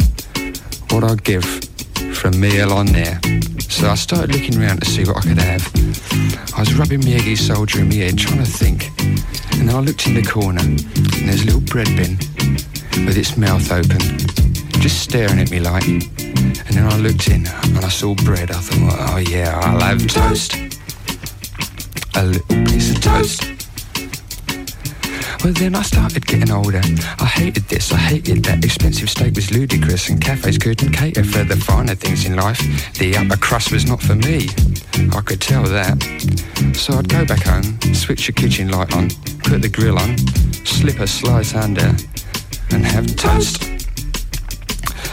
what 0.89 1.03
I'd 1.03 1.23
give 1.23 1.70
a 2.23 2.31
meal 2.31 2.71
on 2.71 2.85
there. 2.87 3.19
So 3.69 3.89
I 3.89 3.95
started 3.95 4.31
looking 4.35 4.61
around 4.61 4.81
to 4.81 4.89
see 4.89 5.03
what 5.03 5.17
I 5.17 5.21
could 5.21 5.37
have. 5.39 6.55
I 6.55 6.59
was 6.59 6.73
rubbing 6.75 6.99
my 6.99 7.11
eggy 7.11 7.35
soldier 7.35 7.79
in 7.79 7.89
my 7.89 7.95
head, 7.95 8.17
trying 8.17 8.37
to 8.37 8.45
think. 8.45 8.91
And 9.59 9.67
then 9.67 9.75
I 9.75 9.79
looked 9.79 10.05
in 10.07 10.13
the 10.13 10.23
corner, 10.23 10.61
and 10.61 10.79
there's 10.79 11.43
a 11.43 11.45
little 11.45 11.61
bread 11.61 11.87
bin 11.95 12.17
with 13.05 13.17
its 13.17 13.37
mouth 13.37 13.71
open, 13.71 13.99
just 14.81 15.01
staring 15.01 15.39
at 15.39 15.49
me 15.49 15.59
like. 15.59 15.87
And 15.87 16.77
then 16.77 16.85
I 16.85 16.97
looked 16.97 17.27
in, 17.27 17.47
and 17.47 17.85
I 17.85 17.89
saw 17.89 18.13
bread. 18.15 18.51
I 18.51 18.55
thought, 18.55 19.13
oh 19.13 19.17
yeah, 19.17 19.59
I'll 19.63 19.79
have 19.81 20.05
toast. 20.07 20.55
A 22.15 22.23
little 22.25 22.65
piece 22.65 22.95
of 22.95 23.01
toast. 23.01 23.60
Well, 25.43 25.53
then 25.53 25.73
I 25.73 25.81
started 25.81 26.27
getting 26.27 26.51
older. 26.51 26.81
I 27.19 27.25
hated 27.25 27.63
this, 27.63 27.91
I 27.91 27.97
hated 27.97 28.43
that. 28.45 28.63
Expensive 28.63 29.09
steak 29.09 29.33
was 29.33 29.51
ludicrous, 29.51 30.07
and 30.09 30.21
cafes 30.21 30.59
couldn't 30.59 30.91
cater 30.91 31.23
for 31.23 31.43
the 31.43 31.55
finer 31.55 31.95
things 31.95 32.27
in 32.27 32.35
life. 32.35 32.59
The 32.99 33.17
upper 33.17 33.37
crust 33.37 33.71
was 33.71 33.87
not 33.87 34.03
for 34.03 34.13
me. 34.13 34.49
I 35.11 35.21
could 35.21 35.41
tell 35.41 35.63
that. 35.63 35.97
So 36.75 36.93
I'd 36.93 37.09
go 37.09 37.25
back 37.25 37.41
home, 37.43 37.63
switch 37.95 38.27
the 38.27 38.33
kitchen 38.33 38.69
light 38.69 38.95
on, 38.95 39.09
put 39.43 39.63
the 39.63 39.69
grill 39.69 39.97
on, 39.97 40.15
slip 40.63 40.99
a 40.99 41.07
slice 41.07 41.55
under, 41.55 41.95
and 42.69 42.85
have 42.85 43.07
toast. 43.15 43.63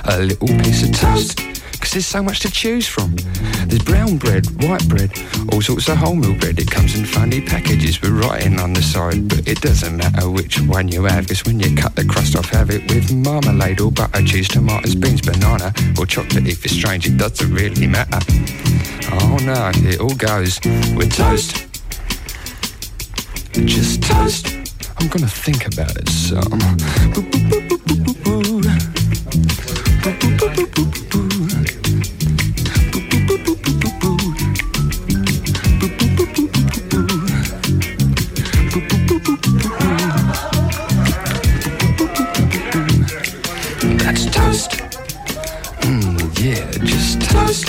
A 0.04 0.18
little 0.20 0.48
piece 0.48 0.82
of 0.82 0.92
toast. 0.92 1.47
Cause 1.80 1.92
there's 1.92 2.06
so 2.06 2.22
much 2.22 2.40
to 2.40 2.50
choose 2.50 2.86
from. 2.86 3.14
There's 3.66 3.82
brown 3.82 4.18
bread, 4.18 4.46
white 4.62 4.86
bread, 4.88 5.10
all 5.52 5.62
sorts 5.62 5.88
of 5.88 5.98
wholemeal 5.98 6.38
bread. 6.40 6.58
It 6.58 6.70
comes 6.70 6.98
in 6.98 7.04
funny 7.04 7.40
packages 7.40 8.00
with 8.00 8.10
writing 8.10 8.58
on 8.58 8.72
the 8.72 8.82
side. 8.82 9.28
But 9.28 9.46
it 9.46 9.60
doesn't 9.60 9.96
matter 9.96 10.28
which 10.28 10.60
one 10.60 10.88
you 10.88 11.04
have, 11.04 11.28
cause 11.28 11.44
when 11.44 11.60
you 11.60 11.74
cut 11.76 11.94
the 11.94 12.04
crust 12.04 12.36
off, 12.36 12.50
have 12.50 12.70
it 12.70 12.82
with 12.92 13.12
marmalade 13.12 13.80
or 13.80 13.92
butter, 13.92 14.22
cheese, 14.22 14.48
tomatoes, 14.48 14.94
beans, 14.94 15.20
banana, 15.20 15.72
or 15.98 16.06
chocolate 16.06 16.46
if 16.46 16.64
it's 16.64 16.74
strange, 16.74 17.06
it 17.06 17.16
doesn't 17.16 17.52
really 17.52 17.86
matter. 17.86 18.18
Oh 19.12 19.38
no, 19.42 19.70
it 19.74 20.00
all 20.00 20.14
goes 20.14 20.60
with 20.94 21.12
toast. 21.14 21.66
Just 23.52 24.02
toast. 24.02 24.48
I'm 24.98 25.08
gonna 25.08 25.28
think 25.28 25.66
about 25.66 25.96
it 25.96 26.08
some. 26.08 26.58
close 47.28 47.67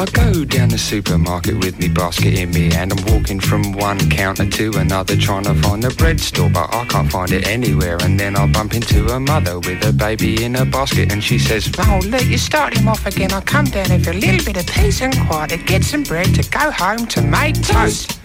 I 0.00 0.06
go 0.06 0.46
down 0.46 0.70
the 0.70 0.78
supermarket 0.78 1.58
with 1.58 1.78
me 1.78 1.86
basket 1.86 2.38
in 2.38 2.52
me 2.52 2.72
and 2.72 2.90
I'm 2.90 3.14
walking 3.14 3.38
from 3.38 3.72
one 3.72 3.98
counter 4.08 4.48
to 4.48 4.78
another 4.78 5.14
trying 5.14 5.44
to 5.44 5.52
find 5.56 5.82
the 5.82 5.90
bread 5.90 6.18
store, 6.18 6.48
but 6.48 6.74
I 6.74 6.86
can't 6.86 7.12
find 7.12 7.30
it 7.32 7.46
anywhere. 7.46 7.98
And 8.00 8.18
then 8.18 8.34
I 8.34 8.46
bump 8.46 8.72
into 8.72 9.06
a 9.08 9.20
mother 9.20 9.58
with 9.58 9.86
a 9.86 9.92
baby 9.92 10.42
in 10.42 10.56
a 10.56 10.64
basket 10.64 11.12
and 11.12 11.22
she 11.22 11.38
says, 11.38 11.70
Oh, 11.78 12.00
look, 12.06 12.24
you 12.24 12.38
start 12.38 12.78
him 12.78 12.88
off 12.88 13.04
again. 13.04 13.30
I'll 13.30 13.42
come 13.42 13.66
down 13.66 13.88
for 14.02 14.12
a 14.12 14.14
little 14.14 14.42
bit 14.42 14.56
of 14.56 14.66
peace 14.74 15.02
and 15.02 15.14
quiet 15.28 15.50
to 15.50 15.58
get 15.58 15.84
some 15.84 16.02
bread 16.02 16.34
to 16.34 16.48
go 16.48 16.70
home 16.70 17.06
to 17.08 17.20
make 17.20 17.60
toast. 17.62 18.18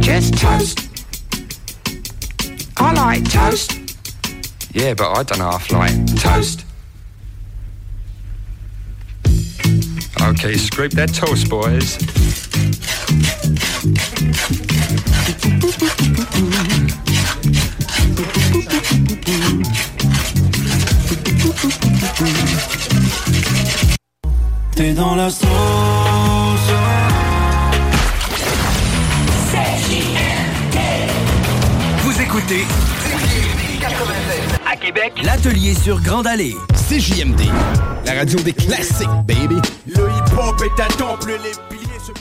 Just 0.00 0.38
toast. 0.38 0.88
I 2.78 2.94
like 2.94 3.30
toast. 3.30 3.78
Yeah, 4.72 4.94
but 4.94 5.12
I 5.12 5.22
don't 5.22 5.40
half 5.40 5.70
like 5.70 6.16
toast. 6.16 6.65
Okay, 10.22 10.56
scrape 10.56 10.92
that 10.92 11.12
toast, 11.12 11.48
boys. 11.48 11.98
T'es 24.74 24.92
dans 24.94 25.14
la 25.14 25.30
sauce. 25.30 25.46
Vous 32.02 32.20
écoutez 32.22 32.64
à 32.64 32.95
Québec, 34.86 35.14
l'atelier 35.24 35.74
sur 35.74 36.00
Grande 36.00 36.28
Allée. 36.28 36.54
CJMD, 36.88 37.40
la 38.04 38.14
radio 38.14 38.38
des 38.38 38.52
classiques, 38.52 39.08
baby. 39.26 39.56
Le 39.84 39.94
hip-hop 39.94 40.62
est 40.62 40.80
à 40.80 40.86
temple, 40.86 41.32
les 41.42 41.76
piliers 41.76 41.98
se 41.98 42.12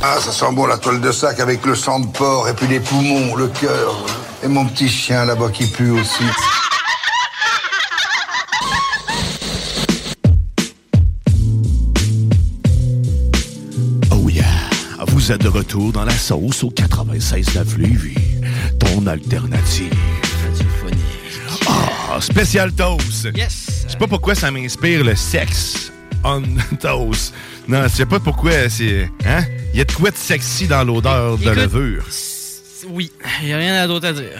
Ah, 0.00 0.18
ça 0.20 0.30
sent 0.30 0.52
bon 0.52 0.66
la 0.66 0.78
toile 0.78 1.00
de 1.00 1.10
sac 1.10 1.40
avec 1.40 1.66
le 1.66 1.74
sang 1.74 1.98
de 1.98 2.06
porc 2.06 2.48
et 2.48 2.54
puis 2.54 2.68
les 2.68 2.78
poumons, 2.78 3.34
le 3.34 3.48
cœur. 3.48 4.06
Et 4.44 4.46
mon 4.46 4.66
petit 4.66 4.88
chien 4.88 5.24
là-bas 5.24 5.48
qui 5.52 5.66
pue 5.66 5.90
aussi. 5.90 6.22
Oh 14.12 14.28
yeah! 14.28 14.44
Vous 15.08 15.32
êtes 15.32 15.42
de 15.42 15.48
retour 15.48 15.90
dans 15.90 16.04
la 16.04 16.16
sauce 16.16 16.62
au 16.62 16.70
96.9 16.70 17.78
Lévis. 17.78 18.14
Ton 18.78 19.08
alternative. 19.08 19.90
Spécial 22.22 22.72
toast. 22.72 23.28
Yes. 23.34 23.84
Je 23.86 23.92
sais 23.92 23.98
pas 23.98 24.06
pourquoi 24.06 24.34
ça 24.34 24.50
m'inspire 24.50 25.04
le 25.04 25.14
sexe 25.16 25.92
on 26.24 26.40
toast. 26.80 27.34
Non, 27.66 27.82
je 27.84 27.88
sais 27.88 28.06
pas 28.06 28.20
pourquoi 28.20 28.68
c'est. 28.68 29.10
Hein? 29.26 29.44
Il 29.74 29.78
y 29.78 29.80
a 29.80 29.84
de 29.84 29.90
quoi 29.92 30.10
de 30.12 30.16
sexy 30.16 30.68
dans 30.68 30.84
l'odeur 30.84 31.36
de 31.36 31.50
levure. 31.50 32.04
Oui, 32.88 33.10
il 33.40 33.46
n'y 33.46 33.52
a 33.52 33.58
rien 33.58 33.86
d'autre 33.88 34.06
à 34.08 34.12
dire. 34.12 34.30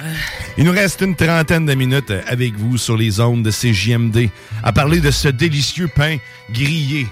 Il 0.57 0.65
nous 0.65 0.73
reste 0.73 1.01
une 1.01 1.17
trentaine 1.17 1.67
de 1.67 1.75
minutes 1.75 2.13
avec 2.29 2.55
vous 2.57 2.77
sur 2.79 2.97
les 2.97 3.19
ondes 3.21 3.43
de 3.45 3.51
CJMD 3.51 4.29
à 4.63 4.73
parler 4.73 5.01
de 5.01 5.11
ce 5.11 5.29
délicieux 5.29 5.89
pain 5.89 6.19
grillé, 6.53 7.07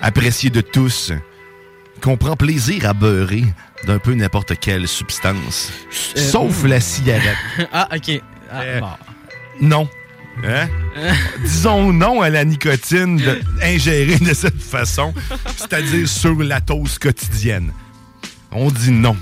apprécié 0.00 0.50
de 0.50 0.60
tous, 0.60 1.12
qu'on 2.00 2.16
prend 2.16 2.36
plaisir 2.36 2.88
à 2.88 2.94
beurrer 2.94 3.44
d'un 3.86 3.98
peu 3.98 4.14
n'importe 4.14 4.56
quelle 4.60 4.86
substance, 4.86 5.72
Euh, 6.16 6.20
sauf 6.20 6.64
la 6.64 6.80
cigarette. 6.80 7.36
ah, 7.72 7.88
ok. 7.94 8.20
Ah, 8.50 8.60
Euh, 8.62 8.80
bon. 8.80 8.88
Non. 9.60 9.88
Hein? 10.44 10.68
Disons 11.42 11.92
non 11.92 12.20
à 12.22 12.30
la 12.30 12.44
nicotine 12.44 13.16
de- 13.16 13.40
ingérée 13.62 14.18
de 14.18 14.34
cette 14.34 14.60
façon, 14.62 15.12
c'est-à-dire 15.56 16.08
sur 16.08 16.42
la 16.42 16.60
toast 16.60 16.98
quotidienne. 16.98 17.72
On 18.50 18.70
dit 18.70 18.90
non. 18.90 19.16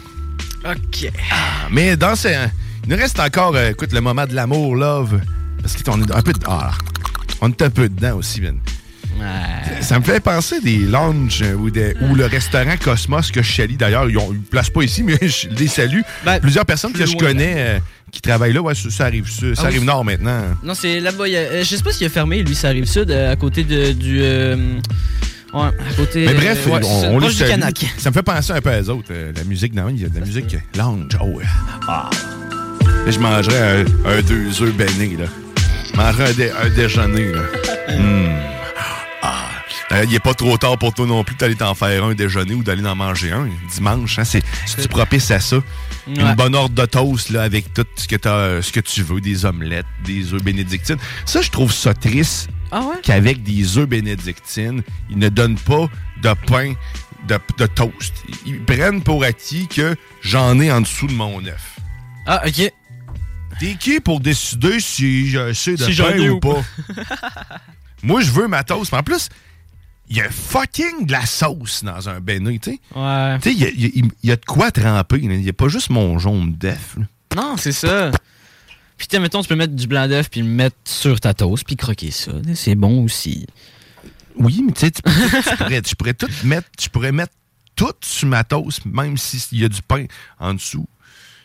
OK. 0.65 1.11
Ah, 1.31 1.69
mais 1.70 1.97
dans 1.97 2.16
ce. 2.16 2.28
Il 2.85 2.91
nous 2.91 2.97
reste 2.97 3.20
encore, 3.20 3.55
euh, 3.57 3.70
écoute, 3.70 3.93
le 3.93 4.01
moment 4.01 4.27
de 4.27 4.35
l'amour, 4.35 4.74
love. 4.74 5.20
Parce 5.62 5.82
qu'on 5.82 6.01
est 6.03 6.11
un 6.12 6.23
peu. 6.23 6.32
Ah, 6.47 6.70
on 7.41 7.51
est 7.51 7.62
un 7.62 7.70
peu 7.70 7.89
dedans 7.89 8.16
aussi, 8.16 8.41
Ben. 8.41 8.59
Ça 9.80 9.98
me 9.98 10.05
fait 10.05 10.20
penser 10.20 10.60
des 10.60 10.78
lounges 10.78 11.44
ou, 11.59 11.70
des- 11.70 11.94
ou 12.02 12.14
le 12.14 12.26
restaurant 12.26 12.76
Cosmos 12.82 13.30
que 13.30 13.42
je. 13.42 13.62
D'ailleurs, 13.76 14.09
ils 14.09 14.16
ne 14.16 14.38
placent 14.51 14.70
pas 14.70 14.82
ici, 14.82 15.02
mais 15.05 15.18
je 15.22 15.48
les 15.48 15.68
salue. 15.68 16.01
Plusieurs 16.40 16.64
personnes 16.66 16.92
que 16.92 17.05
je 17.06 17.16
connais 17.16 17.55
euh, 17.56 17.78
qui 18.12 18.20
travaillent 18.20 18.52
là, 18.52 18.60
ouais, 18.62 18.74
ça, 18.74 19.05
arrive, 19.05 19.28
ça, 19.30 19.55
ça 19.55 19.62
Ah 19.64 19.66
arrive 19.66 19.80
oui. 19.80 19.86
nord 19.86 20.05
maintenant. 20.05 20.42
Non, 20.62 20.74
c'est 20.74 21.01
là-bas. 21.01 21.24
a- 21.24 21.28
euh, 21.28 21.64
je 21.64 21.76
sais 21.76 21.82
pas 21.82 21.92
s'il 21.92 22.06
a 22.06 22.10
fermé, 22.10 22.42
lui, 22.42 22.55
ça 22.55 22.68
arrive 22.68 22.84
sud, 22.86 23.10
euh, 23.10 23.32
à 23.32 23.36
côté 23.36 23.64
de, 23.64 23.92
du. 23.92 24.20
ouais, 24.20 25.60
à 25.62 25.92
côté. 25.97 26.26
Mais 26.26 26.34
bref, 26.34 26.66
euh, 26.66 26.70
ouais, 26.70 26.80
on, 26.84 27.16
on 27.16 27.18
les. 27.18 27.28
Ça 27.98 28.10
me 28.10 28.14
fait 28.14 28.22
penser 28.22 28.52
un 28.52 28.60
peu 28.60 28.70
à 28.70 28.80
eux 28.80 28.90
autres. 28.90 29.09
euh, 29.10 29.32
la 29.36 29.44
musique, 29.44 29.74
non, 29.74 29.88
il 29.88 30.01
y 30.02 30.05
a 30.05 30.09
de 30.09 30.18
la 30.18 30.24
musique 30.26 30.56
lounge. 30.76 31.09
Oh, 31.20 31.26
ouais. 31.36 31.44
Ah. 31.88 32.09
Là, 33.06 33.10
je 33.10 33.18
mangerais 33.18 33.84
un, 34.06 34.10
un 34.10 34.22
deux 34.22 34.62
œufs 34.62 34.74
bénis, 34.74 35.16
là. 35.16 35.26
Je 35.92 35.97
mangerais 35.97 36.30
un, 36.30 36.34
dé- 36.34 36.52
un 36.62 36.68
déjeuner, 36.70 37.32
là. 37.32 37.40
Hmm. 37.90 38.28
Euh, 39.93 40.05
Il 40.05 40.11
n'est 40.11 40.21
pas 40.21 40.35
trop 40.35 40.57
tard 40.57 40.79
pour 40.79 40.95
toi 40.95 41.07
non 41.07 41.25
plus 41.25 41.35
d'aller 41.37 41.57
t'en 41.57 41.75
faire 41.75 42.05
un 42.05 42.15
déjeuner 42.15 42.55
ou 42.55 42.62
d'aller 42.62 42.85
en 42.87 42.95
manger 42.95 43.33
un 43.33 43.49
dimanche. 43.75 44.19
Hein, 44.19 44.25
c'est 44.25 44.89
propice 44.89 45.31
à 45.31 45.41
ça? 45.41 45.57
Une 46.07 46.35
bonne 46.35 46.55
ordre 46.55 46.75
de 46.75 46.87
toast 46.87 47.31
là, 47.31 47.43
avec 47.43 47.73
tout 47.75 47.85
ce 47.97 48.07
que, 48.09 48.17
t'as- 48.17 48.62
ce 48.62 48.73
que 48.73 48.81
tu 48.81 49.03
veux, 49.03 49.21
des 49.21 49.45
omelettes, 49.45 49.87
des 50.05 50.33
œufs 50.33 50.43
bénédictines. 50.43 50.97
Ça, 51.25 51.41
je 51.43 51.51
trouve 51.51 51.73
ça 51.73 51.93
triste 51.95 52.49
Ah 52.71 52.81
ouais? 52.83 52.97
qu'avec 53.03 53.43
des 53.43 53.79
œufs 53.79 53.89
bénédictines, 53.89 54.83
ils 55.11 55.19
ne 55.19 55.29
donnent 55.29 55.59
pas 55.59 55.89
de 56.23 56.33
pain, 56.47 56.75
de, 57.29 57.39
de 57.59 57.67
toast. 57.67 58.15
Ils 58.47 58.61
prennent 58.65 59.03
pour 59.03 59.25
acquis 59.25 59.67
que 59.69 59.95
j'en 60.23 60.59
ai 60.61 60.71
en 60.73 60.81
dessous 60.81 61.07
de 61.07 61.12
mon 61.12 61.45
œuf. 61.45 61.77
Ah, 62.27 62.43
OK. 62.47 62.73
T'es 63.59 63.75
qui 63.79 64.01
pour 64.01 64.21
décider 64.21 64.81
si 64.81 65.29
j'ai 65.31 65.39
assez 65.41 65.77
de 65.77 65.85
Si 65.85 65.95
pain 66.01 66.11
ai 66.15 66.31
ou 66.31 66.37
ou 66.37 66.41
pas? 66.41 66.62
Moi, 68.03 68.21
je 68.23 68.31
veux 68.31 68.49
ma 68.49 68.65
toast. 68.65 68.91
Mais 68.93 68.99
en 68.99 69.03
plus, 69.03 69.29
il 70.11 70.16
y 70.16 70.20
a 70.20 70.28
fucking 70.28 71.07
de 71.07 71.12
la 71.12 71.24
sauce 71.24 71.82
dans 71.85 72.09
un 72.09 72.20
béni, 72.20 72.61
tu 72.61 72.73
sais. 72.73 72.81
Ouais. 72.95 73.39
Tu 73.41 73.51
sais, 73.51 73.55
il 73.55 73.61
y 73.61 73.65
a- 73.65 73.70
il 73.70 73.81
y, 73.81 73.87
a- 73.87 73.91
il 74.23 74.28
y 74.28 74.32
a 74.32 74.37
de 74.37 74.45
quoi 74.45 74.70
tremper. 74.70 75.19
là. 75.20 75.35
Il 75.35 75.41
n'y 75.41 75.49
a 75.49 75.53
pas 75.53 75.69
juste 75.69 75.89
mon 75.91 76.19
jaune 76.19 76.53
d'œuf. 76.53 76.97
là. 76.99 77.05
Non, 77.37 77.57
c'est 77.57 77.73
ça. 77.73 78.11
Puis, 78.97 79.07
tu 79.07 79.16
sais, 79.16 79.20
mettons, 79.23 79.41
tu 79.41 79.49
peux 79.49 79.55
mettre 79.57 79.73
du 79.74 79.87
blanc 79.87 80.07
d'œuf 80.09 80.28
puis 80.28 80.41
le 80.43 80.47
mettre 80.49 80.77
sur 80.85 81.19
ta 81.20 81.32
toast 81.32 81.65
puis 81.65 81.77
croquer 81.77 82.11
ça. 82.11 82.32
C'est 82.55 82.74
bon 82.74 83.05
aussi. 83.05 83.47
Oui, 84.37 84.62
mais 84.66 84.73
tu 84.73 84.81
sais, 84.81 84.91
tu 84.91 85.01
pourrais- 85.03 85.82
tu 85.82 85.95
tout 86.15 86.28
mettre, 86.45 86.69
tu 86.77 86.91
pourrais 86.91 87.12
mettre 87.12 87.32
tout 87.77 87.93
sur 88.03 88.28
ma 88.28 88.45
toast, 88.45 88.85
même 88.85 89.16
s'il 89.16 89.59
y 89.61 89.65
a 89.65 89.69
du 89.69 89.81
pain 89.82 90.05
en 90.39 90.55
dessous. 90.55 90.87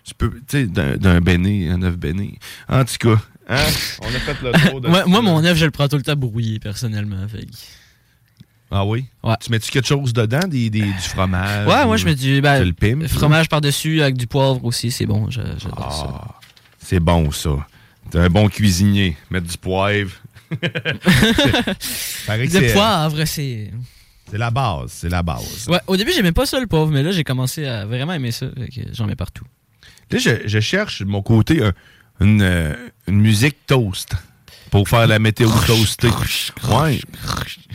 Tu 0.04 0.14
peux, 0.14 0.30
tu 0.32 0.40
sais, 0.50 0.66
d'un 0.66 0.98
d'un 0.98 1.22
béni, 1.22 1.68
un 1.70 1.82
œuf 1.82 1.96
béni. 1.98 2.38
En 2.68 2.84
tout 2.86 2.96
cas, 3.00 3.22
hein, 3.50 3.64
on 4.02 4.08
a 4.08 4.20
fait 4.20 4.42
le 4.44 4.70
tour 4.70 4.82
de 4.82 4.88
moi, 4.90 5.06
moi, 5.06 5.22
mon 5.22 5.44
œuf, 5.46 5.58
je 5.58 5.66
le 5.66 5.72
prends 5.72 5.88
tout 5.88 5.96
le 5.98 6.04
temps 6.04 6.16
brouillé, 6.16 6.60
personnellement. 6.60 7.28
Fait. 7.28 7.48
Ah 8.72 8.86
oui? 8.86 9.06
Tu 9.42 9.52
mets-tu 9.52 9.72
quelque 9.72 9.88
chose 9.88 10.12
dedans, 10.14 10.48
des, 10.48 10.70
des- 10.70 10.82
du 10.82 10.92
fromage? 11.10 11.68
Ouais, 11.68 11.86
moi, 11.86 11.98
je 11.98 12.06
mets 12.06 12.16
du 12.16 12.42
ben, 12.42 12.64
le 12.64 13.08
fromage 13.08 13.48
par-dessus 13.48 14.02
avec 14.02 14.18
du 14.18 14.28
poivre 14.28 14.64
aussi. 14.66 14.92
C'est 14.92 15.06
bon. 15.06 15.30
J'adore 15.30 15.94
ça. 15.94 16.08
Ah, 16.14 16.40
c'est 16.80 17.00
bon, 17.00 17.32
ça. 17.32 17.52
T'es 18.12 18.20
un 18.20 18.30
bon 18.30 18.48
cuisinier. 18.50 19.16
Mettre 19.30 19.48
du 19.48 19.58
poivre. 19.58 20.12
C'est- 21.80 22.74
poivre, 22.74 23.26
c'est. 23.26 23.72
C'est 24.30 24.38
la 24.40 24.50
base, 24.50 24.92
c'est 24.92 25.10
la 25.10 25.22
base. 25.22 25.68
Ouais, 25.70 25.80
au 25.88 25.96
début, 25.98 26.12
j'aimais 26.12 26.32
pas 26.32 26.46
ça 26.48 26.60
le 26.60 26.66
poivre, 26.66 26.88
mais 26.92 27.04
là, 27.04 27.12
j'ai 27.12 27.24
commencé 27.24 27.66
à 27.68 27.86
vraiment 27.86 28.14
aimer 28.14 28.32
ça. 28.32 28.48
J'en 28.92 29.06
mets 29.06 29.16
partout. 29.16 29.46
Là, 30.12 30.18
je, 30.18 30.32
je 30.48 30.60
cherche 30.60 31.02
de 31.04 31.06
mon 31.08 31.22
côté 31.22 31.62
une, 32.20 32.42
euh, 32.42 32.74
une 33.08 33.20
musique 33.22 33.56
toast 33.68 34.16
pour 34.76 34.90
faire 34.90 35.08
la 35.08 35.20
météo 35.20 35.48
toastée. 35.66 36.10
Ouais. 36.70 37.00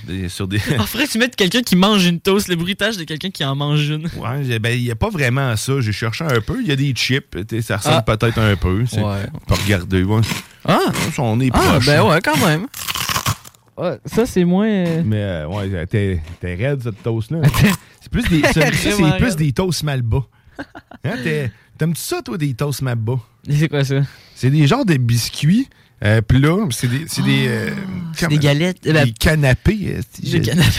Des- 0.07 0.29
Sur 0.29 0.47
des... 0.47 0.61
En 0.79 0.85
vrai, 0.85 1.07
tu 1.07 1.17
mets 1.17 1.31
quelqu'un 1.31 1.63
qui 1.63 1.75
mange 1.75 2.05
une 2.05 2.21
toast, 2.21 2.49
le 2.49 2.57
bruitage 2.57 2.99
de 2.99 3.05
quelqu'un 3.05 3.31
qui 3.31 3.43
en 3.43 3.57
mange 3.57 3.89
une. 3.89 4.05
Ouais, 4.19 4.59
ben, 4.59 4.77
il 4.79 4.85
n'y 4.85 4.91
a 4.91 4.95
pas 4.97 5.09
vraiment 5.09 5.57
ça. 5.57 5.81
J'ai 5.81 5.93
cherché 5.93 6.25
un 6.25 6.43
peu. 6.43 6.61
Il 6.61 6.69
y 6.69 6.73
a 6.73 6.77
des 6.77 6.93
chips. 6.93 7.35
Ça 7.63 7.79
ressemble 7.79 7.97
Ah. 8.07 8.17
peut-être 8.17 8.37
un 8.39 8.55
peu. 8.55 8.81
Ouais. 8.83 9.27
On 9.33 9.39
peut 9.39 9.55
regarder. 9.65 10.03
Ouais. 10.03 10.21
Ah! 10.67 10.79
On 11.17 11.41
est 11.41 11.51
Ah, 11.55 11.59
proche. 11.59 11.87
ben 11.87 12.03
ouais, 12.03 12.21
quand 12.23 12.37
même. 12.47 12.67
Ouais, 13.79 13.99
ça, 14.05 14.27
c'est 14.27 14.45
moins. 14.45 14.69
euh, 14.69 15.03
Mais 15.03 15.23
euh, 15.23 15.47
ouais, 15.49 15.87
t'es, 15.87 16.21
t'es 16.39 16.55
raide, 16.55 16.83
cette 16.83 17.03
toast-là. 17.03 17.39
c'est 18.03 18.11
plus 18.13 18.25
des, 18.29 18.43
ça, 18.43 18.53
ça, 18.53 18.73
c'est 18.73 19.17
plus 19.19 19.37
des 19.37 19.53
toasts 19.53 19.85
Malba. 19.85 20.19
Hein, 21.05 21.15
t'aimes-tu 21.79 22.03
ça, 22.03 22.21
toi, 22.21 22.37
des 22.37 22.53
toasts 22.53 22.83
Malba? 22.83 23.15
C'est 23.49 23.69
quoi 23.71 23.85
ça? 23.85 24.03
C'est 24.35 24.51
des 24.51 24.67
genres 24.67 24.85
de 24.85 24.97
biscuits 24.99 25.67
euh. 26.05 26.21
C'est 26.71 26.89
des... 26.89 27.05
C'est 27.09 27.23
des, 27.23 27.47
euh, 27.49 27.71
c'est 28.17 28.29
des 28.29 28.39
galettes, 28.39 28.79
euh, 28.87 28.93
Des 28.93 28.99
ben- 29.07 29.13
canapés. 29.19 29.95
euh, 29.97 30.01
si 30.13 30.31
Des 30.33 30.41
canapés. 30.41 30.71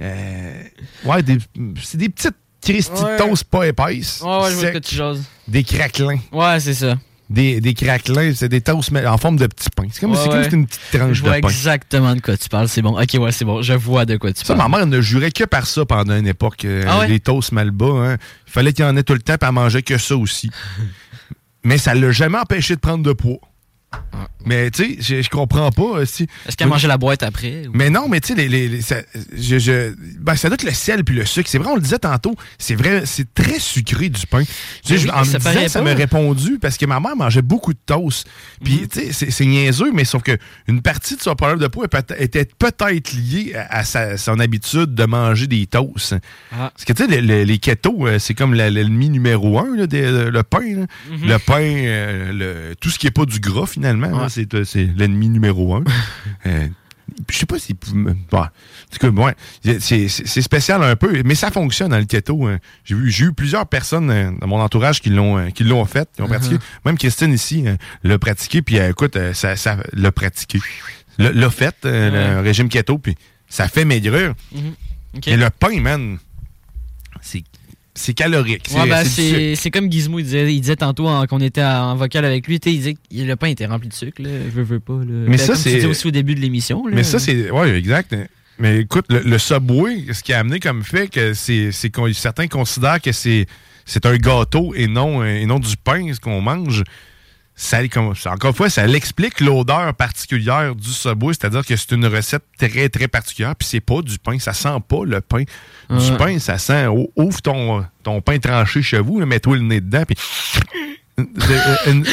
Euh, 0.00 0.62
ouais, 1.04 1.22
des- 1.22 1.38
c'est 1.82 1.98
des 1.98 2.08
petites 2.08 2.34
Christy 2.62 2.92
Ouais. 3.02 3.16
toasts 3.18 3.44
pas 3.44 3.66
épaisses. 3.66 4.20
Ouais, 4.22 4.28
ouais, 4.28 4.50
je 4.50 4.54
vois 4.54 4.62
secs. 4.62 4.68
ce 4.68 4.72
que 4.72 4.78
tu 4.78 4.94
jases. 4.96 5.22
Des 5.46 5.62
craquelins. 5.64 6.18
Ouais, 6.32 6.58
c'est 6.60 6.72
ça. 6.74 6.96
Des, 7.30 7.60
des 7.60 7.72
craquelins, 7.74 8.32
c'est 8.34 8.48
des 8.48 8.60
toasts 8.62 8.90
mais 8.90 9.06
en 9.06 9.16
forme 9.18 9.36
de 9.36 9.46
petits 9.46 9.68
pains. 9.74 9.86
C'est 9.92 10.00
comme, 10.00 10.12
Ouais, 10.12 10.18
comme 10.24 10.28
ouais. 10.32 10.38
si 10.38 10.44
c'était 10.44 10.56
une 10.56 10.66
petite 10.66 10.80
tranche 10.92 11.12
Je 11.16 11.22
vois 11.22 11.36
de 11.36 11.40
pain. 11.42 11.48
exactement 11.48 12.14
de 12.14 12.20
quoi 12.20 12.36
tu 12.36 12.48
parles. 12.48 12.68
C'est 12.68 12.80
bon. 12.82 12.98
Ok, 13.00 13.08
ouais, 13.18 13.32
c'est 13.32 13.44
bon. 13.44 13.60
Je 13.62 13.72
vois 13.74 14.04
de 14.06 14.16
quoi 14.16 14.32
tu 14.32 14.44
Ça, 14.44 14.54
parles. 14.54 14.70
ma 14.70 14.78
mère 14.78 14.86
ne 14.86 15.00
jurait 15.00 15.30
que 15.30 15.44
par 15.44 15.66
ça 15.66 15.84
pendant 15.84 16.16
une 16.16 16.26
époque. 16.26 16.64
euh, 16.64 16.84
Ah 16.88 17.00
ouais? 17.00 17.08
Les 17.08 17.20
toasts 17.20 17.52
Malba. 17.52 17.86
Hein. 17.86 18.16
Il 18.46 18.50
fallait 18.52 18.72
qu'il 18.72 18.84
y 18.84 18.88
en 18.88 18.96
ait 18.96 19.02
tout 19.02 19.14
le 19.14 19.20
temps, 19.20 19.36
puis 19.38 19.46
elle 19.48 19.54
mangeait 19.54 19.82
que 19.82 19.96
ça 19.98 20.16
aussi. 20.16 20.50
Mais 21.64 21.78
ça 21.78 21.94
l'a 21.94 22.12
jamais 22.12 22.38
empêché 22.38 22.74
de 22.74 22.80
prendre 22.80 23.02
de 23.02 23.12
poids. 23.12 23.38
Mais 24.46 24.70
tu 24.70 25.00
sais, 25.02 25.22
je, 25.22 25.28
comprends 25.30 25.70
pas. 25.70 26.00
euh, 26.00 26.04
si- 26.04 26.26
Est-ce 26.46 26.56
qu'elle 26.56 26.68
mangeait 26.68 26.86
la 26.88 26.98
boîte 26.98 27.22
après? 27.22 27.66
ou- 27.66 27.70
Mais 27.72 27.88
non, 27.88 28.08
mais 28.08 28.20
tu 28.20 28.28
sais, 28.28 28.34
les, 28.34 28.46
les- 28.48 28.68
les- 28.68 28.82
ça, 28.82 28.96
je, 29.34 29.58
je- 29.58 29.94
ben, 30.20 30.36
ça 30.36 30.48
doit 30.48 30.54
être 30.56 30.64
le 30.64 30.72
sel 30.72 31.02
puis 31.02 31.14
le 31.16 31.24
sucre. 31.24 31.48
C'est 31.48 31.56
vrai, 31.56 31.70
on 31.70 31.76
le 31.76 31.80
disait 31.80 31.98
tantôt, 31.98 32.34
c'est 32.58 32.74
vrai, 32.74 33.04
c'est 33.06 33.32
très 33.32 33.58
sucré 33.58 34.10
du 34.10 34.26
pain. 34.26 34.42
Tu 34.44 34.98
sais, 34.98 35.06
Ben 35.06 35.12
oui, 35.14 35.18
en 35.18 35.20
me 35.20 35.24
ça 35.24 35.38
disant, 35.38 35.68
ça 35.68 35.80
m'a 35.80 35.94
répondu 35.94 36.58
parce 36.60 36.76
que 36.76 36.84
ma 36.84 37.00
mère 37.00 37.16
mangeait 37.16 37.40
beaucoup 37.40 37.72
de 37.72 37.78
toast. 37.86 38.26
Puis, 38.62 38.80
Mhm. 38.82 38.88
tu 38.88 39.12
sais, 39.12 39.30
c'est- 39.30 39.44
niaiseux, 39.46 39.92
mais 39.92 40.04
sauf 40.04 40.22
que 40.22 40.36
une 40.68 40.82
partie 40.82 41.16
de 41.16 41.22
son 41.22 41.34
problème 41.34 41.58
de 41.58 41.66
peut- 41.68 41.86
était 42.18 42.44
peut-être 42.44 43.12
liée 43.12 43.54
à, 43.54 43.78
à 43.78 43.84
sa- 43.84 44.18
son 44.18 44.38
habitude 44.40 44.94
de 44.94 45.04
manger 45.06 45.46
des 45.46 45.66
toasts. 45.66 46.16
Ah. 46.52 46.70
Parce 46.74 46.84
que, 46.84 46.92
tu 46.92 47.04
sais, 47.04 47.08
le- 47.20 47.26
le- 47.26 47.44
les 47.44 47.58
ketos, 47.58 48.06
euh, 48.06 48.18
c'est 48.18 48.34
comme 48.34 48.52
l'ennemi 48.52 49.08
numéro 49.08 49.58
un, 49.58 49.74
là, 49.74 49.86
des- 49.86 50.30
le 50.30 50.42
pain. 50.42 50.60
là. 50.80 50.86
Mhm. 51.10 51.28
Le 51.28 51.38
pain, 51.38 51.60
euh, 51.62 52.32
le- 52.32 52.74
tout 52.76 52.90
ce 52.90 52.98
qui 52.98 53.06
n'est 53.06 53.10
pas 53.10 53.24
du 53.24 53.40
gras, 53.40 53.66
finalement, 53.66 53.83
Ouais. 53.92 54.28
c'est 54.28 54.52
euh, 54.54 54.64
c'est 54.64 54.84
l'ennemi 54.96 55.28
numéro 55.28 55.74
un. 55.74 55.84
Euh, 56.46 56.68
je 57.30 57.38
sais 57.38 57.46
pas 57.46 57.58
si. 57.58 57.74
Bon, 58.30 58.38
en 58.38 58.48
tout 58.90 58.98
cas, 58.98 59.08
ouais, 59.08 59.34
c'est 59.80 60.08
spécial 60.42 60.82
un 60.82 60.96
peu, 60.96 61.22
mais 61.24 61.34
ça 61.34 61.50
fonctionne 61.50 61.90
dans 61.90 61.98
le 61.98 62.04
keto. 62.04 62.46
hein. 62.46 62.58
J'ai 62.84 63.24
eu 63.24 63.32
plusieurs 63.32 63.66
personnes 63.66 64.10
euh, 64.10 64.30
dans 64.40 64.46
mon 64.46 64.60
entourage 64.60 65.00
qui 65.00 65.08
l'ont 65.10 65.38
euh, 65.38 65.48
qui 65.50 65.64
l'ont 65.64 65.84
fait, 65.86 66.08
qui 66.14 66.22
ont 66.22 66.26
pratiqué. 66.28 66.56
Uh-huh. 66.56 66.84
Même 66.86 66.98
Christine 66.98 67.32
ici 67.32 67.64
l'a 68.02 68.18
pratiqué, 68.18 68.60
puis 68.62 68.76
écoute, 68.76 69.16
ça, 69.32 69.56
ça 69.56 69.78
l'a 69.92 70.12
pratiqué. 70.12 70.58
L'a 71.18 71.50
fait, 71.50 71.76
le 71.84 72.40
régime 72.40 72.68
keto, 72.68 72.98
puis 72.98 73.14
ça 73.48 73.68
fait 73.68 73.84
maigrir. 73.84 74.34
Et 75.26 75.36
le 75.36 75.48
pain, 75.50 75.80
man, 75.80 76.18
c'est 77.94 78.14
calorique. 78.14 78.68
Ouais, 78.74 78.88
ben, 78.88 79.04
c'est 79.04 79.70
comme 79.70 79.90
Gizmo, 79.90 80.18
il 80.18 80.24
disait, 80.24 80.52
il 80.54 80.60
disait 80.60 80.76
tantôt 80.76 81.08
qu'on 81.28 81.40
était 81.40 81.62
en 81.62 81.94
vocal 81.96 82.24
avec 82.24 82.46
lui, 82.48 82.56
il 82.56 82.60
disait 82.78 82.94
que 82.94 82.98
le 83.12 83.36
pain 83.36 83.48
était 83.48 83.66
rempli 83.66 83.88
de 83.88 83.94
sucre, 83.94 84.22
là. 84.22 84.30
Je 84.46 84.50
veux, 84.50 84.62
veux 84.62 84.80
pas, 84.80 84.94
là. 84.94 85.04
Mais 85.08 85.36
Ben, 85.36 85.38
ça, 85.38 85.54
c'est- 85.54 85.84
aussi 85.86 86.06
au 86.06 86.10
début 86.10 86.34
de 86.34 86.40
l'émission. 86.40 86.84
Mais 86.90 87.04
ça, 87.04 87.18
c'est. 87.18 87.50
Oui, 87.50 87.68
exact. 87.68 88.14
Mais 88.58 88.80
écoute, 88.80 89.06
le, 89.08 89.20
le 89.20 89.38
Subway, 89.38 90.04
ce 90.12 90.22
qui 90.22 90.32
a 90.32 90.38
amené 90.38 90.60
comme 90.60 90.82
fait 90.84 91.08
que 91.08 91.34
c'est 91.34 91.70
certains 91.72 92.46
considèrent 92.46 93.00
que 93.00 93.10
c'est 93.12 93.46
un 94.04 94.16
gâteau 94.16 94.74
et 94.74 94.86
non, 94.86 95.24
et 95.24 95.44
non 95.46 95.58
du 95.58 95.76
pain, 95.76 96.12
ce 96.12 96.20
qu'on 96.20 96.40
mange. 96.40 96.82
Ça, 97.56 97.80
encore 98.32 98.50
une 98.50 98.56
fois, 98.56 98.68
ça 98.68 98.84
l'explique 98.86 99.40
l'odeur 99.40 99.94
particulière 99.94 100.74
du 100.74 100.88
Subway, 100.90 101.34
c'est-à-dire 101.34 101.64
que 101.64 101.76
c'est 101.76 101.92
une 101.92 102.06
recette 102.06 102.42
très, 102.58 102.88
très 102.88 103.06
particulière, 103.06 103.54
puis 103.54 103.68
c'est 103.68 103.80
pas 103.80 104.02
du 104.02 104.18
pain, 104.18 104.38
ça 104.40 104.52
sent 104.52 104.76
pas 104.88 105.04
le 105.04 105.20
pain. 105.20 105.44
Du 105.88 105.96
Ouais. 105.96 106.16
pain, 106.16 106.38
ça 106.40 106.58
sent, 106.58 106.86
ouvre 107.14 107.40
ton, 107.42 107.84
ton 108.02 108.20
pain 108.20 108.38
tranché 108.38 108.82
chez 108.82 108.98
vous, 108.98 109.24
mets-toi 109.24 109.56
le 109.56 109.62
nez 109.62 109.80
dedans, 109.80 110.02
puis 110.04 110.16
une, 111.16 112.04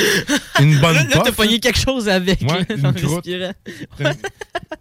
une 0.60 0.80
bonne 0.80 0.94
Là, 0.96 1.04
là, 1.04 1.22
t'as 1.26 1.32
pogné 1.32 1.60
quelque 1.60 1.80
chose 1.80 2.08
avec, 2.08 2.42
Ouais, 2.42 2.66
là, 2.70 2.76
une 2.76 2.94
croûte. 2.94 3.28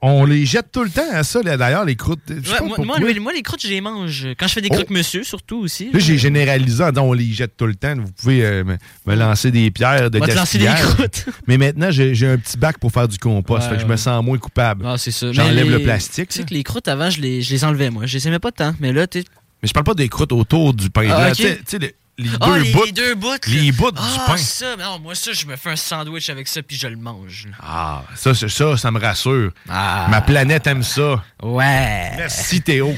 On 0.02 0.24
les 0.24 0.46
jette 0.46 0.70
tout 0.72 0.82
le 0.84 0.90
temps 0.90 1.10
à 1.12 1.22
ça, 1.24 1.42
là, 1.42 1.56
d'ailleurs, 1.56 1.84
les 1.84 1.96
croûtes. 1.96 2.20
Ouais, 2.28 2.84
moi, 2.84 2.98
les- 2.98 3.18
moi, 3.20 3.32
les 3.32 3.42
croûtes, 3.42 3.62
je 3.62 3.68
les 3.68 3.80
mange. 3.80 4.26
Quand 4.38 4.46
je 4.46 4.52
fais 4.54 4.60
des 4.60 4.68
Oh. 4.70 4.74
croque-monsieur, 4.74 5.24
surtout 5.24 5.58
aussi. 5.58 5.90
Là, 5.92 5.98
j'ai 5.98 6.16
généralisé 6.18 6.82
en 6.84 6.90
disant 6.90 7.04
on 7.04 7.12
les 7.12 7.32
jette 7.32 7.56
tout 7.56 7.66
le 7.66 7.74
temps. 7.74 7.94
Vous 7.96 8.12
pouvez 8.12 8.44
euh, 8.44 8.64
me, 8.64 8.76
me 9.06 9.14
lancer 9.14 9.50
des 9.50 9.70
pierres 9.70 10.10
de 10.10 10.18
Va 10.18 10.26
te 10.26 10.32
lancer 10.32 10.58
des 10.58 10.66
croûtes. 10.66 11.26
Mais 11.46 11.58
maintenant, 11.58 11.90
j'ai 11.90 12.26
un 12.28 12.38
petit 12.38 12.56
bac 12.56 12.78
pour 12.78 12.92
faire 12.92 13.08
du 13.08 13.18
compost. 13.18 13.64
Ouais, 13.64 13.70
fait 13.70 13.76
que 13.76 13.82
je 13.82 13.86
me 13.86 13.96
sens 13.96 14.24
moins 14.24 14.38
coupable. 14.38 14.84
Ah, 14.86 14.96
c'est 14.98 15.10
ça. 15.10 15.32
J'enlève 15.32 15.66
les- 15.66 15.78
le 15.78 15.82
plastique. 15.82 16.28
Tu 16.28 16.38
sais 16.38 16.44
que 16.44 16.54
les 16.54 16.62
croûtes, 16.62 16.88
avant, 16.88 17.10
je 17.10 17.20
les, 17.20 17.42
je 17.42 17.50
les 17.52 17.64
enlevais, 17.64 17.90
moi. 17.90 18.06
Je 18.06 18.14
les 18.18 18.28
aimais 18.28 18.38
pas 18.38 18.52
tant. 18.52 18.74
Mais 18.80 18.92
là, 18.92 19.06
tu 19.06 19.18
Mais 19.62 19.68
je 19.68 19.72
parle 19.74 19.84
pas 19.84 19.94
des 19.94 20.08
croûtes 20.08 20.32
autour 20.32 20.72
du 20.72 20.88
pain. 20.88 21.08
Ah, 21.10 21.32
tu 21.34 21.42
sais- 21.42 21.94
les 22.22 22.30
Ah, 22.40 22.46
deux 22.46 22.62
les, 22.62 22.72
bouts. 22.72 22.84
les 22.84 22.92
deux 22.92 23.14
bouts. 23.14 23.28
Les 23.48 23.72
bouts 23.72 23.90
du 23.92 23.98
ah, 24.00 24.24
pain. 24.26 24.36
ça, 24.36 24.76
non, 24.76 24.98
moi, 24.98 25.14
ça, 25.14 25.32
je 25.32 25.46
me 25.46 25.56
fais 25.56 25.70
un 25.70 25.76
sandwich 25.76 26.28
avec 26.30 26.46
ça, 26.48 26.62
puis 26.62 26.76
je 26.76 26.86
le 26.86 26.96
mange. 26.96 27.46
là. 27.50 27.56
Ah, 27.62 28.02
ça, 28.16 28.34
c'est- 28.34 28.48
ça, 28.48 28.76
ça 28.76 28.90
me 28.90 29.00
rassure. 29.00 29.52
Ah. 29.68 30.06
Ma 30.10 30.20
planète 30.20 30.66
aime 30.66 30.82
ça. 30.82 31.22
Ouais. 31.42 32.10
Merci, 32.16 32.60
Théo. 32.62 32.94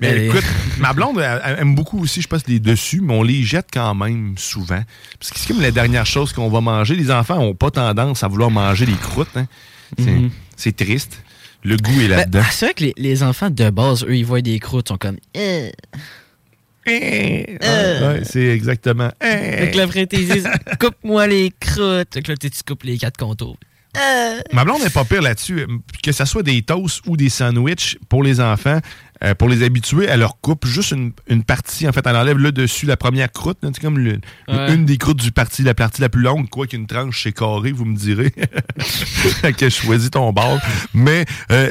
Mais 0.00 0.08
Allez. 0.08 0.26
écoute, 0.26 0.44
ma 0.78 0.92
blonde 0.92 1.20
elle, 1.20 1.40
elle 1.44 1.58
aime 1.60 1.74
beaucoup 1.76 2.00
aussi, 2.02 2.20
je 2.20 2.26
pense, 2.26 2.46
les 2.48 2.58
dessus, 2.58 3.00
mais 3.00 3.14
on 3.14 3.22
les 3.22 3.44
jette 3.44 3.68
quand 3.72 3.94
même 3.94 4.34
souvent. 4.36 4.82
Parce 5.20 5.30
que 5.30 5.38
c'est 5.38 5.46
comme 5.46 5.62
la 5.62 5.70
dernière 5.70 6.04
chose 6.04 6.32
qu'on 6.32 6.48
va 6.50 6.60
manger. 6.60 6.96
Les 6.96 7.12
enfants 7.12 7.36
n'ont 7.36 7.54
pas 7.54 7.70
tendance 7.70 8.24
à 8.24 8.28
vouloir 8.28 8.50
manger 8.50 8.86
les 8.86 8.96
croûtes. 8.96 9.28
hein. 9.36 9.46
C'est 9.96 10.10
Mhm. 10.10 10.30
c'est 10.56 10.74
triste. 10.76 11.22
Le 11.62 11.76
goût 11.76 11.92
est 12.00 12.08
Ben, 12.08 12.16
là-dedans. 12.16 12.42
c'est 12.50 12.66
vrai 12.66 12.74
que 12.74 12.84
les, 12.84 12.94
les 12.96 13.22
enfants 13.22 13.48
de 13.50 13.70
base, 13.70 14.02
eux, 14.04 14.16
ils 14.16 14.26
voient 14.26 14.42
des 14.42 14.58
croûtes, 14.58 14.88
ils 14.88 14.92
sont 14.92 14.98
comme. 14.98 15.16
Euh. 15.36 15.70
Ouais, 16.86 17.58
ouais, 17.60 18.20
c'est 18.24 18.46
exactement. 18.48 19.10
Fait 19.20 19.70
que 19.72 19.76
là, 19.76 19.84
après, 19.84 20.06
ils 20.10 20.28
disent 20.28 20.48
coupe-moi 20.78 21.26
les 21.26 21.50
croûtes. 21.58 22.12
Fait 22.12 22.22
que 22.22 22.32
là, 22.32 22.36
tu 22.36 22.50
tu 22.50 22.62
coupes 22.62 22.82
les 22.82 22.98
quatre 22.98 23.16
contours. 23.16 23.56
Ma 24.52 24.64
blonde 24.64 24.82
n'est 24.82 24.90
pas 24.90 25.04
pire 25.04 25.22
là-dessus. 25.22 25.66
Que 26.02 26.12
ce 26.12 26.24
soit 26.24 26.42
des 26.42 26.62
toasts 26.62 27.00
ou 27.06 27.16
des 27.16 27.28
sandwichs 27.28 27.96
pour 28.08 28.22
les 28.22 28.40
enfants, 28.40 28.80
euh, 29.24 29.34
pour 29.34 29.48
les 29.48 29.62
habituer, 29.62 30.06
elle 30.08 30.20
leur 30.20 30.40
coupe 30.40 30.66
juste 30.66 30.90
une, 30.92 31.12
une 31.28 31.42
partie. 31.44 31.88
En 31.88 31.92
fait, 31.92 32.06
elle 32.06 32.16
enlève 32.16 32.38
le 32.38 32.52
dessus, 32.52 32.86
la 32.86 32.96
première 32.96 33.32
croûte. 33.32 33.58
là, 33.62 33.70
C'est 33.74 33.80
comme 33.80 33.98
le- 33.98 34.20
Ouais. 34.48 34.74
une 34.74 34.84
des 34.84 34.98
croûtes 34.98 35.20
du 35.20 35.32
parti, 35.32 35.62
la 35.62 35.74
partie 35.74 36.00
la 36.02 36.08
plus 36.08 36.22
longue. 36.22 36.48
Quoi 36.48 36.66
qu'une 36.66 36.86
tranche, 36.86 37.22
c'est 37.22 37.32
carré, 37.32 37.72
vous 37.72 37.84
me 37.84 37.96
direz. 37.96 38.32
Que 39.56 39.68
choisis 39.68 40.10
ton 40.10 40.32
bord. 40.32 40.58
Mais 40.92 41.24
euh, 41.50 41.70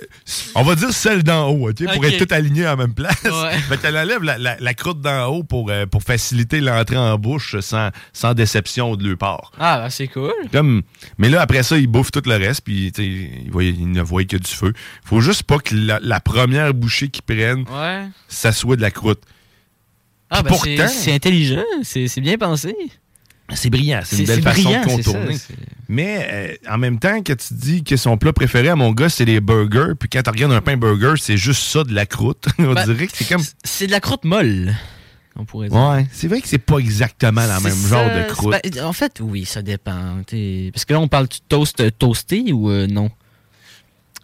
on 0.56 0.64
va 0.64 0.76
dire 0.76 0.92
celle 0.94 1.24
d'en 1.24 1.48
haut, 1.50 1.70
OK? 1.70 1.84
Pour 1.94 2.06
être 2.06 2.26
tout 2.26 2.34
aligné 2.34 2.66
à 2.66 2.72
la 2.72 2.76
même 2.76 2.94
place. 2.94 3.24
Ouais. 3.24 3.58
Fait 3.70 3.78
qu'elle 3.82 3.98
enlève 3.98 4.24
la, 4.24 4.38
la- 4.38 4.58
la 4.60 4.74
croûte 4.74 5.02
d'en 5.02 5.26
haut 5.28 5.44
pour, 5.44 5.70
euh, 5.70 5.86
pour 5.86 6.04
faciliter 6.04 6.62
l'entrée 6.62 6.98
en 6.98 7.18
bouche 7.18 7.60
sans, 7.60 7.90
sans 8.14 8.34
déception 8.34 8.96
de 8.96 9.08
leur 9.08 9.18
part. 9.18 9.52
Ah, 9.60 9.80
ben, 9.84 9.90
c'est 9.90 10.08
cool. 10.08 10.32
Comme, 10.52 10.82
mais 11.18 11.30
là, 11.30 11.42
après 11.42 11.64
ça, 11.64 11.78
il 11.78 11.88
bouffe 11.88 12.12
tout 12.12 12.22
le 12.26 12.36
reste, 12.36 12.62
puis 12.64 12.92
tu 12.94 13.02
sais, 13.04 13.08
il, 13.46 13.52
voit- 13.52 13.64
il 13.64 13.92
ne 13.92 14.02
voit 14.02 14.24
que 14.26 14.38
du 14.38 14.50
feu. 14.50 14.74
faut 15.04 15.22
juste 15.22 15.44
pas 15.44 15.60
que 15.60 15.76
la, 15.76 16.00
la 16.02 16.20
première 16.20 16.74
bouchée 16.74 17.10
qu'ils 17.10 17.24
Ouais. 17.52 18.08
ça 18.28 18.52
soit 18.52 18.76
de 18.76 18.82
la 18.82 18.92
croûte. 18.92 19.22
Ah, 20.30 20.42
ben, 20.42 20.54
c'est- 20.54 20.76
pourtant- 20.76 20.92
c'est 20.94 21.14
intelligent. 21.14 21.62
C'est 21.84 22.22
bien 22.22 22.38
pensé. 22.38 22.76
C'est 23.54 23.70
brillant, 23.70 24.00
c'est 24.04 24.20
une 24.20 24.26
belle 24.26 24.42
façon 24.42 24.62
brillant, 24.64 24.82
de 24.86 24.90
ça, 24.90 24.96
contourner. 24.96 25.38
Mais 25.90 26.28
euh, 26.32 26.56
en 26.74 26.78
même 26.78 26.98
temps, 26.98 27.22
que 27.22 27.34
tu 27.34 27.54
dis 27.54 27.84
que 27.84 27.98
son 27.98 28.18
plat 28.18 28.32
préféré 28.34 28.70
à 28.70 28.76
mon 28.76 28.92
gars, 28.94 29.10
c'est 29.10 29.26
les 29.26 29.42
burgers, 29.42 29.94
puis 30.00 30.08
quand 30.10 30.24
tu 30.24 30.30
regardes 30.30 30.54
un 30.54 30.62
pain 30.62 30.78
burger, 30.78 31.16
c'est 31.20 31.38
juste 31.38 31.62
ça 31.62 31.84
de 31.84 31.94
la 31.94 32.06
croûte. 32.06 32.46
On 32.58 32.74
Ben, 32.74 32.86
dirait 32.86 33.06
que 33.06 33.12
c'est 33.16 33.28
comme. 33.28 33.44
C'est 33.64 33.86
de 33.88 33.92
la 33.92 34.00
croûte 34.00 34.24
molle, 34.24 34.74
on 35.36 35.44
pourrait 35.46 35.68
dire. 35.68 35.78
Ouais, 35.78 36.08
c'est 36.12 36.28
vrai 36.30 36.42
que 36.42 36.48
c'est 36.48 36.58
pas 36.58 36.78
exactement 36.78 37.46
la 37.46 37.60
même 37.60 37.74
ça, 37.74 37.90
genre 37.90 38.06
de 38.10 38.24
croûte. 38.32 38.56
ben, 38.64 38.84
en 38.86 38.94
fait, 38.94 39.20
oui, 39.22 39.46
ça 39.46 39.62
dépend. 39.62 40.22
Parce 40.74 40.86
que 40.86 40.94
là, 40.94 41.00
on 41.02 41.10
parle 41.10 41.28
du 41.28 41.42
toast 41.42 41.80
euh, 41.82 41.92
toasté 41.92 42.54
ou 42.54 42.72
euh, 42.72 42.88
non? 42.88 43.12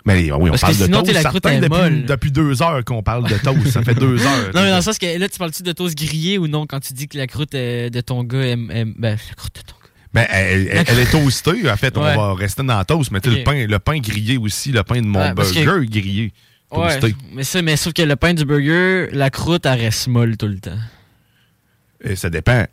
Mais 0.06 0.32
oui, 0.32 0.32
on 0.32 0.40
Parce 0.50 0.62
que 0.62 0.66
parle 0.68 0.78
de 0.78 0.84
sinon, 0.86 1.00
toast. 1.04 1.14
la 1.14 1.24
croûte 1.24 1.46
est 1.46 1.60
depuis, 1.60 1.70
molle. 1.78 2.06
depuis 2.06 2.32
deux 2.32 2.62
heures 2.62 2.84
qu'on 2.86 3.04
parle 3.04 3.28
de 3.30 3.38
toast. 3.38 3.68
ça 3.68 3.84
fait 3.84 3.94
deux 3.96 4.18
heures. 4.26 4.52
Non, 4.56 4.62
mais 4.64 4.70
dans 4.70 4.78
le 4.78 4.82
sens 4.82 4.98
que 4.98 5.18
là, 5.20 5.28
tu 5.28 5.38
parles-tu 5.38 5.62
de 5.64 5.72
toast 5.74 5.98
grillé 5.98 6.38
ou 6.38 6.48
non 6.48 6.66
quand 6.66 6.80
tu 6.80 6.94
dis 6.94 7.08
que 7.08 7.18
la 7.18 7.28
croûte 7.28 7.54
euh, 7.56 7.90
de 7.90 8.02
ton 8.02 8.24
gars 8.24 8.46
aime. 8.48 8.72
aime- 8.72 8.94
ben, 8.98 9.18
la 9.30 9.36
croûte 9.36 9.56
de 9.56 9.62
ton 9.62 9.76
gars. 9.76 9.90
Ben, 10.14 10.26
elle, 10.32 10.68
elle- 10.72 10.86
elle 10.88 11.00
est 11.00 11.12
toastée, 11.12 11.70
en 11.70 11.76
fait. 11.78 11.96
Ouais. 11.98 12.14
On 12.18 12.28
va 12.30 12.34
rester 12.34 12.64
dans 12.64 12.78
la 12.78 12.86
toast, 12.86 13.12
mais 13.12 13.20
tu 13.22 13.30
sais, 13.30 13.36
Ok. 13.36 13.40
le, 13.40 13.44
pain, 13.44 13.68
le 13.68 13.80
pain 13.80 14.00
grillé 14.00 14.38
aussi, 14.38 14.72
le 14.72 14.84
pain 14.84 15.02
de 15.02 15.06
mon 15.08 15.20
Ouais, 15.20 15.30
que- 15.36 15.64
burger 15.66 15.86
grillé. 15.88 16.34
Toasté. 16.74 17.08
Ouais, 17.08 17.14
mais 17.34 17.44
ça, 17.44 17.62
mais 17.62 17.76
sauf 17.76 17.94
que 17.94 18.02
le 18.04 18.16
pain 18.16 18.34
du 18.34 18.46
burger, 18.46 19.10
la 19.12 19.30
croûte, 19.30 19.66
elle 19.66 19.80
reste 19.82 20.08
molle 20.08 20.38
tout 20.38 20.48
le 20.48 20.60
temps. 20.60 20.78
Et 22.04 22.16
ça 22.16 22.30
dépend. 22.30 22.66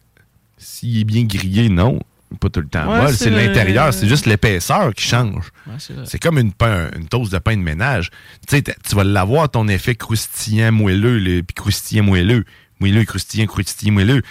S'il 0.59 1.01
est 1.01 1.05
bien 1.05 1.25
grillé, 1.25 1.69
non. 1.69 1.99
Pas 2.41 2.49
tout 2.51 2.61
le 2.61 2.67
temps 2.69 2.91
Ouais, 2.91 3.03
molle. 3.03 3.15
c'est 3.15 3.31
l'intérieur. 3.31 3.95
C'est 3.95 4.09
juste 4.09 4.27
l'épaisseur 4.27 4.93
qui 4.95 5.05
change. 5.07 5.45
Ouais, 5.67 5.75
c'est 6.05 6.19
comme 6.19 6.39
une, 6.39 6.53
pain, 6.53 6.91
une 6.97 7.07
toast 7.07 7.33
de 7.33 7.39
pain 7.39 7.57
de 7.57 7.63
ménage. 7.63 8.11
Tu 8.49 8.57
sais, 8.57 8.63
tu 8.63 8.95
vas 8.97 9.05
l'avoir, 9.05 9.49
ton 9.49 9.69
effet 9.69 9.95
croustillant, 9.95 10.73
moelleux, 10.73 11.19
le- 11.19 11.43
puis 11.43 11.55
croustillant, 11.55 12.03
moelleux. 12.05 12.45
Moelleux, 12.81 13.05
croustillant, 13.05 13.47
croustillant, 13.47 13.93
moelleux. 13.95 14.23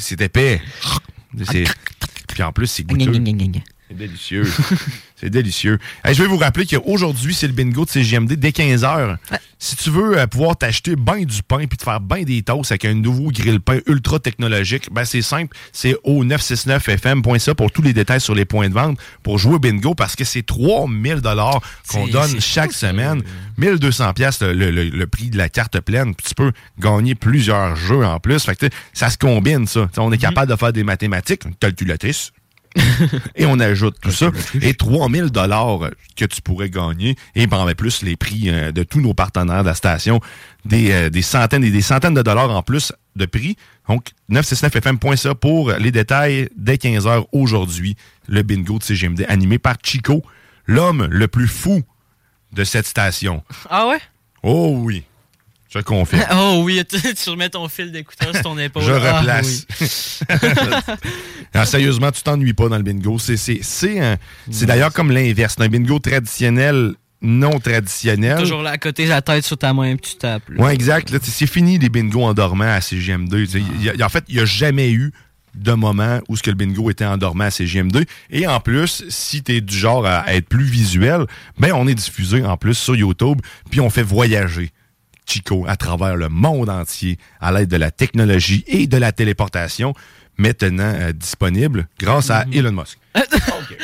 C'est 0.00 0.20
épais. 0.20 0.60
C'est- 1.44 1.64
Puis 2.28 2.42
en 2.42 2.52
plus, 2.52 2.66
c'est 2.66 2.82
goûteux. 3.04 3.12
C'est 3.88 3.96
délicieux. 3.96 4.44
c'est 5.16 5.30
délicieux. 5.30 5.78
Hey, 6.04 6.14
je 6.14 6.22
vais 6.22 6.28
vous 6.28 6.36
rappeler 6.38 6.66
qu'aujourd'hui, 6.66 7.34
c'est 7.34 7.46
le 7.46 7.52
bingo 7.52 7.84
de 7.84 7.90
CGMD 7.90 8.32
dès 8.34 8.50
15h. 8.50 9.16
Si 9.58 9.76
tu 9.76 9.90
veux 9.90 10.18
euh, 10.18 10.26
pouvoir 10.26 10.56
t'acheter 10.56 10.96
ben 10.96 11.24
du 11.24 11.42
pain 11.42 11.66
puis 11.66 11.78
te 11.78 11.84
faire 11.84 12.00
ben 12.00 12.24
des 12.24 12.42
toasts 12.42 12.72
avec 12.72 12.84
un 12.84 12.94
nouveau 12.94 13.30
grill 13.30 13.60
pain 13.60 13.78
ultra 13.86 14.18
technologique, 14.18 14.92
ben 14.92 15.04
c'est 15.04 15.22
simple, 15.22 15.56
c'est 15.72 15.96
au 16.04 16.24
969fm.ca 16.24 17.54
pour 17.54 17.70
tous 17.70 17.80
les 17.82 17.92
détails 17.92 18.20
sur 18.20 18.34
les 18.34 18.44
points 18.44 18.68
de 18.68 18.74
vente 18.74 18.98
pour 19.22 19.38
jouer 19.38 19.54
au 19.54 19.58
bingo 19.58 19.94
parce 19.94 20.16
que 20.16 20.24
c'est 20.24 20.42
3000 20.44 21.16
dollars 21.20 21.60
qu'on 21.88 22.06
donne 22.08 22.40
chaque 22.40 22.72
semaine. 22.72 23.22
1200 23.58 24.12
pièces 24.14 24.42
le, 24.42 24.52
le- 24.52 24.90
le 24.90 25.06
prix 25.06 25.30
de 25.30 25.38
la 25.38 25.48
carte 25.48 25.80
pleine. 25.80 26.14
Puis 26.14 26.26
tu 26.28 26.34
peux 26.34 26.52
gagner 26.78 27.14
plusieurs 27.14 27.76
jeux 27.76 28.04
en 28.04 28.20
plus. 28.20 28.44
Fait 28.44 28.56
que, 28.56 28.66
ça 28.92 29.08
se 29.10 29.16
combine, 29.16 29.66
ça. 29.66 29.86
T'sais, 29.90 30.00
on 30.00 30.12
est 30.12 30.18
capable 30.18 30.50
de 30.52 30.56
faire 30.56 30.72
des 30.72 30.84
mathématiques, 30.84 31.44
une 31.46 31.54
calculatrice. 31.54 32.32
Et 33.36 33.46
on 33.46 33.58
ajoute 33.58 33.96
tout 34.00 34.10
ça. 34.10 34.30
Et 34.60 34.74
3000 34.74 35.30
dollars 35.30 35.90
que 36.16 36.24
tu 36.24 36.42
pourrais 36.42 36.70
gagner. 36.70 37.16
Et 37.34 37.46
ben, 37.46 37.58
en 37.58 37.74
plus, 37.74 38.02
les 38.02 38.16
prix 38.16 38.48
euh, 38.48 38.72
de 38.72 38.82
tous 38.82 39.00
nos 39.00 39.14
partenaires 39.14 39.62
de 39.62 39.68
la 39.68 39.74
station. 39.74 40.20
Des, 40.64 40.92
euh, 40.92 41.10
des 41.10 41.22
centaines 41.22 41.64
et 41.64 41.70
des 41.70 41.82
centaines 41.82 42.14
de 42.14 42.22
dollars 42.22 42.50
en 42.50 42.62
plus 42.62 42.92
de 43.14 43.26
prix. 43.26 43.56
Donc, 43.88 44.08
969fm.ca 44.30 45.34
pour 45.34 45.72
les 45.72 45.92
détails 45.92 46.48
dès 46.56 46.76
15h 46.76 47.26
aujourd'hui. 47.32 47.96
Le 48.28 48.42
bingo 48.42 48.78
de 48.78 48.82
CGMD 48.82 49.24
animé 49.28 49.58
par 49.58 49.76
Chico, 49.82 50.22
l'homme 50.66 51.06
le 51.10 51.28
plus 51.28 51.48
fou 51.48 51.82
de 52.52 52.64
cette 52.64 52.86
station. 52.86 53.42
Ah 53.70 53.86
ouais? 53.88 54.00
Oh 54.42 54.74
oui, 54.78 55.04
je 55.76 55.82
confirme. 55.82 56.24
Oh 56.32 56.62
oui, 56.64 56.82
tu, 56.88 57.00
tu 57.14 57.30
remets 57.30 57.48
ton 57.50 57.68
fil 57.68 57.92
d'écouteur 57.92 58.32
sur 58.32 58.42
ton 58.42 58.58
épaule. 58.58 58.82
Je 58.82 58.92
Ah, 58.92 59.18
replace. 59.20 59.66
oui. 59.80 59.86
Ah, 61.54 61.64
sérieusement, 61.64 62.10
tu 62.12 62.22
t'ennuies 62.22 62.52
pas 62.52 62.68
dans 62.68 62.76
le 62.76 62.82
bingo. 62.82 63.18
C'est, 63.18 63.36
c'est, 63.36 63.60
c'est, 63.62 63.98
un- 64.00 64.16
c'est 64.50 64.66
d'ailleurs 64.66 64.92
comme 64.92 65.10
l'inverse. 65.10 65.54
C'est 65.56 65.64
un 65.64 65.68
bingo 65.68 65.98
traditionnel, 65.98 66.92
non 67.22 67.58
traditionnel. 67.60 68.38
Toujours 68.38 68.62
là 68.62 68.70
à 68.72 68.78
côté, 68.78 69.06
la 69.06 69.22
tête 69.22 69.44
sur 69.44 69.56
ta 69.56 69.72
main, 69.72 69.96
puis 69.96 70.12
tu 70.12 70.16
tapes. 70.18 70.42
Oui, 70.58 70.70
exact. 70.72 71.14
C'est 71.22 71.46
fini 71.46 71.78
les 71.78 71.88
bingos 71.88 72.22
endormants 72.24 72.64
à 72.64 72.80
CGM2. 72.80 73.30
Tu 73.30 73.46
sais, 73.46 73.60
il 73.78 73.84
y 73.84 73.88
a- 73.88 73.94
il 73.94 74.00
y 74.00 74.02
a- 74.02 74.06
en 74.06 74.10
fait, 74.10 74.24
il 74.28 74.34
n'y 74.34 74.40
a 74.40 74.44
jamais 74.44 74.90
eu 74.92 75.12
de 75.54 75.72
moment 75.72 76.20
où 76.28 76.36
ce 76.36 76.42
que 76.42 76.50
le 76.50 76.56
bingo 76.56 76.90
était 76.90 77.06
endormant 77.06 77.44
à 77.44 77.48
CGM2. 77.50 78.04
Et 78.30 78.46
en 78.46 78.60
plus, 78.60 79.04
si 79.08 79.42
tu 79.42 79.56
es 79.56 79.60
du 79.62 79.74
genre 79.74 80.04
à, 80.04 80.18
à 80.18 80.34
être 80.34 80.48
plus 80.48 80.64
visuel, 80.66 81.24
ben 81.58 81.72
on 81.74 81.88
est 81.88 81.94
diffusé 81.94 82.44
en 82.44 82.58
plus 82.58 82.74
sur 82.74 82.94
YouTube, 82.94 83.40
puis 83.70 83.80
on 83.80 83.88
fait 83.88 84.02
voyager 84.02 84.70
Chico 85.26 85.64
à 85.66 85.76
travers 85.76 86.16
le 86.16 86.28
monde 86.28 86.70
entier 86.70 87.18
à 87.40 87.52
l'aide 87.52 87.68
de 87.68 87.76
la 87.76 87.90
technologie 87.90 88.64
et 88.66 88.86
de 88.86 88.96
la 88.96 89.12
téléportation 89.12 89.92
maintenant 90.38 90.92
euh, 90.94 91.12
disponible 91.12 91.88
grâce 91.98 92.30
à 92.30 92.44
Elon 92.52 92.72
Musk. 92.72 92.98
OK. 93.16 93.76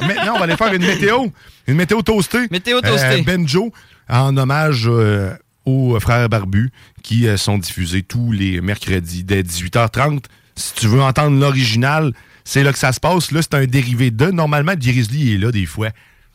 Maintenant, 0.00 0.34
on 0.34 0.38
va 0.38 0.44
aller 0.44 0.56
faire 0.56 0.72
une 0.72 0.84
météo. 0.84 1.26
Une 1.66 1.76
météo 1.76 2.02
toastée. 2.02 2.46
Météo 2.50 2.80
toastée. 2.80 3.20
Euh, 3.20 3.22
Benjo, 3.22 3.72
en 4.08 4.36
hommage 4.36 4.86
euh, 4.88 5.34
aux 5.64 5.98
frères 6.00 6.28
barbus 6.28 6.70
qui 7.02 7.26
euh, 7.26 7.36
sont 7.36 7.58
diffusés 7.58 8.02
tous 8.02 8.32
les 8.32 8.60
mercredis 8.60 9.24
dès 9.24 9.42
18h30. 9.42 10.24
Si 10.56 10.74
tu 10.74 10.86
veux 10.86 11.02
entendre 11.02 11.38
l'original, 11.38 12.12
c'est 12.44 12.62
là 12.62 12.72
que 12.72 12.78
ça 12.78 12.92
se 12.92 13.00
passe. 13.00 13.30
Là, 13.32 13.42
c'est 13.42 13.54
un 13.54 13.66
dérivé 13.66 14.10
de. 14.10 14.26
Normalement, 14.26 14.74
Grizzly 14.74 15.34
est 15.34 15.38
là 15.38 15.52
des 15.52 15.66
fois. 15.66 15.90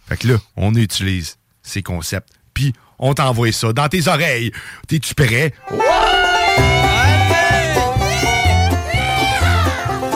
Fait 0.07 0.17
que 0.17 0.27
là, 0.27 0.35
on 0.55 0.75
utilise 0.75 1.37
ces 1.63 1.81
concepts. 1.81 2.29
Puis, 2.53 2.73
on 3.01 3.13
t'envoie 3.13 3.51
ça 3.51 3.73
dans 3.73 3.87
tes 3.89 4.07
oreilles. 4.07 4.51
T'es-tu 4.87 5.13
prêt? 5.15 5.53
Oh, 5.71 5.75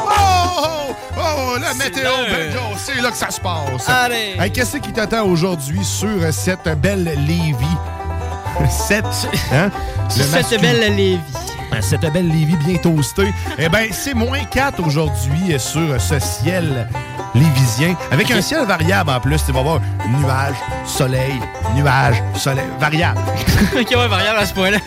oh, 0.07 0.95
oh, 1.17 1.57
la 1.59 1.73
météo, 1.73 2.11
Benjo, 2.29 2.77
c'est 2.77 3.01
là 3.01 3.11
que 3.11 3.17
ça 3.17 3.31
se 3.31 3.41
passe. 3.41 3.87
Allez. 3.89 4.35
Hey, 4.39 4.51
Qu'est-ce 4.51 4.77
qui 4.77 4.93
t'attend 4.93 5.25
aujourd'hui 5.25 5.83
sur 5.83 6.31
cette 6.31 6.69
belle 6.79 7.03
Lévis? 7.27 7.65
Cette, 8.69 9.03
hein? 9.51 9.69
Cette 10.09 10.61
belle 10.61 10.95
Lévis. 10.95 11.19
Cette 11.81 12.01
belle 12.13 12.29
Lévis 12.29 12.55
bien 12.57 12.77
toastée. 12.77 13.33
Eh 13.57 13.67
bien, 13.67 13.87
c'est 13.91 14.13
moins 14.13 14.43
4 14.45 14.81
aujourd'hui 14.85 15.59
sur 15.59 15.99
ce 15.99 16.19
ciel 16.19 16.87
lévisien. 17.35 17.95
Avec 18.11 18.31
un 18.31 18.41
ciel 18.41 18.65
variable 18.65 19.09
en 19.11 19.19
plus. 19.19 19.43
Tu 19.45 19.51
vas 19.51 19.61
voir 19.61 19.79
nuage, 20.19 20.55
soleil, 20.85 21.39
nuage, 21.75 22.21
soleil. 22.35 22.65
Variable. 22.79 23.19
ok, 23.79 23.89
ouais, 23.91 24.07
variable 24.07 24.39
à 24.39 24.45
ce 24.45 24.53
point-là. 24.53 24.77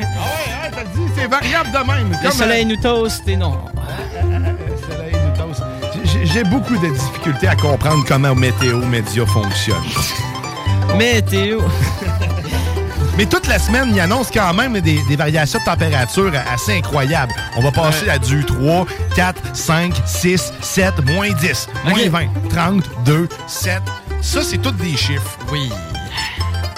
C'est 1.16 1.26
variable 1.28 1.70
de 1.70 1.78
même. 1.92 2.10
Le 2.20 2.28
comme, 2.28 2.36
soleil 2.38 2.64
nous 2.64 2.76
toast 2.76 3.26
et 3.28 3.36
non. 3.36 3.58
Le 3.74 4.92
soleil 4.94 5.12
nous 5.12 5.36
toast. 5.36 5.62
J'ai- 6.04 6.26
J'ai 6.26 6.44
beaucoup 6.44 6.76
de 6.76 6.88
difficultés 6.88 7.48
à 7.48 7.54
comprendre 7.56 8.04
comment 8.06 8.34
Météo 8.34 8.78
Média 8.78 9.24
fonctionne. 9.26 9.76
Météo. 10.96 11.60
Mais 13.18 13.26
toute 13.26 13.48
la 13.48 13.58
semaine, 13.58 13.90
il 13.92 13.98
annonce 13.98 14.30
quand 14.30 14.54
même 14.54 14.80
des, 14.80 15.02
des 15.08 15.16
variations 15.16 15.58
de 15.58 15.64
température 15.64 16.30
assez 16.54 16.78
incroyables. 16.78 17.34
On 17.56 17.60
va 17.60 17.72
passer 17.72 18.08
à 18.08 18.16
du 18.16 18.44
3, 18.44 18.86
4, 19.16 19.56
5, 19.56 19.92
6, 20.06 20.52
7, 20.60 21.04
moins 21.04 21.30
10, 21.32 21.68
moins 21.84 22.08
20, 22.08 22.26
30, 22.48 22.84
2, 23.04 23.28
7. 23.48 23.82
Ça, 24.22 24.42
c'est 24.44 24.58
tous 24.58 24.70
des 24.70 24.96
chiffres. 24.96 25.36
Oui. 25.50 25.68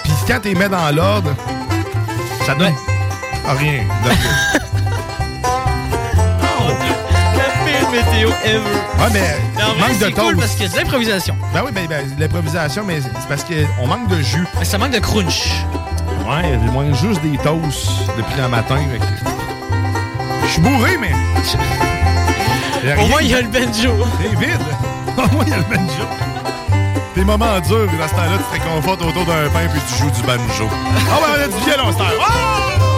Puis 0.03 0.13
quand 0.27 0.39
tu 0.41 0.49
les 0.49 0.55
mets 0.55 0.67
dans 0.67 0.89
l'ordre, 0.95 1.31
ça 2.43 2.55
donne 2.55 2.73
Ah, 3.47 3.53
rien. 3.53 3.83
pire 7.65 7.89
météo 7.91 8.29
ever. 8.43 8.57
Ouais, 8.57 9.09
mais 9.13 9.19
Mais 9.55 9.61
vrai, 9.63 9.79
manque 9.79 9.99
de 9.99 10.05
c'est 10.05 10.11
cool 10.11 10.37
parce 10.37 10.51
qu'il 10.53 10.63
y 10.63 10.65
a 10.65 10.69
de 10.71 10.77
l'improvisation. 10.77 11.35
Ben 11.53 11.61
oui, 11.63 11.71
ben, 11.71 11.85
ben, 11.87 12.03
l'improvisation, 12.17 12.83
mais 12.83 12.99
c'est 13.01 13.27
parce 13.29 13.43
qu'on 13.43 13.85
manque 13.85 14.07
de 14.07 14.23
jus. 14.23 14.47
Mais 14.57 14.65
ça 14.65 14.79
manque 14.79 14.91
de 14.93 14.99
crunch. 14.99 15.63
Ouais, 16.27 16.59
il 16.63 16.71
manque 16.71 16.93
juste 16.95 17.21
des 17.21 17.37
toasts 17.37 18.07
depuis 18.17 18.41
le 18.41 18.47
matin. 18.47 18.77
Je 20.43 20.47
suis 20.47 20.61
bourré, 20.61 20.97
mais. 20.97 21.11
Au 23.01 23.07
moins, 23.07 23.21
il 23.21 23.29
y 23.29 23.33
a 23.33 23.41
le 23.41 23.47
banjo. 23.47 23.91
C'est 24.21 24.35
vide. 24.39 24.61
Au 25.17 25.35
moins, 25.35 25.43
il 25.45 25.49
y 25.49 25.53
a 25.53 25.57
le 25.57 25.63
banjo. 25.63 26.05
Tes 27.13 27.25
moments 27.25 27.59
durs, 27.59 27.87
dans 27.99 28.07
ce 28.07 28.13
temps-là, 28.13 28.37
tu 28.37 28.59
te 28.59 28.63
réconfortes 28.63 29.01
autour 29.01 29.25
d'un 29.25 29.49
pain 29.49 29.67
puis 29.71 29.81
tu 29.87 30.01
joues 30.01 30.11
du 30.11 30.21
banjo. 30.21 30.69
Ah 30.69 31.19
ouais, 31.19 31.27
on 31.37 31.43
a 31.43 31.47
du 31.47 31.65
violon, 31.65 31.91
c'est 31.91 32.90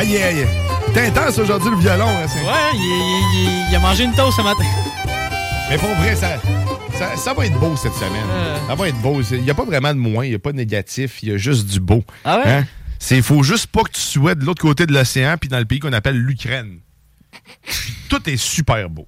Aïe, 0.00 0.16
aïe. 0.16 0.46
T'es 0.94 1.06
intense 1.08 1.38
aujourd'hui, 1.38 1.70
le 1.70 1.76
violon. 1.76 2.08
Hein, 2.08 2.26
c'est- 2.26 2.40
Ouais, 2.40 2.70
il, 2.74 2.80
il- 2.80 3.48
il- 3.66 3.70
il 3.70 3.76
a 3.76 3.80
mangé 3.80 4.04
une 4.04 4.14
toast 4.14 4.36
ce 4.38 4.42
matin. 4.42 4.64
Mais 5.68 5.76
pour 5.76 5.90
vrai, 5.96 6.16
ça, 6.16 6.40
ça, 6.98 7.16
ça 7.16 7.34
va 7.34 7.44
être 7.44 7.58
beau 7.60 7.76
cette 7.76 7.92
semaine. 7.94 8.10
Euh. 8.30 8.56
Ça 8.66 8.74
va 8.74 8.88
être 8.88 8.96
beau. 9.02 9.20
Il 9.30 9.42
n'y 9.42 9.50
a 9.50 9.54
pas 9.54 9.64
vraiment 9.64 9.92
de 9.92 9.98
moins, 9.98 10.24
il 10.24 10.30
n'y 10.30 10.34
a 10.34 10.38
pas 10.38 10.52
de 10.52 10.56
négatif, 10.56 11.22
il 11.22 11.28
y 11.28 11.32
a 11.32 11.36
juste 11.36 11.66
du 11.66 11.80
beau. 11.80 12.02
Ah 12.24 12.38
ouais? 12.38 12.50
Hein? 12.50 12.66
C'est 12.98 13.20
faut 13.22 13.42
juste 13.42 13.66
pas 13.66 13.82
que 13.82 13.90
tu 13.92 14.00
sois 14.00 14.34
de 14.34 14.44
l'autre 14.44 14.62
côté 14.62 14.86
de 14.86 14.92
l'océan 14.94 15.36
puis 15.38 15.48
dans 15.50 15.58
le 15.58 15.64
pays 15.66 15.80
qu'on 15.80 15.92
appelle 15.92 16.16
l'Ukraine. 16.18 16.78
Tout 18.08 18.28
est 18.28 18.36
super 18.38 18.88
beau. 18.88 19.06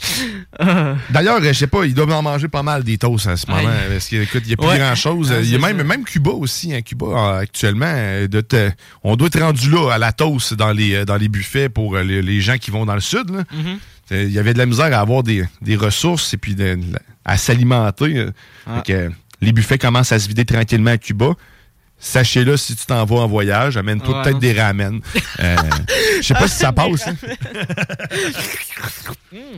D'ailleurs, 1.10 1.42
je 1.42 1.52
sais 1.52 1.66
pas, 1.66 1.84
ils 1.84 1.94
doivent 1.94 2.10
en 2.12 2.22
manger 2.22 2.48
pas 2.48 2.62
mal 2.62 2.82
des 2.84 2.98
toasts 2.98 3.26
en 3.26 3.36
ce 3.36 3.46
moment. 3.46 3.68
Aïe. 3.68 3.88
Parce 3.90 4.08
qu'écoute, 4.08 4.42
il 4.44 4.48
n'y 4.48 4.52
a 4.54 4.56
plus 4.56 4.66
Ouais. 4.66 4.78
grand 4.78 4.94
chose. 4.94 5.32
Ah, 5.34 5.40
il 5.40 5.46
y 5.50 5.54
a 5.54 5.58
c'est 5.60 5.66
même, 5.66 5.78
ça. 5.78 5.84
même 5.84 6.04
Cuba 6.04 6.30
aussi. 6.30 6.74
Hein, 6.74 6.82
Cuba, 6.82 7.06
euh, 7.06 7.38
actuellement, 7.40 7.86
euh, 7.94 8.28
de 8.28 8.40
te- 8.40 8.70
on 9.04 9.16
doit 9.16 9.28
être 9.28 9.40
rendu 9.40 9.70
là 9.70 9.90
à 9.92 9.98
la 9.98 10.12
toast 10.12 10.54
dans 10.54 10.72
les, 10.72 10.94
euh, 10.94 11.04
dans 11.04 11.16
les 11.16 11.28
buffets 11.28 11.68
pour 11.68 11.96
euh, 11.96 12.02
les, 12.02 12.22
les 12.22 12.40
gens 12.40 12.58
qui 12.58 12.70
vont 12.70 12.86
dans 12.86 12.94
le 12.94 13.00
sud. 13.00 13.30
là. 13.30 13.44
Mhm. 13.52 13.78
Euh, 14.12 14.24
Il 14.24 14.32
y 14.32 14.38
avait 14.38 14.52
de 14.54 14.58
la 14.58 14.66
misère 14.66 14.86
à 14.86 15.00
avoir 15.00 15.22
des, 15.22 15.44
des 15.62 15.76
ressources 15.76 16.34
et 16.34 16.36
puis 16.36 16.54
de- 16.54 16.74
de 16.74 16.92
la- 16.92 16.98
à 17.24 17.36
s'alimenter. 17.36 18.16
euh. 18.18 18.30
Ah. 18.66 18.82
Euh, 18.90 19.10
les 19.40 19.52
buffets 19.52 19.78
commencent 19.78 20.12
à 20.12 20.18
se 20.18 20.28
vider 20.28 20.44
tranquillement 20.44 20.90
à 20.90 20.98
Cuba. 20.98 21.32
Sachez-le, 22.02 22.56
si 22.56 22.74
tu 22.76 22.86
t'en 22.86 23.04
vas 23.04 23.16
en 23.16 23.28
voyage, 23.28 23.76
amène-toi 23.76 24.16
Ouais, 24.16 24.22
peut-être 24.24 24.38
des 24.38 24.58
ramen. 24.58 25.00
Euh, 25.40 25.56
Je 26.20 26.26
sais 26.26 26.34
pas 26.34 26.48
si 26.48 26.58
ça 26.58 26.72
passe. 26.72 27.06
hein. 27.06 27.14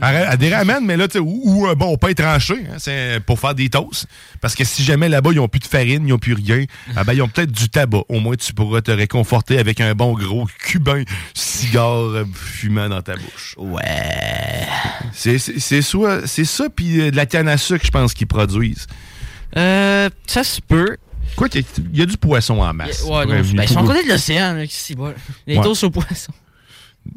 Arrête- 0.00 0.26
à 0.28 0.36
des 0.36 0.54
ramen, 0.54 0.84
mais 0.84 0.96
là, 0.96 1.08
tu 1.08 1.14
sais, 1.14 1.18
ou, 1.24 1.66
un 1.66 1.74
bon 1.74 1.96
pain 1.96 2.12
tranché, 2.12 2.54
hein, 2.70 2.76
c'est 2.78 3.20
pour 3.26 3.40
faire 3.40 3.54
des 3.54 3.68
toasts. 3.68 4.06
Parce 4.40 4.54
que 4.54 4.64
si 4.64 4.84
jamais 4.84 5.08
là-bas, 5.08 5.30
ils 5.32 5.36
n'ont 5.36 5.48
plus 5.48 5.60
de 5.60 5.66
farine, 5.66 6.06
ils 6.06 6.10
n'ont 6.10 6.18
plus 6.18 6.34
rien, 6.34 6.64
ah 6.96 7.04
ben, 7.04 7.14
ils 7.14 7.22
ont 7.22 7.28
peut-être 7.28 7.50
du 7.50 7.68
tabac. 7.68 8.02
Au 8.08 8.20
moins, 8.20 8.36
tu 8.36 8.52
pourras 8.52 8.80
te 8.80 8.90
réconforter 8.90 9.58
avec 9.58 9.80
un 9.80 9.94
bon 9.94 10.12
gros 10.14 10.46
cubain 10.64 11.02
cigare 11.34 12.24
fumant 12.34 12.88
dans 12.88 13.02
ta 13.02 13.14
bouche. 13.16 13.54
Ouais. 13.58 14.66
C'est 15.12 15.38
soit- 15.82 16.26
c'est 16.26 16.44
ça, 16.44 16.66
puis 16.74 17.00
euh, 17.00 17.10
de 17.10 17.16
la 17.16 17.26
canne 17.26 17.48
à 17.48 17.56
sucre, 17.56 17.84
je 17.86 17.90
pense, 17.90 18.14
qu'ils 18.14 18.26
produisent. 18.26 18.86
Euh, 19.56 20.08
ça 20.26 20.44
se 20.44 20.60
peut. 20.60 20.96
Quoi 21.36 21.48
qu'il 21.48 21.60
y, 21.62 21.64
ait- 21.64 21.82
il 21.92 21.98
y 21.98 22.02
a 22.02 22.06
du 22.06 22.16
poisson 22.16 22.60
en 22.60 22.72
masse. 22.74 23.02
Ouais, 23.04 23.24
non, 23.26 23.26
ben, 23.26 23.44
ils 23.62 23.68
sont 23.68 23.78
à 23.78 23.86
côté 23.86 24.04
de 24.04 24.08
l'océan, 24.08 24.54
là, 24.54 24.66
qu'ici, 24.66 24.94
bas. 24.94 25.12
Les 25.46 25.56
Ouais. 25.56 25.62
toasts 25.64 25.84
au 25.84 25.90
poisson. 25.90 26.32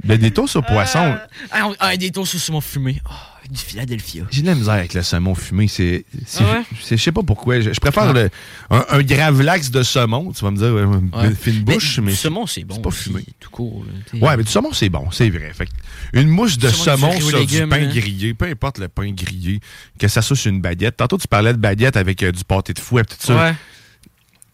Ben, 0.04 0.18
des 0.18 0.32
toasts 0.32 0.56
au 0.56 0.62
poisson. 0.64 1.16
Ah, 1.52 1.68
on- 1.68 1.76
ah, 1.80 1.96
des 1.96 2.10
toasts 2.12 2.36
au 2.36 2.38
saumon 2.40 2.60
fumé. 2.62 3.00
Oh, 3.08 3.14
du 3.52 3.60
Philadelphia. 3.60 4.24
J'ai 4.32 4.42
de 4.42 4.48
la 4.48 4.56
misère 4.56 4.74
avec 4.74 4.96
le 4.96 5.04
saumon 5.04 5.36
fumé. 5.36 5.68
C'est, 5.68 6.06
c'est- 6.26 6.44
Ah 6.44 6.54
ouais? 6.60 6.64
c'est- 6.82 6.98
je 6.98 7.04
sais 7.04 7.12
pas 7.12 7.22
pourquoi. 7.22 7.60
Je, 7.62 7.72
je 7.72 7.80
préfère 7.80 8.06
Ah. 8.10 8.14
le- 8.14 8.30
un, 8.72 8.84
un 8.90 9.04
gravlax 9.04 9.70
de 9.70 9.84
saumon. 9.84 10.32
Tu 10.32 10.44
vas 10.44 10.50
me 10.50 10.58
dire, 10.58 10.74
ouais, 10.74 11.28
Ouais. 11.28 11.36
fine 11.36 11.60
bouche, 11.64 12.00
mais, 12.00 12.10
du 12.12 12.18
saumon, 12.18 12.48
c'est 12.48 12.64
bon. 12.64 12.78
pas 12.78 12.90
aussi, 12.90 13.04
fumé. 13.04 13.24
Tout 13.40 13.52
court. 13.52 13.86
Ouais, 14.14 14.36
mais 14.38 14.44
du 14.44 14.50
saumon, 14.52 14.74
c'est 14.74 14.90
bon, 14.90 15.12
c'est 15.12 15.30
vrai. 15.30 15.52
Fait 15.54 15.68
une 16.14 16.30
mouche 16.30 16.58
de 16.58 16.70
saumon 16.70 17.12
sur 17.22 17.46
du 17.46 17.68
pain 17.68 17.84
hein. 17.84 17.88
grillé, 17.94 18.34
peu 18.34 18.46
importe 18.48 18.80
le 18.80 18.88
pain 18.88 19.12
grillé, 19.12 19.60
que 20.00 20.08
ça 20.08 20.24
soit 20.24 20.36
sur 20.36 20.50
une 20.52 20.62
baguette. 20.62 20.98
Tantôt, 20.98 21.20
tu 21.20 21.28
parlais 21.28 21.54
de 21.54 21.60
baguette 21.60 21.96
avec 21.98 22.24
euh, 22.24 22.32
du 22.32 22.44
pâté 22.44 22.74
de 22.74 22.80
fouet, 22.80 23.04
tout 23.04 23.16
ça. 23.20 23.36
Ouais. 23.36 23.54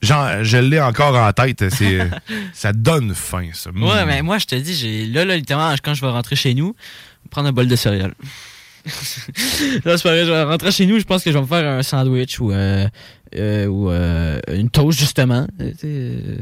Genre, 0.01 0.43
je 0.43 0.57
l'ai 0.57 0.79
encore 0.81 1.15
en 1.15 1.31
tête. 1.31 1.63
C'est, 1.69 1.99
ça 2.53 2.73
donne 2.73 3.13
faim, 3.13 3.49
ça. 3.53 3.69
Ouais, 3.71 4.03
Mm. 4.03 4.07
mais 4.07 4.21
moi, 4.21 4.37
je 4.39 4.45
te 4.45 4.55
dis, 4.55 4.73
j'ai 4.73 5.05
là, 5.05 5.25
là, 5.25 5.35
littéralement, 5.37 5.75
quand 5.83 5.93
je 5.93 6.01
vais 6.01 6.09
rentrer 6.11 6.35
chez 6.35 6.53
nous, 6.53 6.75
prendre 7.29 7.47
un 7.49 7.51
bol 7.51 7.67
de 7.67 7.75
céréales. 7.75 8.13
là, 9.85 9.97
c'est 9.97 10.03
pareil, 10.03 10.25
je 10.25 10.31
vais 10.31 10.43
rentrer 10.43 10.71
chez 10.71 10.85
nous, 10.85 10.99
je 10.99 11.03
pense 11.05 11.23
que 11.23 11.31
je 11.31 11.37
vais 11.37 11.41
me 11.41 11.47
faire 11.47 11.69
un 11.69 11.83
sandwich 11.83 12.39
ou, 12.39 12.51
euh, 12.51 12.87
euh, 13.35 13.65
ou 13.67 13.91
euh, 13.91 14.39
une 14.51 14.69
toast, 14.71 14.99
justement. 14.99 15.45
Euh, 15.83 16.37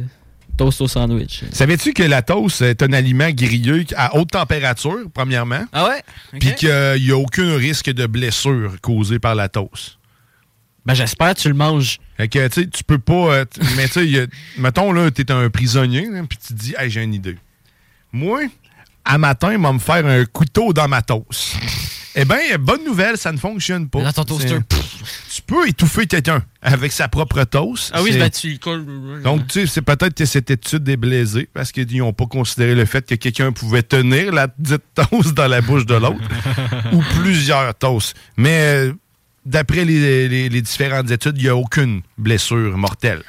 toast 0.58 0.82
au 0.82 0.88
sandwich. 0.88 1.44
Savais-tu 1.52 1.94
que 1.94 2.04
la 2.04 2.22
toast 2.22 2.62
est 2.62 2.82
un 2.84 2.92
aliment 2.94 3.30
grillé 3.32 3.86
à 3.96 4.16
haute 4.18 4.32
température, 4.32 5.00
premièrement? 5.14 5.66
Ah 5.72 5.88
ouais? 5.88 6.02
Puis 6.40 6.54
qu'il 6.56 6.70
n'y 7.04 7.12
a 7.12 7.18
aucun 7.18 7.56
risque 7.56 7.90
de 7.92 8.06
blessure 8.08 8.74
causée 8.82 9.20
par 9.20 9.36
la 9.36 9.48
toast. 9.50 9.98
Ben, 10.90 10.96
j'espère 10.96 11.36
que 11.36 11.40
tu 11.40 11.50
le 11.50 11.54
manges. 11.54 12.00
Fait 12.18 12.28
que, 12.28 12.48
tu 12.48 12.62
sais, 12.64 12.68
tu 12.68 12.84
peux 12.84 12.98
pas. 12.98 13.14
euh, 13.14 13.46
mais, 13.76 13.88
tu 13.88 14.12
sais, 14.12 14.28
mettons, 14.58 14.92
là, 14.92 15.12
t'es 15.12 15.32
un 15.32 15.48
prisonnier, 15.52 16.08
là, 16.10 16.24
puis 16.28 16.40
tu 16.40 16.48
te 16.52 16.60
dis, 16.60 16.74
hey, 16.80 16.90
j'ai 16.90 17.04
une 17.04 17.14
idée. 17.14 17.38
Moi, 18.12 18.46
à 19.06 19.20
matin, 19.20 19.52
il 19.54 19.62
va 19.62 19.72
me 19.72 19.78
faire 19.78 20.04
un 20.04 20.26
couteau 20.26 20.74
dans 20.74 20.88
ma 20.88 21.04
toast. 21.04 21.58
eh 22.16 22.26
bien, 22.26 22.40
bonne 22.60 22.84
nouvelle, 22.86 23.20
ça 23.20 23.32
ne 23.32 23.38
fonctionne 23.38 23.88
pas. 23.88 24.02
Dans 24.02 24.12
ton 24.12 24.24
toaster. 24.24 24.58
Tu 25.32 25.44
peux 25.44 25.68
étouffer 25.68 26.08
quelqu'un 26.08 26.42
avec 26.60 26.92
sa 26.92 27.08
propre 27.08 27.44
toast. 27.44 27.92
Ah 27.94 28.02
oui, 28.02 28.18
ben, 28.18 28.28
tu 28.32 28.58
donc, 29.24 29.46
tu 29.46 29.60
sais, 29.60 29.68
c'est 29.68 29.84
peut-être 29.84 30.16
que 30.16 30.26
cette 30.26 30.50
étude 30.50 30.90
est 30.90 30.98
blésée 30.98 31.48
parce 31.54 31.72
qu'ils 31.72 32.00
n'ont 32.00 32.14
pas 32.14 32.26
considéré 32.26 32.74
le 32.74 32.86
fait 32.86 33.06
que 33.06 33.14
quelqu'un 33.14 33.52
pouvait 33.52 33.84
tenir 33.84 34.32
la 34.34 34.48
dite 34.58 34.82
toast 34.96 35.36
dans 35.36 35.48
la 35.48 35.62
bouche 35.62 35.86
de 35.86 35.94
l'autre 35.94 36.28
ou 36.94 37.04
plusieurs 37.22 37.76
toasts. 37.76 38.16
Mais 38.38 38.88
euh, 38.90 38.94
d'après 39.50 39.84
les, 39.86 40.28
les- 40.30 40.50
les 40.50 40.62
différentes 40.62 41.12
études, 41.12 41.36
il 41.38 41.44
n'y 41.44 41.50
a 41.50 41.56
aucune 41.56 42.02
blessure 42.18 42.78
mortelle 42.78 43.24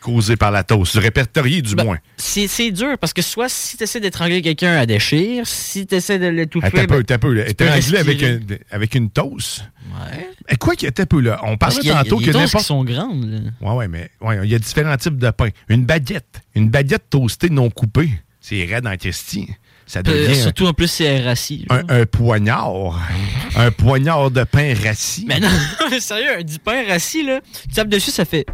causée 0.00 0.36
par 0.36 0.50
la 0.50 0.62
toast, 0.64 0.96
répertoriée 0.96 1.62
du 1.62 1.74
Ben, 1.74 1.84
moins. 1.84 1.98
C'est 2.18 2.46
c'est 2.46 2.70
dur 2.70 2.98
parce 3.00 3.14
que 3.14 3.22
soit 3.22 3.48
si 3.48 3.78
tu 3.78 3.84
essaies 3.84 4.00
d'étrangler 4.00 4.42
quelqu'un 4.42 4.76
à 4.76 4.84
déchire, 4.84 5.46
si 5.46 5.86
tu 5.86 5.94
essaies 5.94 6.18
de 6.18 6.26
l'étouffer. 6.26 6.66
Un 6.66 6.70
peu, 6.70 7.02
ben, 7.02 7.14
un 7.14 7.18
peu. 7.18 7.38
Étrangler 7.48 7.96
avec, 7.98 8.22
un- 8.22 8.40
avec 8.70 8.94
une 8.94 9.08
toast. 9.08 9.64
Ouais. 9.86 10.28
Et 10.50 10.56
quoi 10.56 10.74
qu'il 10.76 10.86
y 10.86 10.92
ait 11.00 11.06
peu 11.06 11.20
là, 11.22 11.40
on 11.44 11.56
parlait 11.56 11.76
tantôt 11.82 12.18
que 12.18 12.30
n'importe 12.30 12.56
qui 12.58 12.64
sont 12.64 12.84
grandes. 12.84 13.24
là. 13.30 13.38
Ouais, 13.62 13.76
ouais, 13.76 13.88
mais 13.88 14.10
ouais, 14.20 14.40
il 14.44 14.50
y 14.50 14.54
a 14.54 14.58
différents 14.58 14.96
types 14.98 15.16
de 15.16 15.30
pain. 15.30 15.48
Une 15.70 15.86
baguette. 15.86 16.42
Une 16.54 16.68
baguette 16.68 17.04
toastée 17.08 17.48
non 17.48 17.70
coupée. 17.70 18.10
C'est 18.40 18.62
raide 18.66 18.86
en 18.86 18.96
question. 18.98 19.46
Ça 19.86 20.00
Euh, 20.06 20.34
surtout 20.34 20.66
en 20.66 20.72
plus, 20.72 20.88
c'est 20.88 21.22
rassis. 21.22 21.66
un, 21.70 21.82
un 21.88 22.06
poignard. 22.06 22.98
un 23.56 23.70
poignard 23.70 24.30
de 24.30 24.44
pain 24.44 24.74
rassis. 24.84 25.24
Mais 25.28 25.40
non, 25.40 25.48
sérieux, 26.00 26.42
du 26.42 26.58
pain 26.58 26.84
rassis, 26.88 27.22
là, 27.24 27.40
tu 27.62 27.74
tapes 27.74 27.88
dessus, 27.88 28.10
ça 28.10 28.24
fait. 28.24 28.46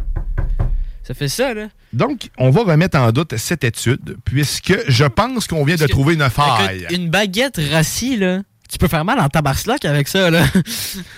Ça 1.03 1.13
fait 1.13 1.27
ça, 1.29 1.53
là. 1.53 1.67
Donc, 1.93 2.29
on 2.37 2.51
va 2.51 2.61
remettre 2.63 2.97
en 2.97 3.11
doute 3.11 3.35
cette 3.37 3.63
étude, 3.63 4.17
puisque 4.23 4.77
je 4.87 5.05
pense 5.05 5.47
qu'on 5.47 5.63
vient 5.65 5.75
de 5.75 5.87
trouver 5.87 6.13
une 6.13 6.29
faille. 6.29 6.85
Une 6.91 7.09
baguette 7.09 7.59
rassis, 7.71 8.17
là, 8.17 8.41
tu 8.69 8.77
peux 8.77 8.87
faire 8.87 9.03
mal 9.03 9.19
en 9.19 9.27
tabarslac 9.27 9.83
avec 9.85 10.07
ça, 10.07 10.29
là. 10.29 10.45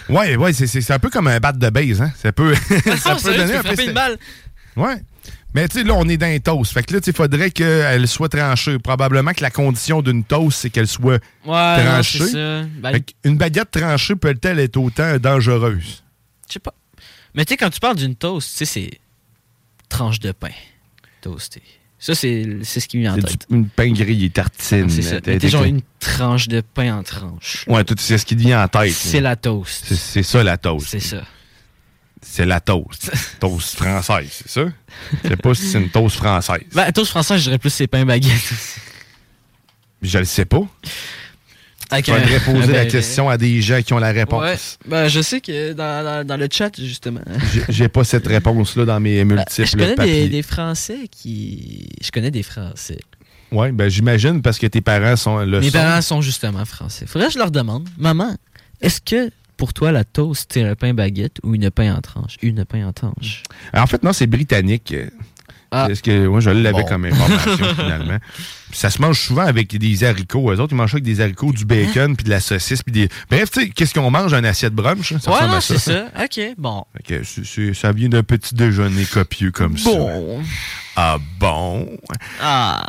Ouais, 0.10 0.36
ouais, 0.36 0.54
c'est- 0.54 0.92
un 0.92 1.00
peu 1.00 1.10
comme 1.10 1.28
un 1.28 1.40
bat 1.40 1.52
de 1.52 1.70
base, 1.70 2.02
hein. 2.02 2.12
Ça 2.22 2.32
peut, 2.32 2.56
ça 2.70 2.76
Non, 2.76 3.16
peut 3.16 3.20
sérieux, 3.20 3.38
donner 3.40 3.52
tu 3.52 3.58
un 3.58 3.64
peux 3.64 3.76
peu- 3.76 3.84
une 3.84 3.92
balle. 3.94 4.18
Ouais. 4.76 4.96
Mais 5.54 5.68
tu 5.68 5.78
sais, 5.80 5.84
là, 5.84 5.94
on 5.96 6.08
est 6.10 6.18
dans 6.18 6.26
un 6.28 6.40
toast. 6.40 6.74
Fait 6.74 6.84
que 6.84 6.94
là, 6.94 7.00
tu 7.00 7.06
sais, 7.06 7.14
faudrait 7.16 7.52
qu'elle 7.52 8.08
soit 8.08 8.30
tranchée. 8.30 8.80
Probablement 8.80 9.34
que 9.34 9.42
la 9.44 9.52
condition 9.52 10.02
d'une 10.02 10.24
toast, 10.24 10.60
c'est 10.62 10.70
qu'elle 10.70 10.88
soit 10.88 11.22
Ouais, 11.46 11.84
tranchée. 11.86 12.20
c'est 12.20 12.28
ça. 12.32 12.64
Ben- 12.80 12.92
Fait 12.94 13.02
qu'une 13.24 13.38
baguette 13.38 13.72
tranchée 13.72 14.16
peut-elle 14.16 14.60
être 14.60 14.78
autant 14.78 15.18
dangereuse? 15.18 16.04
Je 16.48 16.54
sais 16.54 16.60
pas. 16.60 16.74
Mais 17.36 17.46
tu 17.46 17.54
sais, 17.54 17.58
quand 17.58 17.70
tu 17.70 17.80
parles 17.80 17.98
d'une 17.98 18.16
toast, 18.16 18.50
tu 18.52 18.58
sais, 18.58 18.66
c'est 18.66 18.92
tranche 19.90 20.20
de 20.20 20.32
pain 20.32 20.50
toasté. 21.22 21.62
Ça, 22.00 22.16
c'est 22.16 22.46
c'est 22.64 22.80
ce 22.82 22.88
qui 22.90 22.98
me 22.98 23.04
vient 23.04 23.14
en 23.14 23.16
tête. 23.20 23.48
du- 23.50 23.56
une 23.56 23.70
pain 23.70 23.90
grillé 23.94 24.30
tartine. 24.30 24.90
C'est 24.90 25.02
ça. 25.04 25.22
T'es 25.22 25.40
genre 25.48 25.64
une 25.64 25.82
tranche 26.00 26.50
de 26.50 26.60
pain 26.62 26.98
en 26.98 27.04
tranche. 27.04 27.64
Ouais, 27.68 27.84
tout, 27.86 27.96
c'est 27.98 28.18
ce 28.18 28.26
qui 28.26 28.36
te 28.36 28.42
vient 28.42 28.62
en 28.64 28.68
tête. 28.68 28.92
C'est 28.92 29.22
la 29.22 29.36
toast. 29.38 29.94
C'est 29.94 30.24
ça, 30.24 30.44
la 30.44 30.58
toast. 30.58 30.88
C'est 30.90 31.00
ça. 31.00 31.24
C'est 32.24 32.46
la 32.46 32.60
toast. 32.60 33.12
toast 33.40 33.76
française, 33.76 34.30
c'est 34.32 34.50
ça? 34.50 34.66
Je 35.24 35.30
sais 35.30 35.36
pas 35.38 35.54
si 35.54 35.68
c'est 35.68 35.80
une 35.80 35.90
toast 35.90 36.16
française. 36.16 36.62
Ben, 36.74 36.92
toast 36.92 37.12
français, 37.12 37.38
je 37.38 37.44
dirais 37.44 37.58
plus 37.60 37.70
c'est 37.70 37.88
pain 37.88 38.06
baguette. 38.06 38.54
Je 40.02 40.18
le 40.20 40.26
sais 40.26 40.46
pas. 40.46 40.62
Il 41.96 42.04
faudrait 42.04 42.40
poser 42.40 42.60
la 42.60 42.66
béret. 42.68 42.88
question 42.88 43.30
à 43.30 43.38
des 43.38 43.62
gens 43.62 43.82
qui 43.84 43.94
ont 43.94 44.00
la 44.00 44.12
réponse. 44.12 44.42
Ouais. 44.42 44.58
Ben, 44.88 45.08
je 45.08 45.22
sais 45.22 45.42
que 45.42 45.74
dans, 45.74 46.04
dans- 46.04 46.26
dans 46.28 46.38
le 46.38 46.48
chat, 46.52 46.72
justement. 46.80 47.22
J'ai- 47.70 47.88
pas 47.88 48.04
cette 48.04 48.26
réponse-là 48.26 48.86
dans 48.86 49.00
mes 49.00 49.24
multiples 49.24 49.62
Ben, 49.62 49.66
je 49.68 49.78
connais 49.96 49.96
des, 50.08 50.30
des 50.30 50.42
Français 50.42 51.08
qui. 51.12 51.88
Je 52.02 52.10
connais 52.10 52.32
des 52.32 52.42
Français. 52.44 53.00
Ouais, 53.52 53.72
ben 53.72 53.88
j'imagine 53.90 54.42
parce 54.42 54.58
que 54.58 54.66
tes 54.66 54.82
parents 54.82 55.16
sont 55.16 55.38
le 55.40 55.60
Mes 55.60 55.68
sont. 55.68 55.74
parents 55.74 56.02
sont 56.02 56.22
justement 56.22 56.66
français. 56.66 57.06
Faudrait 57.06 57.28
que 57.28 57.34
je 57.36 57.38
leur 57.38 57.52
demande, 57.52 57.88
maman, 58.00 58.36
est-ce 58.82 59.00
que 59.00 59.30
pour 59.64 59.72
toi 59.74 59.94
la 59.94 60.04
toast 60.04 60.52
c'est 60.54 60.64
un 60.64 60.76
pain 60.76 60.94
baguette 60.94 61.38
ou 61.42 61.56
une 61.56 61.72
pain 61.72 61.96
en 61.96 62.02
tranche? 62.02 62.36
Une 62.42 62.66
pain 62.66 62.86
en 62.86 62.92
tranche. 62.92 63.44
En 63.74 63.88
fait, 63.88 64.04
non, 64.04 64.12
c'est 64.12 64.28
britannique. 64.28 64.94
Est-ce 65.72 66.04
que 66.04 66.28
moi 66.28 66.42
je 66.42 66.50
l'avais 66.50 66.82
Bon. 66.82 66.86
comme 66.86 67.06
information 67.06 67.56
finalement. 67.76 68.18
Puis 68.70 68.78
ça 68.78 68.90
se 68.90 69.02
mange 69.02 69.18
souvent 69.20 69.46
avec 69.46 69.76
des 69.76 70.04
haricots. 70.04 70.52
Eux 70.52 70.60
autres, 70.60 70.74
ils 70.74 70.76
mangent 70.76 70.92
ça 70.92 70.96
avec 70.98 71.06
des 71.06 71.22
haricots, 71.22 71.54
du 71.54 71.64
bacon, 71.64 72.16
puis 72.18 72.26
de 72.26 72.30
la 72.30 72.42
saucisse, 72.42 72.84
puis 72.84 72.92
des. 72.92 73.08
Bref, 73.32 73.52
tu 73.52 73.62
sais, 73.62 73.70
qu'est-ce 73.70 73.94
qu'on 73.94 74.12
mange? 74.12 74.34
Un 74.34 74.44
assiette 74.44 74.74
brunch? 74.74 75.14
hein? 75.14 75.20
Ça 75.22 75.32
ouais, 75.32 75.38
ressemble 75.38 75.52
non, 75.52 75.58
à 75.58 75.62
c'est 75.62 75.78
ça. 75.80 76.06
Ok, 76.22 76.40
bon. 76.58 76.84
C'est- 77.24 77.74
ça 77.74 77.92
vient 77.94 78.10
d'un 78.10 78.22
petit 78.24 78.54
déjeuner 78.54 79.06
copieux 79.06 79.52
comme 79.52 79.76
Bon. 79.84 80.08
ça. 80.44 80.44
Ah 80.98 81.18
bon? 81.40 81.90
Ah. 82.42 82.86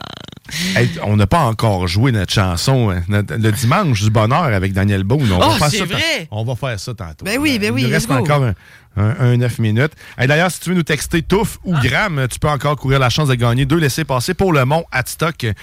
Hey, 0.76 0.90
on 1.02 1.16
n'a 1.16 1.26
pas 1.26 1.40
encore 1.40 1.88
joué 1.88 2.12
notre 2.12 2.32
chanson 2.32 2.90
hein, 2.90 3.02
notre- 3.08 3.34
le 3.34 3.50
dimanche 3.50 4.02
du 4.02 4.10
bonheur 4.10 4.44
avec 4.44 4.72
Daniel 4.74 5.02
Boone. 5.02 5.32
On 5.32 5.38
Oh, 5.38 5.48
va 5.50 5.56
faire 5.56 5.70
c'est 5.70 5.78
ça 5.78 5.84
vrai! 5.86 6.28
On 6.30 6.44
va 6.44 6.54
faire 6.54 6.78
ça 6.78 6.92
tantôt. 6.94 7.24
Ben 7.24 7.38
oui, 7.40 7.58
ben 7.58 7.72
oui, 7.72 7.84
Il 7.86 7.92
reste 7.92 8.08
go. 8.08 8.14
encore 8.14 8.44
un, 8.44 8.54
un, 8.96 9.14
un 9.20 9.36
9 9.38 9.58
minutes. 9.58 9.92
Hey, 10.18 10.28
D'ailleurs, 10.28 10.50
si 10.50 10.60
tu 10.60 10.68
veux 10.70 10.76
nous 10.76 10.82
texter 10.82 11.22
Touffe 11.22 11.58
ou 11.64 11.74
Gramme, 11.78 12.26
tu 12.30 12.38
peux 12.38 12.48
encore 12.50 12.76
courir 12.76 12.98
la 12.98 13.08
chance 13.08 13.28
de 13.28 13.34
gagner 13.34 13.64
deux 13.64 13.78
laissés 13.78 14.04
passer 14.04 14.34
pour 14.34 14.52
le 14.52 14.64
Mont 14.66 14.84
Adstock. 14.92 15.46
Donc, 15.46 15.54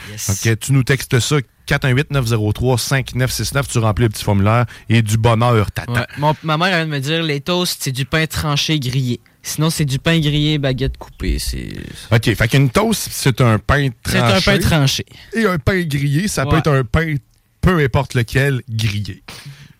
euh, 0.48 0.56
tu 0.60 0.74
nous 0.74 0.84
textes 0.84 1.20
ça 1.20 1.36
418-903-5969. 1.68 3.64
Tu 3.72 3.78
remplis 3.80 4.06
le 4.06 4.10
petit 4.10 4.24
formulaire 4.24 4.66
et 4.90 5.02
du 5.02 5.18
bonheur 5.18 5.72
t'attend. 5.72 5.94
Ouais. 5.94 6.34
Ma 6.44 6.58
mère 6.58 6.68
vient 6.70 6.86
de 6.86 6.92
me 6.92 7.00
dire 7.00 7.24
les 7.24 7.42
toasts 7.42 7.82
c'est 7.84 7.92
du 7.92 8.06
pain 8.06 8.26
tranché 8.26 8.80
grillé. 8.80 9.20
Sinon 9.44 9.70
c'est 9.72 9.86
du 9.86 9.98
pain 9.98 10.20
grillé 10.20 10.58
baguette 10.60 10.98
coupée. 10.98 11.40
C'est 11.40 11.70
OK, 12.12 12.34
fait 12.36 12.48
qu'une 12.48 12.70
toast, 12.70 13.08
c'est 13.12 13.42
un 13.42 13.58
pain 13.58 13.90
C'est 14.06 14.20
tranché. 14.20 14.36
un 14.36 14.42
pain 14.42 14.60
tranché. 14.60 15.06
Et 15.34 15.46
un 15.46 15.58
pain 15.58 15.82
grillé, 15.84 16.28
ça 16.28 16.46
peut 16.46 16.58
être 16.58 16.72
un 16.72 16.84
pain 16.84 17.16
peu 17.60 17.80
importe 17.84 18.14
lequel 18.14 18.62
grillé. 18.70 19.24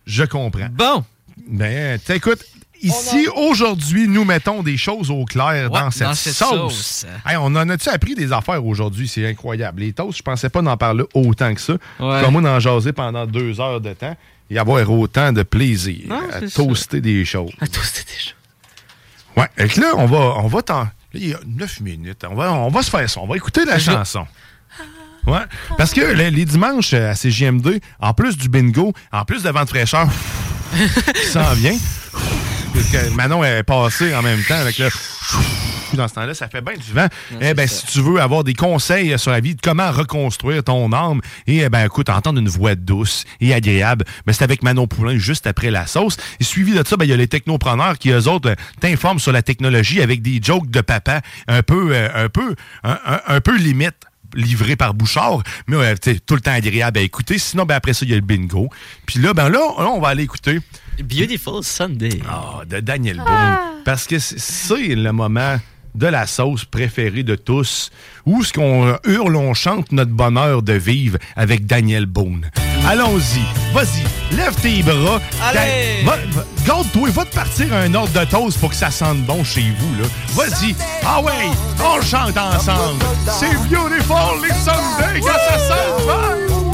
Je 0.06 0.24
comprends. 0.24 0.68
Bon. 0.72 1.04
Ben, 1.48 1.98
écoute, 2.08 2.44
ici, 2.80 3.26
aujourd'hui, 3.36 4.06
nous 4.08 4.24
mettons 4.24 4.62
des 4.62 4.76
choses 4.76 5.10
au 5.10 5.24
clair 5.24 5.70
Ouais, 5.70 5.80
dans 5.80 5.90
cette, 5.90 6.06
dans 6.08 6.14
cette 6.14 6.34
sauce. 6.34 6.72
sauce. 6.74 7.06
Hey, 7.26 7.36
on 7.36 7.46
en 7.46 7.68
a-tu 7.68 7.88
appris 7.88 8.14
des 8.14 8.32
affaires 8.32 8.64
aujourd'hui? 8.64 9.08
C'est 9.08 9.26
incroyable. 9.28 9.80
Les 9.82 9.92
toasts, 9.92 10.18
je 10.18 10.22
pensais 10.22 10.48
pas 10.48 10.62
d'en 10.62 10.76
parler 10.76 11.04
autant 11.14 11.52
que 11.54 11.60
ça. 11.60 11.74
Ouais. 12.00 12.20
Comme 12.22 12.32
moi, 12.32 12.42
d'en 12.42 12.58
jaser 12.60 12.92
pendant 12.92 13.26
deux 13.26 13.60
heures 13.60 13.80
de 13.80 13.92
temps 13.92 14.16
et 14.50 14.58
avoir 14.58 14.88
autant 14.90 15.32
de 15.32 15.42
plaisir 15.42 16.00
Non, 16.08 16.20
à 16.30 16.40
c'est 16.40 16.48
ça. 16.50 16.62
toaster 16.62 17.00
des 17.00 17.24
choses. 17.24 17.50
À 17.60 17.66
toaster 17.66 18.02
des 18.04 18.18
choses. 18.18 18.34
Ouais, 19.36 19.48
et 19.56 19.66
que 19.68 19.80
là, 19.80 19.92
on 19.96 20.06
va, 20.06 20.18
on 20.38 20.46
va 20.46 20.62
t'en. 20.62 20.82
là, 20.84 20.90
Il 21.14 21.28
y 21.28 21.34
a 21.34 21.38
9 21.46 21.80
minutes. 21.80 22.24
On 22.30 22.34
va, 22.34 22.52
on 22.52 22.68
va 22.68 22.82
se 22.82 22.90
faire 22.90 23.08
ça. 23.08 23.20
On 23.20 23.26
va 23.26 23.36
écouter 23.36 23.64
la 23.64 23.78
chanson. 23.78 24.26
Ouais. 25.26 25.38
Parce 25.78 25.92
que 25.94 26.00
les, 26.00 26.30
les 26.30 26.44
dimanches 26.44 26.94
euh, 26.94 27.10
à 27.10 27.14
CGM2, 27.14 27.80
en 28.00 28.12
plus 28.12 28.36
du 28.36 28.48
bingo, 28.48 28.92
en 29.12 29.24
plus 29.24 29.42
de 29.42 29.50
vent 29.50 29.62
de 29.64 29.68
fraîcheur 29.68 30.08
qui 31.14 31.26
s'en 31.26 31.52
vient, 31.54 31.76
parce 32.74 32.86
que 32.86 33.10
Manon 33.10 33.44
est 33.44 33.62
passée 33.62 34.14
en 34.14 34.22
même 34.22 34.42
temps 34.42 34.56
avec 34.58 34.78
le. 34.78 34.88
Dans 35.96 36.08
ce 36.08 36.14
temps-là, 36.14 36.34
ça 36.34 36.48
fait 36.48 36.60
bien 36.60 36.74
du 36.74 36.92
vent. 36.92 37.06
eh 37.40 37.54
ben, 37.54 37.66
si 37.68 37.86
tu 37.86 38.00
veux 38.00 38.20
avoir 38.20 38.44
des 38.44 38.54
conseils 38.54 39.18
sur 39.18 39.30
la 39.30 39.40
vie 39.40 39.54
de 39.54 39.60
comment 39.60 39.90
reconstruire 39.90 40.64
ton 40.64 40.92
âme, 40.92 41.20
et 41.46 41.58
eh 41.58 41.68
ben, 41.68 41.84
écoute, 41.86 42.08
entendre 42.08 42.38
une 42.40 42.48
voix 42.48 42.74
douce 42.74 43.24
et 43.40 43.52
agréable, 43.54 44.04
ben, 44.26 44.32
c'est 44.32 44.44
avec 44.44 44.62
Manon 44.62 44.86
Poulain 44.86 45.16
juste 45.18 45.46
après 45.46 45.70
la 45.70 45.86
sauce. 45.86 46.16
Et 46.40 46.44
suivi 46.44 46.72
de 46.74 46.82
ça, 46.86 46.96
ben, 46.96 47.04
il 47.04 47.10
y 47.10 47.14
a 47.14 47.16
les 47.16 47.28
technopreneurs 47.28 47.98
qui, 47.98 48.10
eux 48.10 48.28
autres, 48.28 48.50
euh, 48.50 48.54
t'informent 48.80 49.18
sur 49.18 49.32
la 49.32 49.42
technologie 49.42 50.00
avec 50.00 50.22
des 50.22 50.40
jokes 50.42 50.70
de 50.70 50.80
papa 50.80 51.20
un 51.48 51.62
peu, 51.62 51.90
euh, 51.92 52.08
un 52.14 52.28
peu, 52.28 52.54
un, 52.84 52.98
un- 53.04 53.20
un 53.26 53.40
peu 53.40 53.56
limite 53.56 53.94
livré 54.34 54.76
par 54.76 54.94
Bouchard, 54.94 55.42
mais 55.66 55.76
ouais, 55.76 55.94
tout 55.96 56.34
le 56.34 56.40
temps 56.40 56.52
agréable 56.52 56.98
à 56.98 57.02
écouter. 57.02 57.36
Sinon, 57.38 57.64
ben, 57.66 57.74
après 57.74 57.92
ça, 57.92 58.06
il 58.06 58.10
y 58.10 58.14
a 58.14 58.16
le 58.16 58.22
bingo. 58.22 58.70
Puis 59.04 59.18
là, 59.20 59.34
ben 59.34 59.50
là, 59.50 59.58
là, 59.78 59.88
on 59.90 60.00
va 60.00 60.08
aller 60.08 60.22
écouter 60.22 60.58
Beautiful 61.02 61.62
Sunday. 61.62 62.20
ah, 62.28 62.62
de 62.66 62.80
Daniel 62.80 63.16
Boone. 63.18 63.58
Parce 63.84 64.06
que 64.06 64.18
c'est 64.18 64.94
le 64.94 65.12
moment 65.12 65.58
de 65.94 66.06
la 66.06 66.26
sauce 66.26 66.64
préférée 66.64 67.22
de 67.22 67.34
tous, 67.34 67.90
où 68.24 68.42
ce 68.42 68.52
qu'on 68.52 68.96
hurle, 69.04 69.36
on 69.36 69.54
chante 69.54 69.92
notre 69.92 70.10
bonheur 70.12 70.62
de 70.62 70.72
vivre 70.72 71.18
avec 71.36 71.66
Daniel 71.66 72.06
Boone. 72.06 72.50
Allons-y, 72.86 73.42
vas-y, 73.74 74.36
lève 74.36 74.54
tes 74.56 74.82
bras. 74.82 75.20
Allez! 75.42 76.04
Garde-toi, 76.66 77.10
va 77.10 77.24
te 77.24 77.34
partir 77.34 77.72
un 77.74 77.92
ordre 77.94 78.18
de 78.18 78.24
toast 78.24 78.58
pour 78.58 78.70
que 78.70 78.76
ça 78.76 78.90
sente 78.90 79.18
bon 79.24 79.44
chez 79.44 79.64
vous. 79.78 80.02
là. 80.02 80.08
Vas-y, 80.34 80.74
ah 81.04 81.20
ouais, 81.20 81.50
on 81.84 82.00
chante 82.02 82.36
ensemble. 82.36 83.04
C'est 83.38 83.54
beautiful 83.68 84.40
les 84.42 84.54
Sundays 84.54 85.20
quand 85.20 85.38
ça 85.48 85.58
sent 85.58 86.06
bon. 86.06 86.72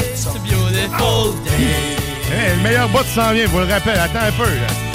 It's 0.00 0.26
a 0.26 0.32
beautiful 0.40 1.34
day. 1.44 1.96
Hey, 2.30 2.56
le 2.56 2.62
meilleur 2.62 2.88
bout 2.88 3.04
s'en 3.14 3.32
vient, 3.32 3.46
vous 3.46 3.58
le 3.60 3.64
rappelle. 3.66 3.98
Attends 3.98 4.20
un 4.20 4.32
peu. 4.32 4.44
Là. 4.44 4.87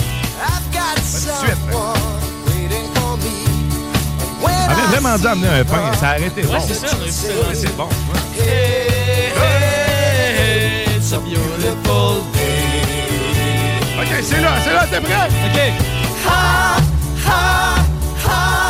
Suite. 1.46 1.58
Avait 4.70 4.88
vraiment 4.98 5.18
dû 5.18 5.28
amener 5.28 5.48
un 5.48 5.64
pain. 5.64 5.92
Ça 6.00 6.10
a 6.10 6.12
arrêté. 6.12 6.42
Ouais, 6.42 6.48
bon. 6.48 6.64
c'est 6.68 6.74
ça, 6.74 6.88
on 6.98 7.02
a 7.02 7.06
vu 7.06 7.12
ça. 7.12 7.28
Ouais, 7.28 7.54
c'est 7.54 7.76
bon. 7.78 7.90
It's 10.96 11.12
a 11.14 11.20
beautiful 11.20 12.22
day. 12.34 12.64
OK, 14.00 14.08
c'est 14.24 14.42
là, 14.42 14.52
c'est 14.64 14.74
là, 14.74 14.88
t'es 14.90 15.02
prêt? 15.02 15.28
OK. 15.46 15.60
Ha, 16.26 16.78
ha, 17.28 17.76
ha, 18.26 18.63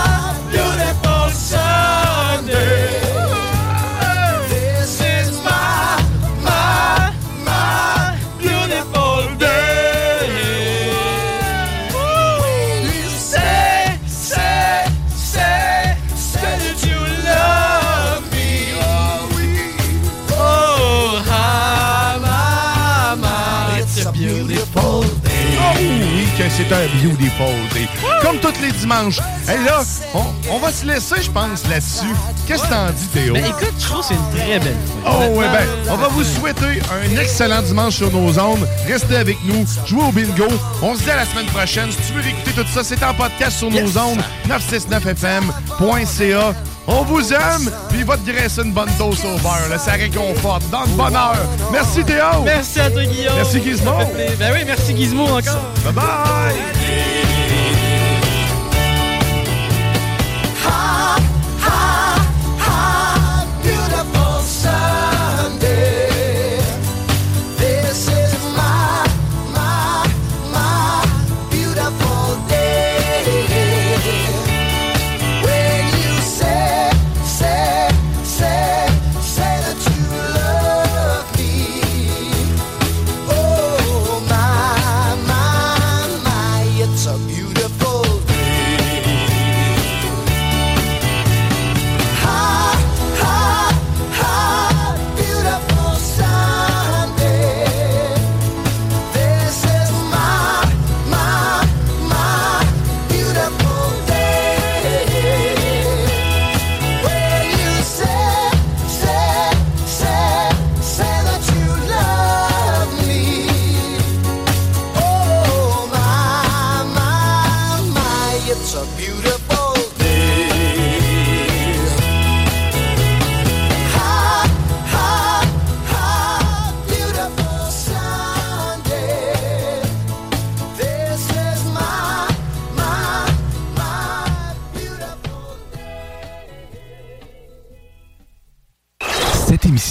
c'est 26.67 26.75
un 26.75 26.87
beautiful 27.03 27.53
day. 27.73 27.87
Comme 28.21 28.37
tous 28.39 28.53
les 28.61 28.71
dimanches. 28.71 29.19
Et 29.49 29.57
là, 29.65 29.81
on, 30.13 30.23
on 30.51 30.59
va 30.59 30.71
se 30.71 30.85
laisser, 30.85 31.21
je 31.21 31.29
pense, 31.31 31.67
là-dessus. 31.69 32.05
Qu'est-ce 32.47 32.63
que 32.63 32.69
t'en 32.69 32.89
dis, 32.91 33.07
Théo? 33.07 33.33
Ben 33.33 33.45
écoute, 33.45 33.73
je 33.77 33.85
trouve 33.85 33.99
que 34.01 34.07
c'est 34.07 34.13
une 34.15 34.29
très 34.31 34.59
belle 34.59 34.77
fin. 35.03 35.11
Oh 35.11 35.25
ouais, 35.37 35.47
ben, 35.49 35.67
on 35.89 35.95
va 35.97 36.07
vous 36.07 36.23
souhaiter 36.23 36.81
un 36.91 37.17
excellent 37.19 37.61
dimanche 37.61 37.95
sur 37.95 38.09
nos 38.11 38.39
ondes. 38.39 38.65
Restez 38.87 39.17
avec 39.17 39.37
nous, 39.45 39.65
jouez 39.85 40.03
au 40.03 40.11
bingo. 40.11 40.47
On 40.81 40.95
se 40.95 41.03
dit 41.03 41.11
à 41.11 41.17
la 41.17 41.25
semaine 41.25 41.45
prochaine. 41.47 41.91
Si 41.91 41.97
tu 42.07 42.13
veux 42.13 42.25
écouter 42.27 42.51
tout 42.55 42.65
ça, 42.73 42.83
c'est 42.83 43.03
en 43.03 43.13
podcast 43.13 43.57
sur 43.57 43.69
nos 43.69 43.97
ondes, 43.97 44.23
969fm.ca. 44.47 46.53
On 46.87 47.03
vous 47.03 47.33
aime, 47.33 47.71
puis 47.89 47.99
il 47.99 48.05
va 48.05 48.17
te 48.17 48.29
graisser 48.29 48.61
une 48.61 48.73
bonne 48.73 48.91
dose 48.97 49.23
au 49.25 49.37
beurre. 49.39 49.69
Là, 49.69 49.77
ça 49.77 49.93
réconforte, 49.93 50.69
dans 50.69 50.81
le 50.81 50.87
bonheur. 50.89 51.37
Merci 51.71 52.03
Théo. 52.03 52.43
Merci 52.43 52.79
à 52.81 52.89
toi, 52.91 53.03
Guillaume. 53.05 53.35
Merci, 53.35 53.61
Gizmo. 53.63 53.97
Ben 54.39 54.51
oui, 54.53 54.63
merci 54.65 54.95
Gizmo 54.95 55.23
encore. 55.23 55.61
Bye 55.85 55.93
bye. 55.93 57.42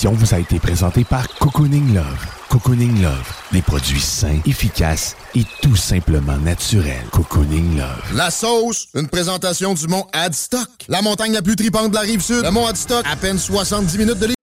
Émission 0.02 0.18
vous 0.18 0.34
a 0.34 0.40
été 0.40 0.58
présentée 0.58 1.04
par 1.04 1.28
Cocooning 1.38 1.94
Love. 1.94 2.26
Cocooning 2.48 3.02
Love, 3.02 3.32
des 3.52 3.62
produits 3.62 4.00
sains, 4.00 4.40
efficaces 4.46 5.16
et 5.36 5.44
tout 5.60 5.76
simplement 5.76 6.36
naturels. 6.38 7.04
Cocooning 7.12 7.76
Love. 7.76 8.16
La 8.16 8.32
sauce, 8.32 8.88
une 8.96 9.06
présentation 9.06 9.74
du 9.74 9.86
mont 9.86 10.04
Adstock. 10.12 10.86
La 10.88 11.02
montagne 11.02 11.32
la 11.32 11.42
plus 11.42 11.54
tripante 11.54 11.90
de 11.90 11.94
la 11.94 12.00
rive 12.00 12.20
sud. 12.20 12.42
Le 12.42 12.50
mont 12.50 12.66
Adstock, 12.66 13.04
à 13.06 13.14
peine 13.14 13.38
70 13.38 13.96
minutes 13.96 14.18
de 14.18 14.26
l'île. 14.26 14.34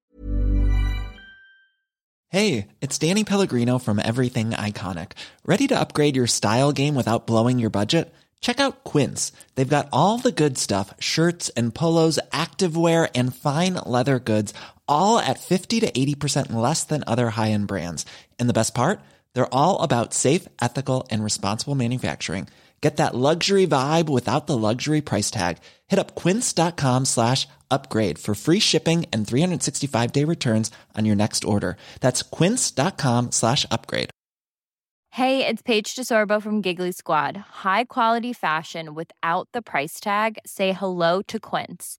Hey, 2.32 2.68
it's 2.82 2.98
Danny 2.98 3.26
Pellegrino 3.26 3.80
from 3.80 4.00
Everything 4.00 4.52
Iconic. 4.52 5.12
Ready 5.46 5.68
to 5.68 5.76
upgrade 5.76 6.16
your 6.16 6.28
style 6.28 6.72
game 6.72 6.96
without 6.96 7.28
blowing 7.28 7.60
your 7.60 7.72
budget? 7.72 8.14
Check 8.42 8.62
out 8.62 8.86
Quince. 8.86 9.34
They've 9.56 9.68
got 9.68 9.90
all 9.92 10.18
the 10.18 10.32
good 10.32 10.58
stuff 10.58 10.94
shirts 11.00 11.50
and 11.58 11.76
polos, 11.76 12.20
activewear, 12.32 13.10
and 13.14 13.36
fine 13.36 13.74
leather 13.86 14.20
goods, 14.20 14.54
all 14.90 15.20
at 15.20 15.40
50 15.40 15.80
to 15.80 15.92
80% 15.92 16.52
less 16.52 16.84
than 16.84 17.04
other 17.08 17.30
high 17.32 17.52
end 17.52 17.68
brands. 17.68 18.06
And 18.38 18.50
the 18.50 18.60
best 18.60 18.76
part? 18.76 19.00
They're 19.34 19.54
all 19.54 19.82
about 19.82 20.14
safe, 20.14 20.48
ethical, 20.62 21.08
and 21.10 21.24
responsible 21.24 21.76
manufacturing. 21.76 22.48
Get 22.82 22.98
that 22.98 23.14
luxury 23.14 23.68
vibe 23.68 24.10
without 24.10 24.48
the 24.48 24.58
luxury 24.58 25.02
price 25.02 25.30
tag. 25.30 25.58
Hit 25.88 26.00
up 26.00 26.16
quince.com 26.16 27.06
slash 27.06 27.48
upgrade 27.70 28.18
for 28.18 28.34
free 28.34 28.60
shipping 28.60 29.06
and 29.12 29.28
365 29.28 30.12
day 30.12 30.24
returns 30.24 30.72
on 30.96 31.06
your 31.06 31.16
next 31.16 31.44
order. 31.44 31.76
That's 32.00 32.24
quince.com 32.24 33.32
slash 33.32 33.66
upgrade. 33.70 34.10
Hey, 35.14 35.46
it's 35.46 35.62
Paige 35.62 35.96
DeSorbo 35.96 36.42
from 36.42 36.62
Giggly 36.62 36.92
Squad. 36.92 37.36
High 37.36 37.86
quality 37.86 38.32
fashion 38.32 38.94
without 38.94 39.50
the 39.54 39.62
price 39.62 40.00
tag. 40.00 40.38
Say 40.46 40.72
hello 40.72 41.22
to 41.24 41.40
Quince. 41.40 41.99